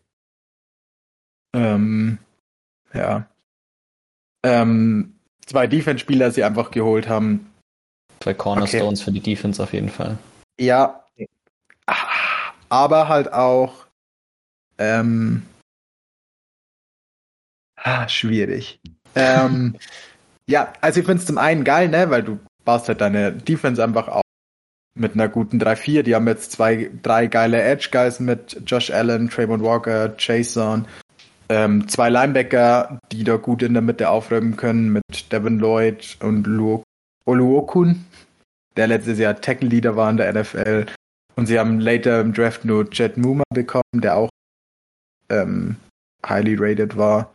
ähm, 1.55 2.19
ja. 2.93 3.27
Ähm, 4.43 5.15
zwei 5.45 5.67
Defense-Spieler 5.67 6.31
sie 6.31 6.43
einfach 6.43 6.71
geholt 6.71 7.07
haben. 7.07 7.51
Zwei 8.19 8.33
Cornerstones 8.33 8.99
okay. 8.99 9.05
für 9.05 9.11
die 9.11 9.21
Defense 9.21 9.63
auf 9.63 9.73
jeden 9.73 9.89
Fall. 9.89 10.17
Ja. 10.59 11.05
Aber 12.69 13.07
halt 13.07 13.31
auch 13.31 13.85
Ähm, 14.77 15.45
ah, 17.85 18.07
schwierig. 18.09 18.79
ähm, 19.15 19.75
ja, 20.49 20.73
also 20.81 20.99
ich 20.99 21.05
finde 21.05 21.21
es 21.21 21.27
zum 21.27 21.37
einen 21.37 21.63
geil, 21.63 21.89
ne, 21.89 22.09
weil 22.09 22.23
du 22.23 22.39
baust 22.65 22.87
halt 22.87 23.01
deine 23.01 23.31
Defense 23.31 23.83
einfach 23.83 24.07
auf 24.07 24.21
mit 24.97 25.13
einer 25.13 25.27
guten 25.27 25.59
3-4. 25.59 26.03
Die 26.03 26.15
haben 26.15 26.27
jetzt 26.27 26.53
zwei, 26.53 26.89
drei 27.03 27.27
geile 27.27 27.61
Edge-Guys 27.61 28.21
mit 28.21 28.61
Josh 28.65 28.91
Allen, 28.91 29.29
Trayvon 29.29 29.61
Walker, 29.61 30.15
Jason. 30.17 30.87
Ähm, 31.49 31.87
zwei 31.87 32.09
Linebacker, 32.09 32.99
die 33.11 33.23
da 33.23 33.35
gut 33.35 33.61
in 33.61 33.73
der 33.73 33.83
Mitte 33.83 34.09
aufräumen 34.09 34.55
können 34.55 34.93
mit 34.93 35.31
Devin 35.31 35.59
Lloyd 35.59 36.17
und 36.21 36.47
Luo 36.47 36.83
Oluokun, 37.25 38.05
der 38.77 38.87
letztes 38.87 39.19
Jahr 39.19 39.39
Tackle-Leader 39.39 39.95
war 39.95 40.09
in 40.09 40.17
der 40.17 40.33
NFL. 40.33 40.85
Und 41.35 41.47
sie 41.47 41.59
haben 41.59 41.79
later 41.79 42.21
im 42.21 42.33
Draft 42.33 42.65
nur 42.65 42.89
Jet 42.91 43.17
Muma 43.17 43.43
bekommen, 43.53 43.83
der 44.01 44.15
auch 44.15 44.29
ähm, 45.29 45.75
highly 46.25 46.55
rated 46.57 46.97
war. 46.97 47.34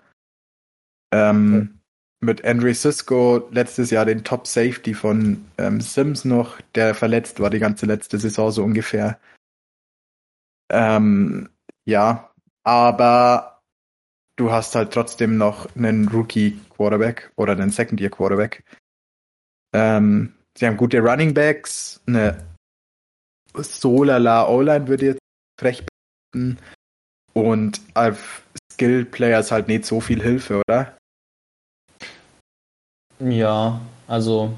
Ähm, 1.13 1.81
mit 2.21 2.45
Andre 2.45 2.75
Cisco 2.75 3.49
letztes 3.51 3.91
Jahr 3.91 4.05
den 4.05 4.25
Top 4.25 4.47
Safety 4.47 4.95
von 4.95 5.45
ähm, 5.57 5.81
Sims 5.81 6.25
noch, 6.25 6.61
der 6.75 6.95
verletzt 6.95 7.41
war 7.41 7.51
die 7.51 7.59
ganze 7.59 7.87
letzte 7.87 8.19
Saison 8.19 8.51
so 8.51 8.63
ungefähr. 8.63 9.19
Ähm, 10.71 11.49
ja, 11.87 12.31
aber 12.63 13.63
du 14.37 14.53
hast 14.53 14.75
halt 14.75 14.93
trotzdem 14.93 15.39
noch 15.39 15.75
einen 15.75 16.09
Rookie 16.09 16.61
Quarterback 16.77 17.33
oder 17.37 17.53
einen 17.53 17.71
Second 17.71 18.01
Year 18.01 18.11
Quarterback. 18.11 18.65
Ähm, 19.73 20.35
sie 20.57 20.67
haben 20.67 20.77
gute 20.77 21.01
Running 21.01 21.33
Backs, 21.33 22.03
eine 22.07 22.45
Solala 23.55 24.47
O-Line 24.49 24.89
würde 24.89 25.07
jetzt 25.07 25.21
frech 25.59 25.85
behaupten. 25.87 26.59
Und 27.33 27.81
auf 27.95 28.43
Skill 28.73 29.05
Players 29.05 29.51
halt 29.53 29.69
nicht 29.69 29.87
so 29.87 30.01
viel 30.01 30.23
Hilfe, 30.23 30.63
oder? 30.67 30.97
Ja, 33.21 33.81
also 34.07 34.53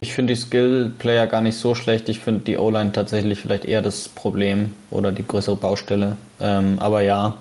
ich 0.00 0.14
finde 0.14 0.34
die 0.34 0.40
Skill-Player 0.40 1.26
gar 1.26 1.40
nicht 1.40 1.56
so 1.56 1.74
schlecht. 1.74 2.08
Ich 2.08 2.20
finde 2.20 2.40
die 2.40 2.56
O-Line 2.56 2.92
tatsächlich 2.92 3.40
vielleicht 3.40 3.64
eher 3.64 3.82
das 3.82 4.08
Problem 4.08 4.74
oder 4.90 5.12
die 5.12 5.26
größere 5.26 5.56
Baustelle. 5.56 6.16
Ähm, 6.40 6.78
aber 6.78 7.02
ja, 7.02 7.38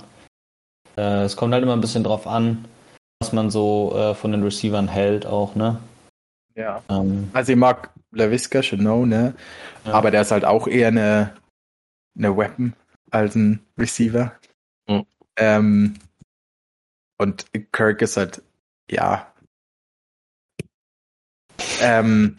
äh, 0.98 1.24
es 1.24 1.36
kommt 1.36 1.54
halt 1.54 1.64
immer 1.64 1.74
ein 1.74 1.82
bisschen 1.82 2.04
drauf 2.04 2.28
an, 2.28 2.66
was 3.20 3.34
man 3.34 3.50
so 3.50 3.94
äh, 3.96 4.16
von 4.16 4.32
den 4.32 4.44
Receivern 4.44 4.88
hält 4.88 5.26
auch, 5.26 5.56
ne? 5.56 5.80
Ja. 6.56 6.82
Ähm, 6.90 7.30
also 7.34 7.52
ich 7.52 7.58
mag 7.58 7.90
LaVisca 8.12 8.64
Chanel, 8.64 9.06
ne? 9.06 9.36
Ja. 9.86 9.94
Aber 9.94 10.12
der 10.12 10.22
ist 10.22 10.32
halt 10.32 10.46
auch 10.46 10.68
eher 10.68 10.88
eine, 10.88 11.34
eine 12.18 12.36
Weapon 12.36 12.74
als 13.12 13.36
ein 13.36 13.60
Receiver. 13.78 14.34
Mhm. 14.88 15.06
Ähm, 15.38 15.94
und 17.18 17.46
Kirk 17.72 18.02
ist 18.02 18.18
halt, 18.18 18.42
ja, 18.90 19.28
ähm, 21.82 22.38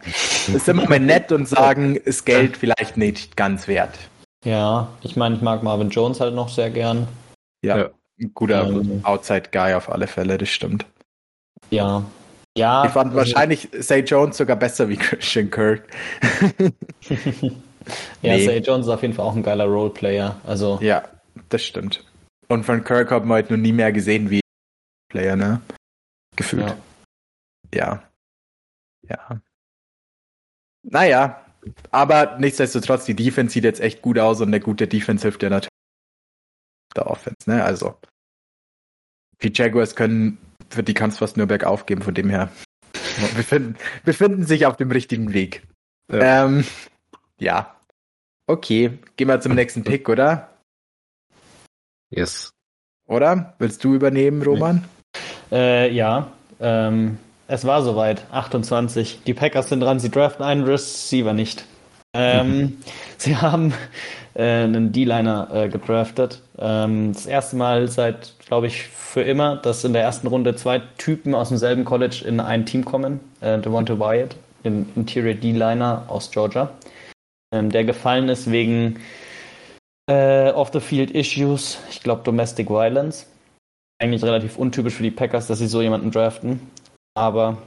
ist 0.54 0.68
immer 0.68 0.88
mal 0.88 1.00
nett 1.00 1.32
und 1.32 1.48
sagen, 1.48 1.96
ist 1.96 2.26
Geld 2.26 2.56
vielleicht 2.56 2.96
nicht 2.96 3.36
ganz 3.36 3.68
wert. 3.68 3.96
Ja, 4.44 4.88
ich 5.02 5.16
meine, 5.16 5.36
ich 5.36 5.42
mag 5.42 5.62
Marvin 5.62 5.90
Jones 5.90 6.20
halt 6.20 6.34
noch 6.34 6.48
sehr 6.48 6.70
gern. 6.70 7.08
Ja, 7.62 7.78
ja. 7.78 7.90
ein 8.20 8.32
guter 8.34 8.68
ähm, 8.68 9.00
Outside-Guy 9.02 9.74
auf 9.74 9.90
alle 9.90 10.06
Fälle, 10.06 10.38
das 10.38 10.48
stimmt. 10.48 10.86
Ja. 11.70 12.04
Ja. 12.56 12.86
Ich 12.86 12.92
fand 12.92 13.14
also, 13.14 13.18
wahrscheinlich 13.18 13.68
Say 13.78 14.00
Jones 14.00 14.36
sogar 14.36 14.56
besser 14.56 14.88
wie 14.88 14.96
Christian 14.96 15.50
Kirk. 15.50 15.84
ja, 16.62 17.16
nee. 18.22 18.44
Say 18.46 18.58
Jones 18.58 18.86
ist 18.86 18.92
auf 18.92 19.02
jeden 19.02 19.14
Fall 19.14 19.26
auch 19.26 19.36
ein 19.36 19.42
geiler 19.42 19.66
Roleplayer. 19.66 20.36
Also. 20.46 20.78
Ja, 20.80 21.02
das 21.48 21.64
stimmt. 21.64 22.04
Und 22.48 22.64
von 22.64 22.84
Kirk 22.84 23.10
haben 23.10 23.28
wir 23.28 23.34
heute 23.34 23.54
noch 23.54 23.60
nie 23.60 23.72
mehr 23.72 23.92
gesehen 23.92 24.30
wie 24.30 24.40
Player, 25.08 25.36
ne? 25.36 25.60
Gefühlt. 26.36 26.74
Ja. 27.74 27.78
ja. 27.78 28.02
Ja. 29.08 29.40
Naja, 30.82 31.44
aber 31.90 32.38
nichtsdestotrotz, 32.38 33.04
die 33.04 33.16
Defense 33.16 33.52
sieht 33.52 33.64
jetzt 33.64 33.80
echt 33.80 34.02
gut 34.02 34.18
aus 34.18 34.40
und 34.40 34.48
eine 34.48 34.60
gute 34.60 34.86
Defense 34.86 35.22
hilft 35.22 35.42
ja 35.42 35.50
natürlich 35.50 35.70
der 36.94 37.06
Offense, 37.08 37.38
ne? 37.46 37.64
Also, 37.64 37.96
die 39.42 39.52
Jaguars 39.52 39.96
können, 39.96 40.38
für 40.70 40.82
die 40.82 40.94
kannst 40.94 41.18
du 41.18 41.24
fast 41.24 41.36
nur 41.36 41.46
bergauf 41.46 41.86
geben, 41.86 42.02
von 42.02 42.14
dem 42.14 42.30
her. 42.30 42.50
befinden, 43.36 43.76
befinden 44.04 44.44
sich 44.46 44.66
auf 44.66 44.76
dem 44.76 44.90
richtigen 44.90 45.32
Weg. 45.32 45.62
Ja. 46.10 46.44
Ähm, 46.44 46.64
ja. 47.38 47.76
Okay, 48.46 48.98
gehen 49.16 49.28
wir 49.28 49.40
zum 49.40 49.54
nächsten 49.54 49.82
Pick, 49.82 50.08
oder? 50.08 50.56
Yes. 52.10 52.50
Oder? 53.06 53.54
Willst 53.58 53.82
du 53.84 53.94
übernehmen, 53.94 54.42
Roman? 54.42 54.84
Äh, 55.50 55.92
ja. 55.92 56.30
Ähm, 56.60 57.18
es 57.48 57.64
war 57.64 57.82
soweit. 57.82 58.24
28. 58.32 59.20
Die 59.26 59.34
Packers 59.34 59.68
sind 59.68 59.80
dran. 59.80 60.00
Sie 60.00 60.10
draften 60.10 60.44
einen 60.44 60.64
Receiver 60.64 61.32
nicht. 61.32 61.64
Ähm, 62.14 62.58
mhm. 62.58 62.78
Sie 63.18 63.36
haben 63.36 63.72
äh, 64.34 64.42
einen 64.42 64.92
D-Liner 64.92 65.48
äh, 65.52 65.68
gedraftet. 65.68 66.42
Ähm, 66.58 67.12
das 67.12 67.26
erste 67.26 67.56
Mal 67.56 67.88
seit, 67.88 68.34
glaube 68.46 68.66
ich, 68.66 68.82
für 68.88 69.22
immer, 69.22 69.56
dass 69.56 69.84
in 69.84 69.92
der 69.92 70.02
ersten 70.02 70.26
Runde 70.26 70.56
zwei 70.56 70.82
Typen 70.98 71.34
aus 71.34 71.48
demselben 71.48 71.84
College 71.84 72.24
in 72.26 72.40
ein 72.40 72.66
Team 72.66 72.84
kommen. 72.84 73.20
Äh, 73.40 73.58
Devonta 73.58 73.98
Wyatt, 73.98 74.36
den 74.64 74.90
Interior 74.96 75.34
D-Liner 75.34 76.04
aus 76.08 76.30
Georgia, 76.30 76.70
ähm, 77.54 77.70
der 77.70 77.84
gefallen 77.84 78.28
ist 78.28 78.50
wegen 78.50 78.98
äh, 80.08 80.50
Off-the-Field-Issues, 80.50 81.78
ich 81.90 82.02
glaube 82.02 82.22
Domestic 82.24 82.68
Violence. 82.68 83.26
Eigentlich 83.98 84.22
relativ 84.22 84.58
untypisch 84.58 84.94
für 84.94 85.02
die 85.02 85.10
Packers, 85.10 85.46
dass 85.46 85.58
sie 85.58 85.68
so 85.68 85.80
jemanden 85.80 86.10
draften 86.10 86.60
aber 87.16 87.58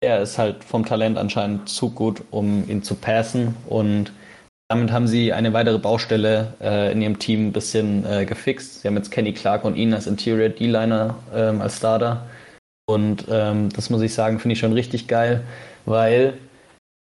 er 0.00 0.20
ist 0.20 0.36
halt 0.38 0.62
vom 0.64 0.84
Talent 0.84 1.16
anscheinend 1.16 1.68
zu 1.68 1.90
gut, 1.90 2.22
um 2.30 2.68
ihn 2.68 2.82
zu 2.82 2.94
passen 2.94 3.56
und 3.68 4.12
damit 4.68 4.92
haben 4.92 5.06
sie 5.06 5.32
eine 5.32 5.52
weitere 5.52 5.78
Baustelle 5.78 6.54
äh, 6.60 6.90
in 6.92 7.02
ihrem 7.02 7.18
Team 7.18 7.48
ein 7.48 7.52
bisschen 7.52 8.04
äh, 8.06 8.24
gefixt. 8.24 8.80
Sie 8.80 8.88
haben 8.88 8.96
jetzt 8.96 9.10
Kenny 9.10 9.32
Clark 9.32 9.64
und 9.64 9.76
ihn 9.76 9.92
als 9.92 10.06
Interior 10.06 10.48
D-Liner 10.48 11.16
ähm, 11.34 11.60
als 11.60 11.76
Starter. 11.76 12.26
Und 12.86 13.26
ähm, 13.30 13.68
das 13.70 13.90
muss 13.90 14.02
ich 14.02 14.14
sagen, 14.14 14.40
finde 14.40 14.54
ich 14.54 14.58
schon 14.58 14.72
richtig 14.72 15.06
geil, 15.06 15.44
weil 15.84 16.34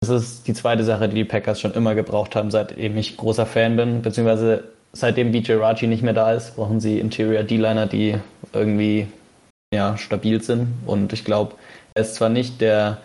das 0.01 0.11
ist 0.11 0.49
die 0.49 0.55
zweite 0.55 0.83
Sache, 0.83 1.09
die 1.09 1.15
die 1.15 1.25
Packers 1.25 1.61
schon 1.61 1.75
immer 1.75 1.95
gebraucht 1.95 2.35
haben, 2.35 2.51
seitdem 2.51 2.97
ich 2.97 3.17
großer 3.17 3.47
Fan 3.47 3.77
bin, 3.77 4.03
beziehungsweise 4.03 4.65
seitdem 4.93 5.31
BJ 5.31 5.53
Raji 5.53 5.87
nicht 5.87 6.03
mehr 6.03 6.15
da 6.15 6.33
ist, 6.33 6.57
brauchen 6.57 6.81
sie 6.81 6.99
Interior 6.99 7.45
D-Liner, 7.45 7.87
die 7.87 8.19
irgendwie 8.53 9.07
ja, 9.73 9.97
stabil 9.97 10.43
sind. 10.43 10.69
Und 10.87 11.13
ich 11.13 11.25
glaube, 11.25 11.57
er 11.95 12.03
ist 12.03 12.15
zwar 12.15 12.29
nicht 12.29 12.61
der 12.61 13.01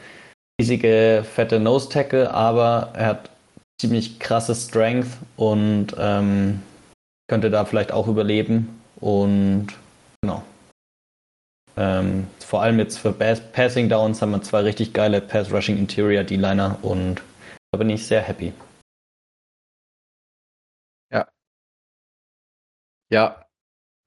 riesige, 0.60 1.26
fette 1.34 1.60
Nose-Tackle, 1.60 2.31
aber 2.31 2.91
er 2.94 3.07
hat 3.07 3.30
ziemlich 3.80 4.19
krasse 4.19 4.56
Strength 4.56 5.18
und 5.35 5.95
ähm, 5.98 6.61
könnte 7.27 7.49
da 7.49 7.65
vielleicht 7.65 7.91
auch 7.91 8.07
überleben. 8.07 8.81
Und 8.99 9.68
genau. 10.22 10.44
Ähm, 11.76 12.27
vor 12.39 12.64
allem 12.64 12.80
jetzt 12.80 12.98
für 12.98 13.14
Passing 13.14 13.88
Downs 13.88 14.22
haben 14.22 14.31
wir 14.31 14.41
zwei 14.41 14.61
richtig 14.61 14.94
geile 14.94 15.22
Pass 15.22 15.52
Rushing 15.52 15.77
Interior 15.77 16.23
D-Liner 16.23 16.80
und 16.81 17.22
da 17.72 17.77
bin 17.77 17.89
ich 17.89 18.07
sehr 18.07 18.22
happy. 18.22 18.52
Ja. 21.11 21.27
Ja, 23.10 23.47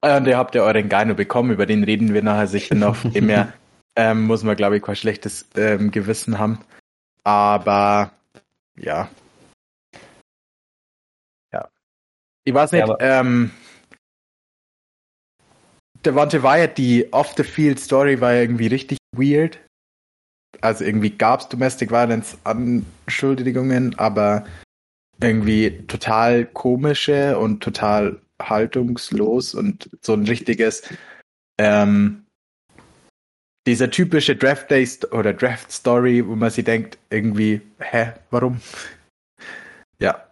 und 0.01 0.27
ihr 0.27 0.37
habt 0.37 0.55
ja 0.55 0.63
euren 0.63 0.89
Geino 0.89 1.13
bekommen, 1.13 1.51
über 1.51 1.65
den 1.65 1.83
reden 1.83 2.13
wir 2.13 2.23
nachher 2.23 2.47
sicher 2.47 2.75
noch. 2.75 3.03
Mehr 3.13 3.53
ähm, 3.95 4.23
muss 4.23 4.43
man, 4.43 4.55
glaube 4.55 4.77
ich, 4.77 4.83
kein 4.83 4.95
schlechtes 4.95 5.47
ähm, 5.55 5.91
Gewissen 5.91 6.39
haben. 6.39 6.59
Aber 7.23 8.11
ja. 8.77 9.09
Ja. 11.53 11.67
Ich 12.43 12.53
weiß 12.53 12.71
nicht, 12.71 12.87
ja, 12.87 12.95
ähm, 12.99 13.51
Devonte 16.05 16.41
Wyatt, 16.41 16.77
die 16.77 17.11
Off-the-Field-Story 17.13 18.21
war 18.21 18.33
irgendwie 18.33 18.67
richtig 18.67 18.97
weird. 19.15 19.59
Also 20.61 20.83
irgendwie 20.83 21.11
gab 21.11 21.41
es 21.41 21.49
Domestic 21.49 21.91
Violence 21.91 22.37
Anschuldigungen, 22.43 23.97
aber 23.99 24.45
irgendwie 25.21 25.85
total 25.87 26.45
komische 26.45 27.37
und 27.37 27.61
total 27.61 28.19
haltungslos 28.49 29.53
und 29.53 29.89
so 30.01 30.13
ein 30.13 30.25
richtiges, 30.25 30.83
ähm, 31.57 32.25
dieser 33.67 33.91
typische 33.91 34.35
Draft 34.35 34.71
Day 34.71 34.87
oder 35.11 35.33
Draft 35.33 35.71
Story, 35.71 36.27
wo 36.27 36.35
man 36.35 36.49
sich 36.49 36.65
denkt, 36.65 36.97
irgendwie, 37.09 37.61
hä, 37.79 38.13
warum? 38.31 38.59
ja. 39.99 40.27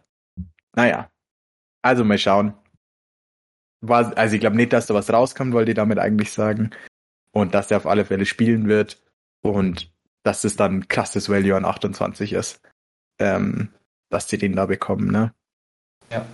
Naja. 0.75 1.09
Also 1.81 2.03
mal 2.03 2.17
schauen. 2.17 2.53
War, 3.81 4.17
also 4.17 4.35
ich 4.35 4.41
glaube 4.41 4.57
nicht, 4.57 4.73
dass 4.73 4.87
da 4.87 4.93
was 4.93 5.11
rauskommt, 5.11 5.53
wollte 5.53 5.71
ich 5.71 5.75
damit 5.75 5.99
eigentlich 5.99 6.31
sagen. 6.31 6.71
Und 7.31 7.53
dass 7.53 7.71
er 7.71 7.77
auf 7.77 7.85
alle 7.85 8.05
Fälle 8.05 8.25
spielen 8.25 8.67
wird. 8.67 9.01
Und 9.41 9.91
dass 10.23 10.43
es 10.43 10.55
dann 10.55 10.79
ein 10.79 10.87
krasses 10.87 11.29
Value 11.29 11.55
an 11.55 11.65
28 11.65 12.33
ist. 12.33 12.61
Ähm, 13.19 13.69
dass 14.09 14.27
sie 14.27 14.37
den 14.37 14.55
da 14.55 14.65
bekommen, 14.65 15.11
ne? 15.11 15.33
Ja. 16.11 16.25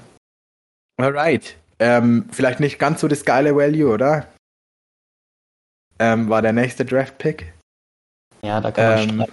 Alright. 0.98 1.58
Ähm, 1.80 2.28
vielleicht 2.32 2.60
nicht 2.60 2.80
ganz 2.80 3.02
so 3.02 3.08
das 3.08 3.26
geile 3.26 3.56
Value, 3.56 3.92
oder? 3.92 4.28
Ähm, 6.00 6.30
war 6.30 6.42
der 6.42 6.54
nächste 6.54 6.86
Draft-Pick. 6.86 7.54
Ja, 8.44 8.62
da 8.62 8.72
kann 8.72 9.18
man 9.18 9.28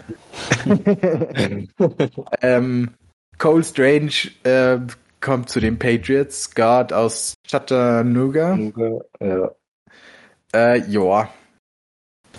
ähm, 0.64 1.68
ähm, 2.40 2.94
Cole 3.38 3.64
Strange 3.64 4.12
äh, 4.44 4.78
kommt 5.20 5.48
zu 5.48 5.60
den 5.60 5.78
Patriots, 5.78 6.54
Guard 6.54 6.92
aus 6.92 7.34
Chattanooga. 7.48 8.58
Ja. 9.20 9.50
Äh, 10.54 10.78
ja. 10.88 11.32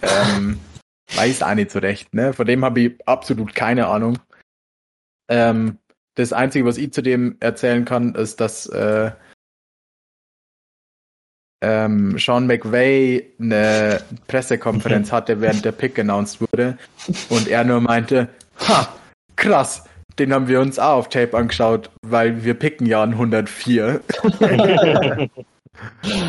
Ähm, 0.01 0.59
weiß 1.15 1.41
auch 1.43 1.55
nicht 1.55 1.71
so 1.71 1.79
recht, 1.79 2.13
ne? 2.13 2.33
Von 2.33 2.45
dem 2.45 2.63
habe 2.63 2.81
ich 2.81 3.07
absolut 3.07 3.55
keine 3.55 3.87
Ahnung. 3.87 4.19
Ähm, 5.29 5.79
das 6.15 6.33
Einzige, 6.33 6.65
was 6.65 6.77
ich 6.77 6.93
zu 6.93 7.01
dem 7.01 7.37
erzählen 7.39 7.85
kann, 7.85 8.13
ist, 8.13 8.39
dass 8.39 8.67
äh, 8.67 9.11
ähm, 11.63 12.17
Sean 12.19 12.45
McVay 12.45 13.25
eine 13.39 14.01
Pressekonferenz 14.27 15.11
hatte, 15.13 15.39
während 15.39 15.63
der 15.63 15.71
Pick 15.71 15.97
announced 15.97 16.41
wurde 16.41 16.77
und 17.29 17.47
er 17.47 17.63
nur 17.63 17.79
meinte, 17.79 18.27
ha, 18.67 18.89
krass, 19.37 19.85
den 20.19 20.33
haben 20.33 20.47
wir 20.47 20.59
uns 20.59 20.77
auch 20.77 20.97
auf 20.97 21.09
Tape 21.09 21.35
angeschaut, 21.37 21.89
weil 22.01 22.43
wir 22.43 22.53
picken 22.53 22.85
ja 22.85 23.01
an 23.01 23.13
104. 23.13 24.01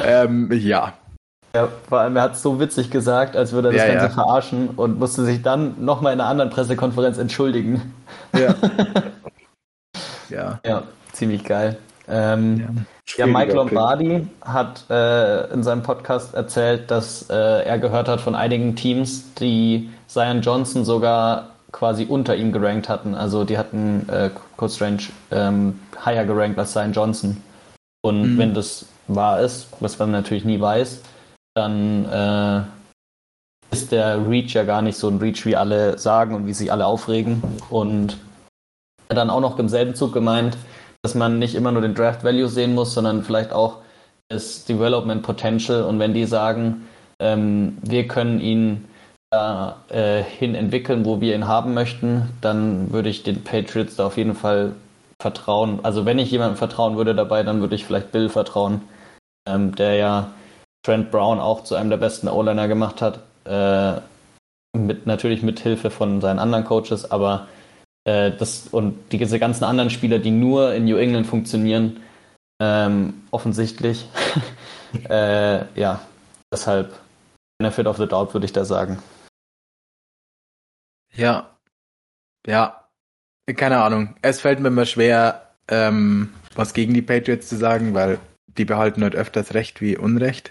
ähm, 0.07 0.51
ja. 0.53 0.95
Ja, 1.55 1.69
vor 1.89 2.01
allem, 2.01 2.17
er 2.17 2.23
hat 2.23 2.33
es 2.35 2.43
so 2.43 2.59
witzig 2.59 2.91
gesagt, 2.91 3.37
als 3.37 3.53
würde 3.53 3.69
er 3.69 3.73
das 3.73 3.83
ja, 3.83 3.89
Ganze 3.89 4.07
ja. 4.07 4.13
verarschen 4.13 4.71
und 4.71 4.99
musste 4.99 5.25
sich 5.25 5.43
dann 5.43 5.85
nochmal 5.85 6.13
in 6.13 6.21
einer 6.21 6.29
anderen 6.29 6.51
Pressekonferenz 6.51 7.19
entschuldigen. 7.19 7.95
Ja. 8.37 8.55
ja. 10.31 10.61
Ja, 10.65 10.83
ziemlich 11.13 11.45
geil. 11.45 11.77
Ähm, 12.09 12.85
ja. 13.17 13.27
ja. 13.27 13.27
Mike 13.27 13.53
Lombardi 13.53 14.27
hat 14.43 14.85
äh, 14.91 15.53
in 15.53 15.63
seinem 15.63 15.83
Podcast 15.83 16.35
erzählt, 16.35 16.91
dass 16.91 17.29
äh, 17.31 17.65
er 17.65 17.79
gehört 17.79 18.09
hat 18.09 18.21
von 18.21 18.35
einigen 18.35 18.77
Teams, 18.77 19.35
die 19.35 19.91
Zion 20.07 20.43
Johnson 20.43 20.85
sogar 20.85 21.51
quasi 21.73 22.07
unter 22.09 22.37
ihm 22.37 22.53
gerankt 22.53 22.89
hatten. 22.89 23.15
Also 23.15 23.45
die 23.45 23.59
hatten 23.59 24.09
äh, 24.09 24.31
Code 24.57 24.73
Strange 24.73 25.03
ähm, 25.31 25.81
higher 26.05 26.25
gerankt 26.25 26.59
als 26.59 26.73
Zion 26.73 26.93
Johnson. 26.93 27.43
Und 28.03 28.35
mhm. 28.35 28.39
wenn 28.39 28.55
das 28.55 28.87
wahr 29.09 29.41
ist, 29.41 29.69
was 29.81 29.99
man 29.99 30.11
natürlich 30.11 30.45
nie 30.45 30.61
weiß, 30.61 31.03
dann 31.55 32.05
äh, 32.05 32.63
ist 33.73 33.93
der 33.93 34.29
Reach 34.29 34.55
ja 34.55 34.65
gar 34.65 34.83
nicht 34.83 34.97
so 34.97 35.09
ein 35.09 35.19
Reach, 35.19 35.45
wie 35.47 35.57
alle 35.57 35.99
sagen 35.99 36.35
und 36.35 36.47
wie 36.47 36.55
sich 36.55 36.71
alle 36.71 36.87
aufregen. 36.87 37.43
Und 37.71 38.19
er 39.09 39.17
hat 39.17 39.19
dann 39.19 39.31
auch 39.31 39.41
noch 39.41 39.59
im 39.59 39.69
selben 39.69 39.95
Zug 39.95 40.13
gemeint, 40.13 40.57
dass 41.05 41.15
man 41.15 41.39
nicht 41.39 41.55
immer 41.55 41.71
nur 41.71 41.83
den 41.83 41.95
Draft 41.95 42.25
Value 42.25 42.49
sehen 42.49 42.75
muss, 42.75 42.95
sondern 42.95 43.23
vielleicht 43.23 43.53
auch 43.53 43.83
das 44.31 44.65
Development 44.65 45.23
Potential. 45.23 45.83
Und 45.83 45.99
wenn 45.99 46.15
die 46.15 46.25
sagen, 46.25 46.89
ähm, 47.21 47.77
wir 47.83 48.09
können 48.09 48.41
ihn 48.41 48.89
äh, 49.31 50.23
hin 50.23 50.55
entwickeln, 50.55 51.05
wo 51.05 51.21
wir 51.21 51.35
ihn 51.35 51.47
haben 51.47 51.75
möchten, 51.75 52.31
dann 52.41 52.91
würde 52.91 53.11
ich 53.11 53.23
den 53.23 53.45
Patriots 53.45 53.97
da 53.97 54.07
auf 54.07 54.17
jeden 54.17 54.35
Fall 54.35 54.73
vertrauen. 55.21 55.81
Also 55.83 56.07
wenn 56.07 56.19
ich 56.19 56.31
jemandem 56.31 56.57
vertrauen 56.57 56.97
würde 56.97 57.15
dabei, 57.15 57.43
dann 57.43 57.61
würde 57.61 57.75
ich 57.75 57.85
vielleicht 57.85 58.11
Bill 58.11 58.31
vertrauen, 58.31 58.81
ähm, 59.47 59.75
der 59.75 59.97
ja 59.97 60.31
Trent 60.87 61.11
Brown 61.11 61.39
auch 61.39 61.65
zu 61.65 61.75
einem 61.75 61.91
der 61.91 61.99
besten 61.99 62.29
O-Liner 62.29 62.67
gemacht 62.67 63.03
hat. 63.03 63.21
Äh, 63.45 64.01
mit, 64.75 65.07
natürlich 65.07 65.43
mit 65.43 65.61
Hilfe 65.61 65.91
von 65.91 66.23
seinen 66.23 66.39
anderen 66.39 66.65
Coaches, 66.65 67.11
aber 67.11 67.47
äh, 68.05 68.31
das 68.33 68.69
und 68.69 69.13
die, 69.13 69.19
diese 69.19 69.39
ganzen 69.39 69.65
anderen 69.65 69.91
Spieler, 69.91 70.19
die 70.19 70.31
nur 70.31 70.75
in 70.75 70.85
New 70.85 70.97
England 70.97 71.27
funktionieren, 71.27 72.01
ähm, 72.61 73.23
offensichtlich. 73.31 74.07
äh, 75.09 75.65
ja, 75.79 76.01
deshalb 76.53 76.99
Benefit 77.59 77.87
of 77.87 77.97
the 77.97 78.07
Doubt 78.07 78.35
würde 78.35 78.47
ich 78.47 78.53
da 78.53 78.65
sagen. 78.65 78.99
Ja. 81.15 81.51
Ja. 82.47 82.89
Keine 83.57 83.83
Ahnung. 83.83 84.17
Es 84.23 84.41
fällt 84.41 84.61
mir 84.61 84.69
immer 84.69 84.87
schwer, 84.87 85.51
ähm, 85.69 86.33
was 86.55 86.73
gegen 86.73 86.95
die 86.95 87.03
Patriots 87.03 87.49
zu 87.49 87.57
sagen, 87.57 87.95
weil 87.95 88.19
die 88.47 88.65
behalten 88.65 89.03
halt 89.03 89.15
öfters 89.15 89.55
Recht 89.55 89.81
wie 89.81 89.97
Unrecht. 89.97 90.51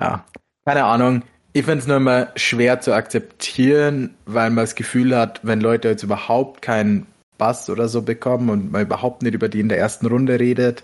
Ja. 0.00 0.24
Keine 0.64 0.84
Ahnung. 0.84 1.22
Ich 1.56 1.64
finde 1.64 1.78
es 1.78 1.86
nur 1.86 1.98
immer 1.98 2.32
schwer 2.34 2.80
zu 2.80 2.92
akzeptieren, 2.92 4.16
weil 4.26 4.50
man 4.50 4.64
das 4.64 4.74
Gefühl 4.74 5.16
hat, 5.16 5.38
wenn 5.44 5.60
Leute 5.60 5.88
jetzt 5.88 6.02
überhaupt 6.02 6.62
keinen 6.62 7.06
Bass 7.38 7.70
oder 7.70 7.88
so 7.88 8.02
bekommen 8.02 8.50
und 8.50 8.72
man 8.72 8.82
überhaupt 8.82 9.22
nicht 9.22 9.34
über 9.34 9.48
die 9.48 9.60
in 9.60 9.68
der 9.68 9.78
ersten 9.78 10.06
Runde 10.06 10.40
redet, 10.40 10.82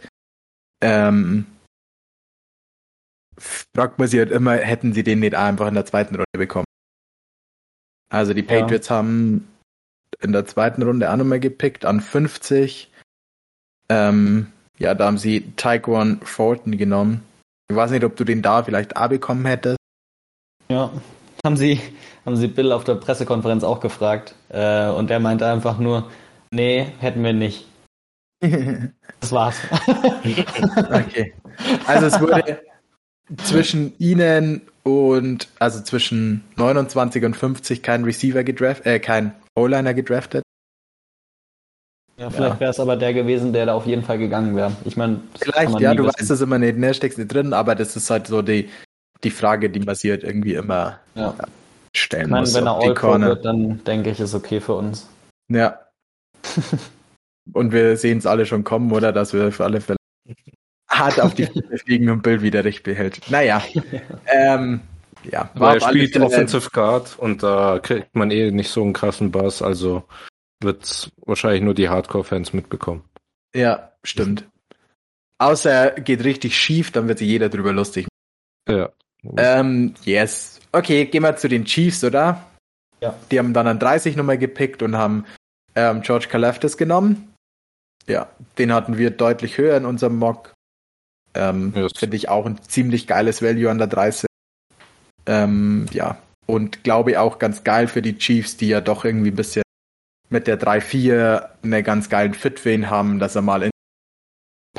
ähm, 0.81 1.47
fragt 3.37 3.99
man 3.99 4.07
sich 4.07 4.21
halt 4.21 4.31
immer, 4.31 4.55
hätten 4.59 4.93
sie 4.93 5.03
den 5.03 5.19
nicht 5.19 5.35
einfach 5.35 5.67
in 5.67 5.75
der 5.75 5.87
zweiten 5.87 6.15
Runde 6.15 6.39
bekommen. 6.39 6.67
Also 8.09 8.33
die 8.33 8.45
Patriots 8.45 8.91
ja. 8.91 8.97
haben 8.97 9.49
in 10.21 10.31
der 10.31 10.47
zweiten 10.47 10.83
Runde 10.83 11.11
auch 11.11 11.17
nochmal 11.17 11.41
gepickt 11.41 11.85
an 11.85 12.01
50. 12.01 12.93
Ähm, 13.89 14.53
ja, 14.79 14.95
da 14.95 15.07
haben 15.07 15.19
sie 15.19 15.53
Taekwon 15.57 16.21
Fulton 16.23 16.79
genommen. 16.79 17.25
Ich 17.69 17.75
weiß 17.75 17.91
nicht, 17.91 18.05
ob 18.05 18.15
du 18.15 18.23
den 18.23 18.41
da 18.41 18.63
vielleicht 18.63 18.97
auch 18.97 19.09
bekommen 19.09 19.47
hättest. 19.47 19.80
Ja, 20.71 20.93
haben 21.45 21.57
sie, 21.57 21.81
haben 22.25 22.37
sie 22.37 22.47
Bill 22.47 22.71
auf 22.71 22.85
der 22.85 22.95
Pressekonferenz 22.95 23.65
auch 23.65 23.81
gefragt. 23.81 24.37
Äh, 24.51 24.89
und 24.89 25.11
er 25.11 25.19
meinte 25.19 25.47
einfach 25.47 25.79
nur, 25.79 26.09
nee, 26.53 26.87
hätten 27.01 27.23
wir 27.25 27.33
nicht. 27.33 27.67
Das 29.21 29.33
war's. 29.33 29.57
okay. 30.25 31.35
Also 31.87 32.07
es 32.07 32.19
wurde 32.21 32.63
zwischen 33.45 33.93
ihnen 33.99 34.63
und 34.83 35.49
also 35.59 35.83
zwischen 35.83 36.43
29 36.57 37.23
und 37.27 37.37
50 37.37 37.83
kein 37.83 38.05
Receiver 38.05 38.43
gedraftet, 38.43 38.87
äh, 38.87 38.99
kein 38.99 39.35
O-Liner 39.55 39.93
gedraftet. 39.93 40.43
Ja, 42.17 42.31
vielleicht 42.31 42.55
ja. 42.55 42.61
wäre 42.61 42.71
es 42.71 42.81
aber 42.81 42.97
der 42.97 43.13
gewesen, 43.13 43.53
der 43.53 43.67
da 43.67 43.75
auf 43.75 43.85
jeden 43.85 44.05
Fall 44.05 44.17
gegangen 44.17 44.57
wäre. 44.57 44.73
Ich 44.87 44.97
meine, 44.97 45.21
vielleicht, 45.39 45.79
ja, 45.79 45.95
du 45.95 46.05
wissen. 46.05 46.15
weißt 46.19 46.31
das 46.31 46.41
immer 46.41 46.59
nicht, 46.59 46.79
ne, 46.79 46.95
steckst 46.95 47.19
nicht 47.19 47.33
drin, 47.33 47.53
aber 47.53 47.75
das 47.75 47.95
ist 47.95 48.09
halt 48.09 48.27
so 48.27 48.41
die, 48.41 48.71
die 49.25 49.31
Frage, 49.31 49.71
die 49.71 49.81
basiert 49.81 50.25
irgendwie 50.25 50.55
immer 50.55 51.01
ja. 51.15 51.35
stellen 51.95 52.27
ich 52.27 52.31
meine, 52.31 52.41
muss. 52.43 52.55
Wenn 52.55 52.67
er 52.67 52.77
all 52.77 52.95
pro 52.95 53.21
wird, 53.21 53.45
dann 53.45 53.85
denke 53.85 54.11
ich, 54.11 54.21
ist 54.21 54.35
okay 54.35 54.61
für 54.61 54.75
uns. 54.75 55.09
Ja. 55.49 55.79
und 57.53 57.73
wir 57.73 57.97
sehen 57.97 58.19
es 58.19 58.27
alle 58.27 58.47
schon 58.47 58.65
kommen, 58.65 58.93
oder? 58.93 59.13
Dass 59.13 59.33
wir 59.33 59.53
für 59.53 59.65
alle 59.65 59.81
Fälle 59.81 59.99
hart 60.89 61.21
auf 61.21 61.35
die 61.35 61.47
Füße 61.47 61.79
fliegen 61.85 62.11
und 62.11 62.23
Bill 62.23 62.43
wieder 62.43 62.65
recht 62.65 62.83
behält. 62.83 63.21
Naja. 63.31 63.63
ähm, 64.27 64.81
ja, 65.31 65.51
Weil 65.55 65.77
er 65.77 65.89
spielt 65.89 66.19
Offensive 66.19 66.71
Guard 66.71 67.19
und 67.19 67.43
da 67.43 67.79
kriegt 67.79 68.15
man 68.15 68.31
eh 68.31 68.51
nicht 68.51 68.71
so 68.71 68.83
einen 68.83 68.93
krassen 68.93 69.31
Bass, 69.31 69.61
also 69.61 70.05
wird's 70.63 71.11
wahrscheinlich 71.25 71.63
nur 71.63 71.75
die 71.75 71.89
Hardcore-Fans 71.89 72.53
mitbekommen. 72.53 73.05
Ja, 73.55 73.93
stimmt. 74.03 74.49
Außer 75.39 75.71
er 75.71 76.01
geht 76.01 76.25
richtig 76.25 76.57
schief, 76.57 76.91
dann 76.91 77.09
wird 77.09 77.19
sich 77.19 77.29
jeder 77.29 77.49
drüber 77.49 77.73
lustig. 77.73 78.07
Ja. 78.69 78.91
Ähm, 79.37 79.95
yes. 80.05 80.61
Okay, 80.73 81.07
gehen 81.07 81.23
wir 81.23 81.37
zu 81.37 81.49
den 81.49 81.65
Chiefs, 81.65 82.05
oder? 82.05 82.45
Ja. 83.01 83.15
Die 83.31 83.39
haben 83.39 83.53
dann 83.53 83.67
an 83.67 83.79
30 83.79 84.17
Nummer 84.17 84.37
gepickt 84.37 84.83
und 84.83 84.97
haben 84.97 85.25
ähm, 85.75 86.03
George 86.03 86.27
Kalafdis 86.29 86.77
genommen. 86.77 87.33
Ja, 88.07 88.29
den 88.59 88.73
hatten 88.73 88.99
wir 88.99 89.11
deutlich 89.11 89.59
höher 89.59 89.77
in 89.77 89.85
unserem 89.85 90.17
Mock. 90.17 90.55
Ähm, 91.35 91.73
yes. 91.77 91.93
Finde 91.97 92.17
ich 92.17 92.29
auch 92.29 92.47
ein 92.47 92.61
ziemlich 92.63 93.07
geiles 93.07 93.43
Value 93.43 93.71
an 93.71 93.79
der 93.79 93.87
30. 93.87 94.27
Ähm, 95.27 95.87
ja, 95.93 96.19
und 96.47 96.83
glaube 96.83 97.13
ich 97.13 97.19
auch 97.19 97.39
ganz 97.39 97.63
geil 97.63 97.87
für 97.87 98.03
die 98.03 98.19
Chiefs, 98.19 98.57
die 98.57 98.69
ja 98.69 98.81
doch 98.81 99.05
irgendwie 99.05 99.31
ein 99.31 99.37
bisschen 99.37 99.63
mit 100.29 100.47
der 100.47 100.61
3-4 100.61 101.49
einen 101.63 101.85
ganz 101.85 102.09
geilen 102.09 102.35
Fit 102.35 102.59
für 102.61 102.73
ihn 102.73 102.91
haben, 102.91 103.19
dass 103.19 103.37
er 103.37 103.43
mal 103.43 103.63
in 103.63 103.70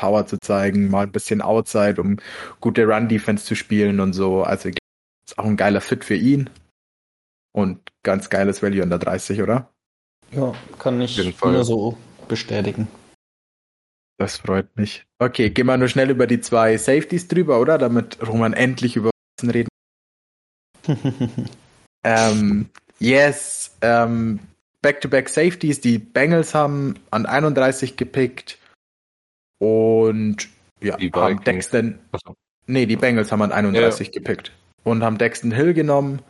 Power 0.02 0.26
zu 0.26 0.40
zeigen, 0.40 0.90
mal 0.90 1.04
ein 1.04 1.12
bisschen 1.12 1.40
Outside, 1.40 2.00
um 2.00 2.16
gute 2.60 2.86
Run-Defense 2.86 3.44
zu 3.44 3.54
spielen 3.54 4.00
und 4.00 4.14
so. 4.14 4.42
Also 4.42 4.68
ist 4.68 5.38
auch 5.38 5.44
ein 5.44 5.56
geiler 5.56 5.80
Fit 5.80 6.04
für 6.04 6.16
ihn. 6.16 6.50
Und 7.52 7.78
ganz 8.02 8.28
geiles 8.28 8.64
Value 8.64 8.82
an 8.82 8.90
der 8.90 8.98
30, 8.98 9.42
oder? 9.42 9.68
Ja, 10.32 10.54
kann 10.80 11.00
ich 11.00 11.40
nur 11.40 11.64
so 11.64 11.96
bestätigen. 12.26 12.88
Das 14.18 14.38
freut 14.38 14.76
mich. 14.76 15.06
Okay, 15.20 15.50
gehen 15.50 15.66
wir 15.66 15.76
nur 15.76 15.86
schnell 15.86 16.10
über 16.10 16.26
die 16.26 16.40
zwei 16.40 16.76
Safeties 16.78 17.28
drüber, 17.28 17.60
oder? 17.60 17.78
Damit 17.78 18.18
Roman 18.26 18.54
endlich 18.54 18.96
über 18.96 19.10
was 19.40 19.54
reden. 19.54 19.68
ähm, 22.02 22.70
yes, 22.98 23.76
ähm, 23.82 24.40
Back-to-Back 24.80 25.28
Safeties. 25.28 25.80
Die 25.80 25.98
Bengals 25.98 26.56
haben 26.56 26.96
an 27.12 27.24
31 27.24 27.96
gepickt 27.96 28.58
und 29.62 30.48
ja, 30.82 30.96
die 30.96 31.12
haben 31.12 31.44
Dexton. 31.44 32.00
Nee, 32.66 32.86
die 32.86 32.96
Bengals 32.96 33.30
haben 33.30 33.42
an 33.42 33.52
31 33.52 34.08
ja. 34.08 34.12
gepickt 34.14 34.50
und 34.82 35.04
haben 35.04 35.18
Dexton 35.18 35.52
Hill 35.52 35.72
genommen. 35.72 36.20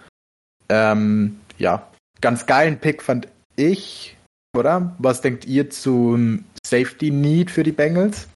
Ähm, 0.68 1.40
ja, 1.56 1.86
ganz 2.20 2.44
geilen 2.44 2.78
Pick 2.78 3.02
fand 3.02 3.28
ich, 3.56 4.18
oder? 4.54 4.94
Was 4.98 5.22
denkt 5.22 5.46
ihr 5.46 5.70
zum 5.70 6.44
Safety 6.62 7.10
Need 7.10 7.50
für 7.50 7.62
die 7.62 7.72
Bengals? 7.72 8.28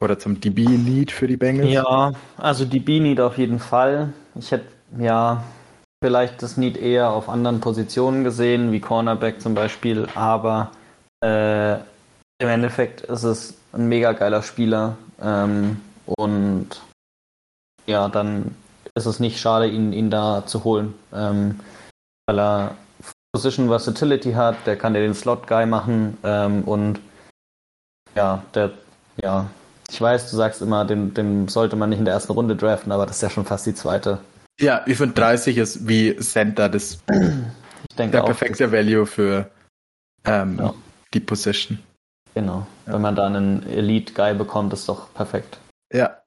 Oder 0.00 0.20
zum 0.20 0.40
DB-Need 0.40 1.10
für 1.10 1.26
die 1.26 1.36
Bengals? 1.36 1.72
Ja, 1.72 2.12
also 2.36 2.64
DB-Need 2.64 3.18
auf 3.20 3.38
jeden 3.38 3.58
Fall. 3.58 4.12
Ich 4.36 4.52
hätte, 4.52 4.66
ja, 4.96 5.42
vielleicht 6.00 6.40
das 6.44 6.56
Need 6.56 6.76
eher 6.76 7.10
auf 7.10 7.28
anderen 7.28 7.58
Positionen 7.58 8.22
gesehen, 8.22 8.70
wie 8.70 8.78
Cornerback 8.78 9.40
zum 9.40 9.54
Beispiel, 9.54 10.06
aber 10.14 10.70
äh, 11.20 11.78
im 12.38 12.48
Endeffekt 12.48 13.02
ist 13.02 13.24
es 13.24 13.54
ein 13.72 13.88
mega 13.88 14.12
geiler 14.12 14.42
Spieler 14.42 14.96
ähm, 15.20 15.80
und 16.06 16.68
ja, 17.86 18.08
dann 18.08 18.54
ist 18.94 19.06
es 19.06 19.20
nicht 19.20 19.40
schade, 19.40 19.68
ihn, 19.68 19.92
ihn 19.92 20.10
da 20.10 20.46
zu 20.46 20.64
holen, 20.64 20.94
ähm, 21.12 21.60
weil 22.26 22.38
er 22.38 22.76
Position 23.32 23.68
Versatility 23.68 24.32
hat, 24.32 24.56
der 24.66 24.76
kann 24.76 24.94
dir 24.94 25.00
den 25.00 25.14
Slot-Guy 25.14 25.66
machen 25.66 26.16
ähm, 26.22 26.62
und 26.64 27.00
ja, 28.14 28.42
der, 28.54 28.72
ja, 29.22 29.50
ich 29.90 30.00
weiß, 30.00 30.30
du 30.30 30.36
sagst 30.36 30.62
immer, 30.62 30.84
den, 30.84 31.14
den 31.14 31.48
sollte 31.48 31.76
man 31.76 31.90
nicht 31.90 31.98
in 31.98 32.04
der 32.04 32.14
ersten 32.14 32.32
Runde 32.32 32.56
draften, 32.56 32.92
aber 32.92 33.06
das 33.06 33.16
ist 33.16 33.22
ja 33.22 33.30
schon 33.30 33.44
fast 33.44 33.66
die 33.66 33.74
zweite. 33.74 34.20
Ja, 34.60 34.82
ich 34.86 34.96
finde 34.96 35.14
30 35.14 35.56
ist 35.56 35.88
wie 35.88 36.16
Center 36.16 36.68
das 36.68 36.98
ich 37.10 37.96
denke 37.96 38.16
der 38.16 38.24
perfekte 38.24 38.72
Value 38.72 39.06
für 39.06 39.50
ähm, 40.24 40.58
ja. 40.58 40.74
die 41.14 41.20
Position. 41.20 41.78
Genau. 42.38 42.68
Ja. 42.86 42.92
Wenn 42.92 43.02
man 43.02 43.16
da 43.16 43.26
einen 43.26 43.68
Elite-Guy 43.68 44.34
bekommt, 44.34 44.72
ist 44.72 44.88
doch 44.88 45.12
perfekt. 45.12 45.58
Ja. 45.92 46.22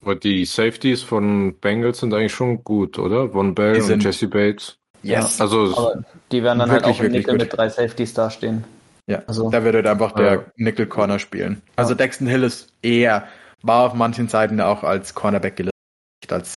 Aber 0.00 0.14
die 0.14 0.44
Safeties 0.44 1.02
von 1.02 1.58
Bengals 1.58 1.98
sind 1.98 2.14
eigentlich 2.14 2.32
schon 2.32 2.62
gut, 2.62 2.96
oder? 2.96 3.30
Von 3.30 3.52
Bell 3.52 3.82
und 3.82 4.04
Jesse 4.04 4.28
Bates. 4.28 4.78
Yes. 5.02 5.38
Ja, 5.38 5.44
also 5.44 5.76
Aber 5.76 6.04
die 6.30 6.44
werden 6.44 6.60
dann 6.60 6.70
wirklich, 6.70 7.00
halt 7.00 7.00
auch 7.00 7.04
im 7.06 7.10
Nickel 7.10 7.38
mit 7.38 7.56
drei 7.56 7.68
Safeties 7.68 8.14
dastehen. 8.14 8.62
Ja, 9.08 9.24
also, 9.26 9.50
da 9.50 9.64
wird 9.64 9.74
halt 9.74 9.88
einfach 9.88 10.12
der 10.12 10.32
ja. 10.32 10.44
Nickel 10.54 10.86
Corner 10.86 11.18
spielen. 11.18 11.60
Also 11.74 11.94
ja. 11.94 11.96
Dexton 11.96 12.28
Hill 12.28 12.44
ist 12.44 12.72
eher, 12.82 13.26
war 13.62 13.86
auf 13.86 13.94
manchen 13.94 14.28
Seiten 14.28 14.60
auch 14.60 14.84
als 14.84 15.14
Cornerback 15.14 15.56
gelistet, 15.56 16.30
als 16.30 16.54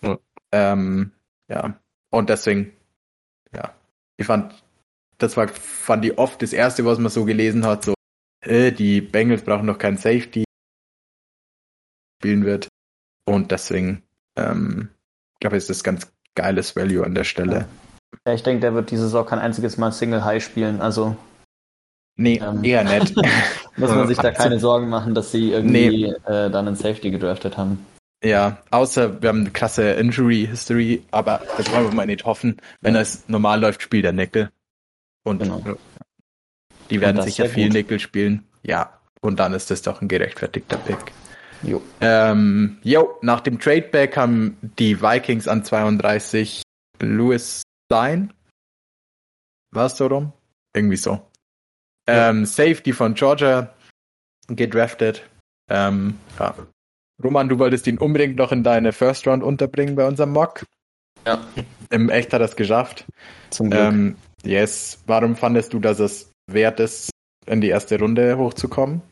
ja. 0.00 0.16
Ähm, 0.52 1.10
ja. 1.48 1.74
Und 2.10 2.30
deswegen, 2.30 2.72
ja. 3.52 3.74
Ich 4.16 4.26
fand, 4.26 4.63
das 5.18 5.36
war, 5.36 5.48
fand 5.48 6.04
ich 6.04 6.18
oft 6.18 6.42
das 6.42 6.52
erste, 6.52 6.84
was 6.84 6.98
man 6.98 7.10
so 7.10 7.24
gelesen 7.24 7.64
hat, 7.64 7.84
so, 7.84 7.94
äh, 8.42 8.72
die 8.72 9.00
Bengals 9.00 9.42
brauchen 9.42 9.66
noch 9.66 9.78
keinen 9.78 9.96
Safety 9.96 10.44
spielen 12.20 12.44
wird. 12.44 12.68
Und 13.26 13.50
deswegen, 13.50 14.02
ähm, 14.36 14.88
glaube 15.40 15.56
ich, 15.56 15.62
ist 15.62 15.70
das 15.70 15.84
ganz 15.84 16.10
geiles 16.34 16.74
Value 16.74 17.04
an 17.04 17.14
der 17.14 17.24
Stelle. 17.24 17.68
Ja, 18.26 18.34
ich 18.34 18.42
denke, 18.42 18.60
der 18.60 18.74
wird 18.74 18.90
diese 18.90 19.04
Saison 19.04 19.26
kein 19.26 19.38
einziges 19.38 19.76
Mal 19.76 19.92
Single 19.92 20.24
High 20.24 20.42
spielen, 20.42 20.80
also. 20.80 21.16
Nee, 22.16 22.40
ähm, 22.42 22.62
eher 22.62 22.84
nicht. 22.84 23.14
muss 23.76 23.90
man 23.90 24.06
sich 24.08 24.18
da 24.18 24.30
keine 24.32 24.58
Sorgen 24.58 24.88
machen, 24.88 25.14
dass 25.14 25.32
sie 25.32 25.52
irgendwie 25.52 26.06
nee. 26.06 26.32
äh, 26.32 26.50
dann 26.50 26.66
einen 26.66 26.76
Safety 26.76 27.10
gedraftet 27.10 27.56
haben. 27.56 27.84
Ja, 28.22 28.58
außer 28.70 29.20
wir 29.20 29.28
haben 29.28 29.40
eine 29.40 29.50
klasse 29.50 29.90
Injury 29.92 30.46
History, 30.46 31.02
aber 31.10 31.42
das 31.58 31.70
wollen 31.70 31.84
wir 31.84 31.94
mal 31.94 32.06
nicht 32.06 32.24
hoffen. 32.24 32.56
Wenn 32.80 32.96
es 32.96 33.28
normal 33.28 33.60
läuft, 33.60 33.82
spielt 33.82 34.04
der 34.04 34.12
Nickel. 34.12 34.50
Und 35.24 35.42
genau. 35.42 35.62
die 36.90 37.00
werden 37.00 37.22
sicher 37.22 37.46
viel 37.46 37.68
gut. 37.68 37.74
Nickel 37.74 37.98
spielen. 37.98 38.44
Ja, 38.62 39.00
und 39.20 39.40
dann 39.40 39.54
ist 39.54 39.70
das 39.70 39.82
doch 39.82 40.00
ein 40.02 40.08
gerechtfertigter 40.08 40.76
Pick. 40.76 41.12
Jo. 41.62 41.82
Ähm, 42.00 42.78
jo, 42.82 43.18
nach 43.22 43.40
dem 43.40 43.58
Tradeback 43.58 44.16
haben 44.16 44.58
die 44.78 45.00
Vikings 45.00 45.48
an 45.48 45.64
32 45.64 46.62
Louis 47.00 47.62
Stein. 47.86 48.32
War 49.72 49.86
es 49.86 49.96
so 49.96 50.06
rum? 50.06 50.32
Irgendwie 50.74 50.96
so. 50.96 51.22
Ja. 52.06 52.30
Ähm, 52.30 52.44
Safety 52.44 52.92
von 52.92 53.14
Georgia 53.14 53.74
gedraftet. 54.48 55.22
Ähm, 55.70 56.18
ja. 56.38 56.54
Roman, 57.22 57.48
du 57.48 57.58
wolltest 57.58 57.86
ihn 57.86 57.98
unbedingt 57.98 58.36
noch 58.36 58.52
in 58.52 58.62
deine 58.62 58.92
First 58.92 59.26
Round 59.26 59.42
unterbringen 59.42 59.94
bei 59.94 60.06
unserem 60.06 60.32
Mock. 60.32 60.66
Ja. 61.26 61.40
Im 61.90 62.10
Echt 62.10 62.32
hat 62.32 62.42
er 62.42 62.46
es 62.46 62.56
geschafft. 62.56 63.06
Zum 63.50 63.70
Glück. 63.70 63.82
Ähm, 63.82 64.16
yes. 64.44 64.98
Warum 65.06 65.36
fandest 65.36 65.72
du, 65.72 65.78
dass 65.78 65.98
es 65.98 66.30
wert 66.50 66.80
ist, 66.80 67.10
in 67.46 67.60
die 67.60 67.68
erste 67.68 67.98
Runde 67.98 68.36
hochzukommen? 68.36 69.02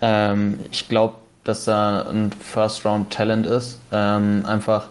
Ähm, 0.00 0.60
ich 0.70 0.88
glaube, 0.88 1.16
dass 1.44 1.66
er 1.66 2.08
ein 2.08 2.32
First 2.32 2.84
Round 2.84 3.12
Talent 3.12 3.46
ist. 3.46 3.78
Ähm, 3.92 4.44
einfach 4.46 4.88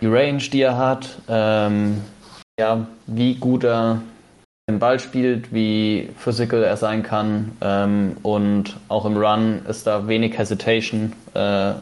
die 0.00 0.06
Range, 0.06 0.38
die 0.42 0.62
er 0.62 0.76
hat, 0.76 1.18
ähm, 1.28 2.02
ja, 2.58 2.86
wie 3.06 3.34
gut 3.34 3.64
er 3.64 4.02
den 4.68 4.78
Ball 4.78 5.00
spielt, 5.00 5.52
wie 5.52 6.08
physical 6.18 6.62
er 6.62 6.76
sein 6.76 7.02
kann 7.02 7.56
ähm, 7.60 8.16
und 8.22 8.76
auch 8.88 9.04
im 9.04 9.16
Run 9.16 9.64
ist 9.66 9.86
da 9.86 10.06
wenig 10.06 10.38
Hesitation. 10.38 11.12
Äh, 11.34 11.74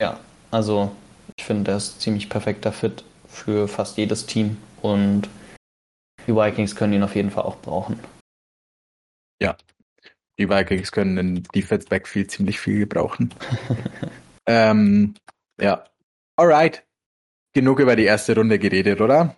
ja, 0.00 0.18
also 0.50 0.90
ich 1.36 1.44
finde, 1.44 1.72
er 1.72 1.76
ist 1.78 2.00
ziemlich 2.00 2.28
perfekter 2.28 2.72
Fit 2.72 3.04
für 3.28 3.68
fast 3.68 3.96
jedes 3.96 4.26
Team 4.26 4.56
und 4.82 5.28
die 6.26 6.34
Vikings 6.34 6.76
können 6.76 6.92
ihn 6.92 7.02
auf 7.02 7.14
jeden 7.14 7.30
Fall 7.30 7.44
auch 7.44 7.60
brauchen. 7.60 7.98
Ja, 9.40 9.56
die 10.38 10.48
Vikings 10.48 10.90
können 10.90 11.18
in 11.18 11.42
Defense 11.54 11.88
Backfield 11.88 12.30
ziemlich 12.30 12.58
viel 12.58 12.80
gebrauchen. 12.80 13.32
ähm, 14.46 15.14
ja. 15.60 15.84
Alright. 16.36 16.84
Genug 17.52 17.78
über 17.78 17.94
die 17.94 18.04
erste 18.04 18.34
Runde 18.34 18.58
geredet, 18.58 19.00
oder? 19.00 19.36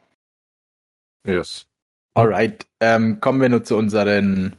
Yes. 1.26 1.66
Alright. 2.14 2.66
Ähm, 2.80 3.20
kommen 3.20 3.40
wir 3.42 3.50
nur 3.50 3.62
zu 3.62 3.76
unseren 3.76 4.56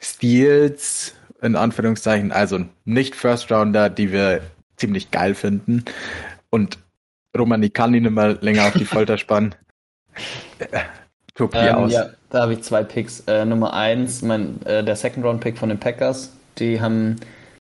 Steals, 0.00 1.14
in 1.40 1.56
Anführungszeichen, 1.56 2.30
also 2.30 2.64
nicht 2.84 3.16
First 3.16 3.50
Rounder, 3.50 3.90
die 3.90 4.12
wir 4.12 4.42
ziemlich 4.76 5.10
geil 5.10 5.34
finden. 5.34 5.84
Und 6.50 6.78
Roman, 7.36 7.62
ich 7.62 7.72
kann 7.72 7.94
ihn 7.94 8.04
immer 8.04 8.34
länger 8.34 8.66
auf 8.66 8.74
die 8.74 8.84
Folter 8.84 9.18
spannen. 9.18 9.54
Tob 11.34 11.54
ähm, 11.54 11.74
aus. 11.74 11.92
Ja, 11.92 12.10
da 12.30 12.42
habe 12.42 12.54
ich 12.54 12.62
zwei 12.62 12.84
Picks. 12.84 13.20
Äh, 13.26 13.44
Nummer 13.44 13.72
eins, 13.72 14.22
mein, 14.22 14.64
äh, 14.66 14.84
der 14.84 14.96
Second 14.96 15.24
Round 15.24 15.40
Pick 15.40 15.58
von 15.58 15.68
den 15.68 15.78
Packers. 15.78 16.32
Die 16.58 16.80
haben 16.80 17.16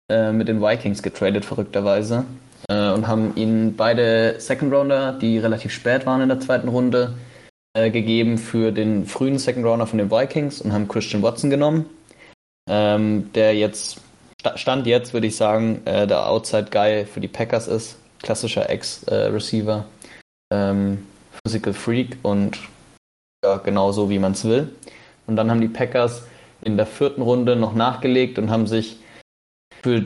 äh, 0.10 0.32
mit 0.32 0.48
den 0.48 0.62
Vikings 0.62 1.04
getradet, 1.04 1.46
verrückterweise. 1.46 2.26
Äh, 2.70 2.92
und 2.92 3.08
haben 3.08 3.36
ihnen 3.36 3.76
beide 3.76 4.36
Second 4.40 4.74
Rounder, 4.74 5.14
die 5.14 5.38
relativ 5.38 5.72
spät 5.72 6.06
waren 6.06 6.22
in 6.22 6.30
der 6.30 6.40
zweiten 6.40 6.68
Runde, 6.68 7.14
äh, 7.74 7.92
gegeben 7.92 8.38
für 8.38 8.72
den 8.72 9.06
frühen 9.06 9.38
Second 9.38 9.66
Rounder 9.66 9.88
von 9.88 10.00
den 10.00 10.12
Vikings 10.12 10.62
und 10.62 10.74
haben 10.74 10.88
Christian 10.88 11.24
Watson 11.24 11.50
genommen. 11.50 11.86
Ähm, 12.70 13.32
der 13.34 13.56
jetzt, 13.56 14.02
Stand 14.56 14.88
jetzt 14.88 15.14
würde 15.14 15.28
ich 15.28 15.36
sagen, 15.36 15.82
äh, 15.86 16.08
der 16.08 16.28
Outside 16.28 16.68
Guy 16.72 17.06
für 17.06 17.20
die 17.20 17.28
Packers 17.28 17.68
ist. 17.68 17.98
Klassischer 18.22 18.70
Ex-Receiver. 18.70 19.86
Ähm, 20.54 21.08
Physical 21.46 21.74
Freak 21.74 22.18
und 22.24 22.60
ja, 23.44 23.58
genau 23.58 23.92
so, 23.92 24.10
wie 24.10 24.20
man 24.20 24.34
es 24.34 24.46
will. 24.46 24.74
Und 25.28 25.36
dann 25.36 25.50
haben 25.50 25.62
die 25.62 25.68
Packers 25.68 26.24
in 26.62 26.78
der 26.78 26.86
vierten 26.86 27.22
Runde 27.22 27.56
noch 27.56 27.74
nachgelegt 27.74 28.38
und 28.38 28.52
haben 28.52 28.68
sich 28.68 28.98
für 29.82 30.06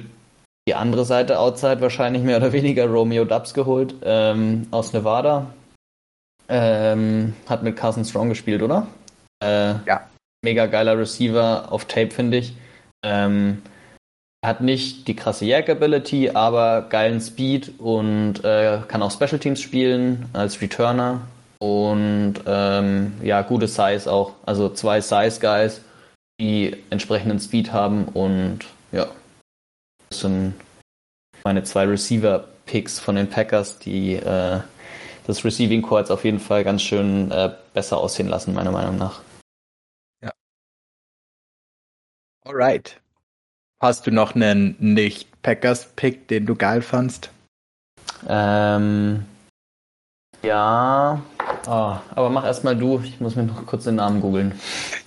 die 0.68 0.76
andere 0.76 1.06
Seite 1.06 1.40
Outside 1.40 1.82
wahrscheinlich 1.82 2.24
mehr 2.24 2.38
oder 2.38 2.54
weniger 2.54 2.88
Romeo 2.88 3.26
Dubs 3.26 3.54
geholt 3.54 3.96
ähm, 4.04 4.68
aus 4.72 4.94
Nevada. 4.94 5.54
Ähm, 6.48 7.34
hat 7.48 7.64
mit 7.64 7.76
Carson 7.76 8.06
Strong 8.06 8.30
gespielt, 8.30 8.62
oder? 8.62 8.88
Äh, 9.44 9.76
ja. 9.86 10.08
Mega 10.44 10.68
geiler 10.68 10.98
Receiver 10.98 11.72
auf 11.72 11.86
Tape, 11.86 12.12
finde 12.12 12.38
ich. 12.38 12.56
Ähm, 13.04 13.62
hat 14.46 14.62
nicht 14.62 15.08
die 15.08 15.16
krasse 15.16 15.46
Yak-Ability, 15.46 16.32
aber 16.32 16.84
geilen 16.90 17.22
Speed 17.22 17.80
und 17.80 18.44
äh, 18.44 18.80
kann 18.88 19.02
auch 19.02 19.12
Special 19.12 19.40
Teams 19.40 19.62
spielen 19.62 20.30
als 20.34 20.62
Returner. 20.62 21.22
Und 21.60 22.36
ähm, 22.46 23.14
ja, 23.24 23.42
gute 23.42 23.68
Size 23.68 24.12
auch. 24.12 24.34
Also 24.46 24.70
zwei 24.70 25.02
Size-Guys, 25.02 25.82
die 26.40 26.76
entsprechenden 26.90 27.40
Speed 27.40 27.72
haben. 27.72 28.06
Und 28.06 28.60
ja, 28.92 29.08
das 30.10 30.20
sind 30.20 30.54
meine 31.44 31.64
zwei 31.64 31.86
Receiver-Picks 31.86 33.00
von 33.00 33.16
den 33.16 33.30
Packers, 33.30 33.80
die 33.80 34.16
äh, 34.16 34.60
das 35.28 35.44
Receiving 35.44 35.82
Core 35.82 36.02
jetzt 36.02 36.12
auf 36.12 36.24
jeden 36.24 36.40
Fall 36.40 36.64
ganz 36.64 36.82
schön 36.82 37.32
äh, 37.32 37.52
besser 37.74 37.98
aussehen 37.98 38.28
lassen, 38.28 38.54
meiner 38.54 38.72
Meinung 38.72 38.98
nach. 38.98 39.22
Ja. 40.24 40.32
Alright. 42.46 43.02
Hast 43.82 44.08
du 44.08 44.12
noch 44.12 44.36
einen 44.36 44.76
Nicht-Packers-Pick, 44.80 46.28
den 46.28 46.46
du 46.46 46.56
geil 46.56 46.82
fandst? 46.82 47.30
Ähm, 48.28 49.26
ja, 50.42 51.22
oh, 51.68 51.96
aber 52.16 52.30
mach 52.30 52.46
erstmal 52.46 52.78
du. 52.78 53.02
Ich 53.04 53.20
muss 53.20 53.36
mir 53.36 53.44
noch 53.44 53.66
kurz 53.66 53.84
den 53.84 53.96
Namen 53.96 54.22
googeln. 54.22 54.54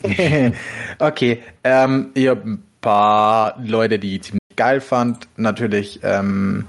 okay, 0.98 1.42
ähm, 1.64 2.10
ich 2.14 2.28
habe 2.28 2.42
ein 2.42 2.64
paar 2.80 3.58
Leute, 3.62 3.98
die 3.98 4.16
ich 4.16 4.22
ziemlich 4.22 4.56
geil 4.56 4.80
fand. 4.80 5.28
Natürlich 5.36 6.00
ähm, 6.02 6.66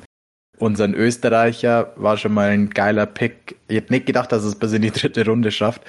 unseren 0.57 0.93
Österreicher 0.93 1.93
war 1.97 2.17
schon 2.17 2.33
mal 2.33 2.49
ein 2.49 2.69
geiler 2.69 3.05
Pick. 3.05 3.57
Ich 3.67 3.77
hätte 3.77 3.93
nicht 3.93 4.05
gedacht, 4.05 4.31
dass 4.31 4.43
es 4.43 4.55
bis 4.55 4.71
in 4.73 4.83
die 4.83 4.91
dritte 4.91 5.25
Runde 5.25 5.51
schafft. 5.51 5.81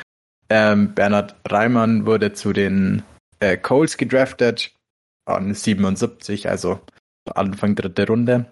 Ähm, 0.49 0.95
Bernhard 0.95 1.37
Reimann 1.47 2.07
wurde 2.07 2.33
zu 2.33 2.53
den 2.53 3.05
äh, 3.39 3.57
Coles 3.57 3.97
gedraftet 3.97 4.73
an 5.35 5.55
77, 5.55 6.49
also 6.49 6.81
Anfang 7.35 7.75
dritte 7.75 8.07
Runde. 8.07 8.47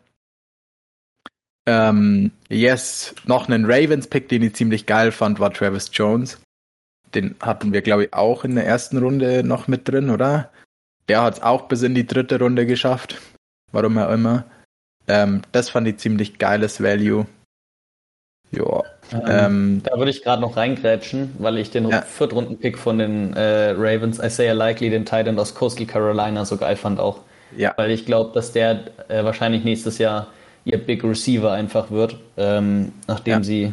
Ähm, 1.67 2.33
yes, 2.49 3.15
noch 3.27 3.49
einen 3.49 3.67
Ravens-Pick, 3.67 4.29
den 4.29 4.43
ich 4.43 4.55
ziemlich 4.55 4.87
geil 4.87 5.13
fand, 5.13 5.39
war 5.39 5.53
Travis 5.53 5.91
Jones. 5.93 6.41
Den 7.15 7.37
hatten 7.41 7.73
wir, 7.73 7.83
glaube 7.83 8.05
ich, 8.05 8.15
auch 8.15 8.45
in 8.45 8.55
der 8.55 8.67
ersten 8.67 8.99
Runde 8.99 9.43
noch 9.45 9.69
mit 9.69 9.89
drin, 9.89 10.11
oder? 10.11 10.51
Der 11.09 11.23
hat 11.23 11.35
es 11.35 11.43
auch 11.43 11.69
bis 11.69 11.83
in 11.83 11.95
die 11.95 12.07
dritte 12.07 12.39
Runde 12.39 12.67
geschafft. 12.67 13.21
Warum 13.73 13.99
auch 13.99 14.11
immer. 14.11 14.45
Ähm, 15.07 15.43
das 15.53 15.71
fand 15.71 15.89
ich 15.89 15.99
ziemlich 15.99 16.39
geiles 16.39 16.83
Value. 16.83 17.27
Ja. 18.51 18.83
Ähm, 19.13 19.23
ähm, 19.27 19.83
da 19.85 19.97
würde 19.97 20.11
ich 20.11 20.23
gerade 20.23 20.43
noch 20.43 20.57
reingrätschen, 20.57 21.35
weil 21.39 21.59
ich 21.59 21.71
den 21.71 21.89
ja. 21.89 22.03
Viertrunden-Pick 22.03 22.79
von 22.79 22.99
den 22.99 23.35
äh, 23.35 23.71
Ravens, 23.71 24.19
Isaiah 24.19 24.55
Likely, 24.55 24.91
den 24.91 25.05
Titan 25.05 25.39
aus 25.39 25.55
Coastal 25.55 25.87
Carolina, 25.87 26.45
so 26.45 26.57
geil 26.57 26.77
fand 26.77 27.01
auch. 27.01 27.21
Ja. 27.57 27.73
Weil 27.77 27.91
ich 27.91 28.05
glaube, 28.05 28.33
dass 28.35 28.53
der 28.53 28.85
äh, 29.09 29.25
wahrscheinlich 29.25 29.65
nächstes 29.65 29.99
Jahr 29.99 30.29
ihr 30.65 30.79
Big 30.79 31.03
Receiver 31.03 31.51
einfach 31.51 31.91
wird, 31.91 32.17
ähm, 32.37 32.93
nachdem 33.07 33.35
ja. 33.35 33.43
sie 33.43 33.73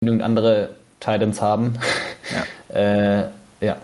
genügend 0.00 0.22
andere 0.22 0.70
Titans 1.00 1.40
haben. 1.40 1.74
Ja. 2.70 2.76
äh, 2.76 3.28
ja. 3.60 3.76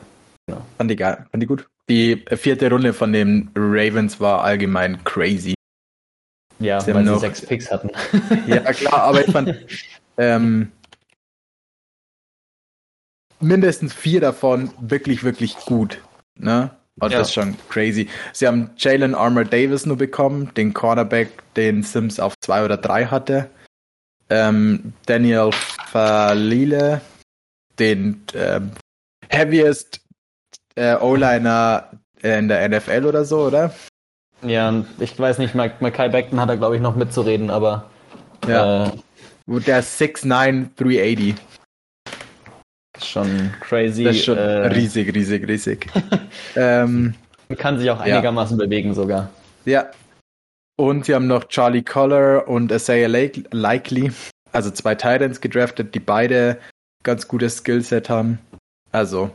Genau. 0.47 0.61
Fand 0.77 0.91
ich 0.91 0.99
geil, 0.99 1.27
fand 1.31 1.43
ich 1.43 1.49
gut. 1.49 1.67
Die 1.89 2.25
vierte 2.37 2.71
Runde 2.71 2.93
von 2.93 3.13
den 3.13 3.51
Ravens 3.55 4.21
war 4.21 4.43
allgemein 4.43 5.03
crazy. 5.05 5.55
Ja, 6.61 6.81
sie 6.81 6.95
weil 6.95 7.05
sie 7.05 7.11
noch, 7.11 7.21
sechs 7.21 7.45
Picks 7.45 7.71
hatten. 7.71 7.91
ja, 8.47 8.61
klar, 8.73 9.03
aber 9.03 9.27
ich 9.27 9.33
fand 9.33 9.55
ähm, 10.19 10.71
mindestens 13.45 13.93
vier 13.93 14.21
davon 14.21 14.71
wirklich, 14.81 15.23
wirklich 15.23 15.57
gut. 15.67 16.01
Ne? 16.37 16.71
Und 17.01 17.13
ja. 17.13 17.19
das 17.19 17.29
ist 17.29 17.35
schon 17.35 17.57
crazy. 17.69 18.09
Sie 18.33 18.47
haben 18.47 18.71
Jalen 18.77 19.15
Armour 19.15 19.45
Davis 19.45 19.85
nur 19.87 19.97
bekommen, 19.97 20.51
den 20.57 20.75
Cornerback, 20.75 21.31
den 21.55 21.83
Sims 21.83 22.21
auf 22.21 22.35
zwei 22.41 22.65
oder 22.65 22.77
drei 22.77 23.07
hatte. 23.07 23.51
Ähm, 24.31 24.93
Daniel 25.07 25.51
Falile, 25.53 27.01
den 27.79 28.23
ähm, 28.35 28.71
heaviest 29.29 30.01
äh, 30.77 30.97
O-Liner 30.97 31.91
in 32.23 32.49
der 32.49 32.69
NFL 32.69 33.05
oder 33.05 33.25
so, 33.25 33.47
oder? 33.47 33.75
Ja, 34.43 34.85
ich 34.99 35.19
weiß 35.19 35.39
nicht, 35.39 35.55
Mackay 35.55 36.09
Beckton 36.09 36.41
hat 36.41 36.49
da 36.49 36.57
glaube 36.57 36.77
ich 36.77 36.83
noch 36.83 36.97
mitzureden, 36.97 37.51
aber 37.51 37.91
ja. 38.47 38.87
Äh, 38.87 38.91
der 39.47 39.81
ist 39.81 40.01
6'9, 40.01 40.69
380. 40.77 41.35
Schon 43.05 43.53
crazy. 43.61 44.05
Das 44.05 44.17
ist 44.17 44.25
schon 44.25 44.39
äh, 44.39 44.67
riesig, 44.69 45.15
riesig, 45.15 45.47
riesig. 45.47 45.87
ähm, 46.57 47.15
kann 47.59 47.79
sich 47.79 47.91
auch 47.91 48.01
einigermaßen 48.01 48.59
ja. 48.59 48.65
bewegen 48.65 48.95
sogar. 48.95 49.31
Ja. 49.65 49.91
Und 50.77 51.05
sie 51.05 51.15
haben 51.15 51.27
noch 51.27 51.45
Charlie 51.45 51.83
Collar 51.83 52.49
und 52.49 52.73
Isaiah 52.73 53.07
Likely, 53.07 54.11
also 54.53 54.71
zwei 54.71 54.97
Titans 54.97 55.41
gedraftet, 55.41 55.95
die 55.95 56.01
beide 56.01 56.59
ganz 57.05 57.29
gutes 57.29 57.59
Skillset 57.59 58.09
haben. 58.09 58.41
Also, 58.91 59.31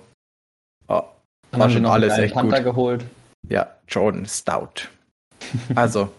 oh, 0.90 1.04
war 1.52 1.70
schon 1.70 1.86
alles 1.86 2.18
echt 2.18 2.34
Panther 2.34 2.58
gut. 2.58 2.66
geholt. 2.66 3.06
Ja, 3.48 3.76
Jordan 3.88 4.26
Stout. 4.26 4.90
Also, 5.76 6.12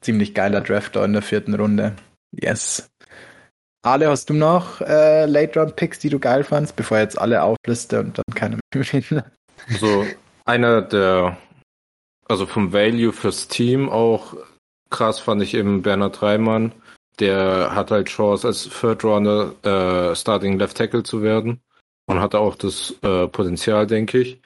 ziemlich 0.00 0.34
geiler 0.34 0.60
Drafter 0.60 1.04
in 1.04 1.12
der 1.12 1.22
vierten 1.22 1.54
Runde. 1.54 1.94
Yes. 2.30 2.88
Ale, 3.82 4.08
hast 4.08 4.28
du 4.28 4.34
noch 4.34 4.80
äh, 4.80 5.26
Late-Round-Picks, 5.26 6.00
die 6.00 6.10
du 6.10 6.18
geil 6.18 6.44
fandst, 6.44 6.76
bevor 6.76 6.98
ich 6.98 7.04
jetzt 7.04 7.18
alle 7.20 7.42
aufliste 7.42 8.00
und 8.00 8.18
dann 8.18 8.34
keine 8.34 8.58
mehr 8.74 8.92
reden? 8.92 9.22
So, 9.78 10.04
einer 10.44 10.82
der, 10.82 11.36
also 12.26 12.46
vom 12.46 12.72
Value 12.72 13.12
fürs 13.12 13.48
Team 13.48 13.88
auch 13.88 14.34
krass 14.90 15.18
fand 15.20 15.42
ich 15.42 15.54
eben 15.54 15.82
Bernhard 15.82 16.22
Reimann. 16.22 16.72
Der 17.20 17.74
hat 17.74 17.90
halt 17.90 18.08
Chance 18.08 18.46
als 18.46 18.68
Third 18.68 19.04
Rounder 19.04 19.54
äh, 19.62 20.14
Starting 20.14 20.58
Left 20.58 20.76
Tackle 20.76 21.02
zu 21.02 21.22
werden 21.22 21.60
und 22.06 22.20
hatte 22.20 22.38
auch 22.38 22.54
das 22.54 22.94
äh, 23.02 23.26
Potenzial, 23.26 23.86
denke 23.86 24.18
ich. 24.18 24.40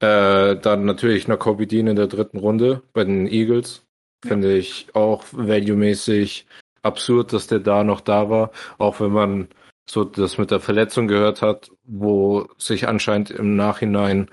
Äh, 0.00 0.56
dann 0.56 0.84
natürlich 0.84 1.28
Nakobe 1.28 1.66
Dean 1.66 1.86
in 1.86 1.96
der 1.96 2.06
dritten 2.06 2.38
Runde 2.38 2.82
bei 2.92 3.04
den 3.04 3.26
Eagles. 3.26 3.82
Finde 4.24 4.56
ich 4.56 4.86
auch 4.94 5.24
value-mäßig 5.32 6.46
absurd, 6.84 7.32
dass 7.32 7.46
der 7.46 7.60
da 7.60 7.84
noch 7.84 8.00
da 8.00 8.30
war, 8.30 8.50
auch 8.78 9.00
wenn 9.00 9.12
man 9.12 9.48
so 9.88 10.04
das 10.04 10.38
mit 10.38 10.50
der 10.50 10.60
Verletzung 10.60 11.08
gehört 11.08 11.42
hat, 11.42 11.70
wo 11.84 12.48
sich 12.56 12.88
anscheinend 12.88 13.30
im 13.30 13.56
Nachhinein 13.56 14.30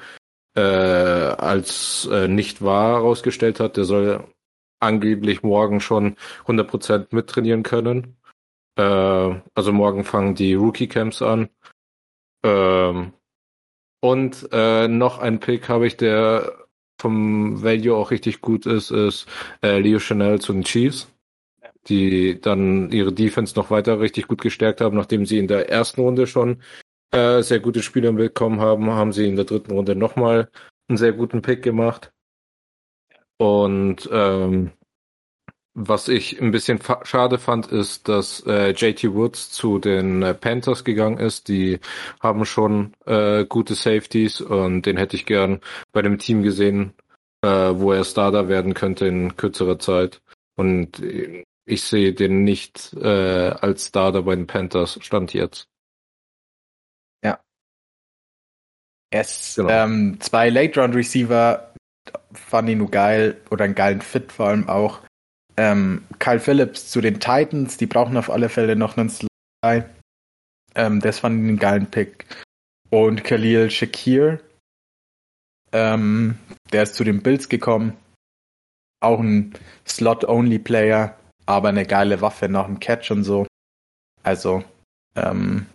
äh, 0.55 0.61
als 0.61 2.07
äh, 2.11 2.27
nicht 2.27 2.61
wahr 2.61 2.97
herausgestellt 2.97 3.59
hat. 3.59 3.77
Der 3.77 3.85
soll 3.85 4.23
angeblich 4.79 5.43
morgen 5.43 5.81
schon 5.81 6.15
100% 6.45 7.07
mittrainieren 7.11 7.63
können. 7.63 8.17
Äh, 8.77 9.41
also 9.53 9.73
morgen 9.73 10.03
fangen 10.03 10.35
die 10.35 10.53
Rookie-Camps 10.53 11.21
an. 11.21 11.49
Ähm, 12.43 13.13
und 14.01 14.49
äh, 14.51 14.87
noch 14.87 15.19
ein 15.19 15.39
Pick 15.39 15.69
habe 15.69 15.85
ich, 15.85 15.97
der 15.97 16.65
vom 16.99 17.61
Value 17.63 17.95
auch 17.95 18.11
richtig 18.11 18.41
gut 18.41 18.65
ist, 18.65 18.91
ist 18.91 19.27
äh, 19.63 19.79
Leo 19.79 19.99
Chanel 19.99 20.39
zu 20.39 20.53
den 20.53 20.63
Chiefs 20.63 21.11
die 21.87 22.39
dann 22.39 22.91
ihre 22.91 23.13
Defense 23.13 23.55
noch 23.55 23.71
weiter 23.71 23.99
richtig 23.99 24.27
gut 24.27 24.41
gestärkt 24.41 24.81
haben, 24.81 24.97
nachdem 24.97 25.25
sie 25.25 25.39
in 25.39 25.47
der 25.47 25.69
ersten 25.69 26.01
Runde 26.01 26.27
schon 26.27 26.61
äh, 27.11 27.41
sehr 27.41 27.59
gute 27.59 27.81
Spieler 27.83 28.11
bekommen 28.13 28.59
haben, 28.59 28.91
haben 28.91 29.13
sie 29.13 29.27
in 29.27 29.35
der 29.35 29.45
dritten 29.45 29.71
Runde 29.71 29.95
nochmal 29.95 30.49
einen 30.87 30.97
sehr 30.97 31.13
guten 31.13 31.41
Pick 31.41 31.63
gemacht. 31.63 32.11
Und 33.37 34.07
ähm, 34.11 34.71
was 35.73 36.09
ich 36.09 36.41
ein 36.41 36.51
bisschen 36.51 36.79
schade 37.03 37.39
fand, 37.39 37.67
ist, 37.67 38.09
dass 38.09 38.45
äh, 38.45 38.71
JT 38.71 39.13
Woods 39.13 39.51
zu 39.51 39.79
den 39.79 40.21
äh, 40.21 40.33
Panthers 40.33 40.83
gegangen 40.83 41.17
ist. 41.17 41.47
Die 41.47 41.79
haben 42.19 42.45
schon 42.45 42.93
äh, 43.05 43.45
gute 43.45 43.75
Safeties 43.75 44.41
und 44.41 44.85
den 44.85 44.97
hätte 44.97 45.15
ich 45.15 45.25
gern 45.25 45.61
bei 45.93 46.01
dem 46.01 46.17
Team 46.19 46.43
gesehen, 46.43 46.93
äh, 47.41 47.47
wo 47.47 47.93
er 47.93 48.03
Starter 48.03 48.49
werden 48.49 48.73
könnte 48.73 49.07
in 49.07 49.37
kürzerer 49.37 49.79
Zeit. 49.79 50.21
Und 50.55 50.99
äh, 50.99 51.43
ich 51.71 51.83
sehe 51.83 52.13
den 52.13 52.43
nicht 52.43 52.93
äh, 52.93 53.49
als 53.49 53.87
Starter 53.87 54.23
bei 54.23 54.35
den 54.35 54.45
Panthers, 54.45 54.99
stand 55.01 55.33
jetzt. 55.33 55.69
Ja. 57.23 57.39
Es 59.09 59.55
genau. 59.55 59.69
ähm, 59.69 60.17
zwei 60.19 60.49
Late-Round-Receiver 60.49 61.73
fand 62.33 62.69
ich 62.69 62.75
nur 62.75 62.91
geil 62.91 63.39
oder 63.49 63.65
einen 63.65 63.75
geilen 63.75 64.01
Fit 64.01 64.33
vor 64.33 64.47
allem 64.47 64.67
auch. 64.67 64.99
Ähm, 65.55 66.03
Kyle 66.19 66.39
Phillips 66.39 66.89
zu 66.89 66.99
den 66.99 67.19
Titans, 67.19 67.77
die 67.77 67.85
brauchen 67.85 68.17
auf 68.17 68.29
alle 68.29 68.49
Fälle 68.49 68.75
noch 68.75 68.97
einen 68.97 69.09
Slide. 69.09 69.89
Ähm, 70.75 70.99
das 70.99 71.19
fand 71.19 71.41
ich 71.41 71.47
einen 71.47 71.59
geilen 71.59 71.89
Pick. 71.89 72.25
Und 72.89 73.23
Khalil 73.23 73.71
Shakir, 73.71 74.41
ähm, 75.71 76.37
der 76.73 76.83
ist 76.83 76.95
zu 76.95 77.05
den 77.05 77.21
Bills 77.23 77.47
gekommen. 77.47 77.95
Auch 78.99 79.19
ein 79.19 79.53
Slot-Only-Player 79.87 81.17
aber 81.51 81.69
eine 81.69 81.85
geile 81.85 82.21
Waffe 82.21 82.49
nach 82.49 82.65
dem 82.65 82.79
Catch 82.79 83.11
und 83.11 83.23
so. 83.23 83.47
Also, 84.23 84.63
ähm, 85.15 85.65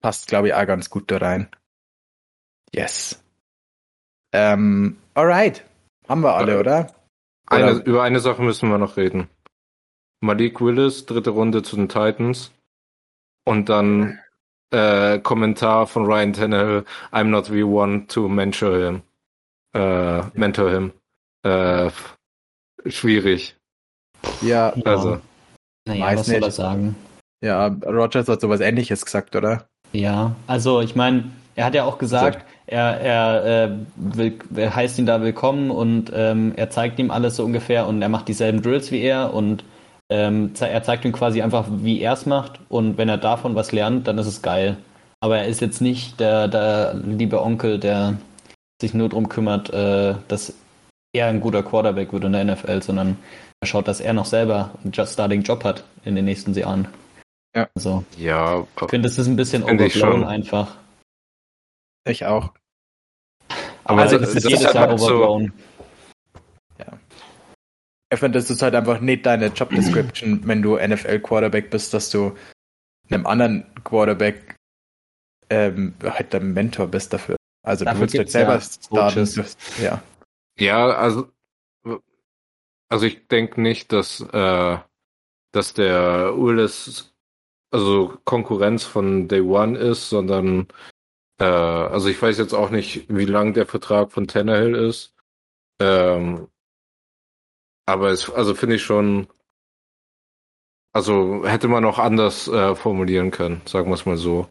passt, 0.00 0.28
glaube 0.28 0.48
ich, 0.48 0.54
auch 0.54 0.66
ganz 0.66 0.90
gut 0.90 1.10
da 1.10 1.18
rein. 1.18 1.48
Yes. 2.72 3.22
Ähm, 4.32 4.98
alright. 5.14 5.64
Haben 6.08 6.22
wir 6.22 6.34
alle, 6.34 6.58
oder? 6.58 6.94
Eine, 7.46 7.76
oder? 7.76 7.84
Über 7.84 8.02
eine 8.02 8.20
Sache 8.20 8.42
müssen 8.42 8.70
wir 8.70 8.78
noch 8.78 8.96
reden. 8.96 9.28
Malik 10.20 10.60
Willis, 10.60 11.06
dritte 11.06 11.30
Runde 11.30 11.62
zu 11.62 11.76
den 11.76 11.88
Titans. 11.88 12.52
Und 13.44 13.68
dann 13.68 14.18
äh, 14.70 15.18
Kommentar 15.20 15.86
von 15.86 16.04
Ryan 16.04 16.32
Tannehill, 16.32 16.84
I'm 17.10 17.24
not 17.24 17.46
the 17.46 17.62
one 17.62 18.06
to 18.08 18.28
mentor 18.28 18.76
him. 18.76 19.02
Äh, 19.74 20.22
mentor 20.34 20.70
him. 20.70 20.92
Äh, 21.42 21.90
schwierig. 22.86 23.57
Ja, 24.40 24.72
also. 24.84 25.18
Naja, 25.86 26.04
weiß 26.06 26.20
was 26.20 26.28
nicht. 26.28 26.40
soll 26.40 26.48
er 26.48 26.52
sagen? 26.52 26.96
Ja, 27.40 27.66
Rogers 27.66 28.28
hat 28.28 28.40
sowas 28.40 28.60
ähnliches 28.60 29.04
gesagt, 29.04 29.36
oder? 29.36 29.68
Ja, 29.92 30.34
also 30.46 30.80
ich 30.80 30.96
meine, 30.96 31.24
er 31.54 31.66
hat 31.66 31.74
ja 31.74 31.84
auch 31.84 31.98
gesagt, 31.98 32.44
er, 32.66 33.00
er, 33.00 33.44
äh, 33.44 33.70
will, 33.96 34.38
er 34.54 34.74
heißt 34.74 34.98
ihn 34.98 35.06
da 35.06 35.22
willkommen 35.22 35.70
und 35.70 36.12
ähm, 36.14 36.52
er 36.56 36.70
zeigt 36.70 36.98
ihm 36.98 37.10
alles 37.10 37.36
so 37.36 37.44
ungefähr 37.44 37.86
und 37.86 38.02
er 38.02 38.08
macht 38.08 38.28
dieselben 38.28 38.60
Drills 38.60 38.90
wie 38.90 39.00
er 39.00 39.32
und 39.32 39.64
ähm, 40.10 40.52
er 40.60 40.82
zeigt 40.82 41.04
ihm 41.04 41.12
quasi 41.12 41.42
einfach, 41.42 41.66
wie 41.70 42.00
er 42.00 42.12
es 42.12 42.26
macht 42.26 42.60
und 42.68 42.98
wenn 42.98 43.08
er 43.08 43.18
davon 43.18 43.54
was 43.54 43.72
lernt, 43.72 44.06
dann 44.06 44.18
ist 44.18 44.26
es 44.26 44.42
geil. 44.42 44.76
Aber 45.20 45.38
er 45.38 45.46
ist 45.46 45.60
jetzt 45.60 45.80
nicht 45.80 46.20
der, 46.20 46.48
der 46.48 46.94
liebe 46.94 47.42
Onkel, 47.42 47.78
der 47.78 48.18
sich 48.80 48.94
nur 48.94 49.08
darum 49.08 49.28
kümmert, 49.28 49.70
äh, 49.70 50.14
dass 50.28 50.54
er 51.12 51.26
ein 51.26 51.40
guter 51.40 51.62
Quarterback 51.62 52.12
wird 52.12 52.24
in 52.24 52.32
der 52.32 52.44
NFL, 52.44 52.82
sondern 52.82 53.16
schaut, 53.64 53.88
dass 53.88 54.00
er 54.00 54.12
noch 54.12 54.26
selber 54.26 54.74
einen 54.82 54.92
Just 54.92 55.14
Starting 55.14 55.42
Job 55.42 55.64
hat 55.64 55.84
in 56.04 56.14
den 56.14 56.24
nächsten 56.24 56.54
Jahren. 56.54 56.88
Ja. 57.54 57.68
Also, 57.74 58.04
ja. 58.16 58.66
Ich 58.80 58.90
finde, 58.90 59.08
das 59.08 59.18
ist 59.18 59.26
ein 59.26 59.36
bisschen 59.36 59.62
overblown 59.62 60.24
einfach. 60.24 60.76
Ich 62.04 62.24
auch. 62.24 62.52
Aber 63.84 64.02
also, 64.02 64.18
das, 64.18 64.34
das 64.34 64.44
ist 64.44 64.50
jedes 64.50 64.72
Jahr 64.72 64.92
overgrown. 64.92 65.52
So, 66.76 66.84
ja. 66.84 66.98
Ich 68.12 68.18
finde, 68.18 68.38
das 68.38 68.50
ist 68.50 68.62
halt 68.62 68.74
einfach 68.74 69.00
nicht 69.00 69.26
deine 69.26 69.46
Job 69.46 69.70
Description, 69.70 70.40
wenn 70.46 70.62
du 70.62 70.76
NFL 70.76 71.20
Quarterback 71.20 71.70
bist, 71.70 71.92
dass 71.94 72.10
du 72.10 72.36
einem 73.10 73.26
anderen 73.26 73.66
Quarterback 73.84 74.56
ähm, 75.50 75.94
halt 76.02 76.32
der 76.32 76.40
Mentor 76.40 76.86
bist 76.88 77.12
dafür. 77.12 77.36
Also 77.66 77.84
dafür 77.84 78.06
du 78.06 78.12
willst 78.12 78.18
halt 78.18 78.30
selber 78.30 78.54
ja 78.54 78.60
starten. 78.60 79.46
Ja. 79.82 80.02
Ja, 80.58 80.86
also 80.90 81.28
also 82.88 83.06
ich 83.06 83.28
denke 83.28 83.60
nicht, 83.60 83.92
dass 83.92 84.20
äh, 84.20 84.78
dass 85.52 85.74
der 85.74 86.34
Ulis 86.36 87.14
also 87.70 88.18
Konkurrenz 88.24 88.84
von 88.84 89.28
Day 89.28 89.40
One 89.40 89.78
ist, 89.78 90.08
sondern 90.08 90.68
äh, 91.38 91.44
also 91.44 92.08
ich 92.08 92.20
weiß 92.20 92.38
jetzt 92.38 92.54
auch 92.54 92.70
nicht, 92.70 93.06
wie 93.08 93.24
lang 93.26 93.54
der 93.54 93.66
Vertrag 93.66 94.12
von 94.12 94.26
Tannehill 94.26 94.74
ist. 94.74 95.14
Ähm, 95.80 96.48
aber 97.86 98.10
es, 98.10 98.30
also 98.30 98.54
finde 98.54 98.76
ich 98.76 98.82
schon, 98.82 99.28
also 100.92 101.46
hätte 101.46 101.68
man 101.68 101.84
auch 101.84 101.98
anders 101.98 102.48
äh, 102.48 102.74
formulieren 102.74 103.30
können, 103.30 103.62
sagen 103.66 103.88
wir 103.90 103.94
es 103.94 104.06
mal 104.06 104.16
so. 104.16 104.48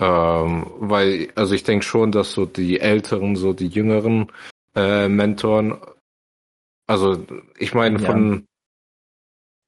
Ähm, 0.00 0.66
weil, 0.78 1.32
also 1.34 1.54
ich 1.54 1.64
denke 1.64 1.84
schon, 1.84 2.12
dass 2.12 2.32
so 2.32 2.46
die 2.46 2.80
Älteren, 2.80 3.36
so 3.36 3.52
die 3.52 3.66
Jüngeren 3.68 4.32
äh, 4.76 5.08
Mentoren, 5.08 5.78
also 6.88 7.24
ich 7.58 7.74
meine 7.74 8.00
ja. 8.00 8.06
von. 8.06 8.46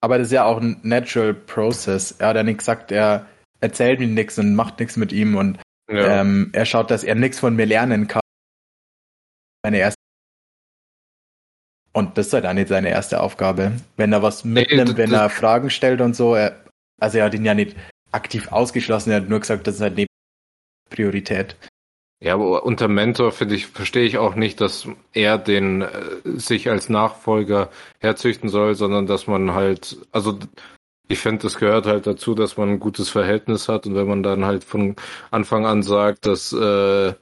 Aber 0.03 0.19
das 0.19 0.29
ist 0.29 0.33
ja 0.33 0.45
auch 0.45 0.61
ein 0.61 0.81
natural 0.83 1.35
process. 1.35 2.13
Er 2.13 2.29
hat 2.29 2.37
ja 2.37 2.43
nicht 2.43 2.59
gesagt, 2.59 2.91
er 2.91 3.27
erzählt 3.61 4.01
ihm 4.01 4.15
nichts 4.15 4.39
und 4.39 4.55
macht 4.55 4.81
nichts 4.81 4.97
mit 4.97 5.13
ihm 5.13 5.37
und 5.37 5.59
ja. 5.91 6.21
ähm, 6.21 6.49
er 6.55 6.65
schaut, 6.65 6.91
dass 6.91 7.05
er 7.05 7.15
nichts 7.15 7.39
von 7.39 7.55
mir 7.55 7.67
lernen 7.67 8.09
kann. 8.09 8.23
Meine 9.63 9.79
erste 9.79 10.01
und 11.93 12.17
das 12.17 12.29
ist 12.29 12.33
halt 12.33 12.47
auch 12.47 12.53
nicht 12.53 12.69
seine 12.69 12.89
erste 12.89 13.21
Aufgabe. 13.21 13.73
Wenn 13.97 14.13
er 14.13 14.23
was 14.23 14.45
mitnimmt, 14.45 14.93
nee, 14.93 14.97
wenn 14.97 15.13
er 15.13 15.29
Fragen 15.29 15.71
stellt 15.71 16.01
und 16.01 16.15
so, 16.15 16.35
er, 16.35 16.65
also 17.01 17.19
er 17.19 17.25
hat 17.25 17.35
ihn 17.35 17.45
ja 17.45 17.55
nicht 17.55 17.77
aktiv 18.13 18.51
ausgeschlossen, 18.53 19.11
er 19.11 19.17
hat 19.21 19.29
nur 19.29 19.41
gesagt, 19.41 19.67
das 19.67 19.77
ist 19.77 19.81
halt 19.81 19.97
nicht 19.97 20.09
Priorität. 20.89 21.57
Ja, 22.23 22.35
aber 22.35 22.65
unter 22.65 22.87
Mentor 22.89 23.33
finde 23.33 23.55
ich, 23.55 23.67
verstehe 23.67 24.05
ich 24.05 24.19
auch 24.19 24.35
nicht, 24.35 24.61
dass 24.61 24.87
er 25.15 25.39
den 25.39 25.81
äh, 25.81 25.89
sich 26.25 26.69
als 26.69 26.91
Nachfolger 26.91 27.71
herzüchten 27.99 28.51
soll, 28.51 28.75
sondern 28.75 29.07
dass 29.07 29.27
man 29.27 29.55
halt, 29.55 29.97
also 30.13 30.39
ich 31.09 31.19
finde, 31.19 31.43
das 31.43 31.57
gehört 31.57 31.87
halt 31.87 32.07
dazu, 32.07 32.35
dass 32.35 32.59
man 32.59 32.69
ein 32.69 32.81
gutes 32.81 33.09
Verhältnis 33.09 33.69
hat 33.71 33.87
und 33.87 33.95
wenn 33.95 34.07
man 34.07 34.23
dann 34.23 34.45
halt 34.45 34.65
von 34.65 34.97
Anfang 35.31 35.65
an 35.65 35.83
sagt, 35.83 36.27
dass 36.27 36.53
äh, 36.53 37.15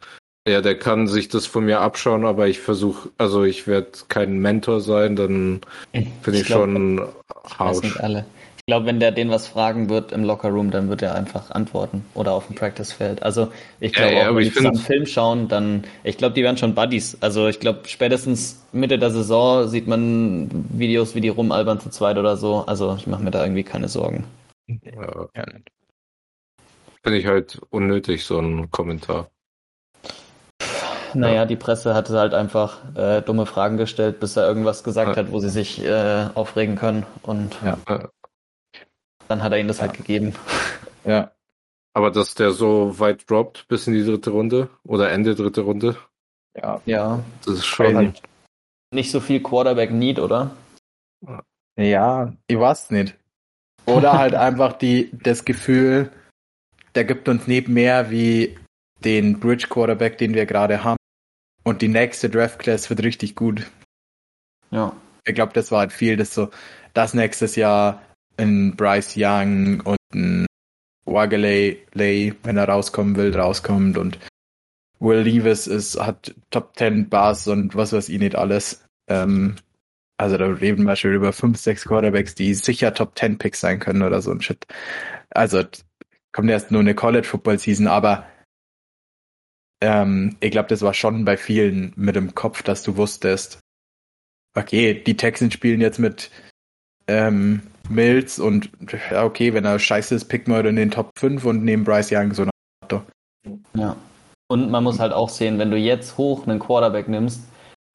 ja, 0.49 0.63
der 0.63 0.79
kann 0.79 1.07
sich 1.07 1.29
das 1.29 1.47
von 1.47 1.65
mir 1.65 1.81
abschauen, 1.81 2.25
aber 2.25 2.49
ich 2.49 2.59
versuche, 2.59 3.11
also 3.19 3.45
ich 3.45 3.69
werde 3.69 3.91
kein 4.09 4.39
Mentor 4.39 4.81
sein, 4.81 5.15
dann 5.15 5.61
finde 5.93 6.39
ich, 6.39 6.41
ich 6.41 6.47
glaub, 6.47 6.63
schon 6.63 7.09
harsch. 7.57 7.97
alle 7.99 8.27
glaube, 8.69 8.85
wenn 8.85 9.01
der 9.01 9.13
den 9.13 9.31
was 9.31 9.47
fragen 9.47 9.89
wird 9.89 10.13
im 10.13 10.25
Lockerroom, 10.25 10.71
dann 10.71 10.91
wird 10.91 11.01
er 11.01 11.15
einfach 11.15 11.51
antworten 11.51 12.05
oder 12.13 12.33
auf 12.35 12.49
dem 12.49 12.55
Practicefeld. 12.55 13.23
Also 13.23 13.51
ich 13.81 13.95
glaube, 13.95 14.13
ja, 14.13 14.19
ja, 14.19 14.31
auch 14.31 14.37
wenn 14.37 14.45
die 14.45 14.53
zusammen 14.53 14.77
Film 14.77 15.07
schauen, 15.07 15.49
dann, 15.49 15.85
ich 16.05 16.19
glaube, 16.19 16.35
die 16.35 16.43
werden 16.43 16.59
schon 16.59 16.75
Buddies. 16.75 17.17
Also 17.23 17.49
ich 17.49 17.61
glaube, 17.61 17.81
spätestens 17.87 18.63
Mitte 18.73 18.99
der 18.99 19.11
Saison 19.11 19.67
sieht 19.69 19.87
man 19.87 20.67
Videos, 20.69 21.15
wie 21.15 21.23
die 21.23 21.31
rumalbern 21.31 21.81
zu 21.81 21.89
zweit 21.89 22.19
oder 22.19 22.37
so. 22.37 22.67
Also 22.67 22.95
ich 22.99 23.07
mache 23.07 23.23
mir 23.23 23.31
da 23.31 23.43
irgendwie 23.43 23.65
keine 23.65 23.89
Sorgen. 23.89 24.25
Ja. 24.67 25.47
Finde 27.03 27.19
ich 27.19 27.27
halt 27.27 27.59
unnötig, 27.71 28.25
so 28.25 28.39
ein 28.39 28.71
Kommentar. 28.71 29.31
Naja, 31.15 31.47
die 31.47 31.57
Presse 31.57 31.95
hatte 31.95 32.19
halt 32.19 32.35
einfach 32.35 32.81
äh, 32.95 33.23
dumme 33.23 33.47
Fragen 33.47 33.79
gestellt, 33.79 34.21
bis 34.21 34.37
er 34.37 34.47
irgendwas 34.47 34.85
gesagt 34.85 35.17
ja. 35.17 35.23
hat, 35.23 35.33
wo 35.33 35.41
sie 35.41 35.49
sich 35.49 35.83
äh, 35.83 36.27
aufregen 36.35 36.77
können. 36.77 37.07
Und 37.23 37.57
ja. 37.65 37.79
Dann 39.29 39.43
hat 39.43 39.53
er 39.53 39.59
ihnen 39.59 39.69
das 39.69 39.81
halt 39.81 39.93
ja. 39.93 39.99
halt 39.99 40.07
gegeben. 40.07 40.35
Ja. 41.05 41.33
Aber 41.93 42.11
dass 42.11 42.35
der 42.35 42.53
so 42.53 42.99
weit 42.99 43.29
droppt 43.31 43.69
bis 43.69 43.87
in 43.87 43.95
die 43.95 44.05
dritte 44.05 44.31
Runde 44.31 44.71
oder 44.85 45.11
Ende 45.11 45.35
dritte 45.35 45.63
Runde. 45.63 45.97
Ja. 46.57 46.81
Ja. 46.87 47.25
Das 47.45 47.55
ist 47.55 47.67
schon. 47.67 47.97
Halt 47.97 48.23
nicht 48.91 49.11
so 49.11 49.21
viel 49.21 49.43
Quarterback 49.43 49.91
Need, 49.91 50.19
oder? 50.19 50.57
Ja, 51.77 52.33
ich 52.47 52.59
weiß 52.59 52.91
nicht. 52.91 53.17
Oder 53.87 54.19
halt 54.19 54.35
einfach 54.35 54.73
die, 54.75 55.11
das 55.13 55.45
Gefühl, 55.45 56.11
der 56.95 57.05
gibt 57.05 57.29
uns 57.29 57.47
nicht 57.47 57.69
mehr 57.69 58.11
wie 58.11 58.59
den 59.05 59.39
Bridge 59.41 59.67
Quarterback, 59.69 60.19
den 60.19 60.35
wir 60.35 60.47
gerade 60.47 60.85
haben. 60.85 60.99
Und 61.65 61.83
die 61.83 61.89
nächste 61.89 62.31
Draft 62.31 62.59
Class 62.59 62.89
wird 62.91 63.03
richtig 63.03 63.37
gut. 63.37 63.67
Ja. 64.71 64.93
Ich 65.25 65.35
glaube, 65.35 65.53
das 65.53 65.71
war 65.71 65.81
halt 65.81 65.93
viel, 65.93 66.17
dass 66.17 66.35
so, 66.35 66.49
das 66.95 67.15
nächstes 67.15 67.57
Jahr 67.57 68.03
ein 68.39 68.77
Bryce 68.77 69.15
Young 69.17 69.81
und 69.81 69.99
ein 70.15 70.47
Wagaley, 71.05 72.35
wenn 72.43 72.57
er 72.57 72.69
rauskommen 72.69 73.17
will, 73.17 73.37
rauskommt 73.37 73.99
und 73.99 74.19
Will 75.01 75.21
Levis 75.21 75.67
ist, 75.67 75.99
hat 76.01 76.35
Top 76.51 76.77
10 76.77 77.09
Bars 77.09 77.47
und 77.47 77.75
was 77.77 77.93
weiß 77.93 78.09
ich 78.09 78.19
nicht 78.19 78.35
alles. 78.35 78.85
Ähm, 79.09 79.57
also 80.17 80.37
da 80.37 80.47
reden 80.47 80.85
wir 80.85 80.97
schon 80.97 81.15
über 81.15 81.33
5, 81.33 81.57
6 81.57 81.85
Quarterbacks, 81.85 82.35
die 82.35 82.53
sicher 82.55 82.93
Top 82.93 83.17
10 83.17 83.39
Picks 83.39 83.61
sein 83.61 83.79
können 83.79 84.03
oder 84.03 84.21
so 84.21 84.33
ein 84.33 84.41
Shit. 84.41 84.67
Also 85.31 85.63
kommt 86.33 86.51
erst 86.51 86.71
nur 86.71 86.81
eine 86.81 86.95
College 86.95 87.27
Football 87.27 87.59
Season, 87.59 87.87
aber 87.87 88.27
ähm, 89.81 90.37
ich 90.41 90.51
glaube, 90.51 90.69
das 90.69 90.83
war 90.83 90.95
schon 90.95 91.25
bei 91.25 91.37
vielen 91.37 91.93
mit 91.95 92.17
dem 92.17 92.35
Kopf, 92.35 92.63
dass 92.63 92.83
du 92.83 92.97
wusstest, 92.97 93.61
okay, 94.57 94.95
die 94.95 95.17
Texans 95.17 95.55
spielen 95.55 95.81
jetzt 95.81 96.01
mit 96.01 96.31
ähm, 97.07 97.63
Mills 97.89 98.39
und 98.39 98.71
ja, 99.11 99.25
okay, 99.25 99.55
wenn 99.55 99.65
er 99.65 99.79
scheiße 99.79 100.15
ist, 100.15 100.27
picken 100.27 100.53
wir 100.53 100.65
in 100.65 100.77
den 100.77 100.91
Top 100.91 101.11
5 101.19 101.45
und 101.45 101.65
nehmen 101.65 101.85
Bryce 101.85 102.13
Young 102.13 102.35
so 102.35 102.45
nach. 102.45 103.03
Ja. 103.75 103.97
Und 104.51 104.71
man 104.71 104.83
muss 104.83 104.99
halt 104.99 105.13
auch 105.13 105.29
sehen, 105.29 105.59
wenn 105.59 105.71
du 105.71 105.77
jetzt 105.77 106.17
hoch 106.17 106.47
einen 106.47 106.59
Quarterback 106.59 107.09
nimmst, 107.09 107.43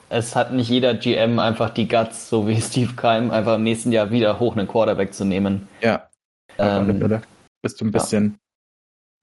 es 0.10 0.36
hat 0.36 0.54
nicht 0.54 0.70
jeder 0.70 0.94
GM 0.94 1.40
einfach 1.40 1.72
die 1.72 1.88
Guts, 1.88 2.30
so 2.30 2.48
wie 2.48 2.62
Steve 2.62 2.94
Keim, 2.96 3.32
einfach 3.32 3.56
im 3.56 3.64
nächsten 3.64 3.92
Jahr 3.92 4.12
wieder 4.12 4.40
hoch 4.40 4.56
einen 4.56 4.68
Quarterback 4.68 5.14
zu 5.14 5.26
nehmen. 5.26 5.68
Ja. 5.82 6.10
Ähm, 6.58 7.22
bist 7.62 7.82
du 7.82 7.86
ein 7.86 7.92
bisschen. 7.92 8.26
Ja. 8.26 8.40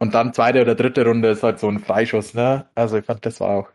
Und 0.02 0.14
dann 0.14 0.32
zweite 0.32 0.62
oder 0.62 0.74
dritte 0.74 1.04
Runde 1.04 1.28
ist 1.28 1.42
halt 1.42 1.60
so 1.60 1.68
ein 1.68 1.78
Freischuss, 1.78 2.34
ne? 2.34 2.66
Also 2.74 2.96
ich 2.96 3.04
fand, 3.04 3.24
das 3.24 3.38
war 3.40 3.50
auch. 3.50 3.68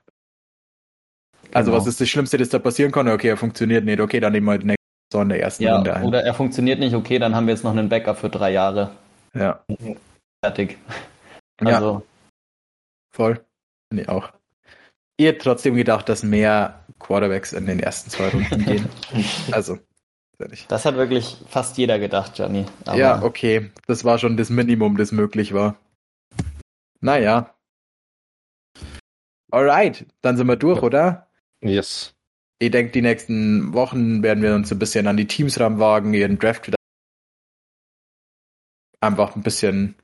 Also 1.54 1.72
genau. 1.72 1.80
was 1.80 1.88
ist 1.88 2.02
das 2.02 2.10
Schlimmste, 2.10 2.38
das 2.38 2.50
da 2.50 2.60
passieren 2.60 2.92
kann? 2.92 3.08
Okay, 3.08 3.30
er 3.30 3.38
funktioniert 3.38 3.86
nicht. 3.86 4.00
Okay, 4.00 4.20
dann 4.20 4.34
nehmen 4.34 4.48
wir 4.48 4.58
den 4.58 4.76
so 5.16 5.22
in 5.22 5.30
der 5.30 5.42
ersten 5.42 5.64
ja, 5.64 5.76
Runde 5.76 5.96
ein. 5.96 6.04
Oder 6.04 6.24
er 6.24 6.34
funktioniert 6.34 6.80
nicht, 6.80 6.94
okay, 6.94 7.20
dann 7.20 7.36
haben 7.36 7.48
wir 7.48 7.54
jetzt 7.54 7.64
noch 7.64 7.72
einen 7.72 7.88
Backup 7.88 8.18
für 8.18 8.30
drei 8.30 8.52
Jahre. 8.52 8.92
Ja. 9.34 9.64
Fertig. 10.44 10.78
Also. 11.58 11.92
Ja. 11.94 12.02
Voll. 13.12 13.46
Nee, 13.92 14.08
auch. 14.08 14.34
Ihr 15.18 15.30
habt 15.30 15.42
trotzdem 15.42 15.76
gedacht, 15.76 16.10
dass 16.10 16.24
mehr 16.24 16.84
Quarterbacks 17.00 17.54
in 17.54 17.66
den 17.66 17.80
ersten 17.80 18.10
zwei 18.10 18.28
Runden 18.30 18.66
gehen. 18.66 18.90
Also. 19.52 19.80
Das 20.68 20.84
hat 20.84 20.98
wirklich 20.98 21.38
fast 21.48 21.78
jeder 21.78 21.98
gedacht, 21.98 22.34
Gianni. 22.34 22.66
ja, 22.94 23.24
okay. 23.24 23.72
Das 23.88 24.04
war 24.04 24.18
schon 24.18 24.36
das 24.36 24.50
Minimum, 24.50 24.98
das 24.98 25.14
möglich 25.14 25.54
war. 25.54 25.78
Naja. 27.00 27.56
Alright, 29.50 30.06
dann 30.22 30.36
sind 30.36 30.48
wir 30.48 30.58
durch, 30.58 30.82
oder? 30.82 31.30
Yes 31.62 32.15
ich 32.60 32.72
denke, 32.72 32.92
die 32.92 33.02
nächsten 33.02 33.74
Wochen 33.74 34.24
werden 34.24 34.44
wir 34.44 34.56
uns 34.56 34.72
ein 34.72 34.80
bisschen 34.80 35.08
an 35.08 35.18
die 35.18 35.28
Teams 35.28 35.60
ranwagen, 35.60 36.14
ihren 36.14 36.40
Draft 36.40 36.68
wieder 36.68 36.78
einfach 39.02 39.36
ein 39.36 39.44
bisschen 39.44 39.96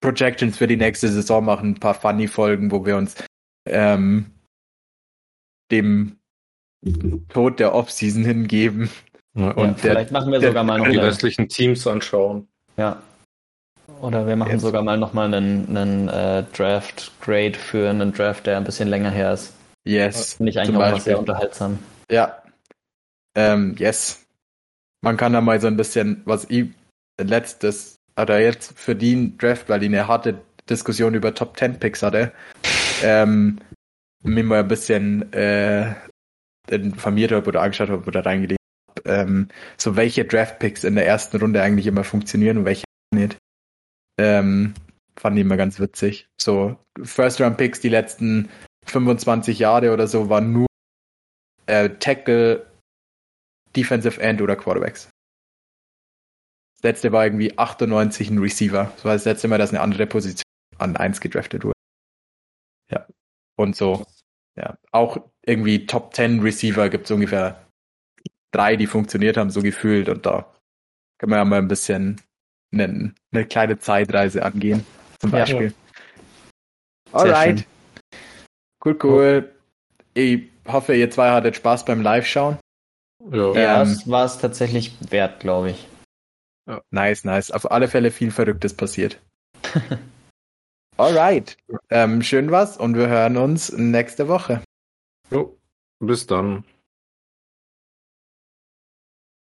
Projections 0.00 0.58
für 0.58 0.66
die 0.66 0.76
nächste 0.76 1.08
Saison 1.08 1.44
machen, 1.44 1.70
ein 1.70 1.80
paar 1.80 1.94
Funny-Folgen, 1.94 2.70
wo 2.70 2.84
wir 2.84 2.96
uns 2.96 3.14
ähm, 3.66 4.32
dem 5.70 6.16
Tod 7.28 7.60
der 7.60 7.74
Offseason 7.74 8.24
hingeben. 8.24 8.90
Ja, 9.34 9.52
und 9.52 9.80
vielleicht 9.80 10.10
der, 10.10 10.20
machen 10.20 10.32
wir 10.32 10.40
sogar 10.40 10.64
mal 10.64 10.78
noch 10.78 10.88
die 10.88 10.98
restlichen 10.98 11.48
Teams 11.48 11.86
anschauen. 11.86 12.48
Ja. 12.76 13.00
Oder 14.00 14.26
wir 14.26 14.36
machen 14.36 14.52
Jetzt. 14.52 14.62
sogar 14.62 14.82
mal 14.82 14.98
nochmal 14.98 15.32
einen, 15.32 15.76
einen 15.76 16.08
äh, 16.08 16.44
Draft-Grade 16.52 17.54
für 17.54 17.88
einen 17.88 18.12
Draft, 18.12 18.46
der 18.46 18.56
ein 18.56 18.64
bisschen 18.64 18.88
länger 18.88 19.10
her 19.10 19.32
ist. 19.32 19.54
Yes. 19.84 20.34
Finde 20.34 20.50
ich 20.50 20.58
eigentlich 20.58 20.76
auch 20.76 21.00
sehr 21.00 21.18
unterhaltsam. 21.18 21.78
Ja. 22.10 22.42
Ähm, 23.34 23.74
yes. 23.78 24.24
Man 25.00 25.16
kann 25.16 25.32
da 25.32 25.40
mal 25.40 25.60
so 25.60 25.66
ein 25.66 25.76
bisschen, 25.76 26.22
was 26.24 26.46
ich 26.48 26.68
letztes, 27.20 27.96
oder 28.20 28.40
jetzt 28.40 28.78
für 28.78 28.94
den 28.94 29.36
Draft, 29.38 29.68
weil 29.68 29.82
ich 29.82 29.88
eine 29.88 30.06
harte 30.06 30.40
Diskussion 30.68 31.14
über 31.14 31.34
Top 31.34 31.56
10 31.56 31.78
Picks 31.78 32.02
hatte, 32.02 32.32
ähm, 33.02 33.58
mir 34.22 34.44
mal 34.44 34.60
ein 34.60 34.68
bisschen 34.68 35.32
äh, 35.32 35.94
informiert 36.70 37.32
habe 37.32 37.48
oder 37.48 37.62
angeschaut 37.62 37.88
habe 37.88 38.06
oder 38.06 38.24
reingelegt 38.24 38.60
habe, 38.88 39.08
ähm, 39.10 39.48
so 39.76 39.96
welche 39.96 40.24
Draft 40.24 40.60
Picks 40.60 40.84
in 40.84 40.94
der 40.94 41.06
ersten 41.06 41.38
Runde 41.38 41.62
eigentlich 41.62 41.86
immer 41.86 42.04
funktionieren 42.04 42.58
und 42.58 42.64
welche 42.64 42.84
nicht. 43.12 43.36
Ähm, 44.20 44.74
fand 45.18 45.36
ich 45.36 45.42
immer 45.42 45.56
ganz 45.56 45.80
witzig. 45.80 46.26
So 46.40 46.76
First 47.02 47.40
Round 47.40 47.56
Picks 47.56 47.80
die 47.80 47.88
letzten 47.88 48.48
25 48.92 49.58
Jahre 49.58 49.92
oder 49.92 50.06
so 50.06 50.28
waren 50.28 50.52
nur 50.52 50.66
äh, 51.66 51.88
Tackle, 51.90 52.66
Defensive 53.74 54.20
End 54.20 54.40
oder 54.40 54.56
Quarterbacks. 54.56 55.08
Das 56.76 56.82
letzte 56.82 57.12
war 57.12 57.24
irgendwie 57.24 57.56
98 57.56 58.30
ein 58.30 58.38
Receiver. 58.38 58.92
Das 58.94 59.04
war 59.04 59.12
das 59.14 59.24
letzte 59.24 59.48
Mal, 59.48 59.58
dass 59.58 59.70
eine 59.70 59.80
andere 59.80 60.06
Position 60.06 60.42
an 60.78 60.96
1 60.96 61.20
gedraftet 61.20 61.64
wurde. 61.64 61.76
Ja. 62.90 63.06
Und 63.56 63.76
so. 63.76 64.04
Ja. 64.56 64.76
Auch 64.90 65.16
irgendwie 65.46 65.86
Top 65.86 66.14
10 66.14 66.40
Receiver 66.40 66.90
gibt 66.90 67.06
es 67.06 67.10
ungefähr 67.10 67.66
drei, 68.52 68.76
die 68.76 68.86
funktioniert 68.86 69.36
haben, 69.36 69.50
so 69.50 69.62
gefühlt. 69.62 70.08
Und 70.08 70.26
da 70.26 70.52
kann 71.18 71.30
man 71.30 71.38
ja 71.38 71.44
mal 71.44 71.58
ein 71.58 71.68
bisschen 71.68 72.20
eine, 72.72 73.14
eine 73.32 73.46
kleine 73.46 73.78
Zeitreise 73.78 74.44
angehen. 74.44 74.84
Zum 75.20 75.30
Beispiel. 75.30 75.72
Ja. 77.12 77.18
Alright. 77.18 77.66
Cool, 78.84 78.98
cool. 79.02 79.54
Ich 80.14 80.48
hoffe, 80.66 80.94
ihr 80.94 81.10
zwei 81.10 81.30
hattet 81.30 81.56
Spaß 81.56 81.84
beim 81.84 82.02
Live-Schauen. 82.02 82.58
Ja, 83.30 83.52
ja 83.52 83.82
ähm, 83.82 83.88
das 83.88 84.10
war 84.10 84.24
es 84.24 84.38
tatsächlich 84.38 84.96
wert, 85.10 85.40
glaube 85.40 85.70
ich. 85.70 85.88
Nice, 86.90 87.24
nice. 87.24 87.50
Auf 87.50 87.70
alle 87.70 87.88
Fälle 87.88 88.10
viel 88.10 88.30
Verrücktes 88.30 88.74
passiert. 88.74 89.20
Alright. 90.96 91.56
Ähm, 91.90 92.22
schön 92.22 92.50
was 92.50 92.76
und 92.76 92.96
wir 92.96 93.08
hören 93.08 93.36
uns 93.36 93.72
nächste 93.72 94.28
Woche. 94.28 94.62
Jo, 95.30 95.56
bis 95.98 96.26
dann. 96.26 96.64